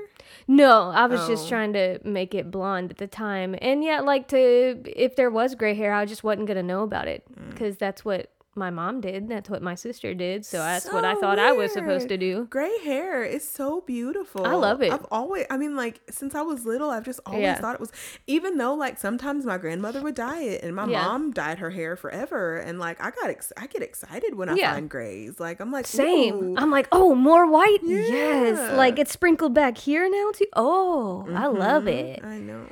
No, 0.48 0.90
I 0.90 1.06
was 1.06 1.28
just 1.28 1.46
Oh. 1.46 1.50
trying 1.50 1.74
to 1.74 2.00
make 2.04 2.34
it 2.34 2.50
blonde 2.50 2.90
at 2.92 2.98
the 2.98 3.06
time, 3.08 3.56
and 3.62 3.84
yeah, 3.84 4.00
like 4.00 4.28
to 4.30 4.82
if 4.86 5.16
there 5.16 5.30
was 5.30 5.54
gray 5.54 5.76
hair, 5.76 5.94
I 5.94 6.06
just 6.06 6.24
wasn't 6.24 6.48
gonna 6.48 6.64
know 6.64 6.82
about 6.82 7.08
it 7.08 7.24
Mm. 7.32 7.52
because 7.52 7.78
that's 7.78 8.04
what 8.04 8.32
my 8.56 8.70
mom 8.70 9.00
did. 9.02 9.30
That's 9.30 9.50
what 9.50 9.62
my 9.62 9.76
sister 9.76 10.14
did. 10.14 10.46
So 10.46 10.58
that's 10.58 10.92
what 10.92 11.06
I 11.06 11.14
So 11.14 11.22
thought 11.22 11.40
I 11.40 11.52
was 11.52 11.72
supposed 11.72 12.10
to 12.10 12.18
do. 12.18 12.46
Gray 12.50 12.78
hair 12.84 13.24
is 13.24 13.48
so 13.48 13.82
beautiful. 13.82 14.46
I 14.46 14.54
love 14.54 14.82
it. 14.82 14.92
I've 14.92 15.06
always, 15.12 15.46
I 15.50 15.58
mean, 15.58 15.76
like 15.76 16.02
since 16.10 16.36
I 16.36 16.42
was 16.42 16.66
little, 16.66 16.90
I've 16.90 17.06
just 17.06 17.20
always 17.26 17.44
Yeah. 17.44 17.60
thought 17.60 17.76
it 17.76 17.80
was. 17.80 17.92
Even 18.28 18.58
though, 18.58 18.74
like, 18.74 19.00
sometimes 19.00 19.46
my 19.46 19.58
grandmother 19.58 20.02
would 20.02 20.16
dye 20.16 20.42
it, 20.42 20.64
and 20.64 20.76
my 20.76 20.88
Yeah. 20.88 21.04
mom 21.04 21.32
dyed 21.32 21.60
her 21.60 21.70
hair 21.70 21.96
forever, 21.96 22.58
and 22.58 22.80
like, 22.80 23.00
I 23.02 23.12
got, 23.12 23.30
ex- 23.30 23.54
I 23.56 23.68
get 23.68 23.82
excited 23.82 24.36
when 24.36 24.50
I 24.50 24.56
Yeah. 24.56 24.74
find 24.74 24.90
grays. 24.90 25.40
Like, 25.40 25.60
I'm 25.60 25.72
like, 25.72 25.88
Same. 25.88 26.36
ooh. 26.36 26.56
I'm 26.58 26.72
like, 26.72 26.88
oh, 26.92 27.16
more 27.16 27.50
white. 27.50 27.80
Yes. 27.84 28.76
Like 28.76 29.00
it's 29.00 29.12
sprinkled 29.12 29.54
back 29.54 29.78
here 29.78 30.10
now 30.10 30.32
too. 30.34 30.46
Oh, 30.56 31.28
I 31.34 31.48
love 31.48 31.84
mm-hmm. 31.84 31.90
it. 31.90 32.24
I 32.24 32.40
know. 32.40 32.66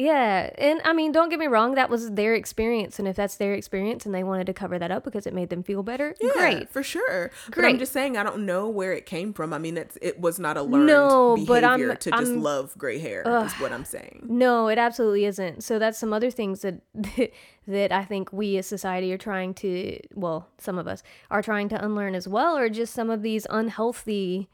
Yeah. 0.00 0.48
And 0.56 0.80
I 0.84 0.92
mean, 0.94 1.12
don't 1.12 1.28
get 1.28 1.38
me 1.38 1.46
wrong, 1.46 1.74
that 1.74 1.90
was 1.90 2.10
their 2.12 2.34
experience. 2.34 2.98
And 2.98 3.06
if 3.06 3.16
that's 3.16 3.36
their 3.36 3.52
experience 3.52 4.06
and 4.06 4.14
they 4.14 4.24
wanted 4.24 4.46
to 4.46 4.54
cover 4.54 4.78
that 4.78 4.90
up 4.90 5.04
because 5.04 5.26
it 5.26 5.34
made 5.34 5.50
them 5.50 5.62
feel 5.62 5.82
better, 5.82 6.14
Yeah, 6.20 6.30
great. 6.32 6.70
for 6.72 6.82
sure. 6.82 7.30
But 7.54 7.64
I'm 7.66 7.78
just 7.78 7.92
saying, 7.92 8.16
I 8.16 8.22
don't 8.22 8.46
know 8.46 8.66
where 8.68 8.92
it 8.94 9.04
came 9.04 9.34
from. 9.34 9.52
I 9.52 9.58
mean, 9.58 9.76
it's 9.76 9.98
it 10.00 10.18
was 10.18 10.38
not 10.38 10.56
a 10.56 10.62
learned 10.62 10.86
No, 10.86 11.34
behavior 11.34 11.54
but 11.54 11.64
I'm- 11.64 11.96
to 11.98 12.10
just 12.10 12.14
I'm- 12.32 12.42
love 12.42 12.76
gray 12.78 12.98
hair. 12.98 13.22
is 13.44 13.52
what 13.54 13.72
I'm 13.72 13.84
saying. 13.84 14.24
No, 14.28 14.68
it 14.68 14.78
absolutely 14.78 15.26
isn't. 15.26 15.62
So 15.62 15.78
that's 15.78 15.98
some 15.98 16.12
other 16.14 16.30
things 16.30 16.62
that 16.62 16.80
that 17.68 17.92
I 17.92 18.04
think 18.04 18.32
we 18.32 18.56
as 18.56 18.66
society 18.66 19.12
are 19.12 19.18
trying 19.18 19.52
to 19.54 20.00
well, 20.14 20.48
some 20.58 20.78
of 20.78 20.88
us 20.88 21.02
are 21.30 21.42
trying 21.42 21.68
to 21.68 21.84
unlearn 21.84 22.14
as 22.14 22.26
well, 22.26 22.56
or 22.56 22.68
just 22.70 22.94
some 22.94 23.10
of 23.10 23.20
these 23.22 23.46
unhealthy 23.50 24.48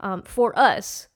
um, 0.00 0.22
for 0.22 0.58
us 0.58 1.08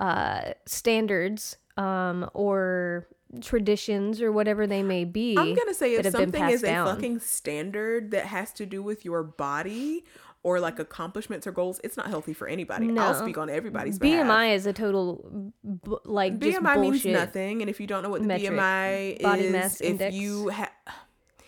uh, 0.00 0.52
standards 0.66 1.58
um, 1.76 2.28
or 2.34 3.06
traditions 3.40 4.22
or 4.22 4.30
whatever 4.32 4.66
they 4.66 4.82
may 4.82 5.04
be. 5.04 5.36
I'm 5.36 5.54
gonna 5.54 5.74
say 5.74 5.94
if 5.94 6.10
something 6.10 6.48
is 6.50 6.62
a 6.62 6.66
fucking 6.66 7.20
standard 7.20 8.10
that 8.12 8.26
has 8.26 8.52
to 8.54 8.66
do 8.66 8.82
with 8.82 9.04
your 9.04 9.22
body 9.22 10.04
or 10.42 10.60
like 10.60 10.78
accomplishments 10.78 11.46
or 11.46 11.52
goals, 11.52 11.80
it's 11.82 11.96
not 11.96 12.06
healthy 12.06 12.32
for 12.34 12.46
anybody. 12.46 12.96
I'll 12.98 13.14
speak 13.14 13.38
on 13.38 13.50
everybody's 13.50 13.98
behalf. 13.98 14.26
BMI 14.26 14.54
is 14.54 14.66
a 14.66 14.72
total 14.72 15.52
b- 15.64 15.96
like 16.04 16.38
BMI 16.38 16.80
means 16.80 17.04
nothing, 17.04 17.62
and 17.62 17.70
if 17.70 17.80
you 17.80 17.86
don't 17.86 18.02
know 18.02 18.10
what 18.10 18.20
the 18.20 18.26
metric. 18.28 18.52
BMI 18.52 19.22
Body 19.22 19.44
is, 19.44 19.52
mass 19.52 19.80
if 19.80 19.90
index. 19.90 20.14
you 20.14 20.48
have 20.48 20.70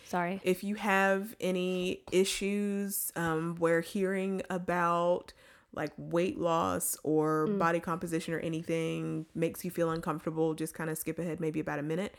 Sorry. 0.05 0.41
if 0.45 0.64
you 0.64 0.77
have 0.77 1.37
any 1.41 2.03
issues 2.11 3.12
um, 3.16 3.57
where 3.59 3.81
hearing 3.81 4.43
about 4.51 5.33
like 5.77 5.93
weight 5.99 6.39
loss 6.39 6.97
or 7.05 7.47
Mm. 7.49 7.59
body 7.59 7.81
composition 7.81 8.33
or 8.35 8.39
anything 8.41 9.27
makes 9.35 9.64
you 9.64 9.70
feel 9.70 9.91
uncomfortable, 9.91 10.55
just 10.55 10.74
kind 10.74 10.91
of 10.91 10.97
skip 10.99 11.18
ahead 11.18 11.39
maybe 11.39 11.61
about 11.61 11.79
a 11.79 11.83
minute. 11.83 12.14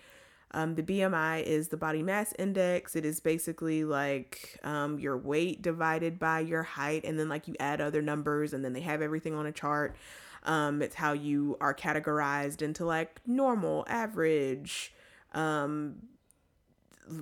Um, 0.51 0.75
the 0.75 0.83
BMI 0.83 1.43
is 1.43 1.67
the 1.67 1.75
body 1.75 2.01
mass 2.03 2.33
index. 2.39 2.95
It 2.95 3.03
is 3.03 3.19
basically 3.19 3.83
like 3.83 4.57
um, 4.63 4.97
your 4.97 5.17
weight 5.17 5.61
divided 5.61 6.19
by 6.19 6.39
your 6.39 6.63
height, 6.63 7.03
and 7.03 7.19
then 7.19 7.27
like 7.27 7.47
you 7.49 7.55
add 7.59 7.81
other 7.81 8.01
numbers, 8.01 8.53
and 8.53 8.63
then 8.63 8.71
they 8.71 8.79
have 8.81 9.01
everything 9.01 9.33
on 9.35 9.45
a 9.45 9.51
chart. 9.51 9.95
Um, 10.43 10.81
it's 10.81 10.95
how 10.95 11.11
you 11.11 11.57
are 11.59 11.73
categorized 11.73 12.61
into 12.61 12.85
like 12.85 13.19
normal, 13.25 13.83
average, 13.89 14.93
um, 15.33 15.95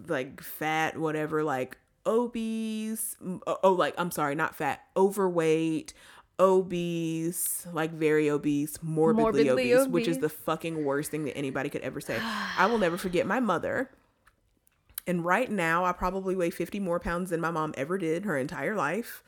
like 0.08 0.42
fat, 0.42 0.98
whatever, 0.98 1.44
like 1.44 1.78
obese. 2.06 3.16
Oh, 3.48 3.58
oh, 3.64 3.72
like 3.74 3.96
I'm 3.98 4.12
sorry, 4.12 4.36
not 4.36 4.56
fat, 4.56 4.82
overweight, 4.96 5.94
obese, 6.40 7.66
like 7.72 7.92
very 7.92 8.30
obese, 8.30 8.78
morbidly, 8.82 9.46
Morbidly 9.46 9.74
obese, 9.74 9.88
which 9.88 10.08
is 10.08 10.20
the 10.20 10.30
fucking 10.30 10.84
worst 10.84 11.12
thing 11.12 11.26
that 11.26 11.38
anybody 11.38 11.70
could 11.70 11.82
ever 11.82 12.02
say. 12.02 12.20
I 12.58 12.66
will 12.68 12.78
never 12.78 12.98
forget 12.98 13.26
my 13.26 13.40
mother. 13.40 13.90
And 15.08 15.24
right 15.24 15.50
now, 15.50 15.86
I 15.86 15.92
probably 15.92 16.36
weigh 16.36 16.50
50 16.50 16.80
more 16.80 17.00
pounds 17.00 17.30
than 17.30 17.40
my 17.40 17.52
mom 17.52 17.74
ever 17.78 17.98
did 17.98 18.26
her 18.26 18.38
entire 18.38 18.76
life. 18.76 19.24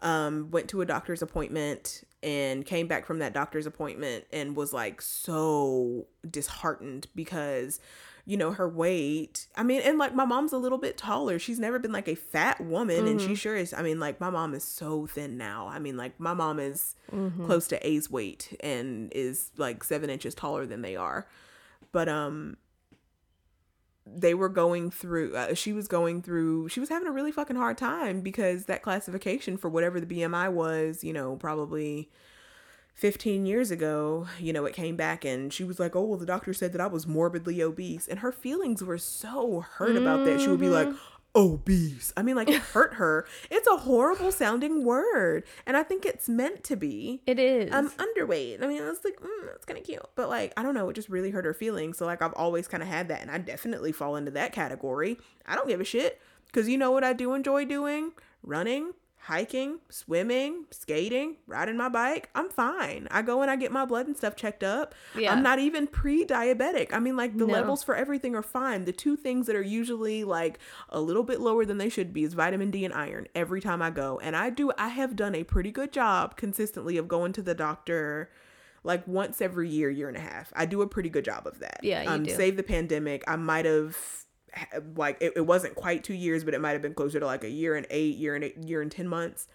Um, 0.00 0.52
went 0.52 0.68
to 0.68 0.80
a 0.80 0.86
doctor's 0.86 1.22
appointment 1.22 2.04
and 2.22 2.64
came 2.64 2.86
back 2.86 3.04
from 3.04 3.18
that 3.18 3.32
doctor's 3.32 3.66
appointment 3.66 4.26
and 4.32 4.54
was 4.54 4.72
like 4.72 5.02
so 5.02 6.06
disheartened 6.28 7.08
because 7.16 7.80
you 8.28 8.36
know 8.36 8.52
her 8.52 8.68
weight. 8.68 9.46
I 9.56 9.62
mean 9.62 9.80
and 9.80 9.96
like 9.96 10.14
my 10.14 10.26
mom's 10.26 10.52
a 10.52 10.58
little 10.58 10.76
bit 10.76 10.98
taller. 10.98 11.38
She's 11.38 11.58
never 11.58 11.78
been 11.78 11.92
like 11.92 12.08
a 12.08 12.14
fat 12.14 12.60
woman 12.60 13.08
and 13.08 13.18
she 13.18 13.34
sure 13.34 13.56
is 13.56 13.72
i 13.72 13.80
mean 13.80 13.98
like 13.98 14.20
my 14.20 14.28
mom 14.28 14.52
is 14.52 14.62
so 14.62 15.06
thin 15.06 15.38
now. 15.38 15.66
I 15.66 15.78
mean 15.78 15.96
like 15.96 16.20
my 16.20 16.34
mom 16.34 16.60
is 16.60 16.94
close 17.46 17.66
to 17.68 17.86
a's 17.88 18.10
weight 18.10 18.54
and 18.60 19.10
is 19.14 19.50
like 19.56 19.82
seven 19.82 20.10
inches 20.10 20.34
taller 20.34 20.66
than 20.66 20.82
they 20.82 20.94
are. 20.94 21.26
But 21.90 22.10
um 22.10 22.58
they 24.06 24.34
were 24.34 24.50
going 24.50 24.90
through 24.90 25.34
uh, 25.34 25.54
she 25.54 25.72
was 25.72 25.88
going 25.88 26.20
through 26.20 26.68
she 26.68 26.80
was 26.80 26.90
having 26.90 27.08
a 27.08 27.12
really 27.12 27.32
fucking 27.32 27.56
hard 27.56 27.78
time 27.78 28.20
because 28.20 28.66
that 28.66 28.82
classification 28.82 29.56
for 29.56 29.70
whatever 29.70 30.00
the 30.00 30.06
BMI 30.06 30.52
was, 30.52 31.02
you 31.02 31.14
know, 31.14 31.36
probably 31.36 32.10
15 32.94 33.46
years 33.46 33.70
ago, 33.70 34.26
you 34.40 34.52
know, 34.52 34.64
it 34.64 34.74
came 34.74 34.96
back 34.96 35.24
and 35.24 35.52
she 35.52 35.64
was 35.64 35.78
like, 35.78 35.94
"Oh, 35.94 36.02
well 36.02 36.18
the 36.18 36.26
doctor 36.26 36.52
said 36.52 36.72
that 36.72 36.80
I 36.80 36.86
was 36.86 37.06
morbidly 37.06 37.62
obese." 37.62 38.08
And 38.08 38.20
her 38.20 38.32
feelings 38.32 38.82
were 38.82 38.98
so 38.98 39.60
hurt 39.60 39.96
about 39.96 40.24
that. 40.24 40.40
She 40.40 40.48
would 40.48 40.60
be 40.60 40.68
like, 40.68 40.88
"Obese." 41.34 42.12
I 42.16 42.22
mean, 42.22 42.34
like 42.34 42.48
it 42.48 42.60
hurt 42.60 42.94
her. 42.94 43.26
It's 43.50 43.68
a 43.68 43.76
horrible 43.76 44.32
sounding 44.32 44.84
word, 44.84 45.44
and 45.64 45.76
I 45.76 45.84
think 45.84 46.04
it's 46.04 46.28
meant 46.28 46.64
to 46.64 46.76
be. 46.76 47.22
It 47.26 47.38
is. 47.38 47.72
I'm 47.72 47.90
underweight. 47.90 48.62
I 48.62 48.66
mean, 48.66 48.82
I 48.82 48.88
was 48.88 49.04
like, 49.04 49.20
mm, 49.20 49.46
that's 49.46 49.64
kind 49.64 49.78
of 49.78 49.84
cute. 49.86 50.02
But 50.16 50.28
like, 50.28 50.52
I 50.56 50.62
don't 50.62 50.74
know. 50.74 50.88
It 50.88 50.94
just 50.94 51.08
really 51.08 51.30
hurt 51.30 51.44
her 51.44 51.54
feelings. 51.54 51.98
So 51.98 52.06
like, 52.06 52.20
I've 52.20 52.34
always 52.34 52.66
kind 52.66 52.82
of 52.82 52.88
had 52.88 53.08
that. 53.08 53.22
And 53.22 53.30
I 53.30 53.38
definitely 53.38 53.92
fall 53.92 54.16
into 54.16 54.32
that 54.32 54.52
category. 54.52 55.18
I 55.46 55.54
don't 55.54 55.68
give 55.68 55.80
a 55.80 55.84
shit. 55.84 56.20
Because 56.46 56.68
you 56.68 56.78
know 56.78 56.90
what 56.90 57.04
I 57.04 57.12
do 57.12 57.34
enjoy 57.34 57.66
doing? 57.66 58.12
Running, 58.42 58.92
hiking, 59.28 59.78
swimming, 59.90 60.64
skating, 60.70 61.36
riding 61.46 61.76
my 61.76 61.90
bike. 61.90 62.30
I'm 62.34 62.48
fine. 62.48 63.06
I 63.10 63.20
go 63.20 63.42
and 63.42 63.50
I 63.50 63.56
get 63.56 63.70
my 63.70 63.84
blood 63.84 64.06
and 64.06 64.16
stuff 64.16 64.34
checked 64.36 64.64
up. 64.64 64.94
Yeah. 65.14 65.30
I'm 65.30 65.42
not 65.42 65.58
even 65.58 65.86
pre 65.86 66.24
diabetic. 66.24 66.94
I 66.94 66.98
mean, 66.98 67.14
like, 67.14 67.36
the 67.36 67.46
No. 67.46 67.52
levels 67.52 67.82
for 67.82 67.94
everything 67.94 68.34
are 68.34 68.42
fine. 68.42 68.86
The 68.86 68.92
two 68.92 69.16
things 69.16 69.46
that 69.46 69.54
are 69.54 69.60
usually 69.60 70.24
like 70.24 70.58
a 70.88 70.98
little 70.98 71.24
bit 71.24 71.40
lower 71.40 71.66
than 71.66 71.76
they 71.76 71.90
should 71.90 72.14
be 72.14 72.24
is 72.24 72.32
vitamin 72.32 72.70
D 72.70 72.86
and 72.86 72.94
iron 72.94 73.26
every 73.34 73.60
time 73.60 73.82
I 73.82 73.90
go. 73.90 74.18
And 74.22 74.34
I 74.34 74.48
do, 74.48 74.72
I 74.78 74.88
have 74.88 75.14
done 75.14 75.34
a 75.34 75.44
pretty 75.44 75.72
good 75.72 75.92
job 75.92 76.38
consistently 76.38 76.96
of 76.96 77.06
going 77.06 77.34
to 77.34 77.42
the 77.42 77.54
doctor 77.54 78.30
like 78.82 79.06
once 79.06 79.42
every 79.42 79.68
year, 79.68 79.90
year 79.90 80.08
and 80.08 80.16
a 80.16 80.20
half. 80.20 80.54
I 80.56 80.64
do 80.64 80.80
a 80.80 80.86
pretty 80.86 81.10
good 81.10 81.26
job 81.26 81.46
of 81.46 81.58
that. 81.58 81.80
Yeah, 81.82 82.02
you 82.04 82.08
um, 82.08 82.22
do. 82.22 82.34
Save 82.34 82.56
the 82.56 82.62
pandemic. 82.62 83.24
I 83.28 83.36
might 83.36 83.66
have 83.66 84.24
like 84.96 85.18
it, 85.20 85.34
it 85.36 85.46
wasn't 85.46 85.74
quite 85.74 86.04
two 86.04 86.14
years, 86.14 86.44
but 86.44 86.54
it 86.54 86.60
might 86.60 86.72
have 86.72 86.82
been 86.82 86.94
closer 86.94 87.20
to 87.20 87.26
like 87.26 87.44
a 87.44 87.50
year 87.50 87.76
and 87.76 87.86
eight, 87.90 88.16
year 88.16 88.34
and 88.34 88.44
eight, 88.44 88.56
year 88.58 88.82
and 88.82 88.90
ten 88.90 89.08
months. 89.08 89.48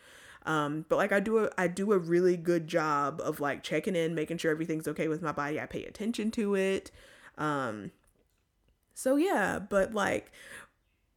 Um, 0.46 0.86
but 0.90 0.98
like 0.98 1.12
I 1.12 1.20
do 1.20 1.46
a 1.46 1.50
I 1.58 1.68
do 1.68 1.94
a 1.94 1.98
really 1.98 2.38
good 2.38 2.68
job 2.68 3.22
of 3.24 3.40
like 3.40 3.64
checking 3.64 3.96
in, 3.96 4.16
making 4.16 4.38
sure 4.38 4.52
everything's 4.52 4.88
okay 4.88 5.08
with 5.08 5.22
my 5.22 5.32
body. 5.32 5.60
I 5.60 5.66
pay 5.66 5.86
attention 5.86 6.32
to 6.32 6.56
it. 6.56 6.92
Um, 7.38 7.92
so 8.94 9.16
yeah, 9.16 9.60
but 9.60 9.94
like 9.94 10.32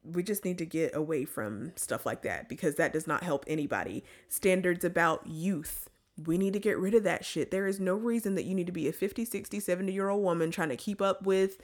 we 0.04 0.22
just 0.22 0.44
need 0.44 0.58
to 0.58 0.66
get 0.66 0.94
away 0.94 1.24
from 1.24 1.72
stuff 1.76 2.06
like 2.06 2.22
that 2.22 2.48
because 2.48 2.76
that 2.76 2.92
does 2.92 3.06
not 3.06 3.24
help 3.24 3.44
anybody. 3.48 4.04
Standards 4.28 4.84
about 4.84 5.26
youth. 5.26 5.90
We 6.24 6.38
need 6.38 6.54
to 6.54 6.58
get 6.58 6.78
rid 6.78 6.94
of 6.94 7.04
that 7.04 7.24
shit. 7.24 7.50
There 7.50 7.66
is 7.66 7.78
no 7.78 7.94
reason 7.94 8.36
that 8.36 8.44
you 8.44 8.54
need 8.54 8.66
to 8.66 8.72
be 8.72 8.88
a 8.88 8.92
50, 8.92 9.24
60, 9.24 9.60
70 9.60 9.92
year 9.92 10.08
old 10.08 10.22
woman 10.22 10.50
trying 10.50 10.70
to 10.70 10.76
keep 10.76 11.02
up 11.02 11.22
with 11.26 11.58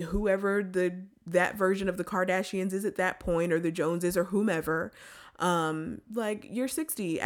whoever 0.00 0.62
the 0.62 1.02
that 1.26 1.56
version 1.56 1.88
of 1.88 1.96
the 1.96 2.04
Kardashians 2.04 2.72
is 2.72 2.84
at 2.84 2.96
that 2.96 3.18
point 3.18 3.52
or 3.52 3.58
the 3.58 3.72
Joneses 3.72 4.16
or 4.16 4.24
whomever 4.24 4.92
um 5.38 6.00
like 6.14 6.46
you're 6.50 6.68
60 6.68 7.20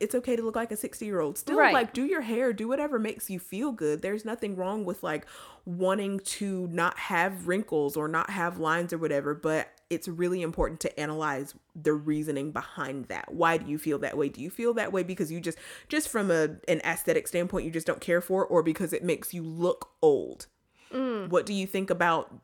it's 0.00 0.14
okay 0.14 0.34
to 0.34 0.42
look 0.42 0.56
like 0.56 0.72
a 0.72 0.76
60 0.76 1.04
year 1.04 1.20
old 1.20 1.36
still 1.36 1.58
right. 1.58 1.74
like 1.74 1.92
do 1.92 2.06
your 2.06 2.22
hair 2.22 2.54
do 2.54 2.66
whatever 2.66 2.98
makes 2.98 3.28
you 3.28 3.38
feel 3.38 3.70
good 3.70 4.00
there's 4.00 4.24
nothing 4.24 4.56
wrong 4.56 4.84
with 4.84 5.02
like 5.02 5.26
wanting 5.66 6.18
to 6.20 6.66
not 6.68 6.98
have 6.98 7.48
wrinkles 7.48 7.98
or 7.98 8.08
not 8.08 8.30
have 8.30 8.58
lines 8.58 8.94
or 8.94 8.98
whatever 8.98 9.34
but 9.34 9.68
it's 9.90 10.06
really 10.08 10.40
important 10.40 10.80
to 10.80 11.00
analyze 11.00 11.54
the 11.74 11.92
reasoning 11.92 12.52
behind 12.52 13.06
that. 13.06 13.34
Why 13.34 13.58
do 13.58 13.68
you 13.68 13.76
feel 13.76 13.98
that 13.98 14.16
way? 14.16 14.28
Do 14.28 14.40
you 14.40 14.48
feel 14.48 14.72
that 14.74 14.92
way 14.92 15.02
because 15.02 15.30
you 15.30 15.40
just 15.40 15.58
just 15.88 16.08
from 16.08 16.30
a 16.30 16.56
an 16.68 16.80
aesthetic 16.84 17.26
standpoint 17.26 17.66
you 17.66 17.72
just 17.72 17.86
don't 17.86 18.00
care 18.00 18.20
for 18.20 18.44
it 18.44 18.48
or 18.50 18.62
because 18.62 18.92
it 18.92 19.04
makes 19.04 19.34
you 19.34 19.42
look 19.42 19.90
old? 20.00 20.46
Mm. 20.92 21.28
what 21.28 21.46
do 21.46 21.54
you 21.54 21.68
think 21.68 21.88
about 21.88 22.34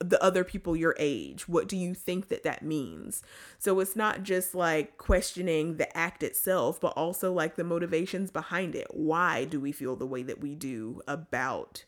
the 0.00 0.22
other 0.22 0.44
people 0.44 0.76
your 0.76 0.94
age? 0.98 1.48
What 1.48 1.66
do 1.66 1.76
you 1.76 1.94
think 1.94 2.28
that 2.28 2.42
that 2.42 2.62
means? 2.62 3.22
So 3.58 3.80
it's 3.80 3.96
not 3.96 4.22
just 4.22 4.54
like 4.54 4.98
questioning 4.98 5.76
the 5.76 5.94
act 5.96 6.22
itself 6.22 6.80
but 6.80 6.88
also 6.88 7.32
like 7.32 7.56
the 7.56 7.64
motivations 7.64 8.30
behind 8.30 8.74
it. 8.74 8.88
Why 8.90 9.44
do 9.44 9.60
we 9.60 9.72
feel 9.72 9.96
the 9.96 10.06
way 10.06 10.22
that 10.22 10.40
we 10.40 10.54
do 10.54 11.00
about 11.08 11.84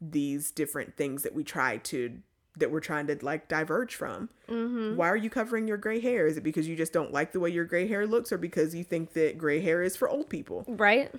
these 0.00 0.50
different 0.50 0.96
things 0.96 1.22
that 1.22 1.34
we 1.34 1.44
try 1.44 1.76
to 1.76 2.20
that 2.56 2.70
we're 2.70 2.80
trying 2.80 3.06
to 3.06 3.18
like 3.22 3.48
diverge 3.48 3.94
from 3.94 4.28
mm-hmm. 4.48 4.96
why 4.96 5.08
are 5.08 5.16
you 5.16 5.30
covering 5.30 5.66
your 5.66 5.76
gray 5.76 6.00
hair 6.00 6.26
is 6.26 6.36
it 6.36 6.42
because 6.42 6.68
you 6.68 6.76
just 6.76 6.92
don't 6.92 7.12
like 7.12 7.32
the 7.32 7.40
way 7.40 7.50
your 7.50 7.64
gray 7.64 7.86
hair 7.88 8.06
looks 8.06 8.30
or 8.30 8.38
because 8.38 8.74
you 8.74 8.84
think 8.84 9.12
that 9.14 9.38
gray 9.38 9.60
hair 9.60 9.82
is 9.82 9.96
for 9.96 10.08
old 10.08 10.28
people 10.28 10.64
right 10.68 11.12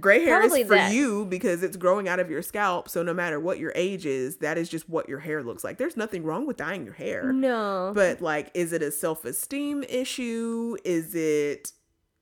gray 0.00 0.24
hair 0.24 0.40
Probably 0.40 0.62
is 0.62 0.66
for 0.66 0.76
that. 0.76 0.92
you 0.92 1.24
because 1.24 1.62
it's 1.62 1.76
growing 1.76 2.08
out 2.08 2.20
of 2.20 2.30
your 2.30 2.42
scalp. 2.42 2.88
So 2.88 3.02
no 3.02 3.14
matter 3.14 3.40
what 3.40 3.58
your 3.58 3.72
age 3.74 4.06
is, 4.06 4.36
that 4.36 4.58
is 4.58 4.68
just 4.68 4.88
what 4.88 5.08
your 5.08 5.20
hair 5.20 5.42
looks 5.42 5.64
like. 5.64 5.78
There's 5.78 5.96
nothing 5.96 6.24
wrong 6.24 6.46
with 6.46 6.56
dyeing 6.56 6.84
your 6.84 6.94
hair. 6.94 7.32
No. 7.32 7.92
But 7.94 8.20
like, 8.20 8.50
is 8.54 8.72
it 8.72 8.82
a 8.82 8.90
self 8.90 9.24
esteem 9.24 9.82
issue? 9.88 10.76
Is 10.84 11.14
it 11.14 11.72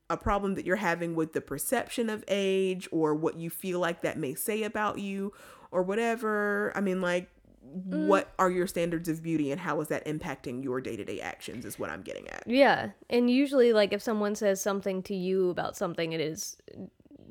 a 0.09 0.17
problem 0.17 0.55
that 0.55 0.65
you're 0.65 0.75
having 0.75 1.15
with 1.15 1.33
the 1.33 1.41
perception 1.41 2.09
of 2.09 2.23
age 2.27 2.87
or 2.91 3.15
what 3.15 3.37
you 3.37 3.49
feel 3.49 3.79
like 3.79 4.01
that 4.01 4.17
may 4.17 4.35
say 4.35 4.63
about 4.63 4.99
you 4.99 5.33
or 5.71 5.83
whatever? 5.83 6.71
I 6.75 6.81
mean, 6.81 7.01
like, 7.01 7.29
Mm. 7.63 8.07
what 8.07 8.33
are 8.37 8.51
your 8.51 8.67
standards 8.67 9.09
of 9.09 9.23
beauty 9.23 9.51
and 9.51 9.59
how 9.59 9.79
is 9.81 9.87
that 9.87 10.05
impacting 10.05 10.63
your 10.63 10.79
day-to-day 10.79 11.21
actions 11.21 11.65
is 11.65 11.79
what 11.79 11.89
i'm 11.89 12.01
getting 12.01 12.27
at 12.27 12.43
yeah 12.45 12.89
and 13.09 13.31
usually 13.31 13.73
like 13.73 13.93
if 13.93 14.01
someone 14.01 14.35
says 14.35 14.61
something 14.61 15.01
to 15.03 15.15
you 15.15 15.49
about 15.49 15.75
something 15.75 16.11
it 16.11 16.21
is 16.21 16.57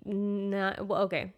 not 0.04 0.86
well 0.86 1.02
okay 1.02 1.32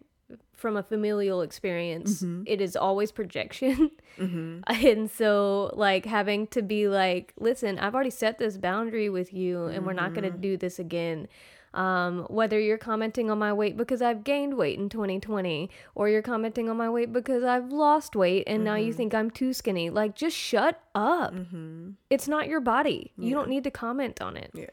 from 0.53 0.77
a 0.77 0.83
familial 0.83 1.41
experience 1.41 2.23
mm-hmm. 2.23 2.43
it 2.47 2.61
is 2.61 2.75
always 2.75 3.11
projection 3.11 3.91
mm-hmm. 4.17 4.61
and 4.83 5.11
so 5.11 5.71
like 5.73 6.05
having 6.05 6.47
to 6.47 6.61
be 6.61 6.87
like 6.87 7.33
listen 7.37 7.77
i've 7.77 7.93
already 7.93 8.09
set 8.09 8.39
this 8.39 8.57
boundary 8.57 9.09
with 9.09 9.33
you 9.33 9.65
and 9.65 9.75
mm-hmm. 9.75 9.85
we're 9.85 9.93
not 9.93 10.13
going 10.13 10.23
to 10.23 10.31
mm-hmm. 10.31 10.41
do 10.41 10.57
this 10.57 10.79
again 10.79 11.27
um, 11.75 12.25
whether 12.29 12.59
you're 12.59 12.77
commenting 12.77 13.29
on 13.29 13.37
my 13.37 13.53
weight 13.53 13.77
because 13.77 14.01
I've 14.01 14.23
gained 14.23 14.55
weight 14.55 14.79
in 14.79 14.89
2020 14.89 15.69
or 15.93 16.09
you're 16.09 16.21
commenting 16.21 16.69
on 16.69 16.77
my 16.77 16.89
weight 16.89 17.11
because 17.11 17.43
I've 17.43 17.71
lost 17.71 18.15
weight 18.15 18.45
and 18.47 18.63
now 18.63 18.75
you 18.75 18.89
mm-hmm. 18.89 18.97
think 18.97 19.13
I'm 19.13 19.29
too 19.29 19.53
skinny. 19.53 19.89
Like, 19.89 20.15
just 20.15 20.35
shut 20.35 20.81
up. 20.95 21.33
Mm-hmm. 21.33 21.91
It's 22.09 22.27
not 22.27 22.47
your 22.47 22.61
body. 22.61 23.11
You 23.17 23.31
don't 23.31 23.49
need 23.49 23.65
to 23.65 23.71
comment 23.71 24.21
on 24.21 24.37
it. 24.37 24.51
Yeah. 24.53 24.67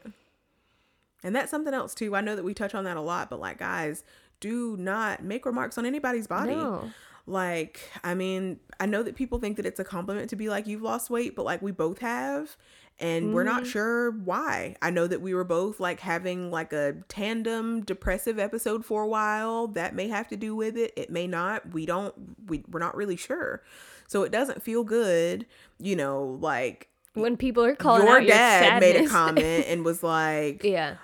And 1.23 1.35
that's 1.35 1.51
something 1.51 1.73
else 1.73 1.93
too. 1.93 2.15
I 2.15 2.21
know 2.21 2.35
that 2.35 2.43
we 2.43 2.53
touch 2.53 2.73
on 2.73 2.83
that 2.85 2.97
a 2.97 3.01
lot, 3.01 3.29
but 3.29 3.39
like 3.39 3.59
guys, 3.59 4.03
do 4.39 4.75
not 4.77 5.23
make 5.23 5.45
remarks 5.45 5.77
on 5.77 5.85
anybody's 5.85 6.27
body. 6.27 6.55
No. 6.55 6.91
Like, 7.25 7.79
I 8.03 8.15
mean, 8.15 8.59
I 8.79 8.85
know 8.85 9.01
that 9.03 9.15
people 9.15 9.39
think 9.39 9.55
that 9.55 9.65
it's 9.65 9.79
a 9.79 9.85
compliment 9.85 10.29
to 10.31 10.35
be 10.35 10.49
like 10.49 10.67
you've 10.67 10.81
lost 10.81 11.09
weight, 11.09 11.35
but 11.35 11.45
like 11.45 11.61
we 11.61 11.71
both 11.71 11.99
have 11.99 12.57
and 12.99 13.25
mm-hmm. 13.25 13.33
we're 13.33 13.43
not 13.43 13.63
mm-hmm. 13.63 13.71
sure 13.71 14.11
why. 14.11 14.75
I 14.81 14.89
know 14.89 15.07
that 15.07 15.21
we 15.21 15.33
were 15.33 15.43
both 15.43 15.79
like 15.79 15.99
having 15.99 16.51
like 16.51 16.73
a 16.73 16.95
tandem 17.07 17.81
depressive 17.81 18.39
episode 18.39 18.85
for 18.85 19.03
a 19.03 19.07
while. 19.07 19.67
That 19.67 19.95
may 19.95 20.07
have 20.07 20.27
to 20.29 20.37
do 20.37 20.55
with 20.55 20.77
it. 20.77 20.93
It 20.95 21.09
may 21.09 21.27
not. 21.27 21.73
We 21.73 21.85
don't 21.85 22.13
we 22.47 22.63
we're 22.69 22.79
not 22.79 22.95
really 22.95 23.17
sure. 23.17 23.63
So 24.07 24.23
it 24.23 24.31
doesn't 24.31 24.61
feel 24.61 24.83
good, 24.83 25.45
you 25.79 25.95
know, 25.95 26.37
like 26.41 26.89
when 27.13 27.37
people 27.37 27.63
are 27.63 27.75
calling 27.75 28.07
your 28.07 28.21
dad 28.21 28.83
your 28.83 28.93
made 28.93 29.05
a 29.05 29.09
comment 29.09 29.65
and 29.67 29.83
was 29.85 30.03
like, 30.03 30.63
yeah 30.63 30.95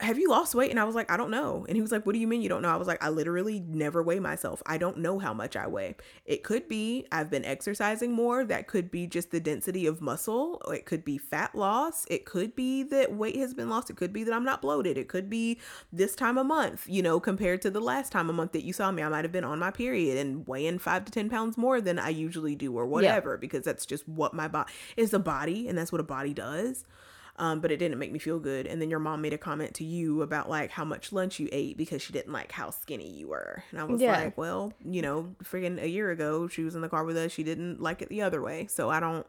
have 0.00 0.18
you 0.18 0.28
lost 0.28 0.54
weight? 0.54 0.70
And 0.70 0.78
I 0.78 0.84
was 0.84 0.94
like, 0.94 1.10
I 1.10 1.16
don't 1.16 1.30
know. 1.30 1.64
And 1.66 1.74
he 1.74 1.80
was 1.80 1.90
like, 1.90 2.04
What 2.04 2.12
do 2.12 2.18
you 2.18 2.26
mean 2.26 2.42
you 2.42 2.50
don't 2.50 2.60
know? 2.60 2.68
I 2.68 2.76
was 2.76 2.86
like, 2.86 3.02
I 3.02 3.08
literally 3.08 3.60
never 3.60 4.02
weigh 4.02 4.20
myself. 4.20 4.62
I 4.66 4.76
don't 4.76 4.98
know 4.98 5.18
how 5.18 5.32
much 5.32 5.56
I 5.56 5.66
weigh. 5.66 5.96
It 6.26 6.42
could 6.42 6.68
be 6.68 7.06
I've 7.10 7.30
been 7.30 7.46
exercising 7.46 8.12
more. 8.12 8.44
That 8.44 8.66
could 8.66 8.90
be 8.90 9.06
just 9.06 9.30
the 9.30 9.40
density 9.40 9.86
of 9.86 10.02
muscle. 10.02 10.60
It 10.70 10.84
could 10.84 11.02
be 11.02 11.16
fat 11.16 11.54
loss. 11.54 12.04
It 12.10 12.26
could 12.26 12.54
be 12.54 12.82
that 12.84 13.14
weight 13.14 13.36
has 13.36 13.54
been 13.54 13.70
lost. 13.70 13.88
It 13.88 13.96
could 13.96 14.12
be 14.12 14.22
that 14.24 14.34
I'm 14.34 14.44
not 14.44 14.60
bloated. 14.60 14.98
It 14.98 15.08
could 15.08 15.30
be 15.30 15.58
this 15.90 16.14
time 16.14 16.36
a 16.36 16.44
month, 16.44 16.84
you 16.86 17.02
know, 17.02 17.18
compared 17.18 17.62
to 17.62 17.70
the 17.70 17.80
last 17.80 18.12
time 18.12 18.28
a 18.28 18.34
month 18.34 18.52
that 18.52 18.64
you 18.64 18.74
saw 18.74 18.90
me. 18.90 19.02
I 19.02 19.08
might 19.08 19.24
have 19.24 19.32
been 19.32 19.44
on 19.44 19.58
my 19.58 19.70
period 19.70 20.18
and 20.18 20.46
weighing 20.46 20.78
five 20.78 21.06
to 21.06 21.12
10 21.12 21.30
pounds 21.30 21.56
more 21.56 21.80
than 21.80 21.98
I 21.98 22.10
usually 22.10 22.54
do 22.54 22.76
or 22.76 22.84
whatever, 22.84 23.32
yeah. 23.32 23.40
because 23.40 23.64
that's 23.64 23.86
just 23.86 24.06
what 24.06 24.34
my 24.34 24.46
body 24.46 24.70
is 24.98 25.14
a 25.14 25.18
body 25.18 25.68
and 25.68 25.78
that's 25.78 25.90
what 25.90 26.02
a 26.02 26.04
body 26.04 26.34
does 26.34 26.84
um, 27.38 27.60
but 27.60 27.70
it 27.70 27.76
didn't 27.76 27.98
make 27.98 28.12
me 28.12 28.18
feel 28.18 28.38
good. 28.38 28.66
And 28.66 28.80
then 28.80 28.90
your 28.90 28.98
mom 28.98 29.22
made 29.22 29.32
a 29.32 29.38
comment 29.38 29.74
to 29.74 29.84
you 29.84 30.22
about 30.22 30.48
like 30.48 30.70
how 30.70 30.84
much 30.84 31.12
lunch 31.12 31.38
you 31.38 31.48
ate 31.52 31.76
because 31.76 32.02
she 32.02 32.12
didn't 32.12 32.32
like 32.32 32.52
how 32.52 32.70
skinny 32.70 33.10
you 33.10 33.28
were. 33.28 33.62
And 33.70 33.80
I 33.80 33.84
was 33.84 34.00
yeah. 34.00 34.24
like, 34.24 34.38
well, 34.38 34.72
you 34.84 35.02
know, 35.02 35.34
freaking 35.44 35.80
a 35.80 35.88
year 35.88 36.10
ago, 36.10 36.48
she 36.48 36.64
was 36.64 36.74
in 36.74 36.80
the 36.80 36.88
car 36.88 37.04
with 37.04 37.16
us. 37.16 37.32
She 37.32 37.42
didn't 37.42 37.80
like 37.80 38.02
it 38.02 38.08
the 38.08 38.22
other 38.22 38.40
way. 38.40 38.66
So 38.68 38.90
I 38.90 39.00
don't 39.00 39.26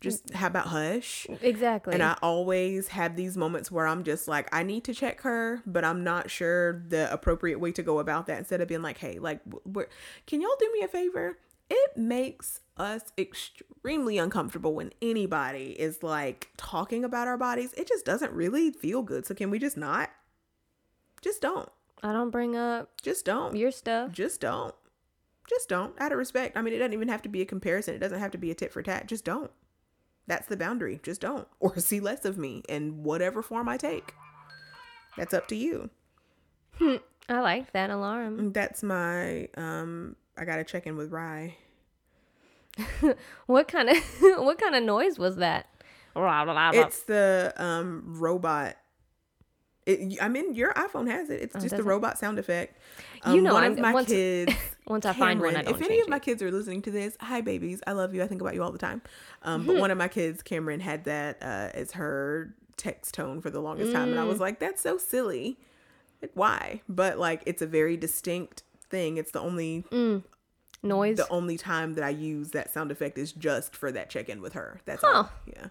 just 0.00 0.32
how 0.32 0.46
about 0.46 0.66
hush 0.66 1.26
exactly 1.42 1.92
and 1.92 2.02
i 2.02 2.16
always 2.22 2.88
have 2.88 3.16
these 3.16 3.36
moments 3.36 3.70
where 3.70 3.86
i'm 3.86 4.02
just 4.02 4.26
like 4.26 4.48
i 4.50 4.62
need 4.62 4.82
to 4.82 4.94
check 4.94 5.20
her 5.20 5.62
but 5.66 5.84
i'm 5.84 6.02
not 6.02 6.30
sure 6.30 6.82
the 6.88 7.12
appropriate 7.12 7.60
way 7.60 7.70
to 7.70 7.82
go 7.82 7.98
about 7.98 8.26
that 8.26 8.38
instead 8.38 8.62
of 8.62 8.68
being 8.68 8.80
like 8.80 8.96
hey 8.96 9.18
like 9.18 9.40
can 10.26 10.40
y'all 10.40 10.50
do 10.58 10.70
me 10.72 10.80
a 10.80 10.88
favor 10.88 11.36
it 11.68 11.96
makes 11.96 12.60
us 12.80 13.02
extremely 13.16 14.18
uncomfortable 14.18 14.74
when 14.74 14.90
anybody 15.00 15.76
is 15.78 16.02
like 16.02 16.48
talking 16.56 17.04
about 17.04 17.28
our 17.28 17.36
bodies. 17.36 17.72
It 17.74 17.86
just 17.86 18.04
doesn't 18.04 18.32
really 18.32 18.70
feel 18.70 19.02
good. 19.02 19.26
So 19.26 19.34
can 19.34 19.50
we 19.50 19.58
just 19.58 19.76
not? 19.76 20.10
Just 21.20 21.42
don't. 21.42 21.68
I 22.02 22.12
don't 22.12 22.30
bring 22.30 22.56
up 22.56 23.00
just 23.02 23.26
don't 23.26 23.54
your 23.54 23.70
stuff. 23.70 24.10
Just 24.12 24.40
don't. 24.40 24.74
Just 25.48 25.68
don't. 25.68 25.94
Out 26.00 26.12
of 26.12 26.18
respect. 26.18 26.56
I 26.56 26.62
mean, 26.62 26.72
it 26.72 26.78
doesn't 26.78 26.94
even 26.94 27.08
have 27.08 27.22
to 27.22 27.28
be 27.28 27.42
a 27.42 27.46
comparison. 27.46 27.94
It 27.94 27.98
doesn't 27.98 28.20
have 28.20 28.30
to 28.30 28.38
be 28.38 28.50
a 28.50 28.54
tit 28.54 28.72
for 28.72 28.82
tat. 28.82 29.06
Just 29.06 29.24
don't. 29.24 29.50
That's 30.26 30.46
the 30.46 30.56
boundary. 30.56 31.00
Just 31.02 31.20
don't. 31.20 31.46
Or 31.60 31.78
see 31.78 32.00
less 32.00 32.24
of 32.24 32.38
me 32.38 32.62
in 32.68 33.02
whatever 33.02 33.42
form 33.42 33.68
I 33.68 33.76
take. 33.76 34.14
That's 35.16 35.34
up 35.34 35.48
to 35.48 35.56
you. 35.56 35.90
I 36.80 37.40
like 37.40 37.72
that 37.72 37.90
alarm. 37.90 38.52
That's 38.52 38.82
my 38.82 39.48
um 39.56 40.16
I 40.38 40.44
gotta 40.44 40.64
check 40.64 40.86
in 40.86 40.96
with 40.96 41.12
Rye. 41.12 41.56
what 43.46 43.68
kind 43.68 43.88
of 43.88 43.96
what 44.20 44.58
kind 44.58 44.74
of 44.74 44.82
noise 44.82 45.18
was 45.18 45.36
that? 45.36 45.66
It's 46.86 47.02
the 47.02 47.52
um 47.56 48.02
robot. 48.06 48.76
It, 49.86 50.22
I 50.22 50.28
mean, 50.28 50.54
your 50.54 50.74
iPhone 50.74 51.10
has 51.10 51.30
it. 51.30 51.40
It's 51.40 51.56
oh, 51.56 51.60
just 51.60 51.74
a 51.74 51.82
robot 51.82 52.18
sound 52.18 52.38
effect. 52.38 52.78
Um, 53.22 53.34
you 53.34 53.42
know, 53.42 53.54
one 53.54 53.64
I'm, 53.64 53.72
of 53.72 53.78
my 53.78 53.92
once, 53.94 54.08
kids. 54.08 54.52
once 54.86 55.06
I 55.06 55.12
find 55.14 55.40
one, 55.40 55.56
I 55.56 55.60
if 55.60 55.80
any 55.80 56.00
of 56.00 56.08
my 56.08 56.18
kids 56.18 56.42
are 56.42 56.50
listening 56.50 56.82
to 56.82 56.90
this, 56.90 57.16
hi 57.20 57.40
babies, 57.40 57.80
I 57.86 57.92
love 57.92 58.14
you. 58.14 58.22
I 58.22 58.26
think 58.26 58.40
about 58.40 58.54
you 58.54 58.62
all 58.62 58.72
the 58.72 58.78
time. 58.78 59.02
Um, 59.42 59.66
but 59.66 59.76
one 59.76 59.90
of 59.90 59.98
my 59.98 60.08
kids, 60.08 60.42
Cameron, 60.42 60.80
had 60.80 61.04
that 61.04 61.38
uh, 61.42 61.70
as 61.74 61.92
her 61.92 62.54
text 62.76 63.14
tone 63.14 63.40
for 63.40 63.50
the 63.50 63.60
longest 63.60 63.92
time, 63.92 64.10
and 64.10 64.20
I 64.20 64.24
was 64.24 64.38
mm. 64.38 64.42
like, 64.42 64.60
that's 64.60 64.82
so 64.82 64.98
silly. 64.98 65.58
Like, 66.22 66.32
why? 66.34 66.82
But 66.88 67.18
like, 67.18 67.42
it's 67.46 67.62
a 67.62 67.66
very 67.66 67.96
distinct 67.96 68.62
thing. 68.90 69.16
It's 69.16 69.30
the 69.30 69.40
only 69.40 69.84
mm. 69.90 70.22
Noise. 70.82 71.16
The 71.16 71.28
only 71.28 71.56
time 71.56 71.94
that 71.94 72.04
I 72.04 72.10
use 72.10 72.50
that 72.50 72.72
sound 72.72 72.90
effect 72.90 73.18
is 73.18 73.32
just 73.32 73.74
for 73.76 73.90
that 73.92 74.10
check 74.10 74.28
in 74.28 74.40
with 74.42 74.52
her. 74.54 74.80
That's 74.84 75.02
huh. 75.02 75.12
all. 75.14 75.32
Yeah. 75.46 75.66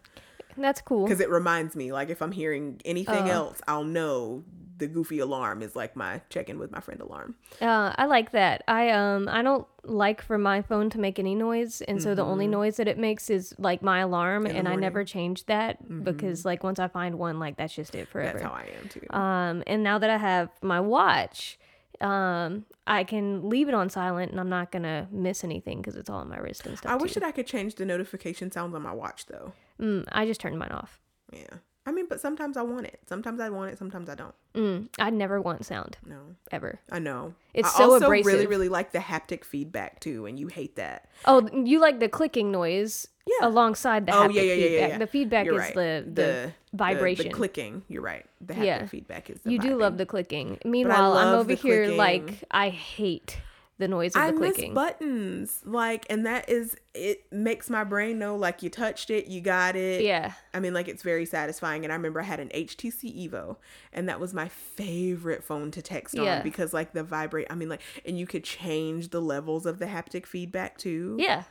that's 0.57 0.81
cool. 0.81 1.05
because 1.05 1.19
it 1.21 1.29
reminds 1.29 1.75
me. 1.75 1.91
Like 1.91 2.09
if 2.09 2.21
I'm 2.21 2.31
hearing 2.31 2.81
anything 2.85 3.25
Oh. 3.29 3.33
else, 3.33 3.61
I'll 3.67 3.83
know 3.83 4.43
the 4.77 4.87
goofy 4.87 5.19
alarm 5.19 5.61
is 5.61 5.75
like 5.75 5.95
my 5.97 6.21
check 6.29 6.47
in 6.49 6.57
with 6.57 6.71
my 6.71 6.79
friend 6.79 7.01
alarm. 7.01 7.35
Uh, 7.61 7.93
I 7.97 8.05
like 8.05 8.31
that. 8.31 8.63
I 8.67 8.89
um 8.91 9.27
I 9.29 9.41
don't 9.41 9.67
like 9.83 10.21
for 10.21 10.37
my 10.37 10.61
phone 10.61 10.89
to 10.91 10.99
make 10.99 11.19
any 11.19 11.35
noise, 11.35 11.81
and 11.81 12.01
so 12.01 12.15
the 12.15 12.23
only 12.23 12.47
noise 12.47 12.77
that 12.77 12.87
it 12.87 12.97
makes 12.97 13.29
is 13.29 13.53
like 13.57 13.81
my 13.81 13.99
alarm, 13.99 14.45
Mm-hmm. 14.45 14.55
and 14.55 14.67
I 14.67 14.71
morning. 14.71 14.75
Mm-hmm. 14.77 14.81
never 14.81 15.03
change 15.03 15.45
that 15.47 16.03
because 16.05 16.45
like 16.45 16.63
once 16.63 16.79
I 16.79 16.87
find 16.87 17.19
one, 17.19 17.39
like 17.39 17.57
that's 17.57 17.73
just 17.75 17.93
it 17.93 18.07
forever. 18.07 18.39
That's 18.39 18.49
how 18.49 18.53
I 18.55 18.67
am 18.81 18.87
too. 18.89 19.05
Um, 19.09 19.63
and 19.67 19.83
now 19.83 19.97
that 19.99 20.09
I 20.09 20.17
have 20.17 20.49
my 20.61 20.79
watch, 20.79 21.59
um, 22.01 22.65
I 22.87 23.03
can 23.03 23.49
leave 23.49 23.67
it 23.67 23.73
on 23.73 23.89
silent, 23.89 24.31
and 24.31 24.39
I'm 24.39 24.49
not 24.49 24.71
gonna 24.71 25.07
miss 25.11 25.43
anything 25.43 25.77
because 25.81 25.95
it's 25.95 26.09
all 26.09 26.19
on 26.19 26.29
my 26.29 26.37
wrist 26.37 26.65
and 26.65 26.77
stuff. 26.77 26.91
I 26.91 26.95
wish 26.95 27.13
too. 27.13 27.19
that 27.19 27.27
I 27.27 27.31
could 27.31 27.47
change 27.47 27.75
the 27.75 27.85
notification 27.85 28.51
sounds 28.51 28.73
on 28.73 28.81
my 28.81 28.93
watch 28.93 29.25
though. 29.25 29.53
Mm, 29.81 30.05
I 30.11 30.25
just 30.25 30.39
turned 30.39 30.57
mine 30.57 30.71
off. 30.71 30.99
Yeah. 31.31 31.57
I 31.89 31.91
mean, 31.91 32.05
but 32.07 32.21
sometimes 32.21 32.55
I 32.55 32.61
want 32.61 32.85
it. 32.85 32.99
Sometimes 33.07 33.39
I 33.39 33.49
want 33.49 33.71
it. 33.71 33.79
Sometimes 33.79 34.09
I 34.09 34.13
don't. 34.15 34.35
Mm, 34.53 34.89
I 34.99 35.09
never 35.09 35.41
want 35.41 35.65
sound 35.65 35.97
No, 36.05 36.35
ever. 36.51 36.79
I 36.91 36.99
know. 36.99 37.33
It's 37.55 37.73
I 37.73 37.77
so 37.79 37.91
also 37.93 38.05
abrasive. 38.05 38.27
really, 38.27 38.45
really 38.45 38.69
like 38.69 38.91
the 38.91 38.99
haptic 38.99 39.43
feedback 39.43 39.99
too, 39.99 40.27
and 40.27 40.39
you 40.39 40.47
hate 40.47 40.75
that. 40.75 41.09
Oh, 41.25 41.49
you 41.51 41.79
like 41.79 41.99
the 41.99 42.07
clicking 42.07 42.51
noise 42.51 43.07
Yeah. 43.25 43.47
alongside 43.47 44.05
the 44.05 44.13
Oh, 44.13 44.27
haptic 44.27 44.35
yeah, 44.35 44.41
yeah, 44.43 44.53
yeah, 44.53 44.53
yeah, 44.53 44.67
feedback. 44.69 44.89
yeah. 44.91 44.97
The 44.99 45.07
feedback 45.07 45.45
You're 45.47 45.55
is 45.55 45.59
right. 45.61 45.73
the, 45.75 46.05
the 46.13 46.53
vibration. 46.73 47.25
the, 47.29 47.33
clicking. 47.33 47.81
You're 47.87 48.03
right. 48.03 48.25
The 48.39 48.53
haptic 48.53 48.65
Yeah. 48.65 48.85
feedback 48.85 49.29
is. 49.31 49.39
The 49.41 49.51
you 49.51 49.57
do 49.59 49.75
love 49.75 49.97
the 49.97 50.05
clicking. 50.05 50.59
Meanwhile, 50.63 51.13
I'm 51.17 51.33
over 51.39 51.55
here 51.55 51.85
clicking. 51.85 51.97
like 51.97 52.43
I 52.51 52.69
hate 52.69 53.37
the 53.79 53.87
noise 53.87 54.15
of 54.15 54.21
I 54.21 54.31
the 54.31 54.39
miss 54.39 54.53
clicking. 54.55 54.73
buttons, 54.75 55.61
like, 55.65 56.05
and 56.09 56.25
that 56.27 56.47
is 56.49 56.77
it 56.93 57.31
makes 57.31 57.69
my 57.69 57.83
brain 57.83 58.19
know 58.19 58.35
like 58.35 58.61
you 58.61 58.69
touched 58.69 59.09
it, 59.09 59.27
you 59.27 59.41
got 59.41 59.75
it. 59.75 60.03
yeah. 60.03 60.33
I 60.53 60.59
mean, 60.59 60.73
like 60.73 60.87
it's 60.87 61.01
very 61.01 61.25
satisfying. 61.25 61.83
And 61.85 61.91
I 61.91 61.95
remember 61.95 62.19
I 62.19 62.25
had 62.25 62.39
an 62.39 62.49
HTC 62.49 63.29
Evo, 63.29 63.55
and 63.93 64.07
that 64.09 64.19
was 64.19 64.33
my 64.33 64.49
favorite 64.49 65.43
phone 65.43 65.71
to 65.71 65.81
text 65.81 66.13
Yeah. 66.15 66.37
on 66.37 66.43
because 66.43 66.73
like 66.73 66.93
the 66.93 67.03
vibrate. 67.03 67.47
I 67.49 67.55
mean, 67.55 67.69
like, 67.69 67.81
and 68.05 68.19
you 68.19 68.27
could 68.27 68.43
change 68.43 69.09
the 69.09 69.21
levels 69.21 69.65
of 69.65 69.79
the 69.79 69.85
haptic 69.85 70.25
feedback 70.25 70.77
too. 70.77 71.15
Yeah. 71.19 71.43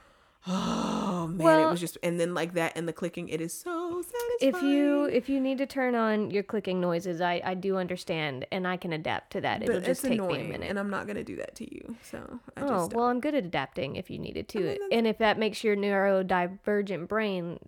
Oh 0.46 1.26
man, 1.26 1.60
it 1.60 1.70
was 1.70 1.80
just 1.80 1.98
and 2.02 2.18
then 2.18 2.32
like 2.34 2.54
that 2.54 2.72
and 2.76 2.88
the 2.88 2.92
clicking, 2.92 3.28
it 3.28 3.40
is 3.40 3.52
so 3.52 4.02
satisfying. 4.02 4.54
If 4.54 4.62
you 4.62 5.04
if 5.06 5.28
you 5.28 5.40
need 5.40 5.58
to 5.58 5.66
turn 5.66 5.94
on 5.94 6.30
your 6.30 6.42
clicking 6.42 6.80
noises, 6.80 7.20
I 7.20 7.42
I 7.44 7.54
do 7.54 7.76
understand 7.76 8.46
and 8.52 8.66
I 8.66 8.76
can 8.76 8.92
adapt 8.92 9.32
to 9.32 9.40
that. 9.42 9.62
It'll 9.62 9.80
just 9.80 10.02
take 10.02 10.20
me 10.20 10.40
a 10.40 10.44
minute. 10.44 10.70
and 10.70 10.78
I'm 10.78 10.90
not 10.90 11.06
gonna 11.06 11.24
do 11.24 11.36
that 11.36 11.54
to 11.56 11.74
you. 11.74 11.96
So 12.02 12.40
I 12.56 12.62
Oh, 12.62 12.88
well, 12.92 13.06
I'm 13.06 13.20
good 13.20 13.34
at 13.34 13.44
adapting 13.44 13.96
if 13.96 14.10
you 14.10 14.18
needed 14.18 14.48
to. 14.50 14.60
mean, 14.60 14.78
and 14.92 15.06
if 15.06 15.18
that 15.18 15.38
makes 15.38 15.64
your 15.64 15.76
neurodivergent 15.76 17.08
brain 17.08 17.58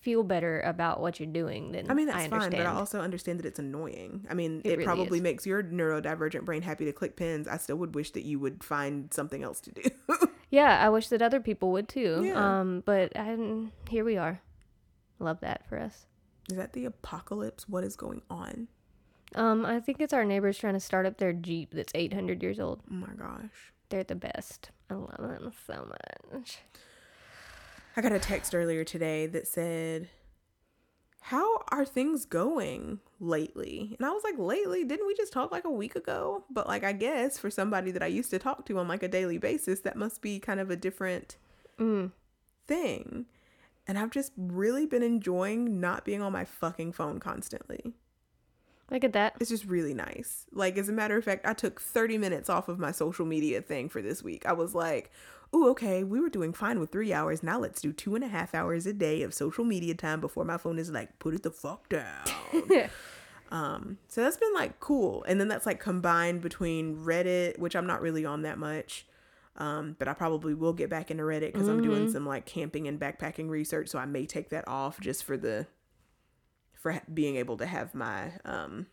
feel 0.00 0.22
better 0.22 0.60
about 0.62 1.00
what 1.00 1.20
you're 1.20 1.30
doing, 1.30 1.72
then 1.72 1.90
I 1.90 1.94
mean, 1.94 2.06
that's 2.06 2.24
I 2.24 2.28
fine, 2.28 2.50
but 2.50 2.60
I 2.60 2.66
also 2.66 3.00
understand 3.00 3.38
that 3.38 3.46
it's 3.46 3.58
annoying. 3.58 4.26
I 4.30 4.34
mean, 4.34 4.62
It 4.64 4.72
it, 4.72 4.78
really 4.78 4.84
probably 4.84 5.18
is. 5.18 5.22
makes 5.22 5.46
your 5.46 5.62
neurodivergent 5.62 6.44
brain 6.44 6.62
happy 6.62 6.86
to 6.86 6.92
click 6.92 7.16
pins. 7.16 7.46
I 7.46 7.58
still 7.58 7.76
would 7.76 7.94
wish 7.94 8.10
that 8.12 8.22
you 8.22 8.38
would 8.38 8.64
find 8.64 9.12
something 9.12 9.42
else 9.42 9.60
to 9.60 9.72
do. 9.72 9.82
yeah, 10.50 10.78
I 10.84 10.88
wish 10.88 11.08
that 11.08 11.22
other 11.22 11.40
people 11.40 11.70
would 11.72 11.88
too. 11.88 12.22
Yeah. 12.24 12.60
Um, 12.60 12.82
but 12.84 13.16
I, 13.16 13.36
here 13.88 14.04
we 14.04 14.16
are. 14.16 14.40
Love 15.18 15.40
that 15.40 15.66
for 15.68 15.78
us. 15.78 16.06
is 16.50 16.56
that 16.56 16.72
the 16.72 16.84
apocalypse? 16.84 17.68
What 17.68 17.84
is 17.84 17.96
going 17.96 18.22
on? 18.30 18.68
Um, 19.34 19.64
I 19.64 19.78
think 19.80 20.00
it's 20.00 20.12
our 20.12 20.24
neighbors 20.24 20.58
trying 20.58 20.74
to 20.74 20.80
start 20.80 21.06
up 21.06 21.18
their 21.18 21.32
Jeep 21.32 21.72
that's 21.72 21.92
800 21.94 22.42
years 22.42 22.58
old. 22.58 22.80
Oh 22.90 22.94
my 22.94 23.12
gosh. 23.16 23.72
They're 23.90 24.02
the 24.04 24.14
best. 24.14 24.70
I 24.88 24.94
love 24.94 25.16
them 25.18 25.52
so 25.66 25.92
much. 26.32 26.58
I 27.96 28.00
got 28.00 28.12
a 28.12 28.18
text 28.18 28.54
earlier 28.54 28.82
today 28.84 29.26
that 29.26 29.46
said, 29.46 30.08
How 31.20 31.62
are 31.68 31.84
things 31.84 32.24
going 32.24 33.00
lately? 33.20 33.94
And 33.98 34.06
I 34.06 34.10
was 34.10 34.22
like, 34.24 34.38
Lately? 34.38 34.84
Didn't 34.84 35.06
we 35.06 35.14
just 35.14 35.32
talk 35.32 35.52
like 35.52 35.64
a 35.64 35.70
week 35.70 35.94
ago? 35.94 36.44
But 36.50 36.66
like, 36.66 36.82
I 36.82 36.92
guess 36.92 37.38
for 37.38 37.50
somebody 37.50 37.90
that 37.92 38.02
I 38.02 38.06
used 38.06 38.30
to 38.30 38.38
talk 38.38 38.66
to 38.66 38.78
on 38.78 38.88
like 38.88 39.02
a 39.02 39.08
daily 39.08 39.38
basis, 39.38 39.80
that 39.80 39.96
must 39.96 40.22
be 40.22 40.38
kind 40.40 40.60
of 40.60 40.70
a 40.70 40.76
different 40.76 41.36
Mm. 41.78 42.12
thing. 42.66 43.26
And 43.86 43.98
I've 43.98 44.10
just 44.10 44.32
really 44.36 44.86
been 44.86 45.02
enjoying 45.02 45.80
not 45.80 46.04
being 46.04 46.20
on 46.22 46.32
my 46.32 46.44
fucking 46.44 46.92
phone 46.92 47.18
constantly. 47.20 47.94
Look 48.90 49.04
at 49.04 49.12
that. 49.12 49.34
It's 49.40 49.50
just 49.50 49.64
really 49.64 49.94
nice. 49.94 50.46
Like, 50.52 50.76
as 50.76 50.88
a 50.88 50.92
matter 50.92 51.16
of 51.16 51.24
fact, 51.24 51.46
I 51.46 51.54
took 51.54 51.80
30 51.80 52.18
minutes 52.18 52.50
off 52.50 52.68
of 52.68 52.78
my 52.78 52.92
social 52.92 53.24
media 53.24 53.62
thing 53.62 53.88
for 53.88 54.02
this 54.02 54.22
week. 54.22 54.44
I 54.46 54.52
was 54.52 54.74
like, 54.74 55.10
ooh, 55.54 55.68
okay, 55.70 56.02
we 56.04 56.20
were 56.20 56.28
doing 56.28 56.52
fine 56.52 56.80
with 56.80 56.90
three 56.90 57.12
hours. 57.12 57.42
Now 57.42 57.58
let's 57.58 57.80
do 57.80 57.92
two 57.92 58.14
and 58.14 58.24
a 58.24 58.28
half 58.28 58.54
hours 58.54 58.86
a 58.86 58.92
day 58.92 59.22
of 59.22 59.32
social 59.34 59.64
media 59.64 59.94
time 59.94 60.20
before 60.20 60.44
my 60.44 60.56
phone 60.56 60.78
is 60.78 60.90
like, 60.90 61.18
put 61.18 61.34
it 61.34 61.42
the 61.42 61.50
fuck 61.50 61.88
down. 61.88 62.24
Yeah. 62.68 62.88
Um, 63.52 63.98
so 64.06 64.22
that's 64.22 64.36
been 64.36 64.54
like 64.54 64.78
cool. 64.78 65.24
And 65.24 65.40
then 65.40 65.48
that's 65.48 65.66
like 65.66 65.80
combined 65.80 66.40
between 66.40 66.98
Reddit, 66.98 67.58
which 67.58 67.74
I'm 67.74 67.86
not 67.86 68.00
really 68.00 68.24
on 68.24 68.42
that 68.42 68.58
much. 68.58 69.06
Um, 69.56 69.96
but 69.98 70.06
I 70.06 70.14
probably 70.14 70.54
will 70.54 70.72
get 70.72 70.88
back 70.88 71.10
into 71.10 71.24
Reddit 71.24 71.52
because 71.52 71.68
I'm 71.68 71.82
doing 71.82 72.10
some 72.10 72.24
like 72.24 72.46
camping 72.46 72.86
and 72.86 72.98
backpacking 73.00 73.48
research. 73.48 73.88
So 73.88 73.98
I 73.98 74.06
may 74.06 74.24
take 74.24 74.50
that 74.50 74.66
off 74.68 75.00
just 75.00 75.24
for 75.24 75.36
the 75.36 75.66
for 76.80 77.00
being 77.12 77.36
able 77.36 77.56
to 77.58 77.66
have 77.66 77.94
my 77.94 78.32
um 78.44 78.86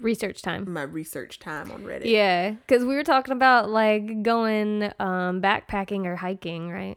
Research 0.00 0.42
time. 0.42 0.72
my 0.72 0.82
research 0.82 1.40
time 1.40 1.72
on 1.72 1.82
Reddit. 1.82 2.04
Yeah, 2.06 2.50
because 2.52 2.84
we 2.84 2.94
were 2.94 3.02
talking 3.02 3.32
about 3.32 3.68
like 3.68 4.22
going 4.22 4.84
um, 5.00 5.42
backpacking 5.42 6.06
or 6.06 6.14
hiking, 6.14 6.70
right? 6.70 6.96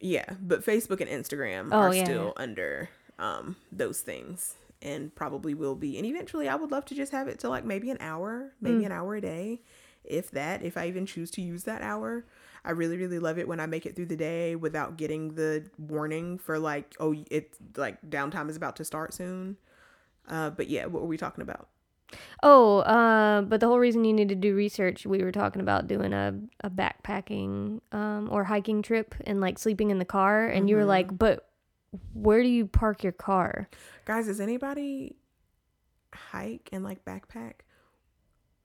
Yeah, 0.00 0.24
but 0.40 0.64
Facebook 0.66 1.00
and 1.00 1.08
Instagram 1.08 1.72
Oh, 1.72 1.78
are 1.78 1.94
yeah, 1.94 2.04
still 2.04 2.32
under 2.36 2.90
um 3.20 3.54
those 3.70 4.00
things 4.00 4.56
and 4.80 5.14
probably 5.14 5.54
will 5.54 5.76
be. 5.76 5.96
And 5.98 6.04
eventually 6.04 6.48
I 6.48 6.56
would 6.56 6.72
love 6.72 6.84
to 6.86 6.94
just 6.96 7.12
have 7.12 7.28
it 7.28 7.38
to 7.40 7.48
like 7.48 7.64
maybe 7.64 7.90
an 7.90 7.98
hour, 8.00 8.52
maybe 8.60 8.82
Mm. 8.82 8.86
an 8.86 8.92
hour 8.92 9.14
a 9.14 9.20
day, 9.20 9.60
if 10.02 10.28
that, 10.32 10.64
if 10.64 10.76
I 10.76 10.88
even 10.88 11.06
choose 11.06 11.30
to 11.32 11.42
use 11.42 11.62
that 11.64 11.82
hour. 11.82 12.24
I 12.64 12.70
really 12.72 12.96
really 12.96 13.18
love 13.18 13.38
it 13.38 13.48
when 13.48 13.60
I 13.60 13.66
make 13.66 13.86
it 13.86 13.96
through 13.96 14.06
the 14.06 14.16
day 14.16 14.54
without 14.56 14.96
getting 14.96 15.34
the 15.34 15.64
warning 15.78 16.38
for 16.38 16.58
like 16.58 16.94
oh 17.00 17.14
it's 17.30 17.58
like 17.76 18.00
downtime 18.08 18.48
is 18.48 18.56
about 18.56 18.76
to 18.76 18.84
start 18.84 19.12
soon. 19.14 19.56
Uh 20.28 20.50
but 20.50 20.68
yeah, 20.68 20.86
what 20.86 21.02
were 21.02 21.08
we 21.08 21.16
talking 21.16 21.42
about? 21.42 21.68
Oh, 22.42 22.80
uh, 22.80 23.40
but 23.40 23.60
the 23.60 23.66
whole 23.66 23.78
reason 23.78 24.04
you 24.04 24.12
need 24.12 24.28
to 24.28 24.34
do 24.34 24.54
research, 24.54 25.06
we 25.06 25.22
were 25.22 25.32
talking 25.32 25.62
about 25.62 25.86
doing 25.86 26.12
a, 26.12 26.38
a 26.62 26.68
backpacking 26.68 27.80
um, 27.90 28.28
or 28.30 28.44
hiking 28.44 28.82
trip 28.82 29.14
and 29.24 29.40
like 29.40 29.58
sleeping 29.58 29.90
in 29.90 29.98
the 29.98 30.04
car. 30.04 30.46
And 30.46 30.68
you 30.68 30.76
were 30.76 30.82
Mhm. 30.82 30.88
like, 30.88 31.18
but 31.18 31.48
where 32.12 32.42
do 32.42 32.48
you 32.50 32.66
park 32.66 33.02
your 33.02 33.12
car? 33.12 33.66
Guys, 34.04 34.26
does 34.26 34.40
anybody 34.40 35.16
hike 36.12 36.68
and 36.70 36.84
like 36.84 37.02
backpack? 37.06 37.60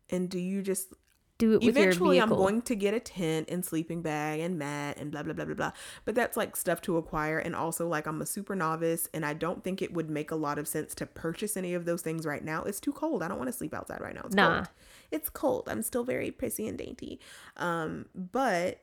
And 0.10 0.30
do 0.30 0.40
you 0.40 0.62
just 0.62 0.94
Do 1.40 1.54
it 1.54 1.62
with 1.62 1.78
eventually 1.78 2.20
I'm 2.20 2.30
going 2.30 2.64
to 2.64 2.76
get 2.76 2.96
a 2.96 3.00
tent 3.00 3.48
and 3.52 3.64
sleeping 3.64 4.02
bag 4.02 4.40
and 4.40 4.58
mat 4.58 4.98
and 4.98 5.12
blah 5.12 5.22
blah 5.22 5.34
blah 5.34 5.46
blah 5.46 5.54
blah. 5.54 5.72
But 6.04 6.16
that's 6.16 6.36
like 6.36 6.56
stuff 6.56 6.82
to 6.82 6.98
acquire 6.98 7.38
and 7.38 7.56
also 7.56 7.88
like 7.88 8.08
I'm 8.08 8.22
a 8.22 8.26
super 8.26 8.56
novice 8.56 9.08
and 9.14 9.24
I 9.24 9.34
don't 9.34 9.64
think 9.64 9.82
it 9.82 9.94
would 9.94 10.10
make 10.10 10.32
a 10.32 10.36
lot 10.36 10.58
of 10.58 10.68
sense 10.68 10.96
to 10.96 11.06
purchase 11.06 11.56
any 11.56 11.76
of 11.76 11.86
those 11.86 12.02
things 12.02 12.26
right 12.26 12.44
now. 12.44 12.64
It's 12.64 12.80
too 12.80 12.92
cold. 12.92 13.22
I 13.22 13.28
don't 13.28 13.38
want 13.38 13.50
to 13.50 13.58
sleep 13.58 13.74
outside 13.76 14.02
right 14.02 14.16
now. 14.16 14.24
It's 14.26 14.36
Nah. 14.36 14.56
cold. 14.56 14.68
It's 15.12 15.30
cold. 15.30 15.70
I'm 15.70 15.84
still 15.84 16.04
very 16.04 16.32
prissy 16.32 16.68
and 16.68 16.78
dainty. 16.78 17.20
Um 17.56 18.06
but 18.16 18.82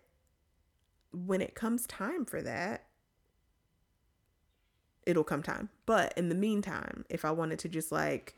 when 1.12 1.40
it 1.40 1.54
comes 1.56 1.86
time 1.86 2.24
for 2.24 2.40
that 2.42 2.86
it'll 5.06 5.24
come 5.24 5.42
time. 5.42 5.68
But 5.86 6.14
in 6.16 6.28
the 6.28 6.34
meantime, 6.34 7.04
if 7.08 7.24
I 7.24 7.30
wanted 7.30 7.58
to 7.60 7.68
just 7.68 7.92
like 7.92 8.34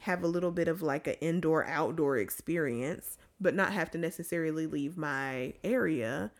have 0.00 0.22
a 0.22 0.26
little 0.26 0.50
bit 0.50 0.68
of 0.68 0.82
like 0.82 1.06
an 1.06 1.16
indoor 1.20 1.66
outdoor 1.66 2.16
experience, 2.18 3.18
but 3.40 3.54
not 3.54 3.72
have 3.72 3.90
to 3.92 3.98
necessarily 3.98 4.66
leave 4.66 4.96
my 4.96 5.54
area, 5.62 6.30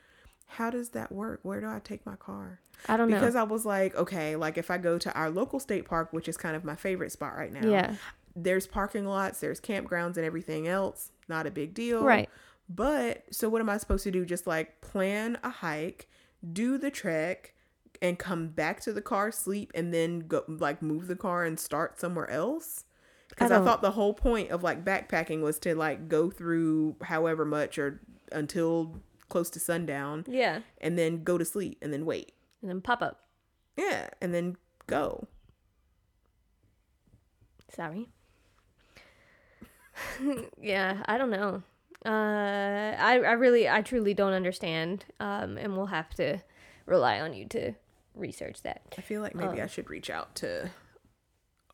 how 0.47 0.71
does 0.71 0.91
that 0.91 1.13
work? 1.13 1.41
Where 1.43 1.61
do 1.61 1.67
I 1.67 1.81
take 1.83 2.07
my 2.07 2.17
car? 2.17 2.61
I 2.89 2.97
don't 2.97 3.11
know. 3.11 3.19
Because 3.19 3.37
I 3.37 3.43
was 3.43 3.67
like, 3.67 3.95
okay, 3.97 4.37
like 4.37 4.59
if 4.59 4.71
I 4.71 4.79
go 4.79 4.99
to 4.99 5.13
our 5.15 5.31
local 5.31 5.61
state 5.61 5.87
park, 5.87 6.13
which 6.13 6.29
is 6.29 6.37
kind 6.37 6.57
of 6.57 6.65
my 6.65 6.77
favorite 6.77 7.13
spot 7.13 7.37
right 7.37 7.53
now, 7.53 7.69
yeah. 7.69 7.95
there's 8.35 8.67
parking 8.67 9.07
lots, 9.07 9.41
there's 9.41 9.61
campgrounds 9.61 10.17
and 10.17 10.25
everything 10.25 10.69
else. 10.69 11.11
Not 11.29 11.47
a 11.47 11.51
big 11.51 11.75
deal. 11.75 12.03
Right. 12.03 12.31
But 12.69 13.25
so 13.31 13.49
what 13.49 13.61
am 13.61 13.69
I 13.69 13.79
supposed 13.79 14.05
to 14.05 14.11
do? 14.11 14.25
Just 14.25 14.47
like 14.47 14.81
plan 14.81 15.39
a 15.43 15.51
hike, 15.51 16.09
do 16.53 16.79
the 16.79 16.91
trek, 16.91 17.55
and 18.03 18.19
come 18.19 18.49
back 18.49 18.81
to 18.81 18.93
the 18.93 19.03
car, 19.03 19.33
sleep, 19.33 19.73
and 19.75 19.93
then 19.93 20.21
go 20.21 20.45
like 20.49 20.83
move 20.83 21.07
the 21.07 21.17
car 21.17 21.45
and 21.45 21.59
start 21.59 22.01
somewhere 22.01 22.31
else? 22.31 22.85
Because 23.37 23.51
I, 23.53 23.57
don't- 23.57 23.64
thought 23.66 23.82
the 23.82 23.91
whole 23.93 24.14
point 24.14 24.51
of 24.51 24.62
like 24.64 24.84
backpacking 24.84 25.43
was 25.43 25.59
to 25.61 25.74
like 25.76 26.09
go 26.09 26.30
through 26.30 26.97
however 27.03 27.45
much 27.45 27.78
or 27.78 28.01
until 28.32 28.97
close 29.28 29.51
to 29.51 29.61
sundown 29.61 30.24
Yeah. 30.26 30.61
and 30.80 30.99
then 30.99 31.22
go 31.22 31.37
to 31.39 31.45
sleep 31.45 31.78
and 31.82 31.93
then 31.93 32.05
wait. 32.07 32.32
And 32.62 32.70
then 32.70 32.80
pop 32.80 33.03
up. 33.03 33.20
Yeah. 33.76 34.09
And 34.22 34.32
then 34.34 34.57
go. 34.87 35.28
Sorry. 37.74 38.09
yeah, 40.61 41.03
I 41.07 41.18
don't 41.18 41.30
know. 41.30 41.62
Uh, 42.05 42.09
I 42.99 43.18
I 43.26 43.32
really 43.32 43.68
I 43.68 43.82
truly 43.82 44.14
don't 44.14 44.32
understand. 44.32 45.05
Um, 45.20 45.59
and 45.59 45.76
we'll 45.76 45.87
have 45.87 46.11
to 46.14 46.39
rely 46.87 47.20
on 47.20 47.34
you 47.34 47.47
to 47.49 47.72
research 48.14 48.62
that. 48.62 48.82
I 48.97 49.01
feel 49.01 49.20
like 49.22 49.34
maybe 49.34 49.61
Um, 49.61 49.64
I 49.64 49.66
should 49.66 49.91
reach 49.91 50.09
out 50.11 50.34
to 50.37 50.70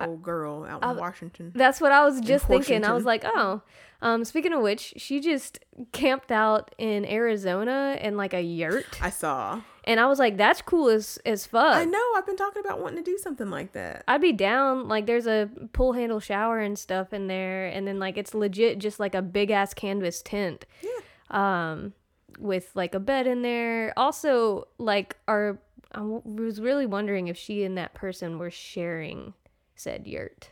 old 0.09 0.23
girl 0.23 0.65
out 0.65 0.83
in 0.83 0.89
I- 0.89 0.93
Washington. 0.93 1.53
That's 1.55 1.81
what 1.81 1.93
I 1.93 2.05
was 2.05 2.21
just 2.21 2.47
thinking. 2.47 2.85
I 2.85 2.93
was 2.93 3.05
like, 3.05 3.25
oh. 3.25 3.63
Um, 4.01 4.25
speaking 4.25 4.53
of 4.53 4.63
which, 4.63 4.95
she 4.97 5.21
just 5.21 5.61
camped 5.93 6.33
out 6.33 6.75
in 6.77 7.05
Arizona 7.05 7.97
in 8.01 8.17
like 8.17 8.35
a 8.35 8.41
yurt, 8.43 9.01
I 9.01 9.11
saw. 9.11 9.61
and 9.85 10.01
I 10.01 10.07
was 10.07 10.19
like, 10.19 10.37
that's 10.37 10.61
cool 10.61 10.89
as 10.89 11.21
as 11.25 11.47
fuck. 11.47 11.77
I 11.77 11.85
know. 11.85 12.05
I've 12.17 12.27
been 12.27 12.37
talking 12.37 12.65
about 12.65 12.81
wanting 12.81 13.05
to 13.05 13.09
do 13.09 13.17
something 13.17 13.49
like 13.49 13.73
that. 13.75 14.03
I'd 14.09 14.21
be 14.21 14.33
down. 14.33 14.89
Like, 14.89 15.07
there's 15.07 15.29
a 15.29 15.49
pull 15.73 15.93
handle 15.93 16.19
shower 16.19 16.59
and 16.59 16.77
stuff 16.77 17.13
in 17.13 17.29
there, 17.29 17.67
and 17.69 17.87
then 17.87 18.01
like 18.01 18.19
it's 18.19 18.35
legit 18.35 18.79
just 18.81 18.99
like 18.99 19.15
a 19.15 19.23
big 19.23 19.53
ass 19.53 19.73
canvas 19.73 20.21
tent. 20.21 20.67
Yeah. 20.83 20.91
Um, 21.31 21.93
with 22.41 22.71
like 22.75 22.97
a 22.97 23.01
bed 23.01 23.29
in 23.29 23.43
there. 23.43 23.93
Also, 23.97 24.67
like, 24.79 25.17
our 25.29 25.61
I 25.93 26.01
was 26.01 26.61
really 26.61 26.87
wondering 26.87 27.29
if 27.29 27.37
she 27.37 27.63
and 27.63 27.79
that 27.79 27.95
person 27.95 28.39
were 28.41 28.51
sharing 28.51 29.35
said 29.83 30.07
yurt. 30.07 30.51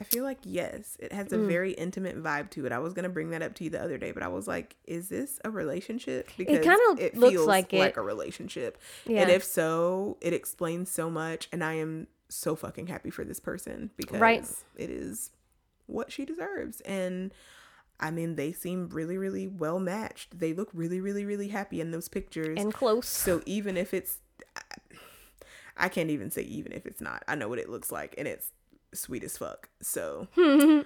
I 0.00 0.04
feel 0.04 0.22
like 0.22 0.38
yes, 0.44 0.96
it 1.00 1.12
has 1.12 1.32
a 1.32 1.36
Mm. 1.38 1.48
very 1.48 1.72
intimate 1.72 2.16
vibe 2.22 2.50
to 2.50 2.64
it. 2.66 2.72
I 2.72 2.78
was 2.78 2.92
gonna 2.92 3.08
bring 3.08 3.30
that 3.30 3.42
up 3.42 3.54
to 3.56 3.64
you 3.64 3.70
the 3.70 3.82
other 3.82 3.98
day, 3.98 4.12
but 4.12 4.22
I 4.22 4.28
was 4.28 4.46
like, 4.46 4.76
"Is 4.86 5.08
this 5.08 5.40
a 5.44 5.50
relationship?" 5.50 6.28
Because 6.36 6.58
it 6.58 6.62
kinda 6.62 7.10
looks 7.18 7.32
feels 7.32 7.46
like 7.48 7.72
it. 7.74 7.96
a 7.96 8.02
relationship, 8.02 8.78
Yeah. 9.06 9.22
and 9.22 9.30
if 9.30 9.42
so, 9.42 10.16
it 10.20 10.32
explains 10.32 10.88
so 10.90 11.10
much. 11.10 11.48
And 11.50 11.64
I 11.64 11.74
am 11.74 12.06
so 12.28 12.54
fucking 12.54 12.86
happy 12.86 13.10
for 13.10 13.24
this 13.24 13.40
person 13.40 13.90
because 13.96 14.20
Right. 14.20 14.44
it 14.76 14.90
is 14.90 15.30
what 15.86 16.12
she 16.12 16.24
deserves. 16.24 16.80
And 16.82 17.32
I 17.98 18.12
mean, 18.12 18.36
they 18.36 18.52
seem 18.52 18.88
really, 18.90 19.18
really 19.18 19.48
well 19.48 19.80
matched. 19.80 20.38
They 20.38 20.52
look 20.52 20.70
really, 20.72 21.00
really, 21.00 21.24
really 21.24 21.48
happy 21.48 21.80
in 21.80 21.90
those 21.90 22.06
pictures. 22.08 22.56
and 22.60 22.72
close. 22.72 23.08
So 23.08 23.42
even 23.46 23.76
if 23.76 23.92
it's, 23.92 24.18
I 25.78 25.88
can't 25.88 26.10
even 26.10 26.30
say 26.30 26.42
even 26.42 26.72
if 26.72 26.84
it's 26.86 27.00
not. 27.00 27.22
I 27.28 27.34
know 27.34 27.48
what 27.48 27.58
it 27.58 27.68
looks 27.70 27.90
like, 27.92 28.14
and 28.18 28.26
it's 28.28 28.50
sweet 28.92 29.22
as 29.24 29.38
fuck. 29.38 29.68
So 29.80 30.26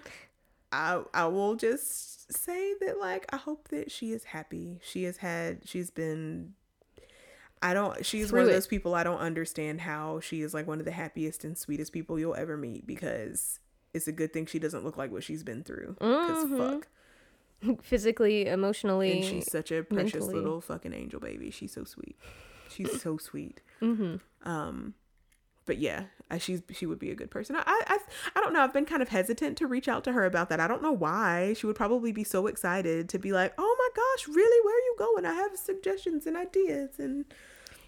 I 0.73 1.03
I 1.13 1.27
will 1.27 1.55
just 1.57 2.33
say 2.33 2.75
that 2.81 2.99
like 2.99 3.27
I 3.33 3.37
hope 3.37 3.69
that 3.69 3.91
she 3.91 4.13
is 4.13 4.25
happy. 4.25 4.79
She 4.83 5.05
has 5.05 5.19
had 5.19 5.61
she's 5.65 5.91
been. 5.91 6.55
I 7.65 7.75
don't. 7.75 8.05
She's 8.05 8.33
one 8.33 8.41
of 8.41 8.47
Through 8.47 8.51
it. 8.51 8.55
those 8.55 8.67
people 8.67 8.95
I 8.95 9.05
don't 9.05 9.19
understand 9.21 9.81
how 9.83 10.19
she 10.21 10.41
is 10.43 10.53
like 10.53 10.67
one 10.67 10.81
of 10.81 10.85
the 10.85 10.91
happiest 10.91 11.45
and 11.45 11.57
sweetest 11.57 11.93
people 11.93 12.19
you'll 12.19 12.35
ever 12.35 12.57
meet 12.57 12.87
because 12.87 13.61
it's 13.95 14.09
a 14.09 14.13
good 14.13 14.33
thing 14.33 14.47
she 14.47 14.59
doesn't 14.59 14.85
look 14.85 14.97
like 14.97 15.13
what 15.13 15.23
she's 15.23 15.45
been 15.45 15.63
through. 15.63 15.95
Because 16.01 16.47
Mhm. 16.47 16.59
fuck, 16.59 16.89
Physically, 17.85 18.47
emotionally. 18.47 19.13
and 19.13 19.25
she's 19.25 19.53
such 19.53 19.71
a 19.71 19.85
precious 19.85 20.15
mentally. 20.15 20.35
little 20.35 20.61
fucking 20.61 20.93
angel 20.93 21.21
baby. 21.21 21.51
She's 21.53 21.73
so 21.73 21.85
sweet. 21.85 22.17
She's 22.75 23.01
so 23.03 23.17
sweet. 23.19 23.61
hmm 23.81 24.17
Um, 24.43 24.95
but 25.65 25.79
yeah, 25.79 26.05
she's 26.39 26.61
she 26.73 26.87
would 26.87 26.99
be 26.99 27.11
a 27.11 27.15
good 27.15 27.31
person. 27.31 27.55
I, 27.57 27.63
I 27.67 27.99
I 28.35 28.41
don't 28.41 28.53
know. 28.53 28.61
I've 28.63 28.73
been 28.73 28.85
kind 28.85 29.01
of 29.03 29.11
hesitant 29.11 29.57
to 29.59 29.67
reach 29.67 29.87
out 29.87 30.03
to 30.05 30.13
her 30.13 30.25
about 30.25 30.49
that. 30.49 30.59
I 30.59 30.67
don't 30.67 30.83
know 30.83 30.93
why. 30.93 31.55
She 31.57 31.67
would 31.67 31.77
probably 31.77 32.11
be 32.13 32.25
so 32.25 32.47
excited 32.49 33.09
to 33.11 33.19
be 33.19 33.33
like, 33.33 33.53
"Oh 33.59 33.77
my 33.79 33.89
gosh, 33.95 34.35
really? 34.35 34.65
Where 34.65 34.75
are 34.75 34.79
you 34.81 34.95
going? 34.99 35.25
I 35.27 35.35
have 35.35 35.57
suggestions 35.57 36.27
and 36.27 36.37
ideas." 36.37 36.99
And 36.99 37.27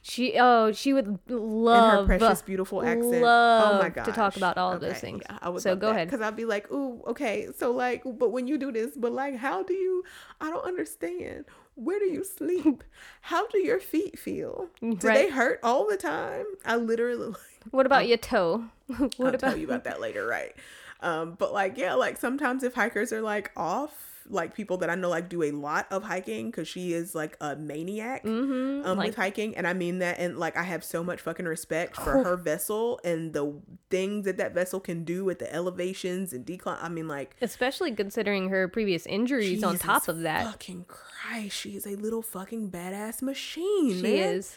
She 0.02 0.34
oh 0.38 0.70
she 0.70 0.92
would 0.92 1.18
love 1.28 1.84
her 1.84 2.06
precious, 2.06 2.42
beautiful 2.42 2.82
accent. 2.84 3.22
love 3.22 3.76
oh 3.76 3.78
my 3.78 3.88
to 3.88 4.12
talk 4.12 4.36
about 4.36 4.56
all 4.56 4.72
of 4.74 4.80
those 4.80 4.98
things. 4.98 5.22
Yeah, 5.28 5.38
I 5.42 5.48
would. 5.48 5.62
So 5.62 5.74
go 5.74 5.90
ahead. 5.90 6.06
because 6.06 6.20
I'd 6.20 6.36
be 6.36 6.44
like, 6.44 6.70
"Ooh, 6.70 7.02
okay, 7.08 7.48
so 7.56 7.72
like, 7.72 8.02
but 8.04 8.30
when 8.30 8.46
you 8.46 8.56
do 8.58 8.70
this, 8.70 8.96
but 8.96 9.10
like, 9.12 9.34
how 9.36 9.62
do 9.64 9.74
you? 9.74 10.04
I 10.40 10.50
don't 10.50 10.64
understand." 10.64 11.46
Where 11.76 11.98
do 11.98 12.06
you 12.06 12.24
sleep? 12.24 12.84
How 13.22 13.46
do 13.48 13.58
your 13.58 13.80
feet 13.80 14.18
feel? 14.18 14.68
Do 14.80 14.94
they 14.94 15.28
hurt 15.28 15.60
all 15.62 15.88
the 15.88 15.96
time? 15.96 16.44
I 16.64 16.76
literally 16.76 17.26
Like, 17.28 17.38
What 17.70 17.86
about 17.86 18.06
your 18.06 18.18
toe? 18.18 18.64
what 18.86 19.10
I'll 19.20 19.28
about 19.28 19.40
tell 19.40 19.56
you 19.56 19.66
about 19.66 19.84
that 19.84 20.00
later, 20.00 20.26
right? 20.26 20.54
Um, 21.00 21.34
but 21.38 21.52
like, 21.52 21.76
yeah, 21.76 21.94
like 21.94 22.16
sometimes 22.16 22.62
if 22.62 22.74
hikers 22.74 23.12
are 23.12 23.22
like 23.22 23.50
off, 23.56 24.14
like 24.28 24.54
people 24.54 24.78
that 24.78 24.88
I 24.88 24.94
know 24.94 25.10
like 25.10 25.28
do 25.28 25.42
a 25.42 25.50
lot 25.50 25.86
of 25.90 26.02
hiking 26.02 26.46
because 26.46 26.66
she 26.66 26.92
is 26.92 27.14
like 27.14 27.36
a 27.40 27.56
maniac 27.56 28.24
mm-hmm, 28.24 28.86
um, 28.86 28.96
like 28.96 29.08
with 29.08 29.16
hiking, 29.16 29.56
and 29.56 29.66
I 29.66 29.74
mean 29.74 29.98
that, 29.98 30.18
and 30.18 30.38
like 30.38 30.56
I 30.56 30.62
have 30.62 30.82
so 30.82 31.04
much 31.04 31.20
fucking 31.20 31.46
respect 31.46 31.96
for 31.96 32.24
her 32.24 32.36
vessel 32.36 33.00
and 33.04 33.32
the 33.32 33.54
things 33.90 34.24
that 34.24 34.38
that 34.38 34.54
vessel 34.54 34.80
can 34.80 35.04
do 35.04 35.24
with 35.24 35.40
the 35.40 35.52
elevations 35.54 36.32
and 36.32 36.44
decline. 36.44 36.78
I 36.80 36.88
mean, 36.88 37.08
like 37.08 37.36
especially 37.42 37.92
considering 37.92 38.48
her 38.48 38.68
previous 38.68 39.06
injuries 39.06 39.62
on 39.62 39.78
top 39.78 40.08
of 40.08 40.20
that. 40.20 40.44
fucking 40.46 40.86
Christ, 40.88 41.13
she 41.48 41.76
is 41.76 41.86
a 41.86 41.96
little 41.96 42.22
fucking 42.22 42.70
badass 42.70 43.22
machine, 43.22 43.94
She 43.96 44.02
man. 44.02 44.34
is. 44.36 44.56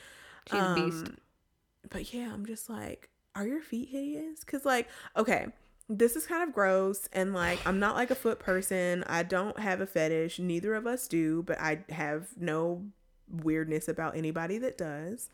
She's 0.49 0.59
a 0.59 0.74
beast. 0.76 1.05
Um, 1.07 1.18
But 1.89 2.13
yeah, 2.13 2.32
I'm 2.34 2.45
just 2.45 2.70
like, 2.70 3.09
are 3.36 3.45
your 3.47 3.61
feet 3.61 3.89
hideous? 3.89 4.41
Because, 4.41 4.65
like, 4.65 4.88
okay, 5.15 5.47
this 5.89 6.15
is 6.15 6.26
kind 6.26 6.43
of 6.47 6.53
gross. 6.53 7.07
And, 7.13 7.34
like, 7.34 7.59
I'm 7.65 7.80
not 7.80 7.95
like 7.95 8.11
a 8.11 8.15
foot 8.15 8.39
person. 8.39 9.03
I 9.07 9.24
don't 9.24 9.59
have 9.59 9.80
a 9.82 9.88
fetish. 9.88 10.39
Neither 10.39 10.74
of 10.76 10.86
us 10.88 11.07
do. 11.07 11.43
But 11.43 11.59
I 11.59 11.84
have 11.89 12.30
no 12.38 12.86
weirdness 13.30 13.88
about 13.88 14.15
anybody 14.15 14.57
that 14.57 14.78
does. 14.78 15.30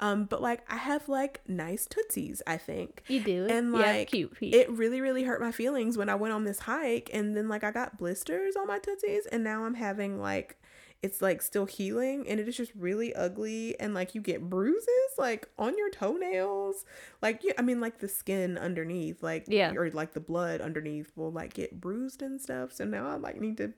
Um, 0.00 0.24
but, 0.26 0.40
like, 0.40 0.60
I 0.70 0.76
have, 0.76 1.08
like, 1.08 1.40
nice 1.48 1.86
tootsies, 1.86 2.40
I 2.46 2.56
think. 2.56 3.02
You 3.08 3.20
do. 3.20 3.46
And, 3.50 3.68
You 3.72 3.76
have 3.78 3.96
like, 3.96 4.10
cute. 4.10 4.36
It 4.40 4.70
really, 4.70 5.00
really 5.00 5.24
hurt 5.24 5.40
my 5.40 5.50
feelings 5.52 5.98
when 5.98 6.08
I 6.08 6.14
went 6.14 6.32
on 6.34 6.44
this 6.44 6.60
hike. 6.60 7.10
And 7.12 7.36
then, 7.36 7.48
like, 7.48 7.64
I 7.64 7.72
got 7.72 7.98
blisters 7.98 8.54
on 8.54 8.68
my 8.68 8.78
tootsies. 8.78 9.26
And 9.26 9.42
now 9.42 9.64
I'm 9.64 9.74
having, 9.74 10.20
like, 10.20 10.56
it's 11.00 11.22
like 11.22 11.40
still 11.42 11.64
healing 11.66 12.26
and 12.28 12.40
it 12.40 12.48
is 12.48 12.56
just 12.56 12.72
really 12.74 13.14
ugly 13.14 13.78
and 13.78 13.94
like 13.94 14.16
you 14.16 14.20
get 14.20 14.50
bruises 14.50 14.88
like 15.16 15.48
on 15.56 15.78
your 15.78 15.88
toenails 15.90 16.84
like 17.22 17.44
you 17.44 17.52
i 17.56 17.62
mean 17.62 17.80
like 17.80 18.00
the 18.00 18.08
skin 18.08 18.58
underneath 18.58 19.22
like 19.22 19.44
Yeah. 19.46 19.72
or 19.76 19.88
like 19.92 20.12
the 20.12 20.18
blood 20.18 20.60
underneath 20.60 21.12
will 21.14 21.30
like 21.30 21.54
get 21.54 21.80
bruised 21.80 22.20
and 22.20 22.40
stuff 22.40 22.72
so 22.72 22.84
now 22.84 23.06
i 23.06 23.14
like 23.14 23.40
need 23.40 23.58
to 23.58 23.72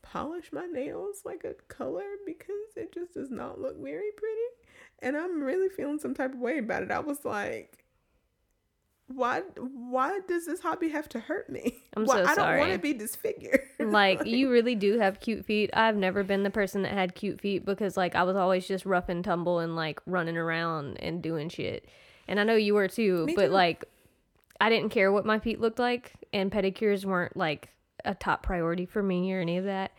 polish 0.00 0.50
my 0.50 0.64
nails 0.64 1.20
like 1.26 1.44
a 1.44 1.52
color 1.70 2.04
because 2.24 2.76
it 2.76 2.92
just 2.92 3.12
does 3.12 3.30
not 3.30 3.60
look 3.60 3.76
very 3.76 4.10
pretty 4.16 4.40
and 5.02 5.16
i'm 5.16 5.42
really 5.42 5.68
feeling 5.68 5.98
some 5.98 6.14
type 6.14 6.32
of 6.32 6.38
way 6.40 6.58
about 6.58 6.82
it 6.82 6.90
i 6.90 6.98
was 6.98 7.24
like 7.24 7.84
why 9.06 9.40
why 9.56 10.20
does 10.28 10.44
this 10.44 10.60
hobby 10.60 10.90
have 10.90 11.08
to 11.08 11.18
hurt 11.18 11.48
me 11.48 11.82
I'm 11.96 12.04
Why- 12.04 12.16
so 12.16 12.24
i 12.26 12.34
don't 12.34 12.58
want 12.58 12.72
to 12.72 12.78
be 12.78 12.92
disfigured 12.92 13.60
like 13.80 14.26
you 14.26 14.50
really 14.50 14.74
do 14.74 14.98
have 14.98 15.20
cute 15.20 15.44
feet. 15.44 15.70
I've 15.72 15.96
never 15.96 16.24
been 16.24 16.42
the 16.42 16.50
person 16.50 16.82
that 16.82 16.92
had 16.92 17.14
cute 17.14 17.40
feet 17.40 17.64
because 17.64 17.96
like 17.96 18.14
I 18.16 18.24
was 18.24 18.36
always 18.36 18.66
just 18.66 18.84
rough 18.84 19.08
and 19.08 19.24
tumble 19.24 19.60
and 19.60 19.76
like 19.76 20.00
running 20.04 20.36
around 20.36 20.96
and 20.98 21.22
doing 21.22 21.48
shit. 21.48 21.86
And 22.26 22.40
I 22.40 22.42
know 22.44 22.56
you 22.56 22.74
were 22.74 22.88
too, 22.88 23.24
Me 23.26 23.34
but 23.36 23.46
too. 23.46 23.52
like 23.52 23.84
I 24.60 24.68
didn't 24.68 24.90
care 24.90 25.12
what 25.12 25.24
my 25.24 25.38
feet 25.38 25.60
looked 25.60 25.78
like 25.78 26.12
and 26.32 26.50
pedicures 26.50 27.04
weren't 27.04 27.36
like 27.36 27.68
a 28.04 28.14
top 28.14 28.42
priority 28.42 28.84
for 28.84 29.02
me 29.02 29.32
or 29.32 29.40
any 29.40 29.58
of 29.58 29.64
that. 29.64 29.92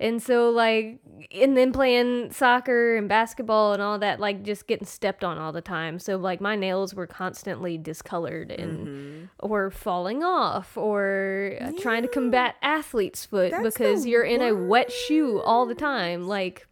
And 0.00 0.22
so 0.22 0.48
like 0.50 0.98
and 1.30 1.56
then 1.56 1.72
playing 1.72 2.32
soccer 2.32 2.96
and 2.96 3.06
basketball 3.08 3.74
and 3.74 3.82
all 3.82 3.98
that 3.98 4.18
like 4.18 4.42
just 4.42 4.66
getting 4.66 4.86
stepped 4.86 5.22
on 5.22 5.36
all 5.36 5.52
the 5.52 5.60
time. 5.60 5.98
So 5.98 6.16
like 6.16 6.40
my 6.40 6.56
nails 6.56 6.94
were 6.94 7.06
constantly 7.06 7.76
discolored 7.76 8.50
and 8.50 8.88
Mhm. 8.88 9.28
or 9.40 9.70
falling 9.70 10.24
off 10.24 10.76
or 10.78 11.58
uh, 11.60 11.72
trying 11.78 12.02
to 12.02 12.08
combat 12.08 12.56
athlete's 12.62 13.26
foot 13.26 13.50
That's 13.50 13.62
because 13.62 14.06
you're 14.06 14.24
in 14.24 14.40
a 14.40 14.54
wet 14.54 14.90
shoe 14.90 15.38
all 15.40 15.66
the 15.66 15.74
time 15.74 16.26
like 16.26 16.66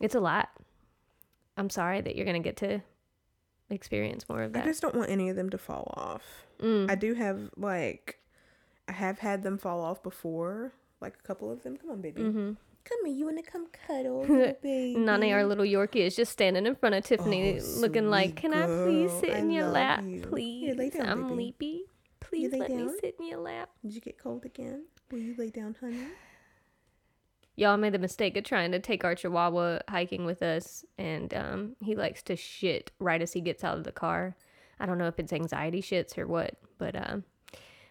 it's 0.00 0.14
a 0.14 0.20
lot 0.20 0.48
i'm 1.58 1.68
sorry 1.70 2.00
that 2.00 2.16
you're 2.16 2.26
gonna 2.26 2.40
get 2.40 2.56
to 2.56 2.80
experience 3.68 4.28
more 4.28 4.42
of 4.42 4.52
that. 4.52 4.62
I 4.64 4.66
just 4.66 4.80
don't 4.80 4.94
want 4.94 5.10
any 5.10 5.28
of 5.28 5.34
them 5.36 5.50
to 5.50 5.58
fall 5.58 5.92
off. 5.96 6.46
Mm. 6.60 6.88
I 6.90 6.94
do 6.94 7.14
have 7.14 7.50
like 7.56 8.20
I 8.88 8.92
have 8.92 9.18
had 9.18 9.42
them 9.42 9.58
fall 9.58 9.80
off 9.82 10.02
before, 10.02 10.72
like 11.00 11.14
a 11.22 11.26
couple 11.26 11.50
of 11.50 11.62
them. 11.62 11.76
Come 11.76 11.90
on, 11.90 12.00
baby. 12.00 12.22
mm-hmm. 12.22 12.52
Come 12.84 12.98
here, 13.06 13.14
you 13.16 13.24
wanna 13.24 13.42
come 13.42 13.66
cuddle, 13.86 14.24
baby? 14.62 14.94
Nani, 14.96 15.32
our 15.32 15.44
little 15.44 15.64
Yorkie, 15.64 15.96
is 16.06 16.14
just 16.14 16.30
standing 16.30 16.66
in 16.66 16.76
front 16.76 16.94
of 16.94 17.04
Tiffany, 17.04 17.58
Oh, 17.60 17.80
looking 17.80 18.08
like, 18.10 18.36
"Can 18.36 18.54
I 18.54 18.64
please 18.66 19.10
girl. 19.10 19.20
sit 19.20 19.30
I 19.30 19.38
in 19.38 19.50
your 19.50 19.66
lap, 19.66 20.04
you. 20.04 20.10
Here, 20.20 20.26
please? 20.26 20.76
lay 20.76 20.90
down, 20.90 21.08
I'm 21.08 21.28
sleepy. 21.30 21.82
Please 22.20 22.52
let 22.52 22.70
me 22.70 22.88
sit 23.00 23.16
in 23.18 23.26
your 23.26 23.38
lap." 23.40 23.70
Did 23.82 23.94
you 23.94 24.00
get 24.00 24.18
cold 24.18 24.44
again? 24.44 24.84
Will 25.10 25.18
you 25.18 25.34
lay 25.36 25.50
down, 25.50 25.74
honey? 25.80 25.98
Y'all 27.58 27.76
made 27.78 27.94
the 27.94 27.98
mistake 27.98 28.36
of 28.36 28.44
trying 28.44 28.70
to 28.72 28.78
take 28.78 29.02
our 29.02 29.14
Chihuahua 29.14 29.80
hiking 29.88 30.24
with 30.26 30.42
us, 30.42 30.84
and 30.98 31.32
um, 31.32 31.76
he 31.80 31.96
likes 31.96 32.22
to 32.24 32.36
shit 32.36 32.92
right 33.00 33.22
as 33.22 33.32
he 33.32 33.40
gets 33.40 33.64
out 33.64 33.78
of 33.78 33.84
the 33.84 33.92
car. 33.92 34.36
I 34.78 34.84
don't 34.86 34.98
know 34.98 35.08
if 35.08 35.18
it's 35.18 35.32
anxiety 35.32 35.80
shits 35.80 36.18
or 36.18 36.26
what, 36.26 36.54
but 36.78 36.94
um, 36.94 37.24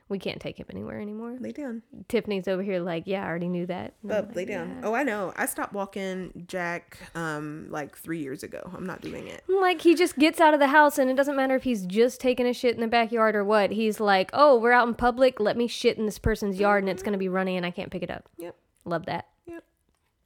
we 0.07 0.19
can't 0.19 0.39
take 0.39 0.59
him 0.59 0.67
anywhere 0.69 0.99
anymore. 1.01 1.35
Lay 1.39 1.51
down. 1.51 1.81
Tiffany's 2.07 2.47
over 2.47 2.61
here 2.61 2.79
like, 2.79 3.03
yeah, 3.07 3.23
I 3.23 3.27
already 3.27 3.47
knew 3.47 3.65
that. 3.65 3.93
And 4.03 4.11
like, 4.11 4.35
lay 4.35 4.45
down. 4.45 4.69
"Yeah." 4.69 4.87
Oh, 4.87 4.93
I 4.93 5.03
know. 5.03 5.33
I 5.35 5.47
stopped 5.47 5.73
walking 5.73 6.45
Jack 6.47 6.97
um 7.15 7.67
like 7.69 7.97
three 7.97 8.19
years 8.19 8.43
ago. 8.43 8.69
I'm 8.75 8.85
not 8.85 9.01
doing 9.01 9.27
it. 9.27 9.43
Like 9.47 9.81
he 9.81 9.95
just 9.95 10.17
gets 10.17 10.39
out 10.39 10.53
of 10.53 10.59
the 10.59 10.67
house, 10.67 10.97
and 10.99 11.09
it 11.09 11.15
doesn't 11.15 11.35
matter 11.35 11.55
if 11.55 11.63
he's 11.63 11.85
just 11.85 12.21
taking 12.21 12.45
a 12.45 12.53
shit 12.53 12.75
in 12.75 12.81
the 12.81 12.87
backyard 12.87 13.35
or 13.35 13.43
what. 13.43 13.71
He's 13.71 13.99
like, 13.99 14.29
oh, 14.33 14.57
we're 14.59 14.71
out 14.73 14.87
in 14.87 14.93
public. 14.93 15.39
Let 15.39 15.57
me 15.57 15.67
shit 15.67 15.97
in 15.97 16.05
this 16.05 16.19
person's 16.19 16.59
yard, 16.59 16.83
and 16.83 16.89
it's 16.89 17.01
gonna 17.03 17.17
be 17.17 17.29
runny, 17.29 17.57
and 17.57 17.65
I 17.65 17.71
can't 17.71 17.91
pick 17.91 18.03
it 18.03 18.11
up. 18.11 18.29
Yep. 18.37 18.55
Love 18.85 19.05
that. 19.07 19.27
Yep. 19.47 19.63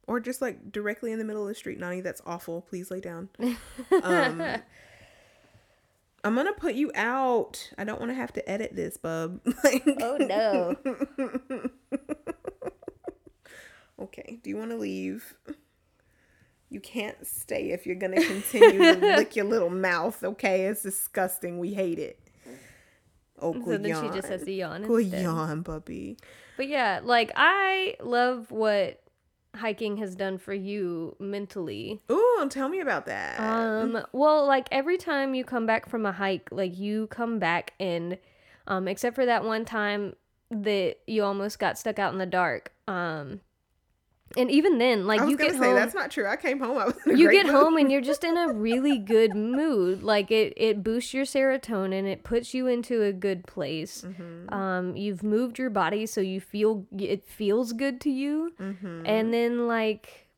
Or 0.06 0.20
just 0.20 0.42
like 0.42 0.70
directly 0.72 1.12
in 1.12 1.18
the 1.18 1.24
middle 1.24 1.42
of 1.42 1.48
the 1.48 1.54
street. 1.54 1.78
Nani, 1.78 2.02
that's 2.02 2.20
awful. 2.26 2.60
Please 2.62 2.90
lay 2.90 3.00
down. 3.00 3.30
Um, 4.02 4.42
I'm 6.22 6.34
gonna 6.34 6.52
put 6.52 6.74
you 6.74 6.90
out. 6.94 7.70
I 7.78 7.84
don't 7.84 7.98
want 7.98 8.10
to 8.10 8.14
have 8.14 8.32
to 8.34 8.50
edit 8.50 8.74
this, 8.76 8.96
bub. 8.96 9.40
like, 9.64 9.82
oh 10.00 10.16
no. 10.18 10.76
okay. 14.00 14.38
Do 14.42 14.50
you 14.50 14.56
want 14.56 14.70
to 14.70 14.76
leave? 14.76 15.34
You 16.68 16.80
can't 16.80 17.26
stay 17.26 17.70
if 17.72 17.84
you're 17.86 17.96
gonna 17.96 18.22
continue 18.24 18.78
to 18.78 19.00
lick 19.16 19.34
your 19.34 19.44
little 19.46 19.70
mouth. 19.70 20.22
Okay, 20.22 20.66
it's 20.66 20.82
disgusting. 20.82 21.58
We 21.58 21.74
hate 21.74 21.98
it. 21.98 22.18
Oh, 23.42 23.54
So 23.54 23.70
then 23.78 23.84
yawn. 23.86 24.04
she 24.04 24.14
just 24.14 24.28
has 24.28 24.42
to 24.44 24.52
yawn 24.52 24.82
Good 24.82 25.04
instead. 25.04 25.22
yawn, 25.22 25.64
puppy. 25.64 26.18
But 26.56 26.68
yeah, 26.68 27.00
like 27.02 27.32
I 27.34 27.96
love 28.00 28.50
what 28.50 29.02
hiking 29.54 29.96
has 29.98 30.14
done 30.14 30.38
for 30.38 30.54
you 30.54 31.16
mentally. 31.18 32.00
Ooh, 32.10 32.46
tell 32.50 32.68
me 32.68 32.80
about 32.80 33.06
that. 33.06 33.40
Um, 33.40 34.04
well, 34.12 34.46
like 34.46 34.68
every 34.70 34.96
time 34.96 35.34
you 35.34 35.44
come 35.44 35.66
back 35.66 35.88
from 35.88 36.06
a 36.06 36.12
hike, 36.12 36.48
like 36.50 36.78
you 36.78 37.06
come 37.08 37.38
back 37.38 37.74
and 37.80 38.18
um 38.66 38.86
except 38.86 39.14
for 39.16 39.26
that 39.26 39.44
one 39.44 39.64
time 39.64 40.14
that 40.50 40.96
you 41.06 41.24
almost 41.24 41.58
got 41.58 41.78
stuck 41.78 41.98
out 41.98 42.12
in 42.12 42.18
the 42.18 42.26
dark. 42.26 42.72
Um 42.86 43.40
and 44.36 44.50
even 44.50 44.78
then, 44.78 45.06
like 45.08 45.20
I 45.20 45.24
was 45.24 45.30
you 45.32 45.36
get 45.36 45.52
say 45.52 45.58
home 45.58 45.74
that's 45.74 45.94
not 45.94 46.10
true. 46.10 46.26
I 46.26 46.36
came 46.36 46.60
home. 46.60 46.78
I 46.78 46.84
was 46.86 46.94
you 47.06 47.30
get 47.32 47.46
mood. 47.46 47.54
home 47.54 47.76
and 47.76 47.90
you're 47.90 48.00
just 48.00 48.22
in 48.22 48.36
a 48.36 48.52
really 48.52 48.96
good 48.98 49.34
mood 49.34 50.02
like 50.04 50.30
it 50.30 50.52
it 50.56 50.84
boosts 50.84 51.12
your 51.12 51.24
serotonin 51.24 52.06
it 52.06 52.22
puts 52.22 52.54
you 52.54 52.66
into 52.68 53.02
a 53.02 53.12
good 53.12 53.44
place 53.46 54.02
Mm-hmm. 54.02 54.54
um 54.54 54.96
you've 54.96 55.22
moved 55.24 55.58
your 55.58 55.70
body 55.70 56.06
so 56.06 56.20
you 56.20 56.40
feel 56.40 56.86
it 56.96 57.24
feels 57.26 57.72
good 57.72 58.00
to 58.02 58.10
you 58.10 58.52
Mm-hmm. 58.60 59.02
and 59.06 59.34
then 59.34 59.66
like 59.66 60.28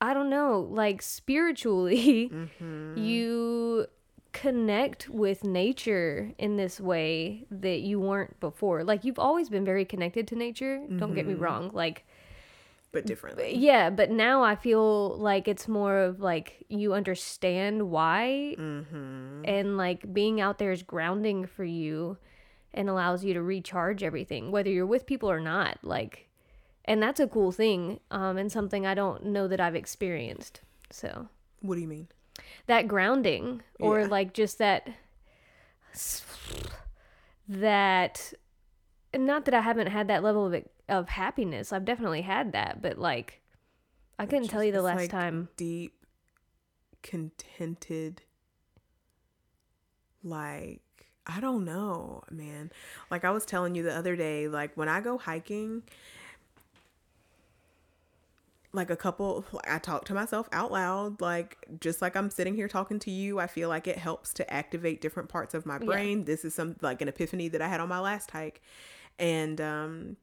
i 0.00 0.12
don't 0.12 0.28
know 0.30 0.60
like 0.70 1.00
spiritually 1.00 2.28
Mm-hmm. 2.32 2.98
you 2.98 3.86
connect 4.32 5.08
with 5.10 5.44
nature 5.44 6.32
in 6.38 6.56
this 6.56 6.80
way 6.80 7.44
that 7.50 7.80
you 7.80 8.00
weren't 8.00 8.38
before 8.40 8.82
like 8.82 9.04
you've 9.04 9.18
always 9.18 9.48
been 9.50 9.64
very 9.64 9.84
connected 9.84 10.26
to 10.28 10.34
nature 10.36 10.80
don't 10.98 11.14
get 11.14 11.26
me 11.26 11.34
Mm-hmm. 11.34 11.42
wrong 11.42 11.70
like 11.74 12.06
but 12.92 13.06
differently. 13.06 13.56
yeah, 13.56 13.90
but 13.90 14.10
now 14.10 14.42
I 14.42 14.54
feel 14.54 15.16
like 15.18 15.48
it's 15.48 15.66
more 15.66 15.98
of 15.98 16.20
like 16.20 16.64
you 16.68 16.92
understand 16.94 17.90
why, 17.90 18.54
Mm-hmm. 18.58 19.42
and 19.44 19.76
like 19.76 20.12
being 20.12 20.40
out 20.40 20.58
there 20.58 20.72
is 20.72 20.82
grounding 20.82 21.46
for 21.46 21.64
you 21.64 22.18
and 22.74 22.88
allows 22.88 23.24
you 23.24 23.34
to 23.34 23.42
recharge 23.42 24.02
everything, 24.02 24.50
whether 24.50 24.70
you're 24.70 24.86
with 24.86 25.06
people 25.06 25.30
or 25.30 25.40
not. 25.40 25.78
Like, 25.82 26.28
and 26.84 27.02
that's 27.02 27.20
a 27.20 27.26
cool 27.26 27.52
thing, 27.52 28.00
um, 28.10 28.36
and 28.38 28.50
something 28.52 28.86
I 28.86 28.94
don't 28.94 29.26
know 29.26 29.48
that 29.48 29.60
I've 29.60 29.74
experienced. 29.74 30.60
So 30.90 31.28
What 31.60 31.74
do 31.76 31.80
you 31.80 31.88
mean? 31.88 32.08
that 32.66 32.88
grounding, 32.88 33.62
or 33.80 34.00
Yeah. 34.00 34.06
like 34.06 34.32
just 34.34 34.58
that, 34.58 34.88
that, 37.48 38.32
not 39.16 39.44
that 39.44 39.54
I 39.54 39.60
haven't 39.60 39.88
had 39.88 40.08
that 40.08 40.22
level 40.22 40.46
of 40.46 40.54
of 40.88 41.08
happiness. 41.08 41.72
I've 41.72 41.84
definitely 41.84 42.22
had 42.22 42.52
that, 42.52 42.82
but 42.82 42.98
like. 42.98 43.40
I 44.18 44.26
couldn't 44.26 44.48
tell 44.48 44.62
you 44.62 44.72
the 44.72 44.82
last 44.82 44.96
like 45.00 45.10
time. 45.10 45.48
Deep, 45.56 45.94
contented. 47.02 48.22
Like 50.22 50.80
I 51.26 51.40
don't 51.40 51.64
know, 51.64 52.22
man. 52.30 52.70
Like 53.10 53.24
I 53.24 53.30
was 53.30 53.44
telling 53.44 53.74
you 53.74 53.82
the 53.82 53.96
other 53.96 54.14
day, 54.16 54.48
like 54.48 54.76
when 54.76 54.88
I 54.88 55.00
go 55.00 55.18
hiking, 55.18 55.82
like 58.72 58.90
a 58.90 58.96
couple 58.96 59.44
I 59.68 59.78
talk 59.78 60.04
to 60.06 60.14
myself 60.14 60.48
out 60.52 60.70
loud, 60.70 61.20
like 61.20 61.66
just 61.80 62.00
like 62.00 62.16
I'm 62.16 62.30
sitting 62.30 62.54
here 62.54 62.68
talking 62.68 62.98
to 63.00 63.10
you, 63.10 63.38
I 63.40 63.46
feel 63.46 63.68
like 63.68 63.86
it 63.86 63.98
helps 63.98 64.32
to 64.34 64.52
activate 64.52 65.00
different 65.00 65.28
parts 65.28 65.54
of 65.54 65.66
my 65.66 65.78
Yeah. 65.80 65.86
brain. 65.86 66.24
This 66.24 66.44
is 66.44 66.54
some 66.54 66.76
like 66.80 67.00
an 67.02 67.08
epiphany 67.08 67.48
that 67.48 67.60
I 67.62 67.68
had 67.68 67.80
on 67.80 67.88
my 67.88 67.98
last 68.00 68.30
hike. 68.30 68.62
And 69.18 69.60
um 69.60 70.16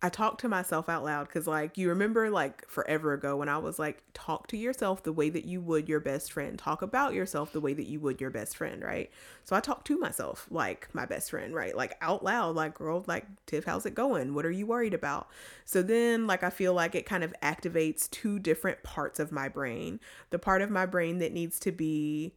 I 0.00 0.10
talk 0.10 0.38
to 0.38 0.48
myself 0.48 0.88
out 0.88 1.02
loud 1.02 1.26
because, 1.26 1.48
like, 1.48 1.76
you 1.76 1.88
remember, 1.88 2.30
like, 2.30 2.68
forever 2.68 3.14
ago 3.14 3.36
when 3.36 3.48
I 3.48 3.58
was 3.58 3.80
like, 3.80 4.00
talk 4.14 4.46
to 4.48 4.56
yourself 4.56 5.02
the 5.02 5.12
way 5.12 5.28
that 5.28 5.44
you 5.44 5.60
would 5.60 5.88
your 5.88 5.98
best 5.98 6.32
friend. 6.32 6.56
Talk 6.56 6.82
about 6.82 7.14
yourself 7.14 7.50
the 7.52 7.60
way 7.60 7.74
that 7.74 7.88
you 7.88 7.98
would 7.98 8.20
your 8.20 8.30
best 8.30 8.56
friend, 8.56 8.80
right? 8.80 9.10
So 9.44 9.56
I 9.56 9.60
talk 9.60 9.84
to 9.86 9.98
myself 9.98 10.46
like 10.50 10.88
my 10.94 11.04
best 11.04 11.30
friend, 11.30 11.52
right? 11.52 11.76
Like, 11.76 11.96
out 12.00 12.22
loud, 12.22 12.54
like, 12.54 12.74
girl, 12.74 13.02
like, 13.08 13.26
Tiff, 13.46 13.64
how's 13.64 13.86
it 13.86 13.96
going? 13.96 14.34
What 14.34 14.46
are 14.46 14.52
you 14.52 14.66
worried 14.66 14.94
about? 14.94 15.28
So 15.64 15.82
then, 15.82 16.28
like, 16.28 16.44
I 16.44 16.50
feel 16.50 16.74
like 16.74 16.94
it 16.94 17.04
kind 17.04 17.24
of 17.24 17.34
activates 17.42 18.08
two 18.08 18.38
different 18.38 18.84
parts 18.84 19.18
of 19.18 19.32
my 19.32 19.48
brain 19.48 19.98
the 20.30 20.38
part 20.38 20.62
of 20.62 20.70
my 20.70 20.86
brain 20.86 21.18
that 21.18 21.32
needs 21.32 21.58
to 21.60 21.72
be 21.72 22.34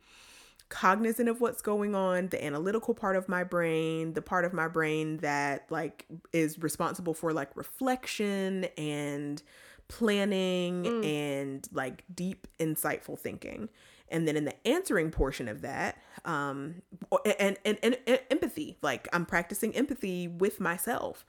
cognizant 0.72 1.28
of 1.28 1.42
what's 1.42 1.62
going 1.62 1.94
on 1.94 2.30
the 2.30 2.44
analytical 2.44 2.94
part 2.94 3.18
of 3.18 3.28
my 3.28 3.44
brain 3.44 4.14
the 4.14 4.22
part 4.22 4.46
of 4.46 4.54
my 4.54 4.68
brain 4.68 5.18
that 5.18 5.66
like 5.70 6.06
is 6.32 6.58
responsible 6.60 7.14
for 7.14 7.34
like 7.34 7.56
reflection 7.56 8.66
and 8.78 9.44
planning 9.92 11.04
and 11.04 11.68
like 11.74 12.06
deep 12.16 12.48
insightful 12.58 13.20
thinking. 13.20 13.68
And 14.08 14.26
then 14.26 14.38
in 14.38 14.46
the 14.46 14.68
answering 14.68 15.12
portion 15.12 15.50
of 15.50 15.62
that 15.62 15.98
um 16.24 16.82
and, 17.26 17.58
and 17.66 17.78
and, 17.84 17.98
and 18.08 18.20
empathy. 18.32 18.78
Like 18.82 19.10
i'm 19.12 19.26
practicing 19.26 19.76
empathy 19.76 20.30
with 20.30 20.62
myself. 20.62 21.26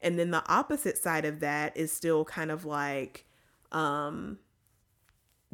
And 0.00 0.18
then 0.18 0.30
the 0.30 0.48
opposite 0.48 0.96
side 0.96 1.24
of 1.24 1.40
that 1.40 1.76
is 1.76 1.90
still 1.90 2.24
kind 2.24 2.52
of 2.52 2.64
like 2.64 3.26
um 3.72 4.38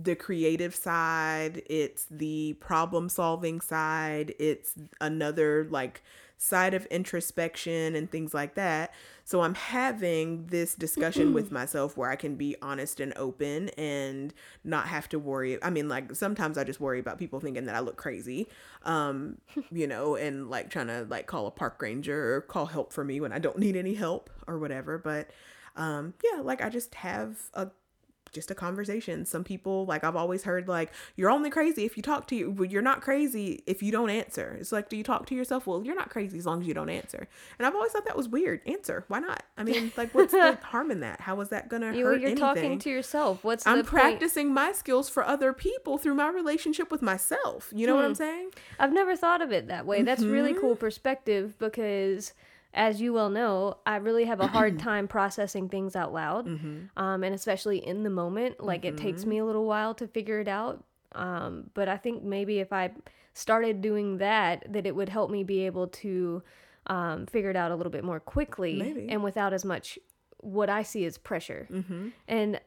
the 0.04 0.14
creative 0.14 0.74
side, 0.74 1.62
it's 1.66 2.06
the 2.10 2.54
problem 2.60 3.08
solving 3.08 3.60
side, 3.60 4.34
it's 4.38 4.74
another 5.00 5.66
like 5.70 6.02
side 6.42 6.72
of 6.72 6.86
introspection 6.86 7.94
and 7.94 8.10
things 8.10 8.32
like 8.32 8.54
that. 8.54 8.94
So 9.24 9.42
I'm 9.42 9.54
having 9.54 10.46
this 10.46 10.74
discussion 10.74 11.34
with 11.34 11.52
myself 11.52 11.98
where 11.98 12.08
I 12.08 12.16
can 12.16 12.34
be 12.36 12.56
honest 12.62 12.98
and 12.98 13.12
open 13.16 13.68
and 13.70 14.32
not 14.64 14.88
have 14.88 15.06
to 15.10 15.18
worry. 15.18 15.62
I 15.62 15.68
mean, 15.68 15.88
like 15.88 16.14
sometimes 16.14 16.56
I 16.56 16.64
just 16.64 16.80
worry 16.80 16.98
about 16.98 17.18
people 17.18 17.40
thinking 17.40 17.66
that 17.66 17.74
I 17.74 17.80
look 17.80 17.96
crazy, 17.96 18.48
um, 18.84 19.36
you 19.70 19.86
know, 19.86 20.16
and 20.16 20.48
like 20.48 20.70
trying 20.70 20.86
to 20.86 21.06
like 21.10 21.26
call 21.26 21.46
a 21.46 21.50
park 21.50 21.80
ranger 21.82 22.36
or 22.36 22.40
call 22.40 22.66
help 22.66 22.92
for 22.92 23.04
me 23.04 23.20
when 23.20 23.32
I 23.32 23.38
don't 23.38 23.58
need 23.58 23.76
any 23.76 23.94
help 23.94 24.30
or 24.46 24.58
whatever. 24.58 24.96
But 24.96 25.30
um, 25.76 26.14
yeah, 26.24 26.40
like 26.40 26.62
I 26.62 26.70
just 26.70 26.94
have 26.96 27.36
a 27.52 27.68
just 28.32 28.50
a 28.50 28.54
conversation. 28.54 29.24
Some 29.24 29.44
people, 29.44 29.86
like 29.86 30.04
I've 30.04 30.16
always 30.16 30.44
heard, 30.44 30.68
like 30.68 30.92
you're 31.16 31.30
only 31.30 31.50
crazy 31.50 31.84
if 31.84 31.96
you 31.96 32.02
talk 32.02 32.26
to 32.28 32.36
you. 32.36 32.50
Well, 32.50 32.66
you're 32.68 32.82
not 32.82 33.00
crazy 33.00 33.62
if 33.66 33.82
you 33.82 33.92
don't 33.92 34.10
answer. 34.10 34.56
It's 34.60 34.72
like, 34.72 34.88
do 34.88 34.96
you 34.96 35.02
talk 35.04 35.26
to 35.26 35.34
yourself? 35.34 35.66
Well, 35.66 35.82
you're 35.84 35.94
not 35.94 36.10
crazy 36.10 36.38
as 36.38 36.46
long 36.46 36.60
as 36.62 36.66
you 36.66 36.74
don't 36.74 36.90
answer. 36.90 37.28
And 37.58 37.66
I've 37.66 37.74
always 37.74 37.92
thought 37.92 38.04
that 38.06 38.16
was 38.16 38.28
weird. 38.28 38.60
Answer. 38.66 39.04
Why 39.08 39.18
not? 39.20 39.42
I 39.58 39.64
mean, 39.64 39.92
like, 39.96 40.14
what's 40.14 40.32
the 40.32 40.58
harm 40.62 40.90
in 40.90 41.00
that? 41.00 41.20
How 41.20 41.40
is 41.40 41.48
that 41.50 41.68
gonna 41.68 41.92
You, 41.94 42.04
hurt 42.04 42.20
you're 42.20 42.30
anything? 42.30 42.36
talking 42.36 42.78
to 42.80 42.90
yourself. 42.90 43.42
What's 43.44 43.66
I'm 43.66 43.78
the 43.78 43.84
point? 43.84 43.90
practicing 44.02 44.52
my 44.54 44.72
skills 44.72 45.08
for 45.08 45.24
other 45.24 45.52
people 45.52 45.98
through 45.98 46.14
my 46.14 46.28
relationship 46.28 46.90
with 46.90 47.02
myself. 47.02 47.72
You 47.74 47.86
know 47.86 47.94
what 47.96 48.02
Hmm. 48.04 48.08
I'm 48.10 48.14
saying? 48.14 48.50
I've 48.78 48.92
never 48.92 49.16
thought 49.16 49.42
of 49.42 49.52
it 49.52 49.68
that 49.68 49.86
way. 49.86 50.02
That's 50.02 50.22
really 50.22 50.52
Mm-hmm. 50.52 50.60
cool 50.60 50.76
perspective 50.76 51.58
because, 51.58 52.32
as 52.72 53.00
you 53.00 53.12
well 53.12 53.30
know, 53.30 53.78
I 53.84 53.96
really 53.96 54.24
have 54.26 54.40
a 54.40 54.46
hard 54.46 54.78
time 54.88 55.08
processing 55.08 55.68
things 55.68 55.96
out 55.96 56.12
loud, 56.12 56.46
Mm-hmm. 56.46 56.98
um, 57.02 57.24
and 57.24 57.34
especially 57.34 57.78
in 57.84 58.02
the 58.04 58.10
moment. 58.10 58.62
Like 58.62 58.84
it 58.84 58.96
takes 58.96 59.24
me 59.26 59.38
a 59.38 59.44
little 59.44 59.64
while 59.66 59.94
to 59.94 60.06
figure 60.06 60.38
it 60.40 60.48
out. 60.48 60.84
Um, 61.12 61.70
but 61.74 61.88
I 61.88 61.96
think 61.96 62.22
maybe 62.22 62.60
if 62.60 62.72
I 62.72 62.90
started 63.34 63.80
doing 63.80 64.18
that, 64.18 64.64
that 64.72 64.86
it 64.86 64.94
would 64.94 65.08
help 65.08 65.30
me 65.30 65.42
be 65.42 65.66
able 65.66 65.88
to 65.88 66.42
um, 66.86 67.26
figure 67.26 67.50
it 67.50 67.56
out 67.56 67.72
a 67.72 67.74
little 67.76 67.90
bit 67.90 68.04
more 68.04 68.20
quickly 68.20 68.76
Maybe. 68.76 69.08
and 69.08 69.22
without 69.24 69.52
as 69.52 69.64
much 69.64 69.98
what 70.38 70.70
I 70.70 70.82
see 70.84 71.04
as 71.04 71.18
pressure. 71.18 71.66
Mm-hmm. 71.70 72.08
and 72.28 72.60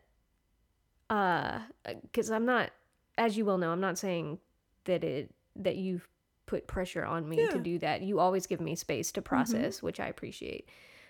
uh 1.10 1.60
because 2.04 2.32
i'm 2.32 2.46
not 2.46 2.70
as 3.18 3.36
you 3.38 3.44
well 3.44 3.58
know 3.58 3.72
i'm 3.72 3.82
not 3.82 3.98
saying 3.98 4.40
that 4.86 5.04
it 5.04 5.30
that 5.56 5.76
you've 5.76 6.08
put 6.54 6.68
pressure 6.76 7.06
on 7.14 7.22
me 7.30 7.38
Yeah. 7.38 7.48
Mm-hmm. 7.48 7.58
to 7.58 7.64
do 7.72 7.76
that. 7.86 8.02
You 8.02 8.20
always 8.26 8.46
give 8.52 8.62
me 8.62 8.74
space 8.76 9.12
to 9.14 9.22
process 9.32 9.82
which 9.88 10.00
i 10.00 10.08
appreciate. 10.14 10.64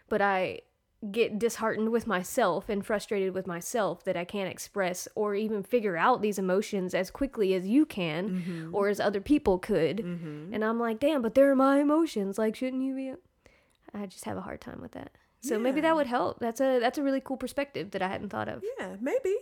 But 0.10 0.22
i 0.22 0.40
get 1.12 1.38
disheartened 1.38 1.90
with 1.92 2.08
myself 2.08 2.70
and 2.70 2.86
frustrated 2.86 3.34
with 3.38 3.46
myself 3.46 3.96
that 4.06 4.16
i 4.16 4.24
can't 4.24 4.50
express 4.56 5.00
or 5.16 5.36
even 5.36 5.62
figure 5.62 5.98
out 5.98 6.22
these 6.22 6.40
emotions 6.40 6.94
as 7.02 7.12
quickly 7.12 7.54
as 7.54 7.64
you 7.76 7.86
can 7.86 8.22
Mm-hmm. 8.30 8.76
or 8.76 8.84
as 8.88 9.00
other 9.02 9.20
people 9.34 9.56
could. 9.60 10.00
And 10.54 10.64
i'm 10.68 10.80
like 10.88 11.00
damn 11.06 11.22
but 11.22 11.34
they're 11.36 11.56
my 11.56 11.76
emotions. 11.88 12.38
Like 12.44 12.56
shouldn't 12.56 12.84
you 12.88 12.96
be 12.96 13.08
i 13.94 14.06
just 14.06 14.26
have 14.26 14.38
a 14.38 14.42
hard 14.48 14.62
time 14.62 14.80
with 14.82 14.94
that. 14.94 15.12
So 15.42 15.60
maybe 15.60 15.82
that 15.82 15.94
would 15.98 16.08
help. 16.08 16.40
That's 16.40 16.62
a 16.62 16.80
that's 16.80 16.98
a 16.98 17.04
really 17.04 17.22
cool 17.28 17.36
perspective 17.46 17.92
that 17.92 18.02
i 18.02 18.08
hadn't 18.08 18.30
thought 18.30 18.48
of. 18.54 18.64
Yeah, 18.80 18.96
maybe. 19.02 19.36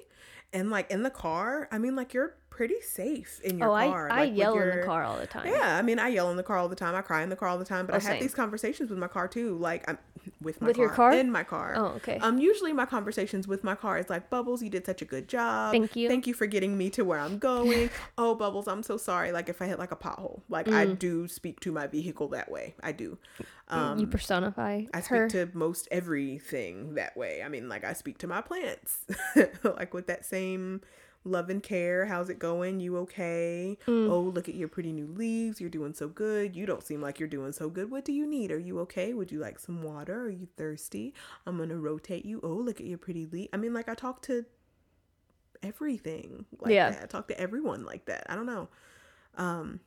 And 0.57 0.65
like 0.75 0.89
in 0.95 1.03
the 1.03 1.11
car, 1.25 1.69
I 1.71 1.77
mean, 1.77 1.95
like 1.95 2.11
you're 2.15 2.33
pretty 2.51 2.79
safe 2.81 3.39
in 3.43 3.57
your 3.57 3.69
oh, 3.69 3.71
car. 3.71 4.11
I, 4.11 4.15
I 4.15 4.19
like, 4.25 4.35
yell 4.35 4.55
in 4.59 4.79
the 4.81 4.85
car 4.85 5.03
all 5.03 5.17
the 5.17 5.25
time. 5.25 5.47
Yeah, 5.47 5.75
I 5.77 5.81
mean, 5.81 5.97
I 5.97 6.09
yell 6.09 6.29
in 6.29 6.37
the 6.37 6.43
car 6.43 6.57
all 6.57 6.69
the 6.69 6.75
time. 6.75 6.93
I 6.93 7.01
cry 7.01 7.23
in 7.23 7.29
the 7.29 7.35
car 7.35 7.47
all 7.47 7.57
the 7.57 7.65
time. 7.65 7.87
But 7.87 7.93
Oh, 7.93 7.97
I 7.97 8.01
have 8.01 8.11
same. 8.11 8.19
these 8.19 8.35
conversations 8.35 8.89
with 8.91 8.99
my 8.99 9.07
car 9.07 9.27
too. 9.27 9.57
Like 9.57 9.83
I'm 9.89 9.97
with 10.41 10.61
my 10.61 10.67
With 10.67 10.75
car, 10.75 10.85
your 10.85 10.93
car? 10.93 11.13
in 11.13 11.31
my 11.31 11.43
car. 11.43 11.73
Oh, 11.75 11.85
okay. 11.95 12.19
Um, 12.19 12.37
usually 12.37 12.73
my 12.73 12.85
conversations 12.85 13.47
with 13.47 13.63
my 13.63 13.73
car 13.73 13.97
is 13.97 14.09
like, 14.09 14.29
Bubbles, 14.29 14.61
you 14.61 14.69
did 14.69 14.85
such 14.85 15.01
a 15.01 15.05
good 15.05 15.27
job. 15.27 15.71
Thank 15.71 15.95
you. 15.95 16.07
Thank 16.09 16.27
you 16.27 16.33
for 16.35 16.45
getting 16.45 16.77
me 16.77 16.89
to 16.91 17.03
where 17.03 17.17
I'm 17.19 17.39
going. 17.39 17.89
oh, 18.19 18.35
Bubbles, 18.35 18.67
I'm 18.67 18.83
so 18.83 18.97
sorry. 18.97 19.31
Like 19.31 19.49
if 19.49 19.61
I 19.61 19.65
hit 19.65 19.79
like 19.79 19.91
a 19.91 19.95
pothole, 19.95 20.41
like 20.49 20.67
I 20.67 20.85
Mm. 20.85 20.99
do 20.99 21.27
speak 21.27 21.59
to 21.61 21.71
my 21.71 21.87
vehicle 21.87 22.27
that 22.29 22.51
way. 22.51 22.75
I 22.83 22.91
do. 22.91 23.17
Um, 23.69 23.97
you 23.97 24.07
personify 24.07 24.83
I 24.93 24.99
speak 24.99 25.09
her. 25.09 25.29
to 25.29 25.49
most 25.53 25.87
everything 25.91 26.95
that 26.95 27.15
way. 27.15 27.41
I 27.41 27.47
mean, 27.47 27.69
like 27.69 27.83
I 27.85 27.93
speak 27.93 28.17
to 28.19 28.27
my 28.27 28.41
plants, 28.41 29.05
like 29.63 29.93
with 29.93 30.07
that 30.07 30.25
same 30.25 30.81
love 31.23 31.49
and 31.49 31.61
care. 31.61 32.05
How's 32.07 32.29
it 32.29 32.39
going? 32.39 32.79
You 32.79 32.97
okay? 32.99 33.77
Mm. 33.87 34.09
Oh, 34.09 34.21
look 34.21 34.49
at 34.49 34.55
your 34.55 34.67
pretty 34.67 34.91
new 34.91 35.05
leaves. 35.07 35.61
You're 35.61 35.69
doing 35.69 35.93
so 35.93 36.07
good. 36.07 36.55
You 36.55 36.65
don't 36.65 36.83
seem 36.83 37.01
like 37.01 37.19
you're 37.19 37.29
doing 37.29 37.51
so 37.51 37.69
good. 37.69 37.91
What 37.91 38.05
do 38.05 38.11
you 38.11 38.25
need? 38.25 38.51
Are 38.51 38.57
you 38.59 38.79
okay? 38.81 39.13
Would 39.13 39.31
you 39.31 39.39
like 39.39 39.59
some 39.59 39.83
water? 39.83 40.21
Are 40.23 40.29
you 40.29 40.47
thirsty? 40.57 41.13
I'm 41.45 41.57
gonna 41.57 41.77
rotate 41.77 42.25
you. 42.25 42.39
Oh, 42.43 42.47
look 42.47 42.79
at 42.79 42.87
your 42.87 42.97
pretty 42.97 43.25
leaf. 43.27 43.49
I 43.53 43.57
mean, 43.57 43.73
like 43.73 43.87
I 43.89 43.93
talk 43.93 44.21
to 44.23 44.45
everything 45.63 46.45
like 46.59 46.73
Yeah. 46.73 46.89
that. 46.91 47.03
I 47.03 47.05
talk 47.05 47.27
to 47.27 47.39
everyone 47.39 47.85
like 47.85 48.05
that. 48.05 48.25
I 48.29 48.35
don't 48.35 48.45
know. 48.47 48.67
Um, 49.37 49.79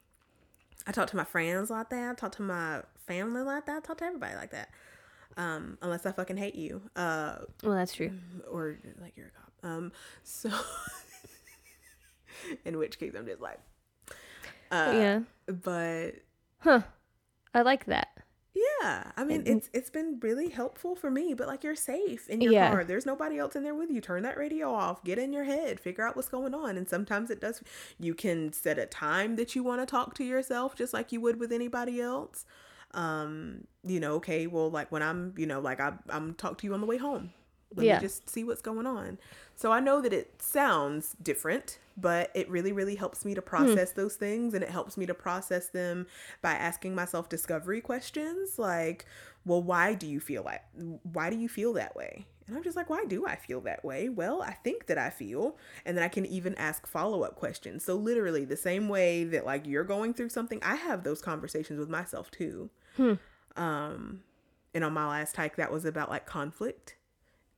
I 0.86 0.92
talk 0.92 1.08
to 1.10 1.16
my 1.16 1.24
friends 1.24 1.70
like 1.70 1.90
that. 1.90 2.10
I 2.10 2.14
talk 2.14 2.32
to 2.36 2.42
my 2.42 2.82
family 3.06 3.42
like 3.42 3.66
that. 3.66 3.76
I 3.78 3.80
talk 3.80 3.98
to 3.98 4.04
everybody 4.04 4.34
like 4.36 4.50
that. 4.52 4.68
Um, 5.36 5.78
unless 5.82 6.06
I 6.06 6.12
fucking 6.12 6.36
hate 6.36 6.54
you. 6.54 6.80
Uh, 6.94 7.38
well, 7.62 7.74
that's 7.74 7.92
true. 7.92 8.12
or 8.50 8.76
like 9.00 9.16
you're 9.16 9.26
a 9.26 9.30
cop. 9.30 9.52
Um, 9.64 9.92
so 10.22 10.50
in 12.64 12.78
which 12.78 12.98
case 12.98 13.12
I'm 13.16 13.26
just 13.26 13.40
like, 13.40 13.60
uh, 14.70 14.92
yeah. 14.94 15.20
but 15.46 16.12
Huh. 16.60 16.82
I 17.52 17.62
like 17.62 17.84
that. 17.86 18.08
yeah, 18.54 19.10
I 19.16 19.24
mean, 19.24 19.40
And- 19.40 19.48
it's 19.48 19.70
it's 19.72 19.90
been 19.90 20.18
really 20.22 20.48
helpful 20.48 20.94
for 20.96 21.10
me. 21.10 21.34
But 21.34 21.46
like, 21.46 21.62
you're 21.62 21.74
safe 21.74 22.28
in 22.30 22.40
your 22.40 22.52
Yeah. 22.52 22.70
car. 22.70 22.84
There's 22.84 23.04
nobody 23.06 23.38
else 23.38 23.54
in 23.56 23.62
there 23.64 23.74
with 23.74 23.90
you. 23.90 24.00
Turn 24.00 24.22
that 24.22 24.36
radio 24.36 24.72
off. 24.72 25.04
Get 25.04 25.18
in 25.18 25.32
your 25.32 25.44
head. 25.44 25.78
Figure 25.80 26.06
out 26.06 26.16
what's 26.16 26.28
going 26.28 26.54
on. 26.54 26.76
And 26.76 26.88
sometimes 26.88 27.30
it 27.30 27.40
does. 27.40 27.62
You 27.98 28.14
can 28.14 28.52
set 28.52 28.78
a 28.78 28.86
time 28.86 29.36
that 29.36 29.54
you 29.54 29.62
want 29.62 29.82
to 29.82 29.86
talk 29.86 30.14
to 30.14 30.24
yourself, 30.24 30.74
just 30.74 30.92
like 30.94 31.12
you 31.12 31.20
would 31.20 31.38
with 31.38 31.52
anybody 31.52 32.00
else. 32.00 32.44
Um, 32.92 33.66
you 33.82 33.98
know, 34.00 34.14
okay, 34.14 34.46
well, 34.46 34.70
like 34.70 34.90
when 34.92 35.02
I'm, 35.02 35.34
you 35.36 35.46
know, 35.46 35.60
like 35.60 35.80
I, 35.80 35.94
I'm 36.08 36.34
talk 36.34 36.58
to 36.58 36.66
you 36.66 36.74
on 36.74 36.80
the 36.80 36.86
way 36.86 36.96
home. 36.96 37.32
Let 37.76 37.86
Yeah. 37.86 37.94
me 37.96 38.00
just 38.00 38.28
see 38.30 38.44
what's 38.44 38.62
going 38.62 38.86
on. 38.86 39.18
So 39.56 39.72
I 39.72 39.80
know 39.80 40.00
that 40.00 40.12
it 40.12 40.40
sounds 40.42 41.16
different, 41.22 41.78
but 41.96 42.30
it 42.34 42.48
really, 42.48 42.72
really 42.72 42.96
helps 42.96 43.24
me 43.24 43.34
to 43.34 43.42
process 43.42 43.92
those 43.92 44.16
things 44.16 44.54
and 44.54 44.62
it 44.62 44.70
helps 44.70 44.96
me 44.96 45.06
to 45.06 45.14
process 45.14 45.68
them 45.68 46.06
by 46.42 46.52
asking 46.52 46.94
myself 46.94 47.28
discovery 47.28 47.80
questions 47.80 48.58
like, 48.58 49.06
well, 49.44 49.62
why 49.62 49.94
do 49.94 50.06
you 50.06 50.20
feel 50.20 50.42
like 50.42 50.62
why 51.02 51.30
do 51.30 51.36
you 51.36 51.48
feel 51.48 51.72
that 51.74 51.94
way? 51.94 52.26
And 52.46 52.56
I'm 52.56 52.62
just 52.62 52.76
like, 52.76 52.90
why 52.90 53.04
do 53.06 53.26
I 53.26 53.36
feel 53.36 53.60
that 53.62 53.84
way? 53.84 54.08
Well, 54.08 54.42
I 54.42 54.52
think 54.52 54.86
that 54.86 54.98
I 54.98 55.08
feel. 55.10 55.56
And 55.86 55.96
then 55.96 56.04
I 56.04 56.08
can 56.08 56.26
even 56.26 56.54
ask 56.56 56.86
follow 56.86 57.22
up 57.22 57.36
questions. 57.36 57.84
So, 57.84 57.94
literally, 57.94 58.44
the 58.44 58.56
same 58.56 58.88
way 58.88 59.24
that 59.24 59.46
like 59.46 59.66
you're 59.66 59.84
going 59.84 60.12
through 60.12 60.28
something, 60.28 60.60
I 60.62 60.74
have 60.74 61.04
those 61.04 61.22
conversations 61.22 61.78
with 61.78 61.88
myself 61.88 62.30
too. 62.30 62.70
Hmm. 62.96 63.14
Um, 63.56 64.24
and 64.74 64.84
on 64.84 64.92
my 64.92 65.06
last 65.06 65.36
hike, 65.36 65.56
that 65.56 65.72
was 65.72 65.84
about 65.84 66.10
like 66.10 66.26
conflict. 66.26 66.96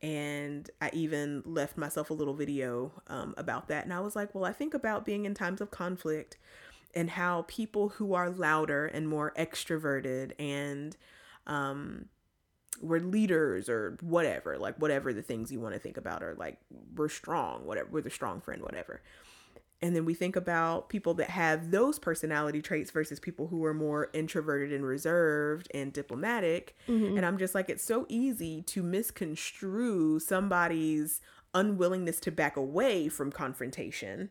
And 0.03 0.70
I 0.80 0.90
even 0.92 1.42
left 1.47 1.76
myself 1.76 2.11
a 2.11 2.14
little 2.14 2.34
video 2.34 2.92
um, 3.09 3.34
about 3.36 3.68
that. 3.68 3.84
And 3.84 3.94
I 3.94 4.01
was 4.01 4.14
like, 4.14 4.34
well, 4.34 4.44
I 4.44 4.53
think 4.53 4.74
about 4.74 5.05
being 5.07 5.24
in 5.24 5.34
times 5.34 5.61
of 5.61 5.70
conflict 5.70 6.36
and 6.94 7.11
how 7.11 7.44
people 7.49 7.90
who 7.90 8.14
are 8.14 8.30
louder 8.30 8.86
and 8.86 9.09
more 9.09 9.32
extroverted 9.38 10.32
and 10.38 10.97
um, 11.47 12.07
we're 12.80 13.01
leaders 13.01 13.68
or 13.68 13.97
whatever, 14.01 14.59
like 14.59 14.76
whatever 14.76 15.12
the 15.12 15.22
things 15.22 15.51
you 15.51 15.61
want 15.61 15.74
to 15.74 15.80
think 15.80 15.97
about, 15.97 16.22
or 16.22 16.34
like 16.34 16.59
we're 16.94 17.09
strong, 17.09 17.64
whatever, 17.64 17.88
we're 17.90 18.01
the 18.03 18.11
strong 18.11 18.40
friend, 18.40 18.62
whatever. 18.62 19.01
And 19.83 19.95
then 19.95 20.07
we 20.07 20.14
think 20.14 20.37
about 20.37 20.89
people 20.89 21.14
that 21.14 21.31
have 21.31 21.70
those 21.70 21.99
personality 21.99 22.62
traits 22.62 22.91
versus 22.91 23.20
people 23.20 23.49
who 23.49 23.64
are 23.64 23.74
more 23.74 24.09
introverted 24.14 24.72
and 24.72 24.87
reserved 24.87 25.68
and 25.74 25.93
diplomatic. 25.93 26.77
Mm-hmm. 26.89 27.18
And 27.18 27.27
I'm 27.27 27.37
just 27.37 27.55
like, 27.55 27.68
it's 27.68 27.85
so 27.85 28.07
easy 28.09 28.62
to 28.62 28.83
misconstrue 28.83 30.18
somebody's 30.18 31.20
unwillingness 31.55 32.20
to 32.20 32.31
back 32.31 32.57
away 32.57 33.09
from 33.09 33.31
confrontation 33.31 34.31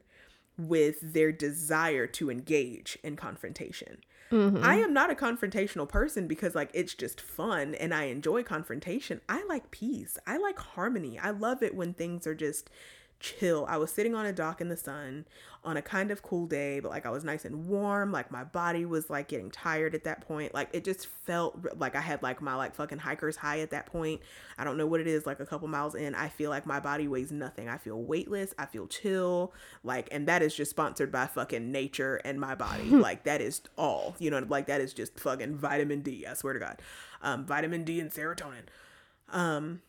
with 0.57 0.97
their 1.01 1.31
desire 1.31 2.07
to 2.07 2.31
engage 2.31 2.97
in 3.03 3.15
confrontation. 3.15 3.97
Mm-hmm. 4.31 4.63
I 4.63 4.77
am 4.77 4.93
not 4.93 5.11
a 5.11 5.15
confrontational 5.15 5.87
person 5.87 6.27
because 6.27 6.55
like 6.55 6.71
it's 6.73 6.95
just 6.95 7.21
fun 7.21 7.75
and 7.75 7.93
I 7.93 8.05
enjoy 8.05 8.43
confrontation. 8.43 9.21
I 9.29 9.43
like 9.45 9.69
peace. 9.69 10.17
I 10.25 10.37
like 10.37 10.57
harmony. 10.57 11.19
I 11.19 11.29
love 11.29 11.61
it 11.61 11.75
when 11.75 11.93
things 11.93 12.25
are 12.25 12.35
just 12.35 12.69
chill. 13.19 13.65
I 13.67 13.77
was 13.77 13.91
sitting 13.91 14.15
on 14.15 14.25
a 14.25 14.33
dock 14.33 14.61
in 14.61 14.69
the 14.69 14.77
sun 14.77 15.25
on 15.65 15.77
a 15.77 15.81
kind 15.81 16.11
of 16.11 16.21
cool 16.21 16.45
day, 16.45 16.79
but 16.79 16.91
like 16.91 17.05
I 17.05 17.09
was 17.09 17.23
nice 17.23 17.43
and 17.43 17.67
warm. 17.67 18.11
Like 18.11 18.31
my 18.31 18.43
body 18.43 18.85
was 18.85 19.09
like 19.09 19.27
getting 19.27 19.49
tired 19.49 19.95
at 19.95 20.03
that 20.03 20.21
point. 20.21 20.53
Like 20.53 20.69
it 20.73 20.83
just 20.83 21.07
felt 21.07 21.57
like 21.77 21.95
I 21.95 22.01
had 22.01 22.21
like 22.21 22.41
my 22.41 22.55
like 22.55 22.75
fucking 22.75 22.99
hiker's 22.99 23.35
high 23.35 23.61
at 23.61 23.71
that 23.71 23.87
point. 23.87 24.21
I 24.57 24.63
don't 24.63 24.77
know 24.77 24.85
what 24.85 25.01
it 25.01 25.07
is. 25.07 25.25
Like 25.25 25.39
a 25.39 25.45
couple 25.45 25.67
miles 25.67 25.95
in, 25.95 26.13
I 26.13 26.29
feel 26.29 26.51
like 26.51 26.67
my 26.67 26.79
body 26.79 27.07
weighs 27.07 27.31
nothing. 27.31 27.67
I 27.67 27.77
feel 27.77 28.01
weightless. 28.01 28.53
I 28.59 28.67
feel 28.67 28.85
chill. 28.85 29.53
Like, 29.83 30.07
and 30.11 30.27
that 30.27 30.43
is 30.43 30.53
just 30.55 30.69
sponsored 30.69 31.11
by 31.11 31.25
fucking 31.25 31.71
nature 31.71 32.17
and 32.23 32.39
my 32.39 32.53
body. 32.53 32.83
like 32.89 33.23
that 33.23 33.41
is 33.41 33.61
all, 33.75 34.15
you 34.19 34.29
know, 34.29 34.45
like 34.47 34.67
that 34.67 34.81
is 34.81 34.93
just 34.93 35.19
fucking 35.19 35.55
vitamin 35.55 36.01
D. 36.01 36.25
I 36.27 36.35
swear 36.35 36.53
to 36.53 36.59
God. 36.59 36.79
Um, 37.23 37.45
vitamin 37.45 37.83
D 37.83 37.99
and 37.99 38.11
serotonin. 38.11 38.65
Um, 39.29 39.81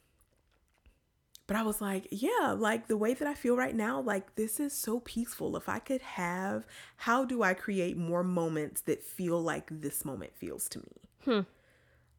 but 1.47 1.57
I 1.57 1.63
was 1.63 1.81
like, 1.81 2.09
yeah, 2.11 2.55
like 2.57 2.89
the 2.89 2.97
way 2.97 3.15
that 3.15 3.27
I 3.29 3.35
feel 3.35 3.57
right 3.57 3.75
now, 3.75 4.01
like 4.01 4.35
this 4.35 4.59
is 4.59 4.73
so 4.73 5.01
peaceful. 5.01 5.57
If 5.57 5.69
I 5.69 5.79
could 5.79 6.03
have, 6.03 6.67
how 6.97 7.25
do 7.25 7.43
I 7.43 7.55
create 7.55 7.97
more 7.97 8.25
moments 8.25 8.81
that 8.83 9.05
feel 9.05 9.41
like 9.41 9.69
this 9.71 10.05
moment 10.05 10.37
feels 10.37 10.69
to 10.71 10.81
me? 10.81 11.11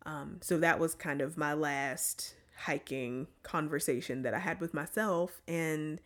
Um, 0.06 0.38
so 0.42 0.58
that 0.60 0.80
was 0.80 0.96
kind 0.96 1.22
of 1.22 1.38
my 1.38 1.54
last 1.54 2.36
hiking 2.56 3.28
conversation 3.44 4.22
that 4.22 4.34
I 4.34 4.40
had 4.40 4.62
with 4.62 4.74
myself. 4.74 5.42
And 5.48 6.00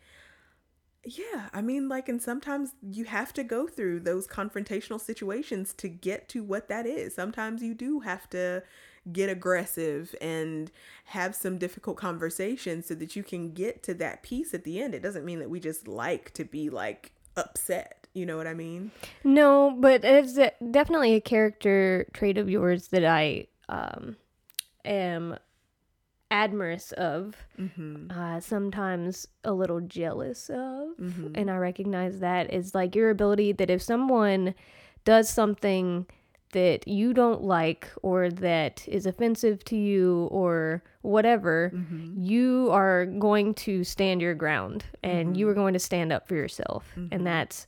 yeah, 1.04 1.48
I 1.52 1.62
mean, 1.62 1.88
like, 1.88 2.08
and 2.08 2.20
sometimes 2.20 2.74
you 2.82 3.04
have 3.04 3.32
to 3.34 3.44
go 3.44 3.68
through 3.68 4.00
those 4.00 4.26
confrontational 4.26 5.00
situations 5.00 5.72
to 5.74 5.88
get 5.88 6.28
to 6.30 6.42
what 6.42 6.68
that 6.68 6.86
is. 6.86 7.14
Sometimes 7.14 7.62
you 7.62 7.74
do 7.74 8.00
have 8.00 8.28
to 8.30 8.62
get 9.10 9.28
aggressive 9.28 10.14
and 10.20 10.70
have 11.06 11.34
some 11.34 11.58
difficult 11.58 11.96
conversations 11.96 12.86
so 12.86 12.94
that 12.94 13.16
you 13.16 13.22
can 13.22 13.52
get 13.52 13.82
to 13.82 13.94
that 13.94 14.22
peace 14.22 14.54
at 14.54 14.64
the 14.64 14.80
end. 14.80 14.94
It 14.94 15.02
doesn't 15.02 15.24
mean 15.24 15.40
that 15.40 15.50
we 15.50 15.58
just 15.58 15.88
like 15.88 16.32
to 16.34 16.44
be 16.44 16.70
like 16.70 17.12
upset. 17.36 18.06
You 18.14 18.26
know 18.26 18.36
what 18.36 18.46
I 18.46 18.54
mean? 18.54 18.90
No, 19.24 19.74
but 19.78 20.04
it's 20.04 20.34
definitely 20.70 21.14
a 21.14 21.20
character 21.20 22.06
trait 22.12 22.36
of 22.36 22.50
yours 22.50 22.88
that 22.88 23.04
I 23.04 23.46
um, 23.70 24.16
am 24.84 25.38
admirous 26.30 26.92
of. 26.92 27.34
Uh, 28.10 28.38
sometimes 28.40 29.26
a 29.44 29.52
little 29.52 29.80
jealous 29.80 30.50
of, 30.50 30.90
and 31.34 31.50
I 31.50 31.56
recognize 31.56 32.20
that 32.20 32.52
is 32.52 32.74
like 32.74 32.94
your 32.94 33.10
ability 33.10 33.52
that 33.52 33.70
if 33.70 33.80
someone 33.82 34.54
does 35.04 35.28
something 35.28 36.06
that 36.52 36.86
you 36.86 37.12
don't 37.12 37.42
like 37.42 37.88
or 38.02 38.30
that 38.30 38.86
is 38.88 39.06
offensive 39.06 39.64
to 39.64 39.76
you 39.76 40.28
or 40.30 40.82
whatever, 41.02 41.72
mm-hmm. 41.74 42.22
you 42.22 42.68
are 42.70 43.06
going 43.06 43.54
to 43.54 43.84
stand 43.84 44.22
your 44.22 44.34
ground 44.34 44.84
and 45.02 45.36
you 45.36 45.48
are 45.48 45.52
mm-hmm. 45.52 45.60
going 45.60 45.72
to 45.74 45.78
stand 45.78 46.12
up 46.12 46.26
for 46.26 46.34
yourself. 46.34 46.90
And 46.94 47.10
mm-hmm. 47.10 47.24
that's 47.24 47.66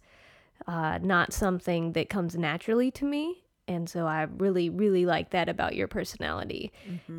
uh, 0.66 0.98
not 1.02 1.32
something 1.32 1.92
that 1.92 2.08
comes 2.08 2.36
naturally 2.36 2.90
to 2.92 3.04
me. 3.04 3.44
And 3.66 3.88
so 3.88 4.06
I 4.06 4.22
really, 4.22 4.68
really 4.68 5.06
like 5.06 5.30
that 5.30 5.48
about 5.48 5.74
your 5.74 5.88
personality 5.88 6.70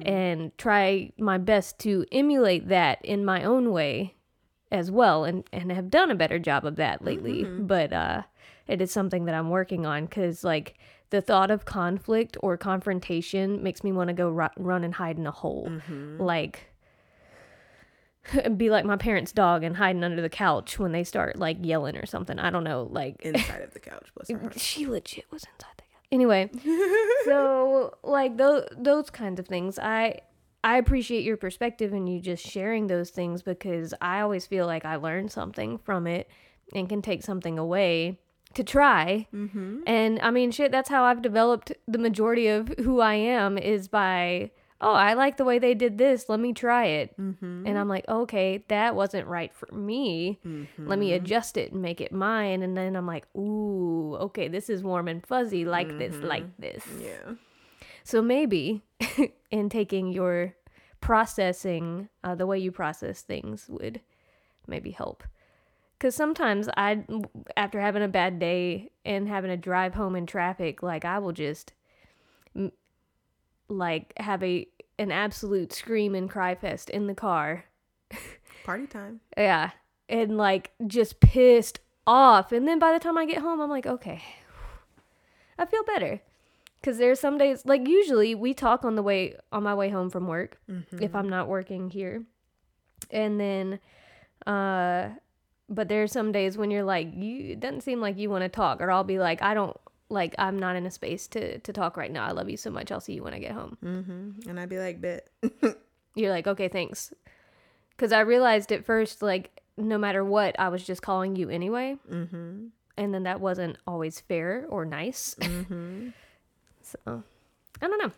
and 0.04 0.56
try 0.60 1.12
my 1.18 1.40
best 1.40 1.80
to 1.80 2.06
emulate 2.12 2.68
that 2.68 3.04
in 3.04 3.26
my 3.26 3.44
own 3.44 3.72
way 3.72 4.14
as 4.72 4.92
well 4.92 5.24
and, 5.24 5.44
and 5.52 5.72
have 5.72 5.90
done 5.90 6.12
a 6.12 6.16
better 6.16 6.38
job 6.38 6.66
of 6.66 6.76
that 6.76 7.04
lately. 7.04 7.44
But 7.44 7.92
uh, 7.94 8.24
it 8.68 8.80
is 8.80 8.92
something 8.92 9.26
that 9.26 9.34
I'm 9.34 9.50
working 9.50 9.88
on 9.88 10.06
because, 10.06 10.44
like, 10.44 10.78
the 11.16 11.22
thought 11.22 11.50
of 11.50 11.64
conflict 11.64 12.36
or 12.42 12.58
confrontation 12.58 13.64
makes 13.64 13.86
me 13.86 13.94
want 13.94 14.10
to 14.10 14.14
go 14.14 14.30
ru- 14.30 14.50
run 14.58 14.84
and 14.84 14.94
hide 14.94 15.18
in 15.18 15.26
a 15.26 15.32
hole. 15.32 15.70
Mm-hmm. 15.70 16.22
Like, 16.22 16.74
be 18.58 18.70
like 18.70 18.84
my 18.84 18.98
parents' 18.98 19.32
dog 19.32 19.64
and 19.64 19.78
hiding 19.78 20.04
under 20.04 20.22
the 20.22 20.30
couch 20.30 20.78
when 20.78 20.92
they 20.92 21.06
start 21.06 21.38
like 21.38 21.58
yelling 21.62 21.96
or 21.96 22.06
something. 22.06 22.38
I 22.38 22.50
don't 22.50 22.66
know. 22.66 22.90
Like, 22.92 23.22
Inside 23.22 23.62
of 23.62 23.74
the 23.74 23.80
couch, 23.80 24.10
bless 24.14 24.30
her 24.30 24.52
she 24.58 24.88
legit 24.88 25.24
was 25.32 25.44
inside 25.44 25.72
the 25.78 25.84
couch. 25.84 26.06
Anyway, 26.12 26.50
so 27.24 27.94
like 28.04 28.36
those 28.36 28.68
those 28.78 29.10
kinds 29.10 29.40
of 29.40 29.48
things, 29.48 29.80
I 29.80 30.20
I 30.66 30.78
appreciate 30.80 31.24
your 31.24 31.38
perspective 31.38 31.94
and 31.94 32.10
you 32.10 32.20
just 32.20 32.46
sharing 32.46 32.88
those 32.88 33.10
things 33.10 33.42
because 33.42 33.94
I 34.02 34.20
always 34.20 34.46
feel 34.46 34.66
like 34.66 34.84
I 34.84 34.98
learned 34.98 35.32
something 35.32 35.78
from 35.78 36.08
it 36.08 36.30
and 36.74 36.90
can 36.90 37.02
take 37.02 37.24
something 37.24 37.58
away 37.58 38.20
to 38.56 38.64
try. 38.64 39.28
Mm-hmm. 39.34 39.82
And 39.86 40.20
I 40.22 40.32
mean, 40.32 40.52
shit, 40.52 40.72
that's 40.72 40.90
how 40.90 41.04
I've 41.04 41.22
developed 41.22 41.72
the 41.88 41.98
majority 41.98 42.48
of 42.48 42.70
who 42.80 43.00
I 43.00 43.16
am 43.16 43.58
is 43.58 43.88
by, 43.88 44.52
oh, 44.82 44.94
I 44.94 45.14
like 45.14 45.38
the 45.38 45.46
way 45.46 45.60
they 45.60 45.74
did 45.74 45.98
this. 45.98 46.28
Let 46.28 46.40
me 46.40 46.54
try 46.54 46.86
it. 46.86 47.18
Mm-hmm. 47.20 47.68
And 47.68 47.78
I'm 47.78 47.88
like, 47.88 48.08
okay, 48.08 48.64
that 48.68 48.96
wasn't 48.96 49.28
right 49.28 49.54
for 49.54 49.74
me. 49.74 50.40
Let 50.78 51.00
me 51.00 51.14
adjust 51.14 51.58
it 51.58 51.72
and 51.72 51.82
make 51.82 52.02
it 52.02 52.12
mine. 52.12 52.62
And 52.64 52.76
then 52.76 52.96
I'm 52.96 53.08
like, 53.08 53.28
ooh, 53.36 54.16
okay, 54.16 54.48
this 54.48 54.70
is 54.70 54.84
warm 54.84 55.08
and 55.08 55.26
fuzzy, 55.26 55.66
like 55.66 55.98
this, 55.98 56.16
like 56.16 56.46
this. 56.58 56.84
Yeah. 57.00 57.36
So 58.04 58.22
maybe 58.22 58.84
in 59.52 59.70
taking 59.70 60.12
your 60.12 60.56
processing, 61.02 62.10
uh, 62.24 62.36
the 62.36 62.46
way 62.46 62.60
you 62.60 62.72
process 62.72 63.22
things 63.22 63.68
would 63.70 64.02
maybe 64.68 64.92
help. 64.92 65.24
Because 65.98 66.16
sometimes 66.16 66.68
I, 66.76 67.04
after 67.56 67.80
having 67.80 68.04
a 68.04 68.08
bad 68.08 68.38
day 68.38 68.92
and 69.06 69.28
having 69.28 69.50
to 69.50 69.58
drive 69.58 69.94
home 69.96 70.16
in 70.16 70.26
traffic, 70.26 70.84
like 70.84 71.06
I 71.06 71.20
will 71.20 71.32
just, 71.32 71.74
like, 73.70 74.14
have 74.18 74.44
a 74.44 74.68
an 74.98 75.12
absolute 75.12 75.74
scream 75.74 76.16
and 76.16 76.30
cry 76.30 76.56
fest 76.56 76.90
in 76.90 77.08
the 77.08 77.14
car. 77.16 77.66
Party 78.66 78.88
time. 78.88 79.20
Yeah, 79.38 79.72
and 80.10 80.38
like 80.38 80.72
just 80.88 81.20
pissed 81.20 81.80
off. 82.08 82.52
And 82.52 82.68
then 82.68 82.80
by 82.80 82.94
the 82.94 83.00
time 83.00 83.18
I 83.18 83.26
get 83.26 83.40
home, 83.40 83.60
I'm 83.62 83.70
like, 83.70 83.86
okay, 83.86 84.22
I 85.58 85.66
feel 85.66 85.84
better. 85.84 86.22
Cause 86.84 86.98
there's 87.00 87.20
some 87.20 87.40
days, 87.40 87.66
like 87.66 87.88
usually 87.88 88.36
we 88.36 88.54
talk 88.54 88.86
on 88.86 88.96
the 88.96 89.02
way 89.02 89.36
on 89.52 89.64
my 89.64 89.74
way 89.74 89.90
home 89.90 90.12
from 90.12 90.28
work 90.28 90.60
if 91.02 91.16
I'm 91.16 91.30
not 91.30 91.48
working 91.48 91.90
here, 91.90 92.24
and 93.10 93.40
then, 93.40 93.80
uh, 94.46 95.10
but 95.70 95.88
there 95.88 96.04
are 96.04 96.08
some 96.08 96.32
days 96.32 96.58
when 96.58 96.72
you're 96.72 96.84
like, 96.84 97.10
you 97.14 97.52
it 97.54 97.60
doesn't 97.60 97.82
seem 97.82 98.02
like 98.02 98.18
you 98.18 98.30
want 98.30 98.44
to 98.44 98.50
talk, 98.50 98.82
or 98.82 98.92
I'll 98.92 99.04
be 99.04 99.20
like, 99.20 99.42
I 99.42 99.54
don't 99.54 99.78
like 100.10 100.36
I'm 100.38 100.60
not 100.60 100.76
in 100.76 100.86
a 100.86 100.92
space 100.92 101.28
to 101.30 101.60
to 101.60 101.74
talk 101.74 101.98
right 101.98 102.12
now. 102.12 102.26
I 102.26 102.32
love 102.32 102.50
you 102.50 102.58
so 102.58 102.70
much. 102.70 102.92
I'll 102.92 103.00
see 103.00 103.14
you 103.14 103.24
when 103.24 103.34
I 103.34 103.40
get 103.40 103.52
home. 103.52 103.78
Mm-hmm. 103.84 104.50
And 104.50 104.60
I'd 104.60 104.70
be 104.70 104.80
like, 104.80 105.02
bet. 105.02 105.28
You're 106.16 106.32
like, 106.32 106.48
okay, 106.48 106.68
thanks. 106.68 107.14
Because 107.90 108.12
I 108.12 108.22
realized 108.22 108.72
at 108.72 108.86
first, 108.86 109.22
like, 109.22 109.62
no 109.78 109.98
matter 109.98 110.24
what, 110.24 110.58
I 110.60 110.70
was 110.70 110.84
just 110.84 111.02
calling 111.02 111.36
you 111.36 111.50
anyway. 111.50 111.98
mm-hmm. 112.10 112.68
And 112.98 113.14
then 113.14 113.24
that 113.24 113.42
wasn't 113.42 113.78
always 113.86 114.22
fair 114.22 114.66
or 114.70 114.86
nice. 114.86 115.36
Mm-hmm. 115.42 116.10
so, 116.82 117.24
I 117.82 117.88
don't 117.88 118.02
know. 118.02 118.12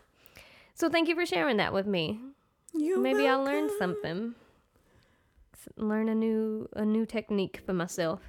So, 0.74 0.88
thank 0.88 1.08
you 1.08 1.16
for 1.16 1.26
sharing 1.26 1.56
that 1.56 1.72
with 1.72 1.86
me. 1.86 2.20
You 2.74 3.00
Maybe 3.00 3.26
I'll 3.26 3.42
learn 3.42 3.68
welcome. 3.80 4.36
Learn 5.76 6.08
a 6.08 6.14
new 6.14 6.68
a 6.74 6.84
new 6.84 7.06
technique 7.06 7.62
for 7.64 7.72
myself. 7.72 8.20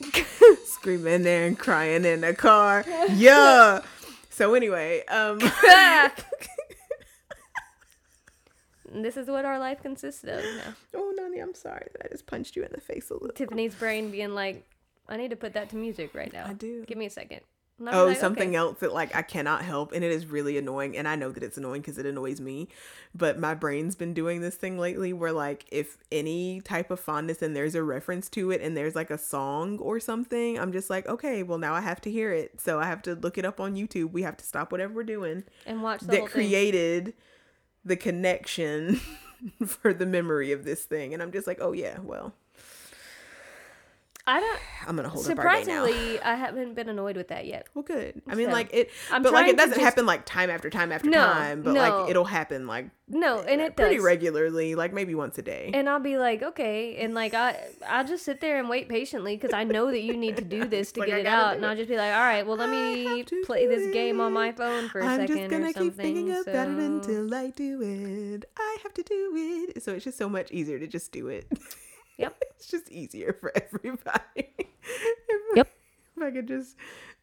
Screaming 0.64 1.22
there 1.22 1.46
and 1.46 1.58
crying 1.58 2.04
in 2.04 2.20
the 2.20 2.34
car. 2.34 2.84
Yeah. 3.12 3.80
so 4.30 4.54
anyway, 4.54 5.04
um 5.06 5.38
this 8.92 9.16
is 9.16 9.28
what 9.28 9.44
our 9.44 9.58
life 9.58 9.82
consists 9.82 10.22
of 10.24 10.42
now. 10.42 10.74
Oh 10.94 11.12
Nani, 11.16 11.40
I'm 11.40 11.54
sorry 11.54 11.86
that 11.92 12.06
I 12.06 12.08
just 12.08 12.26
punched 12.26 12.56
you 12.56 12.62
in 12.62 12.70
the 12.72 12.80
face 12.80 13.10
a 13.10 13.14
little. 13.14 13.30
Tiffany's 13.30 13.74
brain 13.74 14.10
being 14.10 14.34
like, 14.34 14.67
I 15.08 15.16
need 15.16 15.30
to 15.30 15.36
put 15.36 15.54
that 15.54 15.70
to 15.70 15.76
music 15.76 16.14
right 16.14 16.32
now. 16.32 16.46
I 16.46 16.52
do. 16.52 16.84
Give 16.84 16.98
me 16.98 17.06
a 17.06 17.10
second. 17.10 17.40
Oh, 17.80 18.06
like, 18.06 18.16
something 18.18 18.48
okay. 18.48 18.56
else 18.56 18.80
that 18.80 18.92
like 18.92 19.14
I 19.14 19.22
cannot 19.22 19.62
help, 19.62 19.92
and 19.92 20.04
it 20.04 20.10
is 20.10 20.26
really 20.26 20.58
annoying. 20.58 20.96
And 20.96 21.06
I 21.06 21.14
know 21.14 21.30
that 21.30 21.44
it's 21.44 21.56
annoying 21.56 21.80
because 21.80 21.96
it 21.96 22.06
annoys 22.06 22.40
me. 22.40 22.68
But 23.14 23.38
my 23.38 23.54
brain's 23.54 23.94
been 23.94 24.14
doing 24.14 24.40
this 24.40 24.56
thing 24.56 24.78
lately, 24.78 25.12
where 25.12 25.30
like 25.30 25.64
if 25.70 25.96
any 26.10 26.60
type 26.60 26.90
of 26.90 26.98
fondness 26.98 27.40
and 27.40 27.54
there's 27.54 27.76
a 27.76 27.82
reference 27.84 28.28
to 28.30 28.50
it, 28.50 28.60
and 28.60 28.76
there's 28.76 28.96
like 28.96 29.10
a 29.10 29.18
song 29.18 29.78
or 29.78 30.00
something, 30.00 30.58
I'm 30.58 30.72
just 30.72 30.90
like, 30.90 31.06
okay, 31.06 31.44
well 31.44 31.58
now 31.58 31.72
I 31.72 31.80
have 31.80 32.00
to 32.02 32.10
hear 32.10 32.32
it, 32.32 32.60
so 32.60 32.80
I 32.80 32.86
have 32.86 33.00
to 33.02 33.14
look 33.14 33.38
it 33.38 33.44
up 33.44 33.60
on 33.60 33.76
YouTube. 33.76 34.10
We 34.10 34.22
have 34.22 34.36
to 34.38 34.44
stop 34.44 34.72
whatever 34.72 34.94
we're 34.94 35.04
doing 35.04 35.44
And 35.64 35.80
watch 35.80 36.00
the 36.00 36.06
that 36.08 36.26
created 36.26 37.14
the 37.84 37.96
connection 37.96 39.00
for 39.66 39.94
the 39.94 40.06
memory 40.06 40.50
of 40.50 40.64
this 40.64 40.84
thing, 40.84 41.14
and 41.14 41.22
I'm 41.22 41.30
just 41.30 41.46
like, 41.46 41.58
oh 41.60 41.70
yeah, 41.70 41.98
well, 42.02 42.34
I 44.28 44.40
don't. 44.40 44.60
I'm 44.86 44.94
gonna 44.96 45.08
hold 45.08 45.24
up 45.24 45.30
now. 45.30 45.34
Surprisingly, 45.36 46.20
I 46.20 46.34
haven't 46.34 46.74
been 46.74 46.88
annoyed 46.90 47.16
with 47.16 47.28
that 47.28 47.46
yet. 47.46 47.66
Well, 47.74 47.82
good. 47.82 48.20
I 48.28 48.34
mean, 48.34 48.48
So, 48.48 48.52
like 48.52 48.68
it, 48.74 48.90
I'm 49.10 49.22
but 49.22 49.32
like 49.32 49.44
trying 49.44 49.48
it 49.48 49.52
to 49.52 49.56
doesn't 49.56 49.70
just- 49.72 49.80
happen 49.84 50.04
like 50.06 50.26
time 50.26 50.50
after 50.50 50.68
time 50.70 50.92
after 50.92 51.08
No, 51.08 51.24
time. 51.24 51.62
But 51.62 51.72
no. 51.72 51.80
like 51.80 52.10
it'll 52.10 52.24
happen 52.26 52.66
like 52.66 52.90
No, 53.08 53.40
and 53.40 53.60
it 53.62 53.74
pretty 53.74 53.96
does. 53.96 54.04
regularly, 54.04 54.74
like 54.74 54.92
maybe 54.92 55.14
once 55.14 55.38
a 55.38 55.42
day. 55.42 55.70
and 55.72 55.88
I'll 55.88 55.98
be 55.98 56.18
like, 56.18 56.42
okay, 56.42 56.96
and 56.98 57.14
like 57.14 57.32
I, 57.34 57.56
I'll 57.88 58.06
just 58.06 58.24
sit 58.24 58.40
there 58.42 58.58
and 58.58 58.68
wait 58.68 58.88
patiently 58.90 59.34
because 59.36 59.52
I 59.54 59.64
know 59.64 59.90
that 59.90 60.00
you 60.00 60.14
need 60.16 60.36
to 60.36 60.44
do 60.44 60.64
this 60.74 60.92
to 60.92 61.00
Like, 61.00 61.08
get 61.08 61.16
I 61.16 61.20
it 61.20 61.24
gotta 61.24 61.36
out, 61.46 61.50
do 61.52 61.56
and. 61.56 61.66
I'll 61.66 61.76
just 61.76 61.88
be 61.88 61.96
like, 61.96 62.12
all 62.12 62.20
right, 62.20 62.46
well, 62.46 62.56
let 62.58 62.68
I 62.68 62.72
me 62.72 63.04
have 63.18 63.26
to 63.26 63.42
play 63.46 63.66
do 63.66 63.74
this 63.76 63.92
game 63.94 64.20
on 64.20 64.34
my 64.34 64.48
it. 64.48 64.56
phone 64.58 64.88
for 64.90 65.00
a 65.00 65.06
I'm 65.06 65.20
second 65.20 65.36
just 65.38 65.50
gonna 65.50 65.70
or 65.70 65.72
keep 65.72 65.94
thinking 65.96 66.30
about 66.30 66.46
it 66.48 66.76
so- 66.76 66.84
until 66.84 67.34
I 67.34 67.48
do 67.50 67.80
it. 67.82 68.44
I 68.58 68.76
have 68.82 68.92
to 68.94 69.02
do 69.02 69.32
it. 69.74 69.82
So 69.82 69.94
it's 69.94 70.04
just 70.04 70.18
so 70.18 70.28
much 70.28 70.50
easier 70.52 70.78
to 70.78 70.86
just 70.86 71.12
do 71.12 71.28
it. 71.28 71.46
Yep. 72.18 72.36
it's 72.56 72.66
just 72.68 72.90
easier 72.90 73.32
for 73.40 73.52
everybody. 73.74 74.54
if, 74.58 75.56
Yep. 75.56 75.68
If 76.16 76.22
I 76.22 76.30
could 76.30 76.48
just 76.48 76.76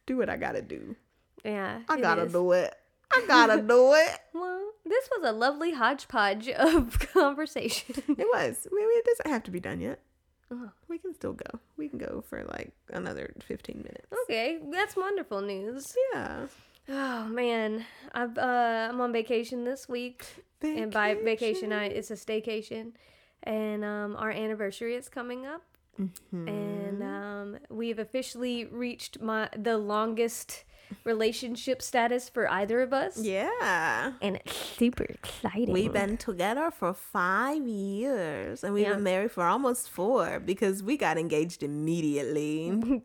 do 0.06 0.16
what 0.16 0.28
I 0.28 0.36
gotta 0.36 0.62
do. 0.62 0.96
Yeah, 1.44 1.80
I 1.88 2.00
gotta 2.00 2.22
is. 2.22 2.32
do 2.32 2.52
it. 2.52 2.74
I 3.12 3.24
gotta 3.28 3.62
do 3.62 3.92
it. 3.94 4.18
Well, 4.34 4.70
this 4.84 5.08
was 5.16 5.28
a 5.28 5.32
lovely 5.32 5.72
hodgepodge 5.72 6.48
of 6.48 6.98
conversation. 7.12 7.94
It 8.08 8.26
was. 8.32 8.66
I 8.70 8.74
mean, 8.74 8.88
it 8.98 9.04
doesn't 9.04 9.30
have 9.30 9.42
to 9.44 9.50
be 9.50 9.60
done 9.60 9.80
yet. 9.80 10.00
Oh. 10.50 10.70
We 10.88 10.98
can 10.98 11.12
still 11.14 11.32
go. 11.32 11.58
We 11.76 11.88
can 11.88 11.98
go 11.98 12.22
for 12.28 12.44
like 12.44 12.72
another 12.92 13.32
15 13.46 13.78
minutes. 13.78 14.06
okay, 14.24 14.58
that's 14.72 14.96
wonderful 14.96 15.40
news. 15.40 15.84
Yeah. 16.14 16.46
Oh 16.88 17.24
man, 17.26 17.84
I've 18.14 18.38
uh, 18.38 18.88
I'm 18.90 19.00
on 19.00 19.12
vacation 19.12 19.64
this 19.64 19.88
week. 19.88 20.24
and 20.62 20.90
by 20.92 21.14
vacation 21.14 21.72
I 21.72 21.86
it's 21.86 22.10
a 22.10 22.14
staycation 22.14 22.92
and 23.46 23.84
um 23.84 24.16
our 24.16 24.30
anniversary 24.30 24.94
is 24.94 25.08
coming 25.08 25.46
up 25.46 25.62
Mm-hmm. 25.98 26.46
and 26.48 27.02
um 27.02 27.56
we've 27.70 27.98
officially 27.98 28.66
reached 28.66 29.18
my 29.22 29.48
the 29.56 29.78
longest 29.78 30.64
relationship 31.04 31.80
status 31.80 32.28
for 32.28 32.46
either 32.50 32.82
of 32.82 32.92
us 32.92 33.16
Yeah. 33.18 34.12
and 34.20 34.36
it's 34.36 34.54
super 34.54 35.04
exciting 35.04 35.72
We've 35.72 35.92
been 35.94 36.18
together 36.18 36.70
for 36.70 36.92
five 36.92 37.66
years 37.66 38.62
and 38.62 38.74
we've 38.74 38.84
Yeah. 38.86 38.92
been 38.96 39.04
married 39.04 39.32
for 39.32 39.44
almost 39.44 39.88
four 39.88 40.38
because 40.38 40.82
we 40.82 40.98
got 40.98 41.16
engaged 41.16 41.62
immediately. 41.62 42.70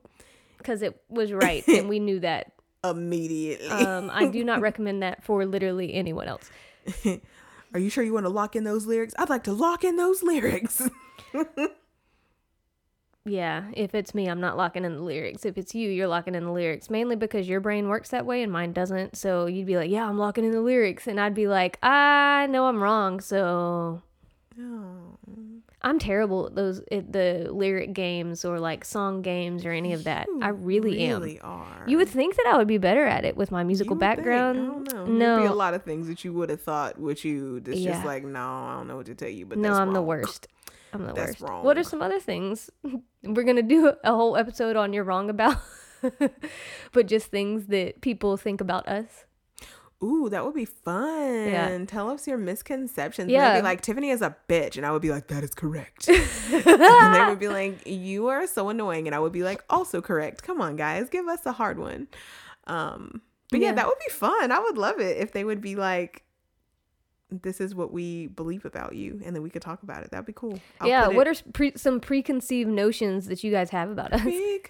because 0.58 0.82
it 0.82 1.02
was 1.10 1.32
right 1.32 1.66
and 1.70 1.88
we 1.88 2.00
knew 2.00 2.20
that 2.20 2.52
immediately. 2.84 3.70
um 3.70 4.10
i 4.14 4.28
do 4.28 4.44
not 4.44 4.60
recommend 4.70 5.02
that 5.02 5.24
for 5.24 5.46
literally 5.46 5.94
anyone 5.94 6.28
else 6.28 6.52
Are 7.74 7.80
you 7.80 7.90
sure 7.90 8.04
you 8.04 8.14
want 8.14 8.26
to 8.26 8.30
lock 8.30 8.56
in 8.56 8.64
those 8.64 8.86
lyrics? 8.86 9.14
I'd 9.18 9.30
like 9.30 9.44
to 9.46 9.54
lock 9.54 9.84
in 9.84 9.96
those 9.96 10.24
lyrics. 10.24 10.90
yeah 13.26 13.66
if 13.74 13.94
it's 13.94 14.16
me 14.16 14.28
i'm 14.28 14.40
not 14.40 14.58
locking 14.58 14.84
in 14.84 14.96
the 14.96 15.02
lyrics 15.02 15.46
if 15.46 15.56
it's 15.56 15.76
you 15.76 15.90
you're 15.90 16.08
locking 16.08 16.34
in 16.34 16.44
the 16.44 16.52
lyrics 16.52 16.90
mainly 16.90 17.16
because 17.16 17.48
your 17.48 17.60
brain 17.60 17.88
works 17.88 18.10
that 18.10 18.26
way 18.26 18.42
and 18.42 18.52
mine 18.52 18.74
doesn't 18.74 19.16
so 19.16 19.46
you'd 19.46 19.68
be 19.68 19.78
like 19.78 19.92
yeah 19.92 20.08
i'm 20.08 20.18
locking 20.18 20.44
in 20.44 20.52
the 20.52 20.62
lyrics 20.62 21.08
and 21.08 21.20
i'd 21.20 21.36
be 21.36 21.48
like 21.48 21.78
i 21.84 22.48
know 22.50 22.66
i'm 22.66 22.82
wrong 22.82 23.20
so 23.20 24.02
oh. 24.60 25.18
I'm 25.84 25.98
terrible 26.00 26.48
at 26.48 26.56
those 26.56 26.82
at 26.92 27.12
the 27.12 27.48
lyric 27.52 27.94
games 27.94 28.46
or 28.46 28.60
like 28.60 28.86
song 28.86 29.22
games 29.22 29.66
or 29.66 29.72
any 29.72 29.94
of 29.94 30.04
that. 30.04 30.28
I 30.42 30.50
really, 30.50 31.00
am. 31.06 31.22
really 31.22 31.40
are. 31.40 31.84
you 31.88 31.98
would 31.98 32.10
think 32.10 32.36
that 32.36 32.46
i 32.54 32.58
would 32.58 32.68
be 32.68 32.78
better 32.78 33.06
at 33.06 33.26
it 33.26 33.36
with 33.36 33.52
my 33.52 33.64
musical 33.64 33.96
You 33.96 34.00
background 34.00 34.60
I 34.60 34.62
don't 34.66 34.94
know. 34.94 35.06
no 35.06 35.36
There'd 35.38 35.48
be 35.50 35.54
a 35.54 35.56
lot 35.56 35.74
of 35.74 35.84
things 35.84 36.08
that 36.08 36.24
you 36.24 36.34
would 36.34 36.50
have 36.50 36.62
thought 36.62 37.00
with 37.00 37.26
you 37.26 37.60
that's 37.62 37.80
Yeah. 37.80 37.94
just 37.94 38.06
like, 38.06 38.24
no, 38.24 38.40
I 38.40 38.76
don't 38.78 38.88
know 38.88 38.98
what 38.98 39.06
to 39.08 39.16
tell 39.16 39.30
you, 39.30 39.46
but 39.46 39.58
no 39.58 39.74
i'm 39.74 39.94
the 39.94 40.02
worst. 40.02 40.48
I'm 40.94 41.06
the 41.08 41.14
That's 41.14 41.40
worst. 41.40 41.64
what 41.64 41.78
are 41.78 41.84
some 41.84 42.02
other 42.02 42.20
things? 42.20 42.70
We're 43.24 43.44
gonna 43.44 43.62
do 43.62 43.94
a 44.04 44.14
whole 44.14 44.36
episode 44.36 44.76
on 44.76 44.92
you're 44.94 45.04
wrong 45.06 45.30
about. 45.30 45.58
But 46.92 47.08
just 47.08 47.28
things 47.28 47.68
that 47.68 48.02
people 48.02 48.36
think 48.38 48.60
about 48.60 48.88
us 48.88 49.26
Ooh, 50.04 50.30
that 50.30 50.44
would 50.44 50.56
be 50.56 50.66
fun. 50.66 51.48
Yeah. 51.48 51.78
Tell 51.86 52.10
us 52.10 52.28
your 52.28 52.38
misconceptions. 52.40 53.30
Yeah. 53.30 53.54
Maybe 53.54 53.64
like 53.64 53.82
Tiffany 53.82 54.10
is 54.10 54.22
a 54.24 54.36
bitch, 54.50 54.78
and 54.78 54.86
I 54.86 54.92
would 54.92 55.02
be 55.02 55.12
like, 55.12 55.28
that 55.28 55.44
is 55.44 55.54
correct. 55.54 56.08
and 56.10 57.16
they 57.16 57.26
would 57.28 57.40
be 57.40 57.48
like, 57.50 57.86
you 57.86 58.28
are 58.28 58.48
so 58.48 58.70
annoying, 58.70 59.08
and 59.08 59.14
I 59.16 59.20
would 59.20 59.32
be 59.32 59.44
like, 59.44 59.64
also 59.70 60.02
correct. 60.02 60.42
Come 60.44 60.60
on, 60.60 60.76
guys, 60.76 61.08
give 61.10 61.28
us 61.28 61.46
a 61.46 61.52
hard 61.52 61.78
one. 61.78 62.08
Um, 62.68 63.22
but 63.52 63.60
yeah, 63.60 63.68
Yeah. 63.68 63.74
that 63.76 63.86
would 63.88 64.00
be 64.06 64.12
fun. 64.12 64.52
I 64.52 64.60
would 64.60 64.78
love 64.78 65.00
it 65.00 65.18
if 65.18 65.34
they 65.34 65.44
would 65.44 65.62
be 65.62 65.76
like, 65.76 66.24
this 67.30 67.62
is 67.62 67.74
what 67.74 67.94
we 67.94 68.28
believe 68.28 68.66
about 68.66 68.96
you, 68.96 69.22
and 69.24 69.36
then 69.36 69.42
we 69.44 69.50
could 69.50 69.62
talk 69.62 69.84
about 69.84 70.04
it. 70.04 70.12
That'd 70.12 70.26
be 70.26 70.34
cool. 70.34 70.60
I'll 70.82 70.88
yeah, 70.88 71.08
what 71.08 71.28
it- 71.28 71.42
are 71.48 71.52
pre- 71.54 71.78
some 71.78 72.00
preconceived 72.00 72.70
notions 72.70 73.28
that 73.28 73.44
you 73.44 73.52
guys 73.52 73.70
have 73.70 73.90
about 73.90 74.12
us? 74.14 74.22
preconceived? 74.22 74.68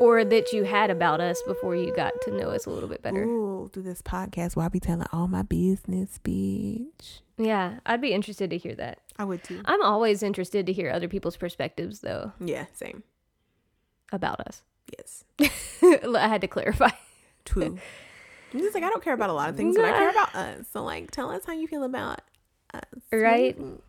Or 0.00 0.24
that 0.24 0.52
you 0.52 0.64
had 0.64 0.90
about 0.90 1.20
us 1.20 1.42
before 1.46 1.74
you 1.76 1.94
got 1.94 2.12
to 2.22 2.30
know 2.36 2.50
us 2.50 2.66
a 2.66 2.70
little 2.70 2.88
bit 2.88 3.02
better. 3.02 3.24
Ooh, 3.24 3.68
through 3.72 3.82
this 3.84 4.02
podcast 4.02 4.54
where 4.56 4.66
I 4.66 4.68
be 4.68 4.80
telling 4.80 5.06
all 5.12 5.28
my 5.28 5.42
business, 5.42 6.18
bitch. 6.22 7.20
Yeah, 7.36 7.78
I'd 7.86 8.00
be 8.00 8.12
interested 8.12 8.50
to 8.50 8.58
hear 8.58 8.74
that. 8.76 9.00
I 9.18 9.24
would 9.24 9.42
too. 9.44 9.60
I'm 9.64 9.82
always 9.82 10.22
interested 10.22 10.66
to 10.66 10.72
hear 10.72 10.90
other 10.90 11.08
people's 11.08 11.36
perspectives, 11.36 12.00
though, 12.00 12.32
Yeah, 12.40 12.66
same. 12.72 13.02
about 14.12 14.40
us. 14.40 14.62
Yes. 14.96 15.24
I 15.82 16.28
had 16.28 16.40
to 16.40 16.48
clarify. 16.48 16.90
True. 17.44 17.78
I'm 18.54 18.60
just 18.60 18.74
like 18.74 18.82
I 18.84 18.88
don't 18.88 19.04
care 19.04 19.12
about 19.12 19.28
a 19.30 19.34
lot 19.34 19.50
of 19.50 19.56
things, 19.56 19.76
but 19.76 19.84
I 19.84 19.90
care 19.92 20.08
about 20.10 20.34
us. 20.34 20.66
So 20.72 20.82
like, 20.82 21.10
tell 21.10 21.30
us 21.30 21.44
how 21.44 21.52
you 21.52 21.66
feel 21.68 21.84
about 21.84 22.22
us. 22.72 22.82
What 23.10 23.18
Right. 23.18 23.56
think? 23.56 23.82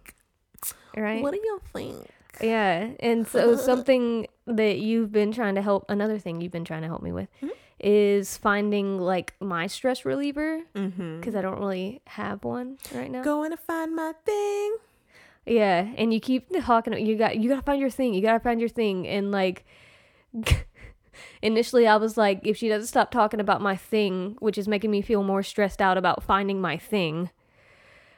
Right? 0.97 1.21
What 1.23 1.31
do 1.33 1.37
you 1.41 1.61
think? 1.71 2.07
Yeah. 2.41 2.89
And 2.99 3.27
so 3.27 3.55
something 3.71 4.27
that 4.47 4.79
you've 4.79 5.11
been 5.11 5.31
trying 5.31 5.55
to 5.55 5.61
help 5.61 5.85
another 5.89 6.17
thing 6.19 6.41
you've 6.41 6.51
been 6.51 6.65
trying 6.65 6.81
to 6.81 6.87
help 6.87 7.01
me 7.03 7.11
with 7.11 7.27
is 7.79 8.35
finding 8.37 8.97
like 8.99 9.33
my 9.39 9.67
stress 9.67 10.03
reliever 10.05 10.61
Mm-hmm. 10.75 11.19
because 11.19 11.35
I 11.35 11.41
don't 11.41 11.59
really 11.59 12.01
have 12.07 12.43
one 12.43 12.77
right 12.93 13.09
now. 13.09 13.23
Going 13.23 13.51
to 13.51 13.57
find 13.57 13.95
my 13.95 14.13
thing. 14.25 14.77
Yeah, 15.45 15.87
and 15.97 16.13
you 16.13 16.19
keep 16.19 16.49
talking 16.63 16.93
you 17.05 17.15
got 17.15 17.37
you 17.37 17.49
got 17.49 17.55
to 17.57 17.61
find 17.61 17.79
your 17.79 17.89
thing. 17.89 18.13
You 18.13 18.21
got 18.21 18.33
to 18.33 18.39
find 18.39 18.59
your 18.59 18.69
thing 18.69 19.07
and 19.07 19.31
like 19.31 19.65
initially 21.41 21.87
I 21.87 21.95
was 21.97 22.17
like 22.17 22.41
if 22.45 22.57
she 22.57 22.67
doesn't 22.69 22.87
stop 22.87 23.11
talking 23.11 23.39
about 23.39 23.61
my 23.61 23.75
thing, 23.75 24.35
which 24.39 24.57
is 24.57 24.67
making 24.67 24.91
me 24.91 25.01
feel 25.01 25.23
more 25.23 25.43
stressed 25.43 25.81
out 25.81 25.97
about 25.97 26.23
finding 26.23 26.61
my 26.61 26.77
thing. 26.77 27.29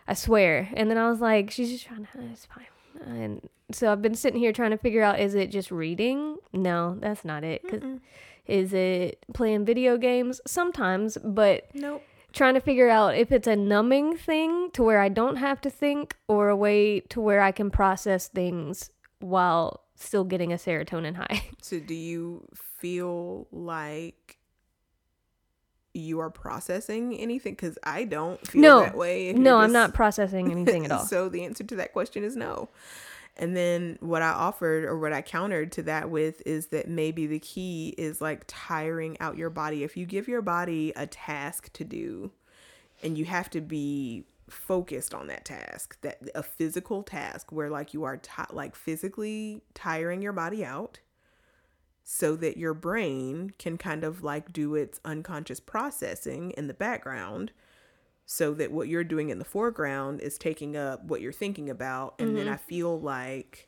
I 0.08 0.14
swear. 0.14 0.70
And 0.74 0.90
then 0.90 0.98
I 0.98 1.10
was 1.10 1.22
like 1.22 1.52
she's 1.52 1.70
just 1.72 1.86
trying 1.86 2.04
to 2.06 2.32
it's 2.32 2.46
fine. 2.46 2.66
And 3.06 3.50
so 3.76 3.92
I've 3.92 4.02
been 4.02 4.16
sitting 4.16 4.40
here 4.40 4.52
trying 4.54 4.72
to 4.72 4.78
figure 4.78 5.02
out 5.04 5.20
is 5.20 5.36
it 5.36 5.52
just 5.52 5.72
reading? 5.72 6.38
No, 6.54 6.96
that's 7.00 7.24
not 7.26 7.44
it. 7.44 7.62
'Cause 7.68 7.82
is 8.48 8.74
it 8.74 9.26
playing 9.34 9.66
video 9.66 9.98
games? 9.98 10.42
Sometimes, 10.48 11.18
but 11.24 11.66
Nope. 11.74 12.04
trying 12.34 12.54
to 12.56 12.60
figure 12.60 12.90
out 12.90 13.16
if 13.16 13.32
it's 13.32 13.48
a 13.48 13.56
numbing 13.56 14.18
thing 14.18 14.72
to 14.72 14.84
where 14.84 15.00
I 15.00 15.10
don't 15.10 15.36
have 15.38 15.62
to 15.62 15.70
think 15.70 16.16
or 16.28 16.50
a 16.50 16.56
way 16.56 17.00
to 17.10 17.22
where 17.22 17.42
I 17.42 17.52
can 17.52 17.70
process 17.70 18.28
things 18.28 18.90
while 19.20 19.82
still 19.96 20.24
getting 20.24 20.52
a 20.52 20.56
serotonin 20.58 21.16
high. 21.16 21.44
So 21.62 21.80
do 21.80 21.94
you 21.94 22.48
feel 22.80 23.48
like 23.52 24.40
you 25.94 26.20
are 26.20 26.30
processing 26.30 27.14
anything? 27.16 27.54
Because 27.54 27.78
I 27.84 28.06
don't 28.06 28.46
feel 28.48 28.62
No. 28.62 28.80
that 28.82 28.96
way. 28.98 29.34
no, 29.34 29.58
I'm 29.58 29.72
not 29.74 29.94
processing 29.94 30.50
anything 30.52 30.86
at 30.86 30.92
all. 30.94 31.06
so 31.06 31.30
the 31.30 31.44
answer 31.44 31.64
to 31.66 31.76
that 31.76 31.94
question 31.94 32.24
is 32.24 32.36
no. 32.36 32.70
And 33.38 33.56
then 33.56 33.98
what 34.02 34.22
I 34.22 34.30
offered 34.30 34.84
or 34.84 34.98
what 35.00 35.14
I 35.14 35.22
countered 35.22 35.72
to 35.74 35.84
that 35.84 36.10
with 36.10 36.42
is 36.46 36.68
that 36.68 36.90
maybe 36.90 37.28
the 37.28 37.40
key 37.40 37.96
is 37.98 38.22
like 38.22 38.44
tiring 38.48 39.20
out 39.20 39.38
your 39.38 39.50
body. 39.50 39.84
If 39.84 39.96
you 39.96 40.06
give 40.06 40.28
your 40.28 40.42
body 40.42 40.92
a 40.96 41.08
task 41.08 41.72
to 41.74 41.84
do 41.84 42.32
and 43.02 43.18
you 43.18 43.26
have 43.26 43.50
to 43.52 43.62
be 43.62 44.26
focused 44.50 45.14
on 45.14 45.28
that 45.28 45.46
task, 45.46 46.00
that 46.02 46.20
a 46.36 46.44
physical 46.44 47.04
task 47.04 47.52
where 47.52 47.70
like 47.70 47.94
you 47.94 48.04
are 48.04 48.18
ti 48.18 48.44
like 48.52 48.76
physically 48.76 49.62
tiring 49.74 50.22
your 50.22 50.34
body 50.34 50.66
out 50.66 51.00
so 52.04 52.36
that 52.36 52.58
your 52.58 52.74
brain 52.74 53.54
can 53.58 53.78
kind 53.78 54.04
of 54.04 54.24
like 54.24 54.52
do 54.52 54.76
its 54.76 55.00
unconscious 55.06 55.60
processing 55.60 56.52
in 56.52 56.68
the 56.68 56.74
background 56.74 57.52
so 58.32 58.54
that 58.54 58.72
what 58.72 58.88
you're 58.88 59.04
doing 59.04 59.30
in 59.30 59.40
the 59.40 59.46
foreground 59.46 60.22
is 60.22 60.38
taking 60.38 60.78
up 60.78 61.04
what 61.04 61.20
you're 61.22 61.34
thinking 61.34 61.70
about 61.70 62.16
and 62.20 62.38
then 62.38 62.48
i 62.48 62.54
mm-hmm. 62.54 62.64
feel 62.68 63.00
like 63.00 63.68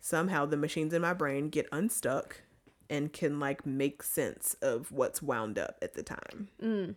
somehow 0.00 0.46
the 0.46 0.56
machines 0.56 0.94
in 0.94 1.02
my 1.02 1.12
brain 1.12 1.48
get 1.48 1.66
unstuck 1.72 2.42
and 2.88 3.12
can 3.12 3.40
like 3.40 3.66
make 3.66 4.02
sense 4.02 4.54
of 4.62 4.92
what's 4.92 5.20
wound 5.22 5.58
up 5.58 5.76
at 5.82 5.94
the 5.94 6.02
time. 6.02 6.48
Mm. 6.62 6.94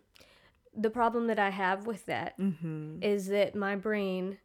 The 0.75 0.89
problem 0.89 1.27
that 1.27 1.39
I 1.39 1.49
have 1.49 1.87
with 1.87 2.05
that 2.05 2.37
mm-hmm. 2.37 3.01
is 3.01 3.27
that 3.27 3.55
my 3.55 3.75
brain, 3.75 4.37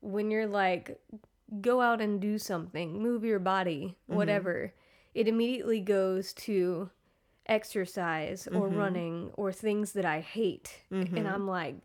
when 0.00 0.30
you're 0.30 0.46
like, 0.46 1.00
go 1.60 1.80
out 1.80 2.00
and 2.00 2.20
do 2.20 2.38
something, 2.38 3.02
move 3.02 3.24
your 3.24 3.38
body, 3.38 3.96
mm-hmm. 4.08 4.16
whatever, 4.16 4.74
it 5.14 5.28
immediately 5.28 5.80
goes 5.80 6.32
to 6.34 6.90
exercise 7.46 8.46
or 8.48 8.68
running 8.68 9.30
or 9.34 9.52
things 9.52 9.92
that 9.92 10.04
I 10.04 10.20
hate. 10.20 10.82
And 11.18 11.28
I'm 11.28 11.46
like, 11.46 11.76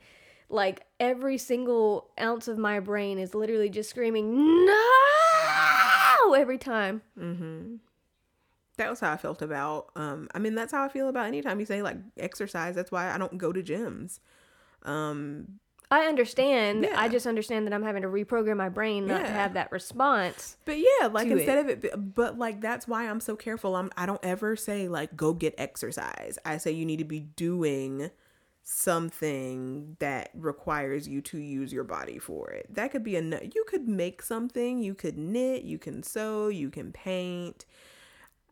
like 0.49 0.85
every 0.99 1.37
single 1.37 2.09
ounce 2.19 2.47
of 2.47 2.57
my 2.57 2.79
brain 2.79 3.19
is 3.19 3.35
literally 3.35 3.69
just 3.69 3.89
screaming, 3.89 4.65
no, 4.65 6.33
every 6.33 6.57
time. 6.57 7.01
that 8.77 8.89
was 8.89 9.01
how 9.01 9.11
i 9.11 9.17
felt 9.17 9.41
about 9.41 9.89
um 9.97 10.29
i 10.33 10.39
mean 10.39 10.55
that's 10.55 10.71
how 10.71 10.83
i 10.85 10.87
feel 10.87 11.09
about 11.09 11.25
anytime 11.27 11.59
you 11.59 11.65
say 11.65 11.81
like 11.81 11.97
exercise 12.17 12.75
that's 12.75 12.91
why 12.93 13.13
i 13.13 13.17
don't 13.17 13.37
go 13.37 13.51
to 13.51 13.61
gyms. 13.61 14.19
Um 14.83 15.59
I 15.91 16.01
understand. 16.01 16.83
Yeah. 16.83 16.99
I 16.99 17.09
just 17.09 17.25
understand 17.25 17.65
that 17.65 17.73
I'm 17.73 17.81
having 17.81 18.03
to 18.03 18.07
reprogram 18.07 18.57
my 18.57 18.69
brain 18.69 19.07
not 19.07 19.25
to 19.25 19.31
have 19.31 19.53
that 19.55 19.71
response. 19.71 20.57
But 20.65 20.77
yeah, 20.77 21.07
like 21.07 21.27
instead 21.27 21.57
of 21.57 21.69
it, 21.83 22.15
but 22.15 22.37
like 22.37 22.61
that's 22.61 22.87
why 22.87 23.09
I'm 23.09 23.19
so 23.19 23.35
careful. 23.35 23.75
I'm 23.75 23.89
I 23.97 24.05
don't 24.05 24.23
ever 24.23 24.55
say 24.55 24.87
like 24.87 25.15
go 25.17 25.33
get 25.33 25.55
exercise. 25.57 26.37
I 26.45 26.57
say 26.57 26.71
you 26.71 26.85
need 26.85 26.99
to 26.99 27.05
be 27.05 27.21
doing 27.21 28.11
something 28.61 29.95
that 29.97 30.29
requires 30.35 31.07
you 31.07 31.21
to 31.21 31.39
use 31.39 31.73
your 31.73 31.83
body 31.83 32.19
for 32.19 32.51
it. 32.51 32.67
That 32.69 32.91
could 32.91 33.03
be 33.03 33.15
a 33.15 33.21
you 33.21 33.65
could 33.67 33.87
make 33.87 34.21
something, 34.21 34.83
you 34.83 34.93
could 34.93 35.17
knit, 35.17 35.63
you 35.63 35.79
can 35.79 36.03
sew, 36.03 36.49
you 36.49 36.69
can 36.69 36.91
paint. 36.91 37.65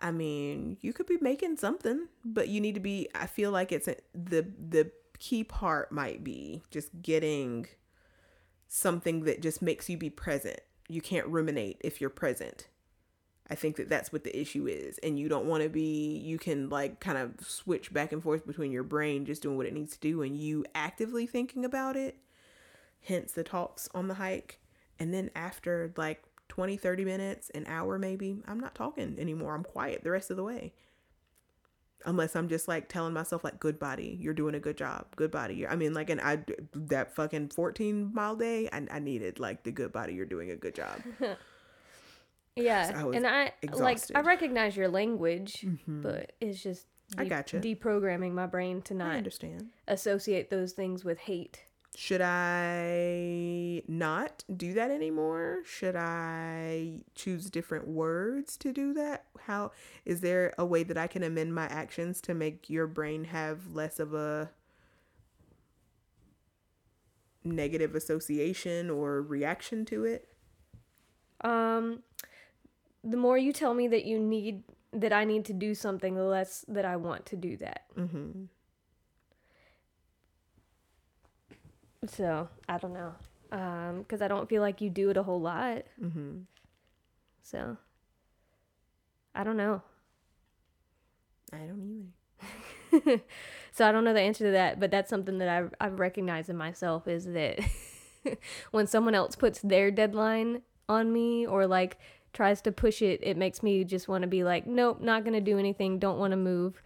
I 0.02 0.12
mean, 0.12 0.78
you 0.82 0.92
could 0.92 1.06
be 1.06 1.18
making 1.22 1.58
something, 1.58 2.08
but 2.26 2.48
you 2.48 2.62
need 2.62 2.74
to 2.74 2.80
be 2.80 3.10
I 3.14 3.28
feel 3.28 3.52
like 3.52 3.72
it's 3.72 3.88
a, 3.88 3.96
the 4.16 4.48
the 4.70 4.92
key 5.20 5.44
part 5.44 5.92
might 5.92 6.24
be 6.24 6.64
just 6.72 7.02
getting 7.02 7.68
something 8.68 9.24
that 9.24 9.42
just 9.42 9.62
makes 9.62 9.90
you 9.90 9.98
be 9.98 10.10
present. 10.10 10.60
You 10.88 11.02
can't 11.02 11.28
ruminate 11.28 11.78
if 11.82 12.00
you're 12.00 12.10
present. 12.10 12.68
I 13.50 13.56
think 13.56 13.78
that 13.78 13.90
that's 13.90 14.12
what 14.12 14.24
the 14.24 14.40
issue 14.40 14.68
is. 14.68 14.98
And 15.00 15.18
you 15.18 15.30
don't 15.30 15.46
want 15.46 15.64
to 15.64 15.70
be, 15.70 16.18
you 16.18 16.38
can 16.38 16.70
like 16.70 17.00
kind 17.00 17.18
of 17.18 17.48
switch 17.48 17.94
back 17.94 18.12
and 18.12 18.22
forth 18.22 18.46
between 18.46 18.72
your 18.72 18.84
brain 18.84 19.26
just 19.26 19.42
doing 19.42 19.56
what 19.56 19.66
it 19.66 19.74
needs 19.74 19.94
to 19.94 20.00
do 20.00 20.22
and 20.22 20.36
you 20.36 20.66
actively 20.76 21.26
thinking 21.26 21.64
about 21.64 21.96
it. 21.96 22.18
Hence 23.02 23.32
the 23.32 23.44
talks 23.44 23.88
on 23.96 24.10
the 24.10 24.16
hike. 24.16 24.60
And 25.00 25.14
then 25.14 25.30
after 25.36 25.94
like 25.96 26.24
20, 26.50 26.76
30 26.76 27.06
minutes, 27.06 27.50
an 27.52 27.66
hour 27.68 27.98
maybe, 27.98 28.42
I'm 28.48 28.60
not 28.60 28.76
talking 28.76 29.16
anymore. 29.18 29.56
I'm 29.56 29.64
quiet 29.64 30.04
the 30.04 30.12
rest 30.12 30.30
of 30.30 30.38
the 30.38 30.44
way. 30.44 30.74
Unless 32.06 32.36
I'm 32.36 32.48
just 32.48 32.68
like 32.68 32.88
telling 32.88 33.14
myself 33.14 33.44
like 33.44 33.60
good 33.60 33.80
body, 33.80 34.18
you're 34.22 34.34
doing 34.34 34.56
a 34.56 34.60
good 34.60 34.78
job. 34.78 35.08
Good 35.16 35.32
body. 35.32 35.56
You're, 35.56 35.70
I 35.70 35.76
mean 35.76 35.94
like 35.94 36.10
and 36.10 36.22
I 36.22 36.40
that 36.74 37.16
fucking 37.16 37.50
14 37.50 38.12
mile 38.14 38.36
day, 38.36 38.70
I, 38.72 38.86
I 38.92 39.00
needed 39.00 39.40
like 39.40 39.64
the 39.64 39.72
good 39.72 39.92
body, 39.92 40.14
you're 40.14 40.26
doing 40.26 40.52
a 40.52 40.56
good 40.56 40.76
job. 40.76 41.02
Yeah, 42.58 42.92
I 42.96 43.04
was 43.04 43.16
and 43.16 43.28
I 43.28 43.44
like 43.44 43.54
exhausted. 43.62 44.14
Mm-hmm. 44.14 44.26
I 44.26 44.30
recognize 44.30 44.76
your 44.76 44.88
language, 44.88 45.66
but 45.88 46.32
it's 46.42 46.62
just 46.62 46.88
I 47.18 47.24
de- 47.24 47.30
gotcha. 47.30 47.60
deprogramming 47.60 48.34
my 48.34 48.48
brain 48.48 48.82
to 48.84 48.96
I 48.96 49.18
understand. 49.18 49.68
associate 49.88 50.50
those 50.50 50.74
things 50.74 51.06
with 51.06 51.20
hate. 51.20 51.64
Should 52.00 52.22
I 52.22 53.82
not 53.88 54.44
do 54.56 54.76
that 54.76 54.92
anymore? 54.92 55.64
Should 55.66 55.96
I 55.96 57.00
choose 57.16 57.50
different 57.50 57.88
words 57.88 58.56
to 58.58 58.72
do 58.72 58.94
that? 58.94 59.26
How 59.48 59.72
is 60.06 60.22
there 60.22 60.54
a 60.60 60.66
way 60.66 60.84
that 60.84 60.96
I 60.96 61.08
can 61.08 61.24
amend 61.24 61.56
my 61.56 61.66
actions 61.66 62.22
to 62.22 62.36
make 62.36 62.70
your 62.70 62.86
brain 62.86 63.24
have 63.24 63.74
less 63.74 64.00
of 64.00 64.14
a 64.14 64.52
negative 67.44 67.96
association 67.96 68.92
or 68.92 69.24
reaction 69.24 69.84
to 69.86 70.06
it? 70.06 70.28
Um, 71.42 72.04
the 73.04 73.18
more 73.18 73.40
you 73.40 73.52
tell 73.52 73.74
me 73.74 73.88
that 73.88 74.06
you 74.06 74.20
need 74.20 74.62
that 74.94 75.14
I 75.14 75.26
need 75.26 75.46
to 75.46 75.54
do 75.54 75.74
something, 75.74 76.14
the 76.14 76.26
less 76.26 76.64
that 76.68 76.86
I 76.86 76.96
want 76.98 77.26
to 77.26 77.36
do 77.36 77.58
that. 77.58 77.86
Mm-hmm. 77.98 78.44
So 82.08 82.48
I 82.68 82.78
don't 82.78 82.94
know, 82.94 83.14
um, 83.52 84.00
because 84.00 84.22
I 84.22 84.28
don't 84.28 84.50
feel 84.50 84.62
like 84.62 84.82
you 84.82 84.90
do 84.90 85.10
it 85.10 85.18
a 85.18 85.24
whole 85.24 85.42
lot. 85.42 85.84
Mm-hmm. 86.02 86.40
So 87.44 87.78
I 89.36 89.44
don't 89.44 89.58
know. 89.58 89.82
I 91.54 91.58
don't 91.58 92.12
either. 92.92 93.22
so 93.72 93.88
I 93.88 93.92
don't 93.92 94.04
know 94.04 94.14
the 94.14 94.22
answer 94.22 94.46
to 94.46 94.52
that, 94.52 94.80
but 94.80 94.92
that's 94.92 95.10
something 95.10 95.38
that 95.38 95.50
I've, 95.50 95.74
I've 95.80 96.00
recognized 96.00 96.50
in 96.50 96.58
myself 96.58 97.08
is 97.08 97.26
that 97.26 97.60
when 98.72 98.88
someone 98.88 99.16
else 99.16 99.36
puts 99.36 99.60
their 99.62 99.92
deadline 99.92 100.62
on 100.90 101.14
me 101.14 101.46
or 101.46 101.68
like 101.68 101.98
tries 102.34 102.62
to 102.62 102.72
push 102.72 103.02
it, 103.02 103.20
it 103.24 103.38
makes 103.38 103.64
me 103.64 103.84
just 103.84 104.08
want 104.08 104.24
to 104.24 104.28
be 104.28 104.44
like, 104.44 104.68
nope, 104.68 105.02
not 105.02 105.24
gonna 105.24 105.42
do 105.42 105.58
anything, 105.58 106.00
don't 106.00 106.20
want 106.20 106.32
to 106.32 106.38
move. 106.38 106.82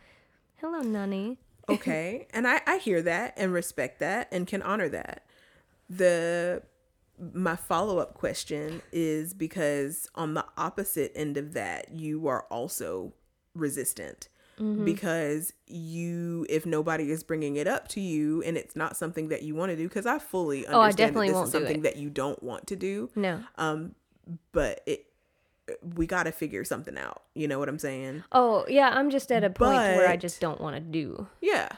Hello, 0.57 0.81
Nunny. 0.81 1.37
Okay 1.73 2.27
and 2.33 2.47
I, 2.47 2.61
I 2.67 2.77
hear 2.77 3.01
that 3.03 3.33
and 3.37 3.51
respect 3.53 3.99
that 3.99 4.27
and 4.31 4.45
can 4.47 4.61
honor 4.61 4.89
that 4.89 5.25
the 5.89 6.63
my 7.33 7.55
follow-up 7.55 8.15
question 8.15 8.81
is 8.91 9.33
because 9.33 10.07
on 10.15 10.33
the 10.33 10.45
opposite 10.57 11.11
end 11.15 11.37
of 11.37 11.53
that 11.53 11.91
you 11.93 12.27
are 12.27 12.43
also 12.49 13.13
resistant 13.55 14.27
Mm-hmm. 14.59 14.85
because 14.85 15.53
you 15.65 16.45
if 16.47 16.65
nobody 16.67 17.09
is 17.09 17.23
bringing 17.23 17.55
it 17.55 17.67
up 17.67 17.87
to 17.87 18.01
you 18.01 18.43
and 18.43 18.57
it's 18.57 18.75
not 18.75 18.95
something 18.95 19.29
that 19.29 19.41
you 19.41 19.55
want 19.55 19.71
to 19.71 19.75
do 19.77 19.87
because 19.87 20.05
i 20.05 20.19
fully 20.19 20.67
understand 20.67 20.75
Oh, 20.75 20.81
I 20.81 20.89
that 20.89 20.97
definitely 20.97 21.27
this 21.29 21.33
won't 21.35 21.47
is 21.47 21.51
something 21.53 21.81
that 21.81 21.95
you 21.95 22.09
don't 22.11 22.43
want 22.43 22.67
to 22.67 22.75
do 22.75 23.09
No. 23.15 23.39
um 23.57 23.95
but 24.51 24.81
it 24.85 25.05
we 25.95 26.07
got 26.07 26.23
to 26.23 26.31
figure 26.31 26.63
something 26.63 26.97
out. 26.97 27.23
You 27.33 27.47
know 27.47 27.59
what 27.59 27.69
i'm 27.69 27.79
saying? 27.79 28.23
Oh, 28.31 28.65
yeah, 28.67 28.89
I'm 28.93 29.09
just 29.09 29.31
at 29.31 29.43
a 29.43 29.49
point 29.49 29.77
where 29.77 30.07
I 30.07 30.17
just 30.17 30.39
don't 30.39 30.59
want 30.61 30.75
to 30.75 30.81
do. 30.81 31.27
yeah. 31.41 31.69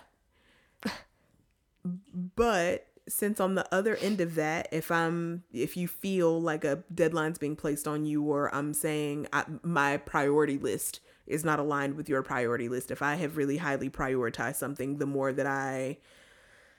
But 2.35 2.87
since 3.07 3.39
on 3.39 3.55
the 3.55 3.65
other 3.73 3.97
end 3.97 4.21
of 4.21 4.35
that 4.35 4.67
if 4.71 4.89
i'm 4.89 5.43
if 5.51 5.75
you 5.75 5.87
feel 5.87 6.41
like 6.41 6.63
a 6.63 6.83
deadline's 6.93 7.37
being 7.37 7.55
placed 7.55 7.87
on 7.87 8.05
you 8.05 8.23
or 8.23 8.53
i'm 8.55 8.73
saying 8.73 9.27
I, 9.33 9.43
my 9.61 9.97
priority 9.97 10.57
list 10.57 11.01
is 11.27 11.43
not 11.43 11.59
aligned 11.59 11.95
with 11.95 12.07
your 12.07 12.23
priority 12.23 12.69
list 12.69 12.91
if 12.91 13.01
i 13.01 13.15
have 13.15 13.35
really 13.35 13.57
highly 13.57 13.89
prioritized 13.89 14.55
something 14.55 14.99
the 14.99 15.05
more 15.05 15.33
that 15.33 15.45
i 15.45 15.97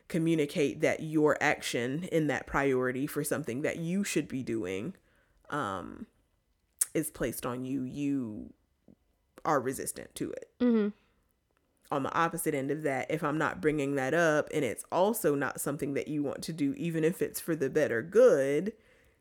communicate 0.09 0.81
that 0.81 1.03
your 1.03 1.37
action 1.43 2.05
in 2.05 2.27
that 2.29 2.47
priority 2.47 3.07
for 3.07 3.23
something 3.23 3.61
that 3.63 3.77
you 3.77 4.03
should 4.03 4.29
be 4.29 4.43
doing 4.43 4.95
um 5.51 6.07
is 6.95 7.11
placed 7.11 7.45
on 7.45 7.65
you 7.65 7.83
you 7.85 8.53
are 9.45 9.61
resistant 9.61 10.15
to 10.15 10.31
it 10.31 10.49
Mm-hmm. 10.61 10.89
on 11.95 12.03
the 12.03 12.15
opposite 12.15 12.55
end 12.55 12.71
of 12.71 12.83
that, 12.85 13.11
if 13.11 13.23
I'm 13.23 13.37
not 13.37 13.61
bringing 13.61 13.95
that 13.97 14.15
up 14.15 14.49
and 14.55 14.65
it's 14.65 14.85
also 14.91 15.35
not 15.35 15.61
something 15.61 15.93
that 15.95 16.09
you 16.09 16.23
want 16.23 16.43
to 16.45 16.53
do, 16.53 16.73
even 16.79 17.05
if 17.05 17.21
it's 17.21 17.41
for 17.41 17.55
the 17.55 17.69
better 17.69 18.01
good, 18.03 18.73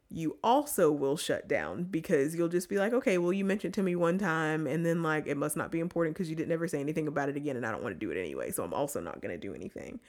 you 0.10 0.38
also 0.44 0.91
will 0.91 1.18
shut 1.18 1.48
down 1.48 1.84
because 1.84 2.36
you'll 2.36 2.48
just 2.48 2.70
be 2.70 2.78
like, 2.78 2.94
okay, 2.94 3.18
well, 3.18 3.34
you 3.34 3.44
mentioned 3.44 3.74
to 3.74 3.84
me 3.84 3.95
one 3.95 4.18
time 4.18 4.66
and 4.68 4.86
then 4.86 5.04
like 5.04 5.28
it 5.28 5.36
must 5.38 5.58
not 5.58 5.72
be 5.72 5.80
important 5.80 6.16
because 6.16 6.30
you 6.30 6.36
didn't 6.36 6.52
ever 6.54 6.68
say 6.68 6.80
anything 6.80 7.08
about 7.08 7.28
it 7.30 7.36
again 7.36 7.58
and 7.58 7.66
I 7.66 7.72
don't 7.72 7.84
want 7.84 7.95
to 7.95 8.06
do 8.06 8.12
it 8.12 8.18
anyway. 8.20 8.52
So 8.52 8.64
I'm 8.64 8.74
also 8.74 9.02
not 9.02 9.22
going 9.22 9.34
to 9.34 9.48
do 9.48 9.54
anything. 9.54 10.00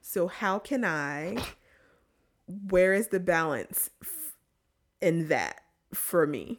So, 0.00 0.28
how 0.28 0.58
can 0.60 0.84
I, 0.84 1.36
where 2.68 2.94
is 2.94 3.08
the 3.08 3.18
balance 3.18 3.90
f- 4.02 4.34
in 5.00 5.28
that 5.28 5.62
for 5.96 6.26
me? 6.26 6.58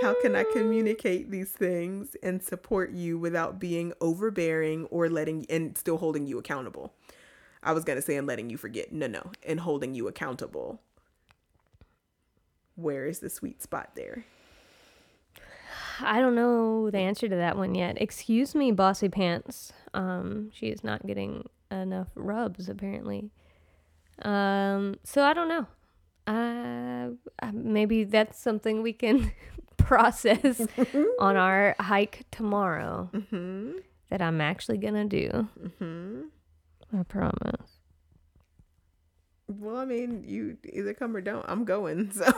How 0.00 0.14
can 0.22 0.36
I 0.36 0.44
communicate 0.44 1.30
these 1.30 1.50
things 1.50 2.16
and 2.22 2.42
support 2.42 2.92
you 2.92 3.18
without 3.18 3.58
being 3.58 3.92
overbearing 4.00 4.86
or 4.86 5.08
letting 5.08 5.44
and 5.50 5.76
still 5.76 5.98
holding 5.98 6.26
you 6.26 6.38
accountable? 6.38 6.94
I 7.62 7.72
was 7.72 7.82
gonna 7.82 8.02
say 8.02 8.16
and 8.16 8.26
letting 8.26 8.48
you 8.48 8.56
forget. 8.56 8.92
No, 8.92 9.08
no, 9.08 9.32
and 9.44 9.60
holding 9.60 9.94
you 9.94 10.06
accountable. 10.06 10.80
Where 12.76 13.06
is 13.06 13.18
the 13.18 13.28
sweet 13.28 13.60
spot 13.60 13.90
there? 13.96 14.24
I 16.00 16.20
don't 16.20 16.36
know 16.36 16.90
the 16.90 16.98
answer 16.98 17.28
to 17.28 17.34
that 17.34 17.56
one 17.56 17.74
yet. 17.74 18.00
Excuse 18.00 18.54
me, 18.54 18.70
bossy 18.70 19.08
pants. 19.08 19.72
Um, 19.94 20.50
she 20.52 20.66
is 20.66 20.84
not 20.84 21.04
getting 21.06 21.48
enough 21.72 22.08
rubs 22.14 22.68
apparently. 22.68 23.30
Um, 24.22 24.96
so 25.04 25.22
I 25.22 25.32
don't 25.32 25.48
know. 25.48 25.66
Uh, 26.26 27.50
maybe 27.52 28.04
that's 28.04 28.38
something 28.38 28.82
we 28.82 28.92
can 28.92 29.32
process 29.76 30.60
on 31.18 31.36
our 31.36 31.74
hike 31.80 32.26
tomorrow. 32.30 33.08
Mm-hmm. 33.12 33.78
That 34.10 34.22
I'm 34.22 34.40
actually 34.40 34.78
gonna 34.78 35.04
do. 35.04 35.48
Mm-hmm. 35.60 36.98
I 36.98 37.02
promise. 37.02 37.78
Well, 39.46 39.76
I 39.76 39.84
mean, 39.84 40.24
you 40.26 40.56
either 40.72 40.94
come 40.94 41.14
or 41.14 41.20
don't. 41.20 41.44
I'm 41.46 41.64
going, 41.64 42.10
so 42.12 42.30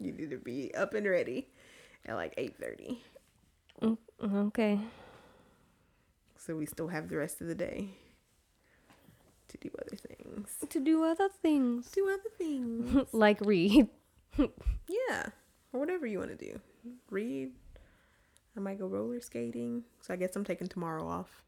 you 0.00 0.12
need 0.12 0.30
to 0.30 0.38
be 0.38 0.74
up 0.74 0.94
and 0.94 1.06
ready 1.06 1.48
at 2.06 2.14
like 2.14 2.34
eight 2.36 2.56
thirty. 2.58 3.02
Okay. 4.22 4.80
So 6.36 6.56
we 6.56 6.66
still 6.66 6.88
have 6.88 7.08
the 7.08 7.16
rest 7.16 7.40
of 7.40 7.48
the 7.48 7.54
day 7.54 7.90
to 9.52 9.58
do 9.58 9.70
other 9.78 9.96
things. 9.96 10.56
To 10.68 10.80
do 10.80 11.04
other 11.04 11.28
things, 11.42 11.90
Do 11.92 12.08
other 12.08 12.30
things. 12.36 13.06
like 13.12 13.40
read. 13.40 13.88
yeah. 14.38 15.26
Or 15.72 15.80
whatever 15.80 16.06
you 16.06 16.18
want 16.18 16.36
to 16.38 16.44
do. 16.44 16.60
Read. 17.10 17.52
I 18.56 18.60
might 18.60 18.78
go 18.78 18.86
roller 18.86 19.20
skating. 19.20 19.84
So 20.00 20.12
I 20.12 20.16
guess 20.16 20.36
I'm 20.36 20.44
taking 20.44 20.68
tomorrow 20.68 21.06
off. 21.06 21.42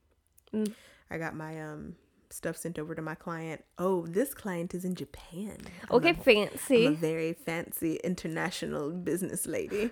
Mm. 0.55 0.73
I 1.11 1.19
got 1.19 1.35
my 1.35 1.61
um 1.61 1.97
stuff 2.35 2.57
sent 2.57 2.79
over 2.79 2.95
to 2.95 3.01
my 3.03 3.15
client. 3.15 3.65
Oh, 3.79 4.07
this 4.07 4.35
client 4.35 4.75
is 4.75 4.85
in 4.85 4.95
Japan. 4.95 5.57
I'm 5.89 5.97
Okay, 5.97 6.11
a- 6.11 6.13
I'm 6.87 6.93
a 6.95 6.97
very 6.97 7.33
fancy 7.33 7.97
international 8.05 8.91
business 8.91 9.47
lady. 9.47 9.91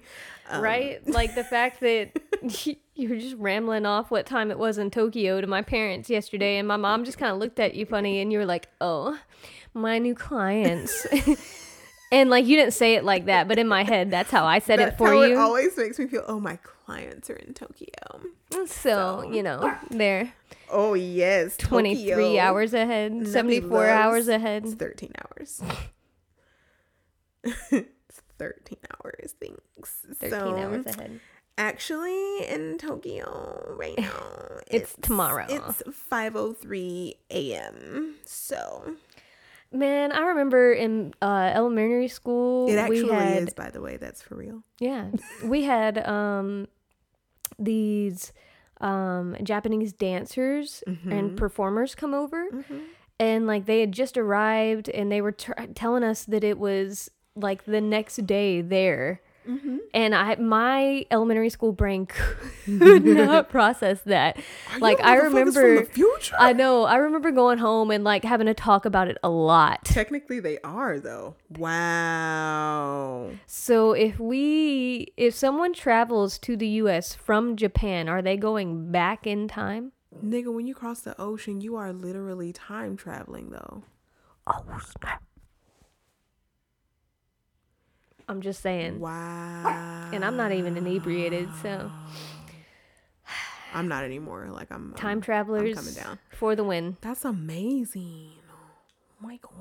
Um, 0.51 0.63
right? 0.63 1.01
Like 1.07 1.35
the 1.35 1.45
fact 1.45 1.81
that 1.81 2.19
you 2.95 3.09
were 3.09 3.17
just 3.17 3.37
rambling 3.37 3.87
off 3.87 4.11
what 4.11 4.27
time 4.27 4.51
it 4.51 4.59
was 4.59 4.77
in 4.79 4.91
Tokyo 4.91 5.41
to 5.41 5.47
my 5.47 5.63
parents 5.63 6.11
yesterday, 6.11 6.59
and 6.59 6.67
my 6.67 6.77
mom 6.77 7.05
just 7.05 7.19
kind 7.19 7.33
of 7.33 7.39
looked 7.39 7.61
at 7.61 7.75
you 7.75 7.87
funny, 7.87 8.21
and 8.21 8.33
you 8.33 8.39
were 8.39 8.47
like, 8.47 8.69
"Oh, 8.81 9.19
my 9.75 9.99
new 9.99 10.15
clients." 10.15 11.07
and 12.13 12.29
like 12.31 12.47
you 12.47 12.57
didn't 12.57 12.75
say 12.75 12.95
it 12.97 13.05
like 13.05 13.27
that, 13.27 13.49
but 13.49 13.59
in 13.59 13.69
my 13.69 13.85
head, 13.85 14.11
that's 14.11 14.31
how 14.31 14.45
I 14.45 14.59
said 14.59 14.79
That's 14.81 14.95
it 14.95 14.99
for 14.99 15.09
how 15.09 15.23
you. 15.23 15.33
it 15.35 15.39
always 15.39 15.77
makes 15.77 15.99
me 15.99 16.07
feel. 16.07 16.25
Oh, 16.27 16.41
my 16.41 16.57
clients 16.85 17.31
are 17.31 17.37
in 17.37 17.55
Tokyo. 17.55 18.67
so 18.67 19.23
you 19.31 19.43
know, 19.43 19.61
ah. 19.63 19.81
they're 19.91 20.33
Oh 20.71 20.95
yes, 20.95 21.57
twenty 21.57 21.95
three 22.11 22.39
hours 22.39 22.73
ahead, 22.75 23.29
seventy 23.29 23.61
four 23.61 23.89
hours 23.89 24.29
ahead. 24.29 24.65
It's 24.65 24.75
13 24.75 25.13
hours. 25.21 25.63
it's 27.71 28.23
13 28.39 28.79
hours. 29.05 29.35
Thanks. 29.41 30.07
Thirteen 30.15 30.31
so, 30.31 30.57
hours 30.57 30.87
ahead. 30.87 31.21
Actually, 31.59 32.47
in 32.47 32.79
Tokyo 32.79 33.75
right 33.79 33.99
now, 33.99 34.61
It's 34.69 34.97
tomorrow. 35.03 35.47
It's 35.49 35.83
5:03 36.11 37.15
a.m. 37.31 38.15
So 38.25 38.95
Man, 39.73 40.13
I 40.13 40.21
remember 40.21 40.73
in 40.73 41.15
uh, 41.23 41.51
elementary 41.55 42.09
school, 42.09 42.69
it 42.69 42.77
actually 42.77 43.05
we 43.05 43.09
had 43.11 43.43
is. 43.49 43.55
By 43.55 43.71
the 43.71 43.81
way, 43.81 43.97
that's 43.97 44.21
for 44.23 44.37
real. 44.37 44.63
Yeah. 44.79 45.11
we 45.45 45.63
had 45.65 46.07
um 46.07 46.69
these 47.59 48.33
um 48.81 49.37
Japanese 49.43 49.93
dancers 49.93 50.83
Mm-hmm. 50.87 51.13
and 51.13 51.37
performers 51.37 51.95
come 51.95 52.15
over 52.15 52.47
and 53.21 53.47
like 53.47 53.67
they 53.67 53.81
had 53.81 53.93
just 53.93 54.17
arrived 54.19 54.89
and 54.89 55.11
they 55.13 55.21
were 55.21 55.33
tr- 55.33 55.53
telling 55.75 56.03
us 56.03 56.25
that 56.25 56.43
it 56.45 56.59
was 56.59 57.11
like 57.37 57.65
the 57.65 57.81
next 57.81 58.27
day 58.27 58.61
there. 58.61 59.21
Mm-hmm. 59.49 59.79
And 59.95 60.15
I 60.15 60.37
my 60.37 61.05
elementary 61.11 61.51
school 61.51 61.73
brain 61.73 62.07
could 62.65 63.05
not 63.05 63.51
process 63.51 64.01
that. 64.03 64.39
Are 64.73 64.79
like 64.79 64.99
you 64.99 65.05
I 65.05 65.17
motherfuckers 65.17 65.21
from 65.23 65.35
remember 65.35 65.81
the 65.81 65.87
future. 65.87 66.37
I 66.39 66.53
know, 66.53 66.85
I 66.85 66.97
remember 66.97 67.31
going 67.31 67.59
home 67.59 67.91
and 67.91 68.05
like 68.05 68.25
having 68.25 68.47
to 68.47 68.55
talk 68.55 68.85
about 68.85 69.09
it 69.09 69.19
a 69.23 69.31
lot. 69.31 69.85
Technically, 69.85 70.41
they 70.41 70.59
are 70.65 70.99
though. 70.99 71.37
Wow. 71.59 73.31
So 73.47 73.93
if 73.93 74.19
we 74.19 75.13
if 75.17 75.35
someone 75.35 75.73
travels 75.73 76.39
to 76.41 76.57
the 76.57 76.69
US 76.69 77.15
from 77.15 77.57
Japan, 77.57 78.09
are 78.09 78.23
they 78.23 78.37
going 78.37 78.91
back 78.91 79.27
in 79.27 79.49
time? 79.49 79.93
Nigga, 80.25 80.53
when 80.53 80.67
you 80.67 80.75
cross 80.75 81.01
the 81.01 81.19
ocean, 81.21 81.61
you 81.61 81.77
are 81.77 81.93
literally 81.93 82.53
time 82.53 82.97
traveling 82.97 83.51
though. 83.51 83.85
Oh 84.47 84.65
snap. 85.01 85.23
I'm 88.29 88.41
just 88.41 88.61
saying. 88.63 89.01
Wow. 89.01 90.11
And 90.13 90.25
I'm 90.25 90.37
not 90.37 90.53
even 90.53 90.77
inebriated, 90.77 91.49
so 91.63 91.91
I'm 93.75 93.89
not 93.89 94.05
anymore. 94.05 94.49
Like 94.51 94.71
I'm 94.71 94.93
time 94.95 95.09
I'm- 95.09 95.21
travelers 95.21 95.75
coming 95.75 95.95
down. 95.95 96.19
for 96.31 96.55
the 96.57 96.65
win. 96.65 96.97
That's 97.01 97.25
amazing. 97.25 98.33
My 99.21 99.39
god. 99.39 99.53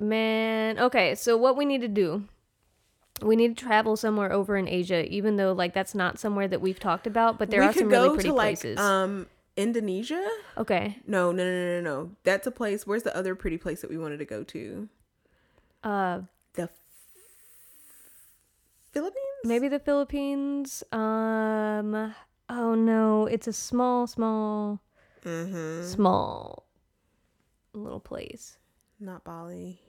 Man, 0.00 0.78
okay, 0.78 1.14
so 1.16 1.36
what 1.36 1.56
we 1.56 1.64
need 1.64 1.80
to 1.80 1.88
do 1.88 2.24
we 3.22 3.34
need 3.34 3.56
to 3.56 3.64
travel 3.64 3.96
somewhere 3.96 4.32
over 4.32 4.56
in 4.56 4.68
Asia, 4.68 5.04
even 5.12 5.36
though 5.36 5.52
like 5.52 5.74
that's 5.74 5.94
not 5.94 6.18
somewhere 6.18 6.46
that 6.48 6.60
we've 6.60 6.78
talked 6.78 7.06
about, 7.06 7.38
but 7.38 7.50
there 7.50 7.60
we 7.60 7.66
are 7.66 7.72
some 7.72 7.88
really 7.88 8.10
pretty 8.10 8.28
to 8.28 8.34
like 8.34 8.60
places. 8.60 8.78
um 8.78 9.26
Indonesia. 9.56 10.24
okay. 10.56 10.98
No, 11.06 11.32
no, 11.32 11.44
no, 11.44 11.50
no, 11.50 11.80
no. 11.80 12.10
That's 12.22 12.46
a 12.46 12.52
place. 12.52 12.86
Where's 12.86 13.02
the 13.02 13.16
other 13.16 13.34
pretty 13.34 13.58
place 13.58 13.80
that 13.80 13.90
we 13.90 13.98
wanted 13.98 14.18
to 14.18 14.24
go 14.24 14.44
to? 14.44 14.88
Uh 15.82 16.20
Philippines. 18.92 19.44
maybe 19.44 19.68
the 19.68 19.78
Philippines. 19.78 20.82
Um 20.92 22.14
oh 22.48 22.74
no, 22.74 23.26
it's 23.26 23.46
a 23.46 23.52
small 23.52 24.06
small 24.06 24.80
Mm-hmm. 25.24 25.82
small 25.82 26.64
little 27.72 28.00
place. 28.00 28.56
Not 29.00 29.24
Bali. 29.24 29.82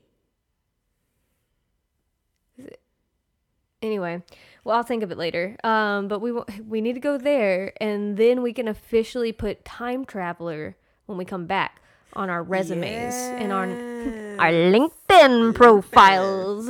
Anyway, 3.81 4.21
well, 4.65 4.75
I'll 4.75 4.83
think 4.83 5.03
of 5.03 5.11
it 5.11 5.17
later. 5.17 5.55
Um, 5.63 6.07
but 6.09 6.19
we 6.19 6.33
we 6.67 6.81
need 6.81 6.93
to 6.93 6.99
go 6.99 7.17
there, 7.17 7.71
and 7.79 8.17
then 8.17 8.41
we 8.41 8.51
can 8.51 8.67
officially 8.67 9.31
put 9.31 9.63
time 9.63 10.03
traveler 10.03 10.75
when 11.05 11.17
we 11.17 11.23
come 11.23 11.45
back 11.45 11.81
on 12.13 12.29
our 12.29 12.43
resumes 12.43 13.15
and 13.37 13.53
on 13.53 13.69
our 14.39 14.51
LinkedIn 14.51 15.55
profiles. 15.55 16.69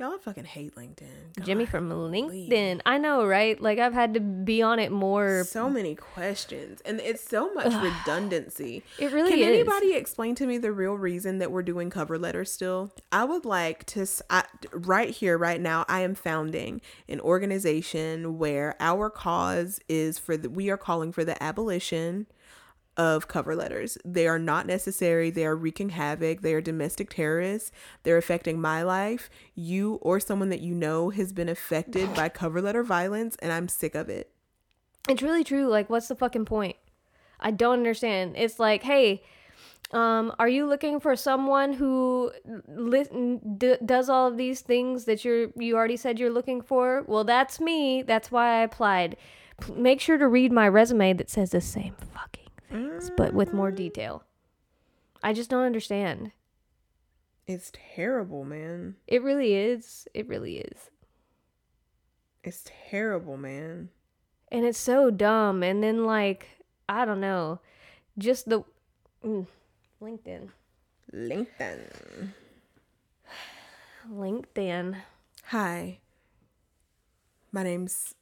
Y'all 0.00 0.16
fucking 0.16 0.44
hate 0.44 0.74
LinkedIn. 0.76 1.44
Jimmy 1.44 1.66
from 1.66 1.90
LinkedIn. 1.90 2.80
I 2.86 2.96
know, 2.96 3.26
right? 3.26 3.60
Like 3.60 3.78
I've 3.78 3.92
had 3.92 4.14
to 4.14 4.20
be 4.20 4.62
on 4.62 4.78
it 4.78 4.90
more. 4.90 5.44
So 5.44 5.68
many 5.68 5.94
questions, 5.94 6.80
and 6.86 7.00
it's 7.00 7.22
so 7.22 7.52
much 7.52 7.70
redundancy. 7.74 8.82
It 8.98 9.12
really 9.12 9.32
Can 9.32 9.40
is. 9.40 9.46
anybody 9.46 9.92
explain 9.92 10.34
to 10.36 10.46
me 10.46 10.56
the 10.56 10.72
real 10.72 10.94
reason 10.94 11.36
that 11.40 11.52
we're 11.52 11.62
doing 11.62 11.90
cover 11.90 12.18
letters 12.18 12.50
still? 12.50 12.90
I 13.12 13.24
would 13.24 13.44
like 13.44 13.84
to, 13.88 14.06
I, 14.30 14.44
right 14.72 15.10
here, 15.10 15.36
right 15.36 15.60
now, 15.60 15.84
I 15.86 16.00
am 16.00 16.14
founding 16.14 16.80
an 17.06 17.20
organization 17.20 18.38
where 18.38 18.76
our 18.80 19.10
cause 19.10 19.80
is 19.86 20.18
for 20.18 20.38
the, 20.38 20.48
we 20.48 20.70
are 20.70 20.78
calling 20.78 21.12
for 21.12 21.26
the 21.26 21.40
abolition 21.42 22.26
of 22.96 23.28
cover 23.28 23.54
letters. 23.54 23.96
They 24.04 24.26
are 24.26 24.38
not 24.38 24.66
necessary. 24.66 25.30
They 25.30 25.46
are 25.46 25.56
wreaking 25.56 25.90
havoc. 25.90 26.42
They 26.42 26.54
are 26.54 26.60
domestic 26.60 27.10
terrorists. 27.10 27.72
They're 28.02 28.18
affecting 28.18 28.60
my 28.60 28.82
life. 28.82 29.30
You 29.54 29.94
or 30.02 30.20
someone 30.20 30.50
that 30.50 30.60
you 30.60 30.74
know 30.74 31.10
has 31.10 31.32
been 31.32 31.48
affected 31.48 32.12
by 32.14 32.28
cover 32.28 32.60
letter 32.60 32.82
violence, 32.82 33.36
and 33.40 33.52
I'm 33.52 33.68
sick 33.68 33.94
of 33.94 34.08
it. 34.08 34.30
It's 35.08 35.22
really 35.22 35.44
true. 35.44 35.66
Like, 35.68 35.88
what's 35.88 36.08
the 36.08 36.14
fucking 36.14 36.44
point? 36.44 36.76
I 37.38 37.50
don't 37.50 37.78
understand. 37.78 38.34
It's 38.36 38.58
like, 38.58 38.82
hey, 38.82 39.22
um, 39.92 40.32
are 40.38 40.48
you 40.48 40.66
looking 40.66 41.00
for 41.00 41.16
someone 41.16 41.72
who 41.72 42.30
li- 42.68 43.40
d- 43.56 43.76
does 43.84 44.08
all 44.08 44.28
of 44.28 44.36
these 44.36 44.60
things 44.60 45.04
that 45.06 45.24
you're 45.24 45.48
you 45.56 45.76
already 45.76 45.96
said 45.96 46.18
you're 46.18 46.30
looking 46.30 46.60
for? 46.60 47.04
Well, 47.06 47.24
that's 47.24 47.60
me. 47.60 48.02
That's 48.02 48.30
why 48.30 48.60
I 48.60 48.62
applied. 48.62 49.16
P- 49.60 49.72
make 49.72 50.00
sure 50.00 50.16
to 50.18 50.28
read 50.28 50.52
my 50.52 50.68
resume 50.68 51.14
that 51.14 51.28
says 51.28 51.50
the 51.50 51.60
same 51.60 51.94
fucking 52.14 52.39
things, 52.70 53.10
but 53.16 53.34
with 53.34 53.52
more 53.52 53.70
detail. 53.70 54.24
I 55.22 55.32
just 55.32 55.50
don't 55.50 55.64
understand. 55.64 56.32
It's 57.46 57.72
terrible, 57.94 58.44
man. 58.44 58.96
It 59.06 59.22
really 59.22 59.54
is. 59.54 60.06
It 60.14 60.28
really 60.28 60.58
is. 60.58 60.90
It's 62.42 62.64
terrible, 62.90 63.36
man. 63.36 63.90
and 64.52 64.64
it's 64.64 64.78
so 64.78 65.10
dumb 65.10 65.62
and 65.62 65.80
then 65.82 66.04
like 66.04 66.48
i 66.88 67.04
don't 67.04 67.20
know 67.20 67.60
just 68.18 68.48
the 68.48 68.64
mm, 69.24 69.46
linkedin 70.02 70.48
LinkedIn. 71.14 72.32
linkedin 74.12 74.96
Hi. 75.46 75.98
My 77.52 77.64
name's. 77.64 78.14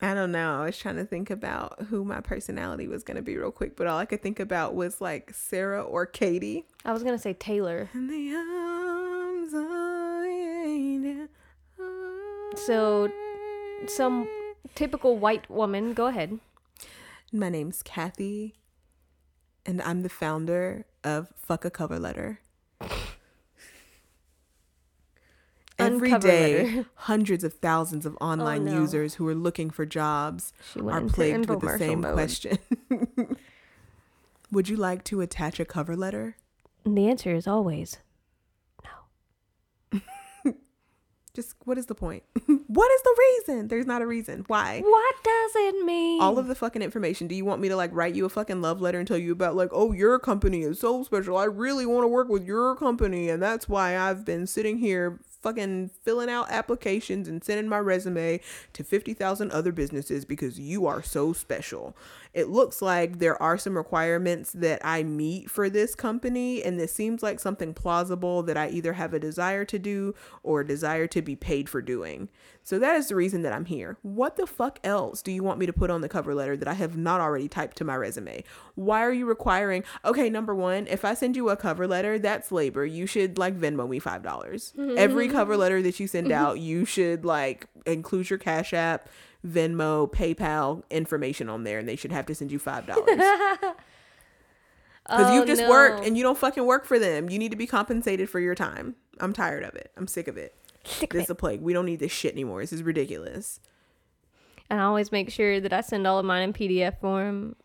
I 0.00 0.14
don't 0.14 0.30
know. 0.30 0.60
I 0.62 0.64
was 0.66 0.78
trying 0.78 0.96
to 0.96 1.04
think 1.04 1.28
about 1.28 1.86
who 1.88 2.04
my 2.04 2.20
personality 2.20 2.86
was 2.86 3.02
going 3.02 3.16
to 3.16 3.22
be 3.22 3.36
real 3.36 3.50
quick, 3.50 3.76
but 3.76 3.88
all 3.88 3.98
I 3.98 4.04
could 4.04 4.22
think 4.22 4.38
about 4.38 4.74
was 4.76 5.00
like 5.00 5.32
Sarah 5.34 5.82
or 5.82 6.06
Katie. 6.06 6.66
i 6.84 6.92
was 6.92 7.02
gonna 7.02 7.18
say 7.18 7.32
taylor 7.32 7.90
In 7.94 8.06
the 8.06 8.34
arms 8.34 9.54
of. 9.54 9.78
So, 12.56 13.10
some 13.86 14.28
typical 14.74 15.16
white 15.18 15.48
woman 15.50 15.94
go 15.94 16.06
ahead 16.06 16.38
My 17.32 17.48
name's 17.48 17.82
Kathy, 17.82 18.54
and 19.64 19.80
I'm 19.82 20.02
the 20.02 20.08
founder 20.08 20.86
of 21.04 21.28
Fuck 21.36 21.64
a 21.64 21.70
Cover 21.70 21.98
Letter. 21.98 22.40
Every 26.04 26.18
day, 26.18 26.84
hundreds 26.94 27.44
of 27.44 27.54
thousands 27.54 28.06
of 28.06 28.16
online 28.20 28.68
oh, 28.68 28.72
no. 28.72 28.80
users 28.80 29.14
who 29.14 29.26
are 29.28 29.34
looking 29.34 29.70
for 29.70 29.84
jobs 29.84 30.52
are 30.80 31.02
plagued 31.02 31.48
with 31.48 31.60
the 31.60 31.78
same 31.78 32.00
mode. 32.02 32.14
question. 32.14 32.58
Would 34.52 34.68
you 34.68 34.76
like 34.76 35.04
to 35.04 35.20
attach 35.20 35.60
a 35.60 35.64
cover 35.64 35.96
letter? 35.96 36.36
and 36.84 36.96
the 36.96 37.08
answer 37.08 37.34
is 37.34 37.46
always 37.46 37.98
no. 39.92 40.00
Just 41.34 41.54
what 41.64 41.78
is 41.78 41.86
the 41.86 41.94
point? 41.94 42.22
what 42.66 42.90
is 42.90 43.02
the 43.02 43.16
reason? 43.18 43.68
There's 43.68 43.86
not 43.86 44.02
a 44.02 44.06
reason. 44.06 44.44
Why? 44.46 44.80
what 44.80 45.14
does 45.22 45.50
it 45.54 45.84
mean 45.84 46.20
All 46.20 46.38
of 46.38 46.48
the 46.48 46.54
fucking 46.54 46.82
information. 46.82 47.28
Do 47.28 47.34
you 47.34 47.44
want 47.44 47.60
me 47.60 47.68
to 47.68 47.76
like 47.76 47.90
write 47.92 48.14
you 48.14 48.24
a 48.24 48.28
fucking 48.28 48.62
love 48.62 48.80
letter 48.80 48.98
and 48.98 49.06
tell 49.06 49.18
you 49.18 49.32
about 49.32 49.54
like, 49.54 49.68
oh, 49.72 49.92
your 49.92 50.18
company 50.18 50.62
is 50.62 50.80
so 50.80 51.02
special. 51.04 51.36
I 51.36 51.44
really 51.44 51.86
want 51.86 52.04
to 52.04 52.08
work 52.08 52.28
with 52.28 52.44
your 52.44 52.74
company, 52.74 53.28
and 53.28 53.42
that's 53.42 53.68
why 53.68 53.98
I've 53.98 54.24
been 54.24 54.46
sitting 54.46 54.78
here 54.78 55.20
fucking 55.42 55.90
filling 56.02 56.28
out 56.28 56.50
applications 56.50 57.28
and 57.28 57.42
sending 57.42 57.68
my 57.68 57.78
resume 57.78 58.40
to 58.72 58.84
50,000 58.84 59.50
other 59.50 59.72
businesses 59.72 60.24
because 60.24 60.58
you 60.58 60.86
are 60.86 61.02
so 61.02 61.32
special. 61.32 61.96
It 62.32 62.48
looks 62.48 62.82
like 62.82 63.18
there 63.18 63.40
are 63.42 63.58
some 63.58 63.76
requirements 63.76 64.52
that 64.52 64.80
I 64.84 65.02
meet 65.02 65.50
for 65.50 65.68
this 65.70 65.94
company, 65.94 66.62
and 66.62 66.78
this 66.78 66.92
seems 66.92 67.22
like 67.22 67.40
something 67.40 67.74
plausible 67.74 68.42
that 68.44 68.56
I 68.56 68.68
either 68.68 68.94
have 68.94 69.14
a 69.14 69.18
desire 69.18 69.64
to 69.66 69.78
do 69.78 70.14
or 70.42 70.60
a 70.60 70.66
desire 70.66 71.06
to 71.08 71.22
be 71.22 71.36
paid 71.36 71.68
for 71.68 71.82
doing. 71.82 72.28
So 72.62 72.78
that 72.78 72.96
is 72.96 73.08
the 73.08 73.16
reason 73.16 73.42
that 73.42 73.54
I'm 73.54 73.64
here. 73.64 73.96
What 74.02 74.36
the 74.36 74.46
fuck 74.46 74.78
else 74.84 75.22
do 75.22 75.32
you 75.32 75.42
want 75.42 75.58
me 75.58 75.64
to 75.64 75.72
put 75.72 75.88
on 75.88 76.02
the 76.02 76.08
cover 76.08 76.34
letter 76.34 76.54
that 76.54 76.68
I 76.68 76.74
have 76.74 76.98
not 76.98 77.18
already 77.18 77.48
typed 77.48 77.78
to 77.78 77.84
my 77.84 77.96
resume? 77.96 78.44
Why 78.74 79.02
are 79.02 79.12
you 79.12 79.24
requiring? 79.24 79.84
Okay, 80.04 80.28
number 80.28 80.54
one, 80.54 80.86
if 80.86 81.02
I 81.02 81.14
send 81.14 81.34
you 81.34 81.48
a 81.48 81.56
cover 81.56 81.86
letter, 81.86 82.18
that's 82.18 82.52
labor. 82.52 82.84
You 82.84 83.06
should 83.06 83.38
like 83.38 83.58
Venmo 83.58 83.88
me 83.88 83.98
five 83.98 84.22
dollars. 84.22 84.74
Every 84.78 85.28
mm-hmm. 85.28 85.36
cover 85.36 85.56
letter 85.56 85.80
that 85.80 85.98
you 85.98 86.06
send 86.06 86.26
mm-hmm. 86.26 86.44
out, 86.44 86.58
you 86.58 86.84
should 86.84 87.24
like 87.24 87.68
include 87.86 88.28
your 88.28 88.38
Cash 88.38 88.74
App, 88.74 89.08
Venmo, 89.46 90.10
PayPal 90.10 90.82
information 90.90 91.48
on 91.48 91.64
there, 91.64 91.78
and 91.78 91.88
they 91.88 91.96
should 91.96 92.12
have 92.12 92.26
to 92.26 92.34
send 92.34 92.50
you 92.52 92.58
five 92.58 92.86
dollars. 92.86 93.06
Because 95.10 95.30
Oh, 95.30 95.34
you 95.36 95.46
just 95.46 95.66
work 95.66 96.00
no. 96.00 96.02
and 96.04 96.18
you 96.18 96.22
don't 96.22 96.36
fucking 96.36 96.66
work 96.66 96.84
for 96.84 96.98
them. 96.98 97.30
You 97.30 97.38
need 97.38 97.50
to 97.52 97.56
be 97.56 97.66
compensated 97.66 98.28
for 98.28 98.40
your 98.40 98.54
time. 98.54 98.94
I'm 99.20 99.32
tired 99.32 99.64
of 99.64 99.74
it. 99.74 99.90
I'm 99.96 100.06
sick 100.06 100.28
of 100.28 100.36
it. 100.36 100.54
Sick 100.84 101.14
This 101.14 101.24
is 101.24 101.30
a 101.30 101.34
plague. 101.34 101.62
We 101.62 101.72
don't 101.72 101.86
need 101.86 101.98
this 101.98 102.12
shit 102.12 102.34
anymore. 102.34 102.60
This 102.60 102.74
is 102.74 102.82
ridiculous. 102.82 103.58
and 104.68 104.78
i 104.78 104.84
always 104.84 105.10
make 105.10 105.30
sure 105.30 105.60
that 105.60 105.72
i 105.72 105.80
send 105.80 106.06
all 106.06 106.18
of 106.18 106.26
mine 106.26 106.42
in 106.42 106.52
pdf 106.52 107.00
form 107.00 107.56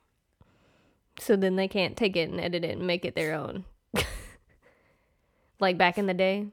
so 1.20 1.36
then 1.36 1.58
they 1.58 1.68
can't 1.68 1.98
take 1.98 2.16
it 2.16 2.30
and 2.30 2.40
edit 2.40 2.64
it 2.64 2.78
and 2.78 2.88
make 2.88 3.04
it 3.04 3.14
their 3.14 3.34
own 3.36 3.66
like 5.60 5.78
back 5.78 5.98
in 5.98 6.06
the 6.06 6.14
day 6.14 6.48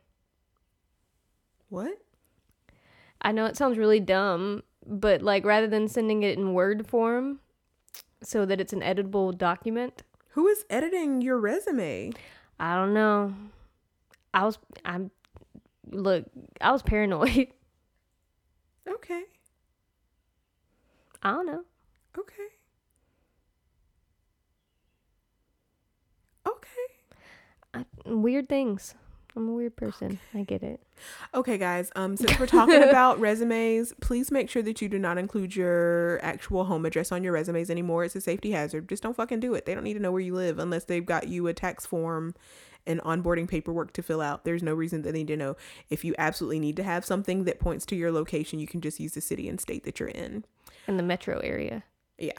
What? 1.68 1.96
I 3.22 3.30
know 3.30 3.46
it 3.46 3.56
sounds 3.56 3.78
really 3.78 4.00
dumb, 4.00 4.64
but 4.86 5.22
like 5.22 5.44
rather 5.44 5.66
than 5.66 5.88
sending 5.88 6.22
it 6.22 6.38
in 6.38 6.54
Word 6.54 6.86
form 6.86 7.40
so 8.22 8.44
that 8.46 8.60
it's 8.60 8.72
an 8.72 8.80
editable 8.80 9.36
document, 9.36 10.02
Who 10.30 10.46
is 10.48 10.64
editing 10.70 11.22
your 11.22 11.38
resume? 11.38 12.12
I 12.58 12.76
don't 12.76 12.94
know. 12.94 13.34
I 14.34 14.44
was 14.44 14.58
I'm 14.84 15.10
look, 15.90 16.26
I 16.60 16.72
was 16.72 16.82
paranoid. 16.82 17.48
Okay. 18.88 19.24
I 21.22 21.30
don't 21.32 21.46
know. 21.46 21.64
Okay. 22.18 22.48
Okay. 26.46 26.86
I, 27.74 27.84
weird 28.06 28.48
things. 28.48 28.94
I'm 29.36 29.48
a 29.48 29.52
weird 29.52 29.76
person. 29.76 30.18
I 30.34 30.42
get 30.42 30.62
it. 30.62 30.80
Okay, 31.34 31.56
guys. 31.56 31.90
Um, 31.94 32.16
since 32.16 32.38
we're 32.38 32.46
talking 32.48 32.82
about 32.82 33.20
resumes, 33.20 33.94
please 34.00 34.30
make 34.30 34.50
sure 34.50 34.62
that 34.62 34.82
you 34.82 34.88
do 34.88 34.98
not 34.98 35.18
include 35.18 35.54
your 35.54 36.18
actual 36.22 36.64
home 36.64 36.84
address 36.84 37.12
on 37.12 37.22
your 37.22 37.32
resumes 37.32 37.70
anymore. 37.70 38.04
It's 38.04 38.16
a 38.16 38.20
safety 38.20 38.50
hazard. 38.50 38.88
Just 38.88 39.02
don't 39.02 39.14
fucking 39.14 39.40
do 39.40 39.54
it. 39.54 39.66
They 39.66 39.74
don't 39.74 39.84
need 39.84 39.94
to 39.94 40.00
know 40.00 40.12
where 40.12 40.20
you 40.20 40.34
live 40.34 40.58
unless 40.58 40.84
they've 40.84 41.06
got 41.06 41.28
you 41.28 41.46
a 41.46 41.54
tax 41.54 41.86
form 41.86 42.34
and 42.86 43.00
onboarding 43.02 43.48
paperwork 43.48 43.92
to 43.92 44.02
fill 44.02 44.20
out. 44.20 44.44
There's 44.44 44.62
no 44.62 44.74
reason 44.74 45.02
that 45.02 45.12
they 45.12 45.18
need 45.18 45.28
to 45.28 45.36
know. 45.36 45.56
If 45.90 46.04
you 46.04 46.14
absolutely 46.18 46.58
need 46.58 46.76
to 46.76 46.82
have 46.82 47.04
something 47.04 47.44
that 47.44 47.60
points 47.60 47.86
to 47.86 47.96
your 47.96 48.10
location, 48.10 48.58
you 48.58 48.66
can 48.66 48.80
just 48.80 48.98
use 48.98 49.12
the 49.12 49.20
city 49.20 49.48
and 49.48 49.60
state 49.60 49.84
that 49.84 50.00
you're 50.00 50.08
in. 50.08 50.44
In 50.88 50.96
the 50.96 51.02
metro 51.02 51.38
area. 51.40 51.84
Yeah. 52.18 52.32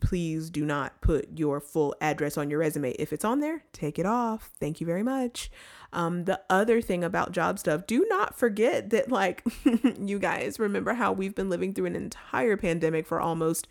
Please 0.00 0.50
do 0.50 0.64
not 0.64 1.00
put 1.00 1.38
your 1.38 1.60
full 1.60 1.94
address 2.00 2.36
on 2.36 2.50
your 2.50 2.58
resume. 2.60 2.92
If 2.92 3.12
it's 3.12 3.24
on 3.24 3.40
there, 3.40 3.64
take 3.72 3.98
it 3.98 4.06
off. 4.06 4.50
Thank 4.58 4.80
you 4.80 4.86
very 4.86 5.02
much. 5.02 5.50
Um, 5.92 6.24
the 6.24 6.40
other 6.50 6.80
thing 6.82 7.02
about 7.04 7.32
job 7.32 7.58
stuff, 7.58 7.86
do 7.86 8.04
not 8.08 8.38
forget 8.38 8.90
that, 8.90 9.10
like, 9.10 9.42
you 10.00 10.18
guys 10.18 10.58
remember 10.58 10.94
how 10.94 11.12
we've 11.12 11.34
been 11.34 11.48
living 11.48 11.72
through 11.72 11.86
an 11.86 11.96
entire 11.96 12.56
pandemic 12.56 13.06
for 13.06 13.20
almost 13.20 13.66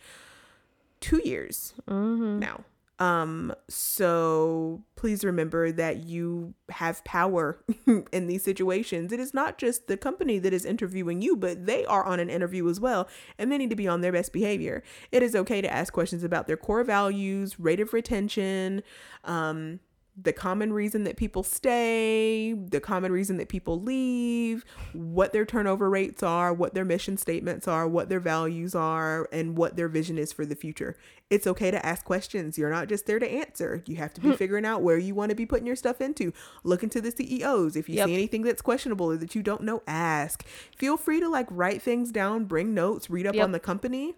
two 1.01 1.21
years 1.23 1.73
Mm-hmm. 1.87 2.39
now. 2.39 2.63
Um, 2.97 3.53
so 3.67 4.83
please 4.95 5.25
remember 5.25 5.71
that 5.71 6.05
you 6.05 6.53
have 6.69 7.03
power 7.03 7.59
in 8.11 8.27
these 8.27 8.43
situations. 8.43 9.11
It 9.11 9.19
is 9.19 9.33
not 9.33 9.57
just 9.57 9.87
the 9.87 9.97
company 9.97 10.39
that 10.39 10.53
is 10.53 10.65
interviewing 10.65 11.21
you, 11.21 11.35
but 11.35 11.65
they 11.65 11.85
are 11.85 12.05
on 12.05 12.19
an 12.19 12.29
interview 12.29 12.69
as 12.69 12.79
well, 12.79 13.07
and 13.37 13.51
they 13.51 13.57
need 13.57 13.69
to 13.69 13.75
be 13.75 13.87
on 13.87 14.01
their 14.01 14.13
best 14.13 14.31
behavior. 14.31 14.81
It 15.11 15.23
is 15.23 15.35
okay 15.35 15.61
to 15.61 15.71
ask 15.71 15.91
questions 15.91 16.23
about 16.23 16.47
their 16.47 16.57
core 16.57 16.83
values, 16.83 17.59
rate 17.59 17.81
of 17.81 17.93
retention, 17.93 18.81
um, 19.25 19.79
the 20.17 20.31
common 20.31 20.71
reason 20.71 21.03
that 21.03 21.17
people 21.17 21.43
stay, 21.43 22.53
the 22.53 22.79
common 22.79 23.11
reason 23.11 23.35
that 23.37 23.49
people 23.49 23.81
leave, 23.81 24.63
what 24.93 25.33
their 25.33 25.45
turnover 25.45 25.89
rates 25.89 26.23
are, 26.23 26.53
what 26.53 26.73
their 26.73 26.85
mission 26.85 27.17
statements 27.17 27.67
are, 27.67 27.85
what 27.85 28.07
their 28.07 28.21
values 28.21 28.73
are, 28.73 29.27
and 29.33 29.57
what 29.57 29.75
their 29.75 29.89
vision 29.89 30.17
is 30.17 30.31
for 30.31 30.45
the 30.45 30.55
future. 30.55 30.95
It's 31.29 31.45
okay 31.45 31.69
to 31.69 31.85
ask 31.85 32.05
questions. 32.05 32.57
You're 32.57 32.69
not 32.69 32.87
just 32.87 33.07
there 33.07 33.19
to 33.19 33.29
answer. 33.29 33.83
You 33.87 33.97
have 33.97 34.13
to 34.13 34.21
be 34.21 34.29
hmm. 34.29 34.35
figuring 34.35 34.65
out 34.65 34.81
where 34.81 34.97
you 34.97 35.13
want 35.13 35.31
to 35.31 35.35
be 35.35 35.45
putting 35.45 35.67
your 35.67 35.75
stuff 35.75 35.99
into. 35.99 36.31
Look 36.63 36.81
into 36.81 37.01
the 37.01 37.11
CEOs. 37.11 37.75
If 37.75 37.89
you 37.89 37.95
Yep. 37.95 38.07
see 38.07 38.13
anything 38.13 38.43
that's 38.43 38.61
questionable 38.61 39.11
or 39.11 39.17
that 39.17 39.35
you 39.35 39.43
don't 39.43 39.63
know, 39.63 39.83
ask. 39.85 40.45
Feel 40.77 40.95
free 40.95 41.19
to 41.19 41.27
like 41.27 41.47
write 41.49 41.81
things 41.81 42.11
down, 42.11 42.45
bring 42.45 42.73
notes, 42.73 43.09
read 43.09 43.27
up 43.27 43.35
Yep. 43.35 43.43
on 43.43 43.51
the 43.51 43.59
company 43.59 44.15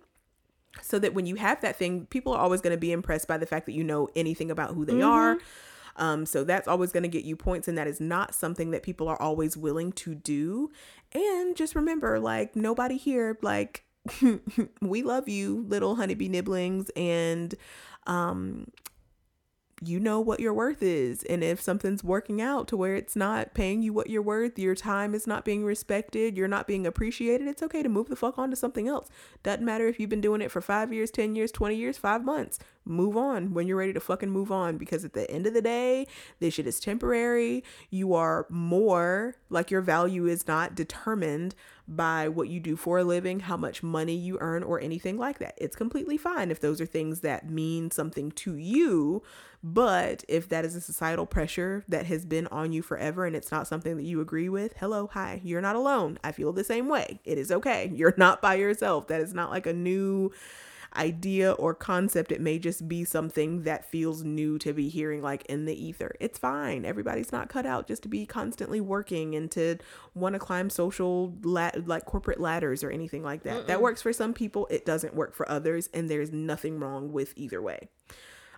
so 0.81 0.99
that 0.99 1.13
when 1.15 1.25
you 1.25 1.35
have 1.35 1.61
that 1.61 1.75
thing, 1.75 2.05
people 2.07 2.33
are 2.33 2.39
always 2.39 2.61
going 2.61 2.75
to 2.75 2.79
be 2.79 2.91
impressed 2.91 3.27
by 3.27 3.37
the 3.37 3.45
fact 3.45 3.65
that 3.65 3.71
you 3.73 3.83
know 3.83 4.09
anything 4.15 4.51
about 4.51 4.75
who 4.75 4.85
they 4.85 4.93
mm-hmm. 4.93 5.09
are. 5.09 5.37
Um, 5.97 6.25
so 6.25 6.43
that's 6.43 6.67
always 6.67 6.91
going 6.91 7.03
to 7.03 7.09
get 7.09 7.25
you 7.25 7.35
points, 7.35 7.67
and 7.67 7.77
that 7.77 7.87
is 7.87 7.99
not 7.99 8.33
something 8.33 8.71
that 8.71 8.83
people 8.83 9.07
are 9.07 9.21
always 9.21 9.57
willing 9.57 9.91
to 9.93 10.15
do. 10.15 10.71
And 11.11 11.55
just 11.55 11.75
remember, 11.75 12.19
like, 12.19 12.55
nobody 12.55 12.97
here, 12.97 13.37
like, 13.41 13.83
we 14.81 15.03
love 15.03 15.27
you, 15.27 15.65
little 15.67 15.95
honeybee 15.95 16.29
nibblings, 16.29 16.89
and 16.95 17.55
um, 18.05 18.67
you 19.83 19.99
know 19.99 20.19
what 20.19 20.39
your 20.39 20.53
worth 20.53 20.81
is. 20.81 21.23
And 21.23 21.43
if 21.43 21.61
something's 21.61 22.03
working 22.03 22.41
out 22.41 22.67
to 22.69 22.77
where 22.77 22.95
it's 22.95 23.15
not 23.15 23.53
paying 23.53 23.81
you 23.81 23.93
what 23.93 24.09
you're 24.09 24.21
worth, 24.21 24.57
your 24.57 24.75
time 24.75 25.13
is 25.13 25.27
not 25.27 25.45
being 25.45 25.63
respected, 25.63 26.35
you're 26.35 26.47
not 26.47 26.67
being 26.67 26.87
appreciated, 26.87 27.47
it's 27.47 27.61
okay 27.61 27.83
to 27.83 27.89
move 27.89 28.09
the 28.09 28.15
fuck 28.15 28.39
on 28.39 28.49
to 28.49 28.55
something 28.55 28.87
else. 28.87 29.09
Doesn't 29.43 29.65
matter 29.65 29.87
if 29.87 29.99
you've 29.99 30.09
been 30.09 30.21
doing 30.21 30.41
it 30.41 30.51
for 30.51 30.61
five 30.61 30.91
years, 30.91 31.11
10 31.11 31.35
years, 31.35 31.51
20 31.51 31.75
years, 31.75 31.97
five 31.97 32.23
months. 32.23 32.57
Move 32.85 33.17
on 33.17 33.53
when 33.53 33.67
you're 33.67 33.77
ready 33.77 33.93
to 33.93 33.99
fucking 33.99 34.31
move 34.31 34.51
on 34.51 34.77
because 34.77 35.03
at 35.05 35.13
the 35.13 35.29
end 35.29 35.45
of 35.45 35.53
the 35.53 35.61
day, 35.61 36.07
this 36.39 36.55
shit 36.55 36.65
is 36.65 36.79
temporary. 36.79 37.63
You 37.89 38.13
are 38.13 38.47
more 38.49 39.35
like 39.49 39.69
your 39.69 39.81
value 39.81 40.25
is 40.25 40.47
not 40.47 40.73
determined 40.73 41.53
by 41.87 42.27
what 42.27 42.49
you 42.49 42.59
do 42.59 42.75
for 42.75 42.99
a 42.99 43.03
living, 43.03 43.39
how 43.41 43.55
much 43.55 43.81
money 43.81 44.15
you 44.15 44.37
earn, 44.41 44.63
or 44.63 44.79
anything 44.79 45.17
like 45.17 45.39
that. 45.39 45.53
It's 45.57 45.75
completely 45.75 46.17
fine 46.17 46.51
if 46.51 46.59
those 46.59 46.81
are 46.81 46.85
things 46.85 47.21
that 47.21 47.49
mean 47.49 47.91
something 47.91 48.31
to 48.31 48.55
you. 48.55 49.23
But 49.63 50.23
if 50.27 50.49
that 50.49 50.65
is 50.65 50.75
a 50.75 50.81
societal 50.81 51.25
pressure 51.25 51.83
that 51.87 52.05
has 52.05 52.25
been 52.25 52.47
on 52.47 52.73
you 52.73 52.81
forever 52.81 53.25
and 53.25 53.35
it's 53.35 53.51
not 53.51 53.67
something 53.67 53.97
that 53.97 54.03
you 54.03 54.21
agree 54.21 54.49
with, 54.49 54.73
hello, 54.77 55.09
hi, 55.11 55.41
you're 55.43 55.61
not 55.61 55.75
alone. 55.75 56.19
I 56.23 56.31
feel 56.31 56.53
the 56.53 56.63
same 56.63 56.89
way. 56.89 57.19
It 57.23 57.37
is 57.37 57.51
okay. 57.51 57.91
You're 57.93 58.13
not 58.17 58.41
by 58.41 58.55
yourself. 58.55 59.07
That 59.07 59.21
is 59.21 59.33
not 59.33 59.49
like 59.49 59.65
a 59.65 59.73
new 59.73 60.31
idea 60.95 61.51
or 61.53 61.73
concept. 61.73 62.31
It 62.31 62.41
may 62.41 62.59
just 62.59 62.87
be 62.87 63.03
something 63.03 63.63
that 63.63 63.85
feels 63.85 64.23
new 64.23 64.57
to 64.59 64.73
be 64.73 64.89
hearing, 64.89 65.21
like 65.21 65.45
in 65.45 65.65
the 65.65 65.75
ether. 65.75 66.15
It's 66.19 66.39
fine. 66.39 66.85
Everybody's 66.85 67.31
not 67.31 67.49
cut 67.49 67.65
out 67.65 67.87
just 67.87 68.03
to 68.03 68.09
be 68.09 68.25
constantly 68.25 68.81
working 68.81 69.35
and 69.35 69.51
to 69.51 69.77
want 70.15 70.33
to 70.33 70.39
climb 70.39 70.69
social, 70.69 71.35
la- 71.41 71.71
like 71.85 72.05
corporate 72.05 72.39
ladders 72.39 72.83
or 72.83 72.89
anything 72.89 73.23
like 73.23 73.43
that. 73.43 73.67
That 73.67 73.81
works 73.81 74.01
for 74.01 74.13
some 74.13 74.33
people, 74.33 74.67
it 74.69 74.85
doesn't 74.85 75.13
work 75.13 75.35
for 75.35 75.49
others, 75.49 75.89
and 75.93 76.09
there's 76.09 76.31
nothing 76.31 76.79
wrong 76.79 77.11
with 77.11 77.33
either 77.35 77.61
way. 77.61 77.89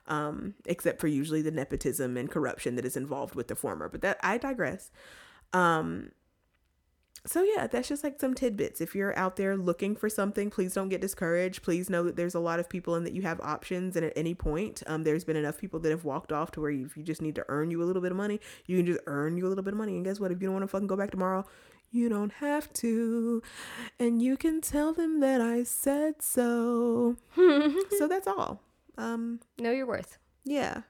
Um, 0.07 0.55
except 0.65 0.99
for 0.99 1.07
usually 1.07 1.43
the 1.43 1.51
nepotism 1.51 2.17
and 2.17 2.31
corruption 2.31 2.75
that 2.75 2.85
is 2.85 2.97
involved 2.97 3.35
with 3.35 3.47
the 3.47 3.55
former. 3.55 3.87
But 3.89 4.01
that 4.01 4.17
I 4.23 4.39
digress. 4.39 4.89
Um, 5.53 6.11
so 7.25 7.43
yeah, 7.43 7.67
that's 7.67 7.89
just 7.89 8.03
like 8.03 8.19
some 8.19 8.33
tidbits. 8.33 8.79
If 8.79 8.95
you're 8.95 9.17
out 9.17 9.35
there 9.35 9.57
looking 9.57 9.95
for 9.95 10.09
something, 10.09 10.49
please 10.49 10.73
don't 10.73 10.89
get 10.89 11.01
discouraged. 11.01 11.63
Please 11.63 11.89
know 11.89 12.03
that 12.03 12.15
there's 12.15 12.35
a 12.35 12.39
lot 12.39 12.59
of 12.59 12.69
people 12.69 12.95
and 12.95 13.05
that 13.05 13.13
you 13.13 13.21
have 13.23 13.41
options. 13.41 13.95
And 13.95 14.05
at 14.05 14.13
any 14.15 14.33
point, 14.33 14.81
um, 14.87 15.03
there's 15.03 15.25
been 15.25 15.35
enough 15.35 15.57
people 15.57 15.79
that 15.81 15.89
have 15.89 16.05
walked 16.05 16.31
off 16.31 16.51
to 16.51 16.61
where 16.61 16.71
you, 16.71 16.85
if 16.85 16.95
you 16.95 17.03
just 17.03 17.21
need 17.21 17.35
to 17.35 17.45
earn 17.49 17.71
you 17.71 17.83
a 17.83 17.85
little 17.85 18.01
bit 18.01 18.11
of 18.11 18.17
money, 18.17 18.39
you 18.67 18.77
can 18.77 18.85
just 18.85 19.01
earn 19.05 19.37
you 19.37 19.45
a 19.45 19.49
little 19.49 19.63
bit 19.63 19.73
of 19.73 19.77
money. 19.77 19.95
And 19.95 20.05
guess 20.05 20.19
what? 20.19 20.31
If 20.31 20.41
you 20.41 20.47
don't 20.47 20.53
want 20.53 20.63
to 20.63 20.67
fucking 20.67 20.87
go 20.87 20.95
back 20.95 21.11
tomorrow, 21.11 21.45
you 21.91 22.07
don't 22.07 22.31
have 22.33 22.71
to. 22.73 23.41
And 23.99 24.21
you 24.21 24.37
can 24.37 24.61
tell 24.61 24.93
them 24.93 25.19
that 25.19 25.41
I 25.41 25.63
said 25.63 26.21
so. 26.21 27.17
so 27.35 28.07
that's 28.07 28.27
all. 28.27 28.61
Um, 28.97 29.41
know 29.57 29.71
your 29.71 29.85
worth. 29.87 30.17
yeah. 30.45 30.81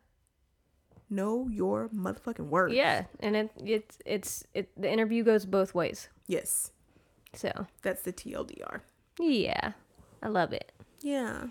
Know 1.09 1.47
your 1.51 1.89
motherfucking 1.89 2.49
word. 2.49 2.71
Yeah, 2.71 3.05
and 3.19 3.35
it 3.35 3.51
it's 3.63 3.97
it's 4.05 4.43
it 4.53 4.69
the 4.79 4.91
interview 4.91 5.23
goes 5.23 5.45
both 5.45 5.73
ways. 5.73 6.09
Yes. 6.27 6.71
So 7.33 7.67
That's 7.83 8.01
the 8.03 8.13
TLDR. 8.13 8.81
yeah, 9.19 9.73
I 10.21 10.27
love 10.27 10.51
it. 10.53 10.71
Yeah. 11.01 11.47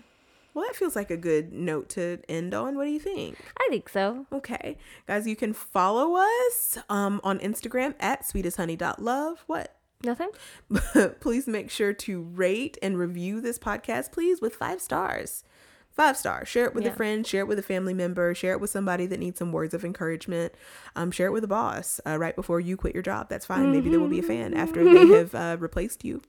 Well, 0.53 0.65
that 0.67 0.75
feels 0.75 0.95
like 0.95 1.11
a 1.11 1.17
good 1.17 1.53
note 1.53 1.89
to 1.89 2.19
end 2.27 2.53
on. 2.53 2.75
What 2.75 2.85
do 2.85 2.89
you 2.91 2.99
think? 2.99 3.37
I 3.57 3.67
think 3.69 3.87
so. 3.87 4.25
Okay. 4.31 4.77
Guys, 5.07 5.27
you 5.27 5.35
can 5.35 5.53
follow 5.53 6.15
us 6.17 6.77
um, 6.89 7.21
on 7.23 7.39
Instagram 7.39 7.93
at 7.99 8.23
sweetesthoney.love. 8.23 9.43
What? 9.47 9.75
Nothing. 10.03 10.29
please 11.19 11.47
make 11.47 11.69
sure 11.69 11.93
to 11.93 12.21
rate 12.21 12.77
and 12.81 12.97
review 12.97 13.41
this 13.41 13.59
podcast, 13.59 14.11
please, 14.11 14.41
with 14.41 14.55
five 14.55 14.81
stars. 14.81 15.43
Five 15.91 16.15
stars. 16.15 16.47
Share 16.47 16.65
it 16.65 16.73
with 16.73 16.85
a 16.85 16.91
friend. 16.91 17.27
Share 17.27 17.41
it 17.41 17.47
with 17.47 17.59
a 17.59 17.63
family 17.63 17.93
member. 17.93 18.33
Share 18.33 18.53
it 18.53 18.61
with 18.61 18.69
somebody 18.69 19.05
that 19.07 19.19
needs 19.19 19.39
some 19.39 19.51
words 19.51 19.73
of 19.73 19.83
encouragement. 19.83 20.53
Um, 20.95 21.11
share 21.11 21.27
it 21.27 21.31
with 21.31 21.43
a 21.43 21.47
boss 21.47 21.99
uh, 22.05 22.17
right 22.17 22.35
before 22.35 22.59
you 22.59 22.77
quit 22.77 22.93
your 22.93 23.03
job. 23.03 23.27
That's 23.27 23.45
fine. 23.45 23.71
Maybe 23.71 23.89
there 23.89 23.99
will 23.99 24.07
be 24.07 24.19
a 24.19 24.23
fan 24.23 24.53
after 24.53 24.83
they 24.83 25.07
have 25.17 25.35
uh, 25.35 25.57
replaced 25.59 26.05
you. 26.05 26.21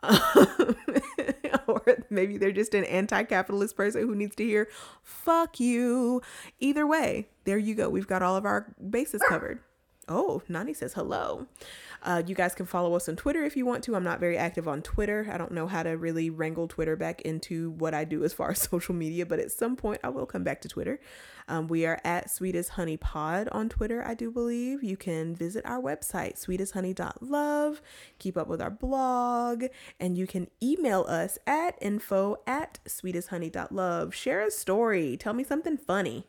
or 1.66 1.82
maybe 2.10 2.38
they're 2.38 2.52
just 2.52 2.74
an 2.74 2.84
anti-capitalist 2.84 3.76
person 3.76 4.02
who 4.02 4.14
needs 4.14 4.36
to 4.36 4.44
hear 4.44 4.68
"fuck 5.02 5.58
you." 5.58 6.22
Either 6.60 6.86
way, 6.86 7.28
there 7.44 7.58
you 7.58 7.74
go. 7.74 7.88
We've 7.88 8.06
got 8.06 8.22
all 8.22 8.36
of 8.36 8.44
our 8.44 8.72
bases 8.90 9.22
covered. 9.28 9.60
Oh, 10.08 10.42
Nani 10.48 10.72
says 10.72 10.94
hello. 10.94 11.46
Uh, 12.02 12.22
you 12.26 12.34
guys 12.34 12.54
can 12.54 12.66
follow 12.66 12.94
us 12.94 13.08
on 13.08 13.16
Twitter 13.16 13.44
if 13.44 13.56
you 13.56 13.66
want 13.66 13.84
to. 13.84 13.96
I'm 13.96 14.04
not 14.04 14.20
very 14.20 14.36
active 14.36 14.68
on 14.68 14.82
Twitter. 14.82 15.28
I 15.32 15.38
don't 15.38 15.52
know 15.52 15.66
how 15.66 15.82
to 15.82 15.90
really 15.90 16.30
wrangle 16.30 16.68
Twitter 16.68 16.96
back 16.96 17.22
into 17.22 17.70
what 17.70 17.94
I 17.94 18.04
do 18.04 18.24
as 18.24 18.32
far 18.32 18.50
as 18.52 18.62
social 18.62 18.94
media, 18.94 19.26
but 19.26 19.38
at 19.38 19.52
some 19.52 19.76
point 19.76 20.00
I 20.04 20.08
will 20.08 20.26
come 20.26 20.44
back 20.44 20.60
to 20.62 20.68
Twitter. 20.68 21.00
Um, 21.48 21.66
we 21.66 21.86
are 21.86 21.98
at 22.04 22.30
Sweetest 22.30 22.70
Honey 22.70 22.98
Pod 22.98 23.48
on 23.52 23.70
Twitter, 23.70 24.04
I 24.06 24.14
do 24.14 24.30
believe. 24.30 24.84
You 24.84 24.98
can 24.98 25.34
visit 25.34 25.64
our 25.64 25.80
website, 25.80 26.38
sweetesthoney.love, 26.38 27.80
keep 28.18 28.36
up 28.36 28.48
with 28.48 28.60
our 28.60 28.70
blog, 28.70 29.64
and 29.98 30.18
you 30.18 30.26
can 30.26 30.48
email 30.62 31.06
us 31.08 31.38
at 31.46 31.78
info 31.80 32.36
at 32.46 32.78
sweetesthoney.love. 32.86 34.14
Share 34.14 34.42
a 34.42 34.50
story, 34.50 35.16
tell 35.16 35.32
me 35.32 35.42
something 35.42 35.78
funny. 35.78 36.26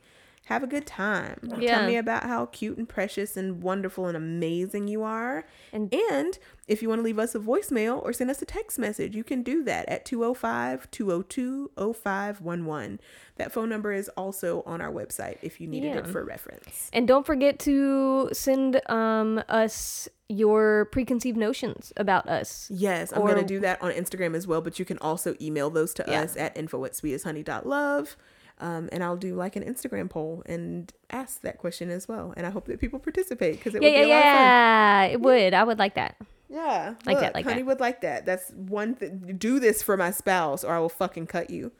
Have 0.49 0.63
a 0.63 0.67
good 0.67 0.87
time. 0.87 1.37
Tell 1.61 1.85
me 1.85 1.95
about 1.95 2.23
how 2.23 2.47
cute 2.47 2.79
and 2.79 2.89
precious 2.89 3.37
and 3.37 3.61
wonderful 3.61 4.07
and 4.07 4.17
amazing 4.17 4.87
you 4.87 5.03
are. 5.03 5.45
And- 5.71 5.93
And 5.93 6.39
if 6.67 6.81
you 6.81 6.89
want 6.89 6.97
to 6.99 7.03
leave 7.03 7.19
us 7.19 7.35
a 7.35 7.39
voicemail 7.39 8.03
or 8.03 8.11
send 8.13 8.31
us 8.31 8.41
a 8.41 8.45
text 8.45 8.79
message, 8.79 9.15
you 9.15 9.23
can 9.23 9.43
do 9.43 9.63
that 9.65 9.87
at 9.87 10.05
205 10.05 10.89
202 10.89 11.69
0511. 11.77 12.99
That 13.35 13.51
phone 13.51 13.69
number 13.69 13.93
is 13.93 14.09
also 14.17 14.63
on 14.65 14.81
our 14.81 14.91
website 14.91 15.37
if 15.43 15.61
you 15.61 15.67
needed 15.67 15.95
it 15.95 16.07
for 16.07 16.23
reference. 16.25 16.89
And 16.93 17.07
don't 17.07 17.27
forget 17.27 17.59
to 17.59 18.29
send 18.33 18.81
um 18.89 19.43
us 19.49 20.09
your 20.29 20.85
preconceived 20.85 21.37
notions 21.37 21.93
about 21.95 22.27
us. 22.27 22.71
Yes, 22.73 23.13
I'm 23.13 23.21
going 23.21 23.35
to 23.35 23.43
do 23.45 23.59
that 23.59 23.79
on 23.83 23.91
Instagram 23.91 24.35
as 24.35 24.47
well, 24.47 24.61
but 24.61 24.79
you 24.79 24.85
can 24.85 24.97
also 24.97 25.35
email 25.39 25.69
those 25.69 25.93
to 25.95 26.05
Yeah. 26.07 26.21
us 26.23 26.35
at 26.35 26.57
info 26.57 26.85
at 26.85 26.93
sweetesthoney.love. 26.93 28.17
Um, 28.61 28.89
and 28.91 29.01
I'll 29.03 29.15
do 29.17 29.35
like 29.35 29.55
an 29.55 29.63
Instagram 29.63 30.09
poll 30.09 30.43
and 30.45 30.91
ask 31.11 31.41
that 31.41 31.57
question 31.59 31.89
as 31.89 32.07
well. 32.09 32.33
And 32.35 32.45
I 32.45 32.49
hope 32.49 32.65
that 32.65 32.79
people 32.81 32.99
participate 32.99 33.55
because 33.57 33.73
it 33.73 33.81
Yeah, 33.81 33.89
would 33.89 33.95
yeah, 33.95 34.05
a 34.05 34.07
lot 34.07 34.17
of 34.17 34.23
fun. 34.23 34.33
yeah. 34.33 35.03
It 35.05 35.21
would. 35.21 35.53
I 35.53 35.63
would 35.63 35.79
like 35.79 35.95
that. 35.95 36.17
Yeah, 36.49 36.95
Like 37.05 37.19
that, 37.19 37.35
like 37.35 37.45
honey 37.45 37.61
that. 37.61 37.65
would 37.67 37.79
like 37.79 38.01
that. 38.01 38.25
That's 38.25 38.49
one 38.51 38.95
thing. 38.95 39.35
Do 39.37 39.59
this 39.59 39.81
for 39.83 39.95
my 39.95 40.09
spouse, 40.11 40.63
or 40.63 40.73
I 40.73 40.79
will 40.79 40.89
fucking 40.89 41.27
cut 41.27 41.51
you. 41.51 41.71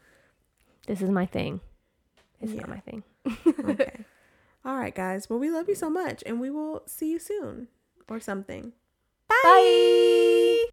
This 0.86 1.02
is 1.02 1.10
my 1.10 1.26
thing. 1.26 1.60
It's 2.40 2.52
Yeah. 2.52 2.60
not 2.60 2.68
my 2.70 2.78
thing. 2.80 3.02
Okay. 3.68 4.04
All 4.64 4.76
right, 4.76 4.94
guys. 4.94 5.28
Well, 5.28 5.38
we 5.40 5.50
love 5.50 5.68
you 5.68 5.74
so 5.74 5.90
much, 5.90 6.22
and 6.24 6.40
we 6.40 6.50
will 6.50 6.82
see 6.86 7.10
you 7.10 7.18
soon, 7.18 7.66
or 8.08 8.20
something. 8.20 8.72
Bye. 9.28 10.64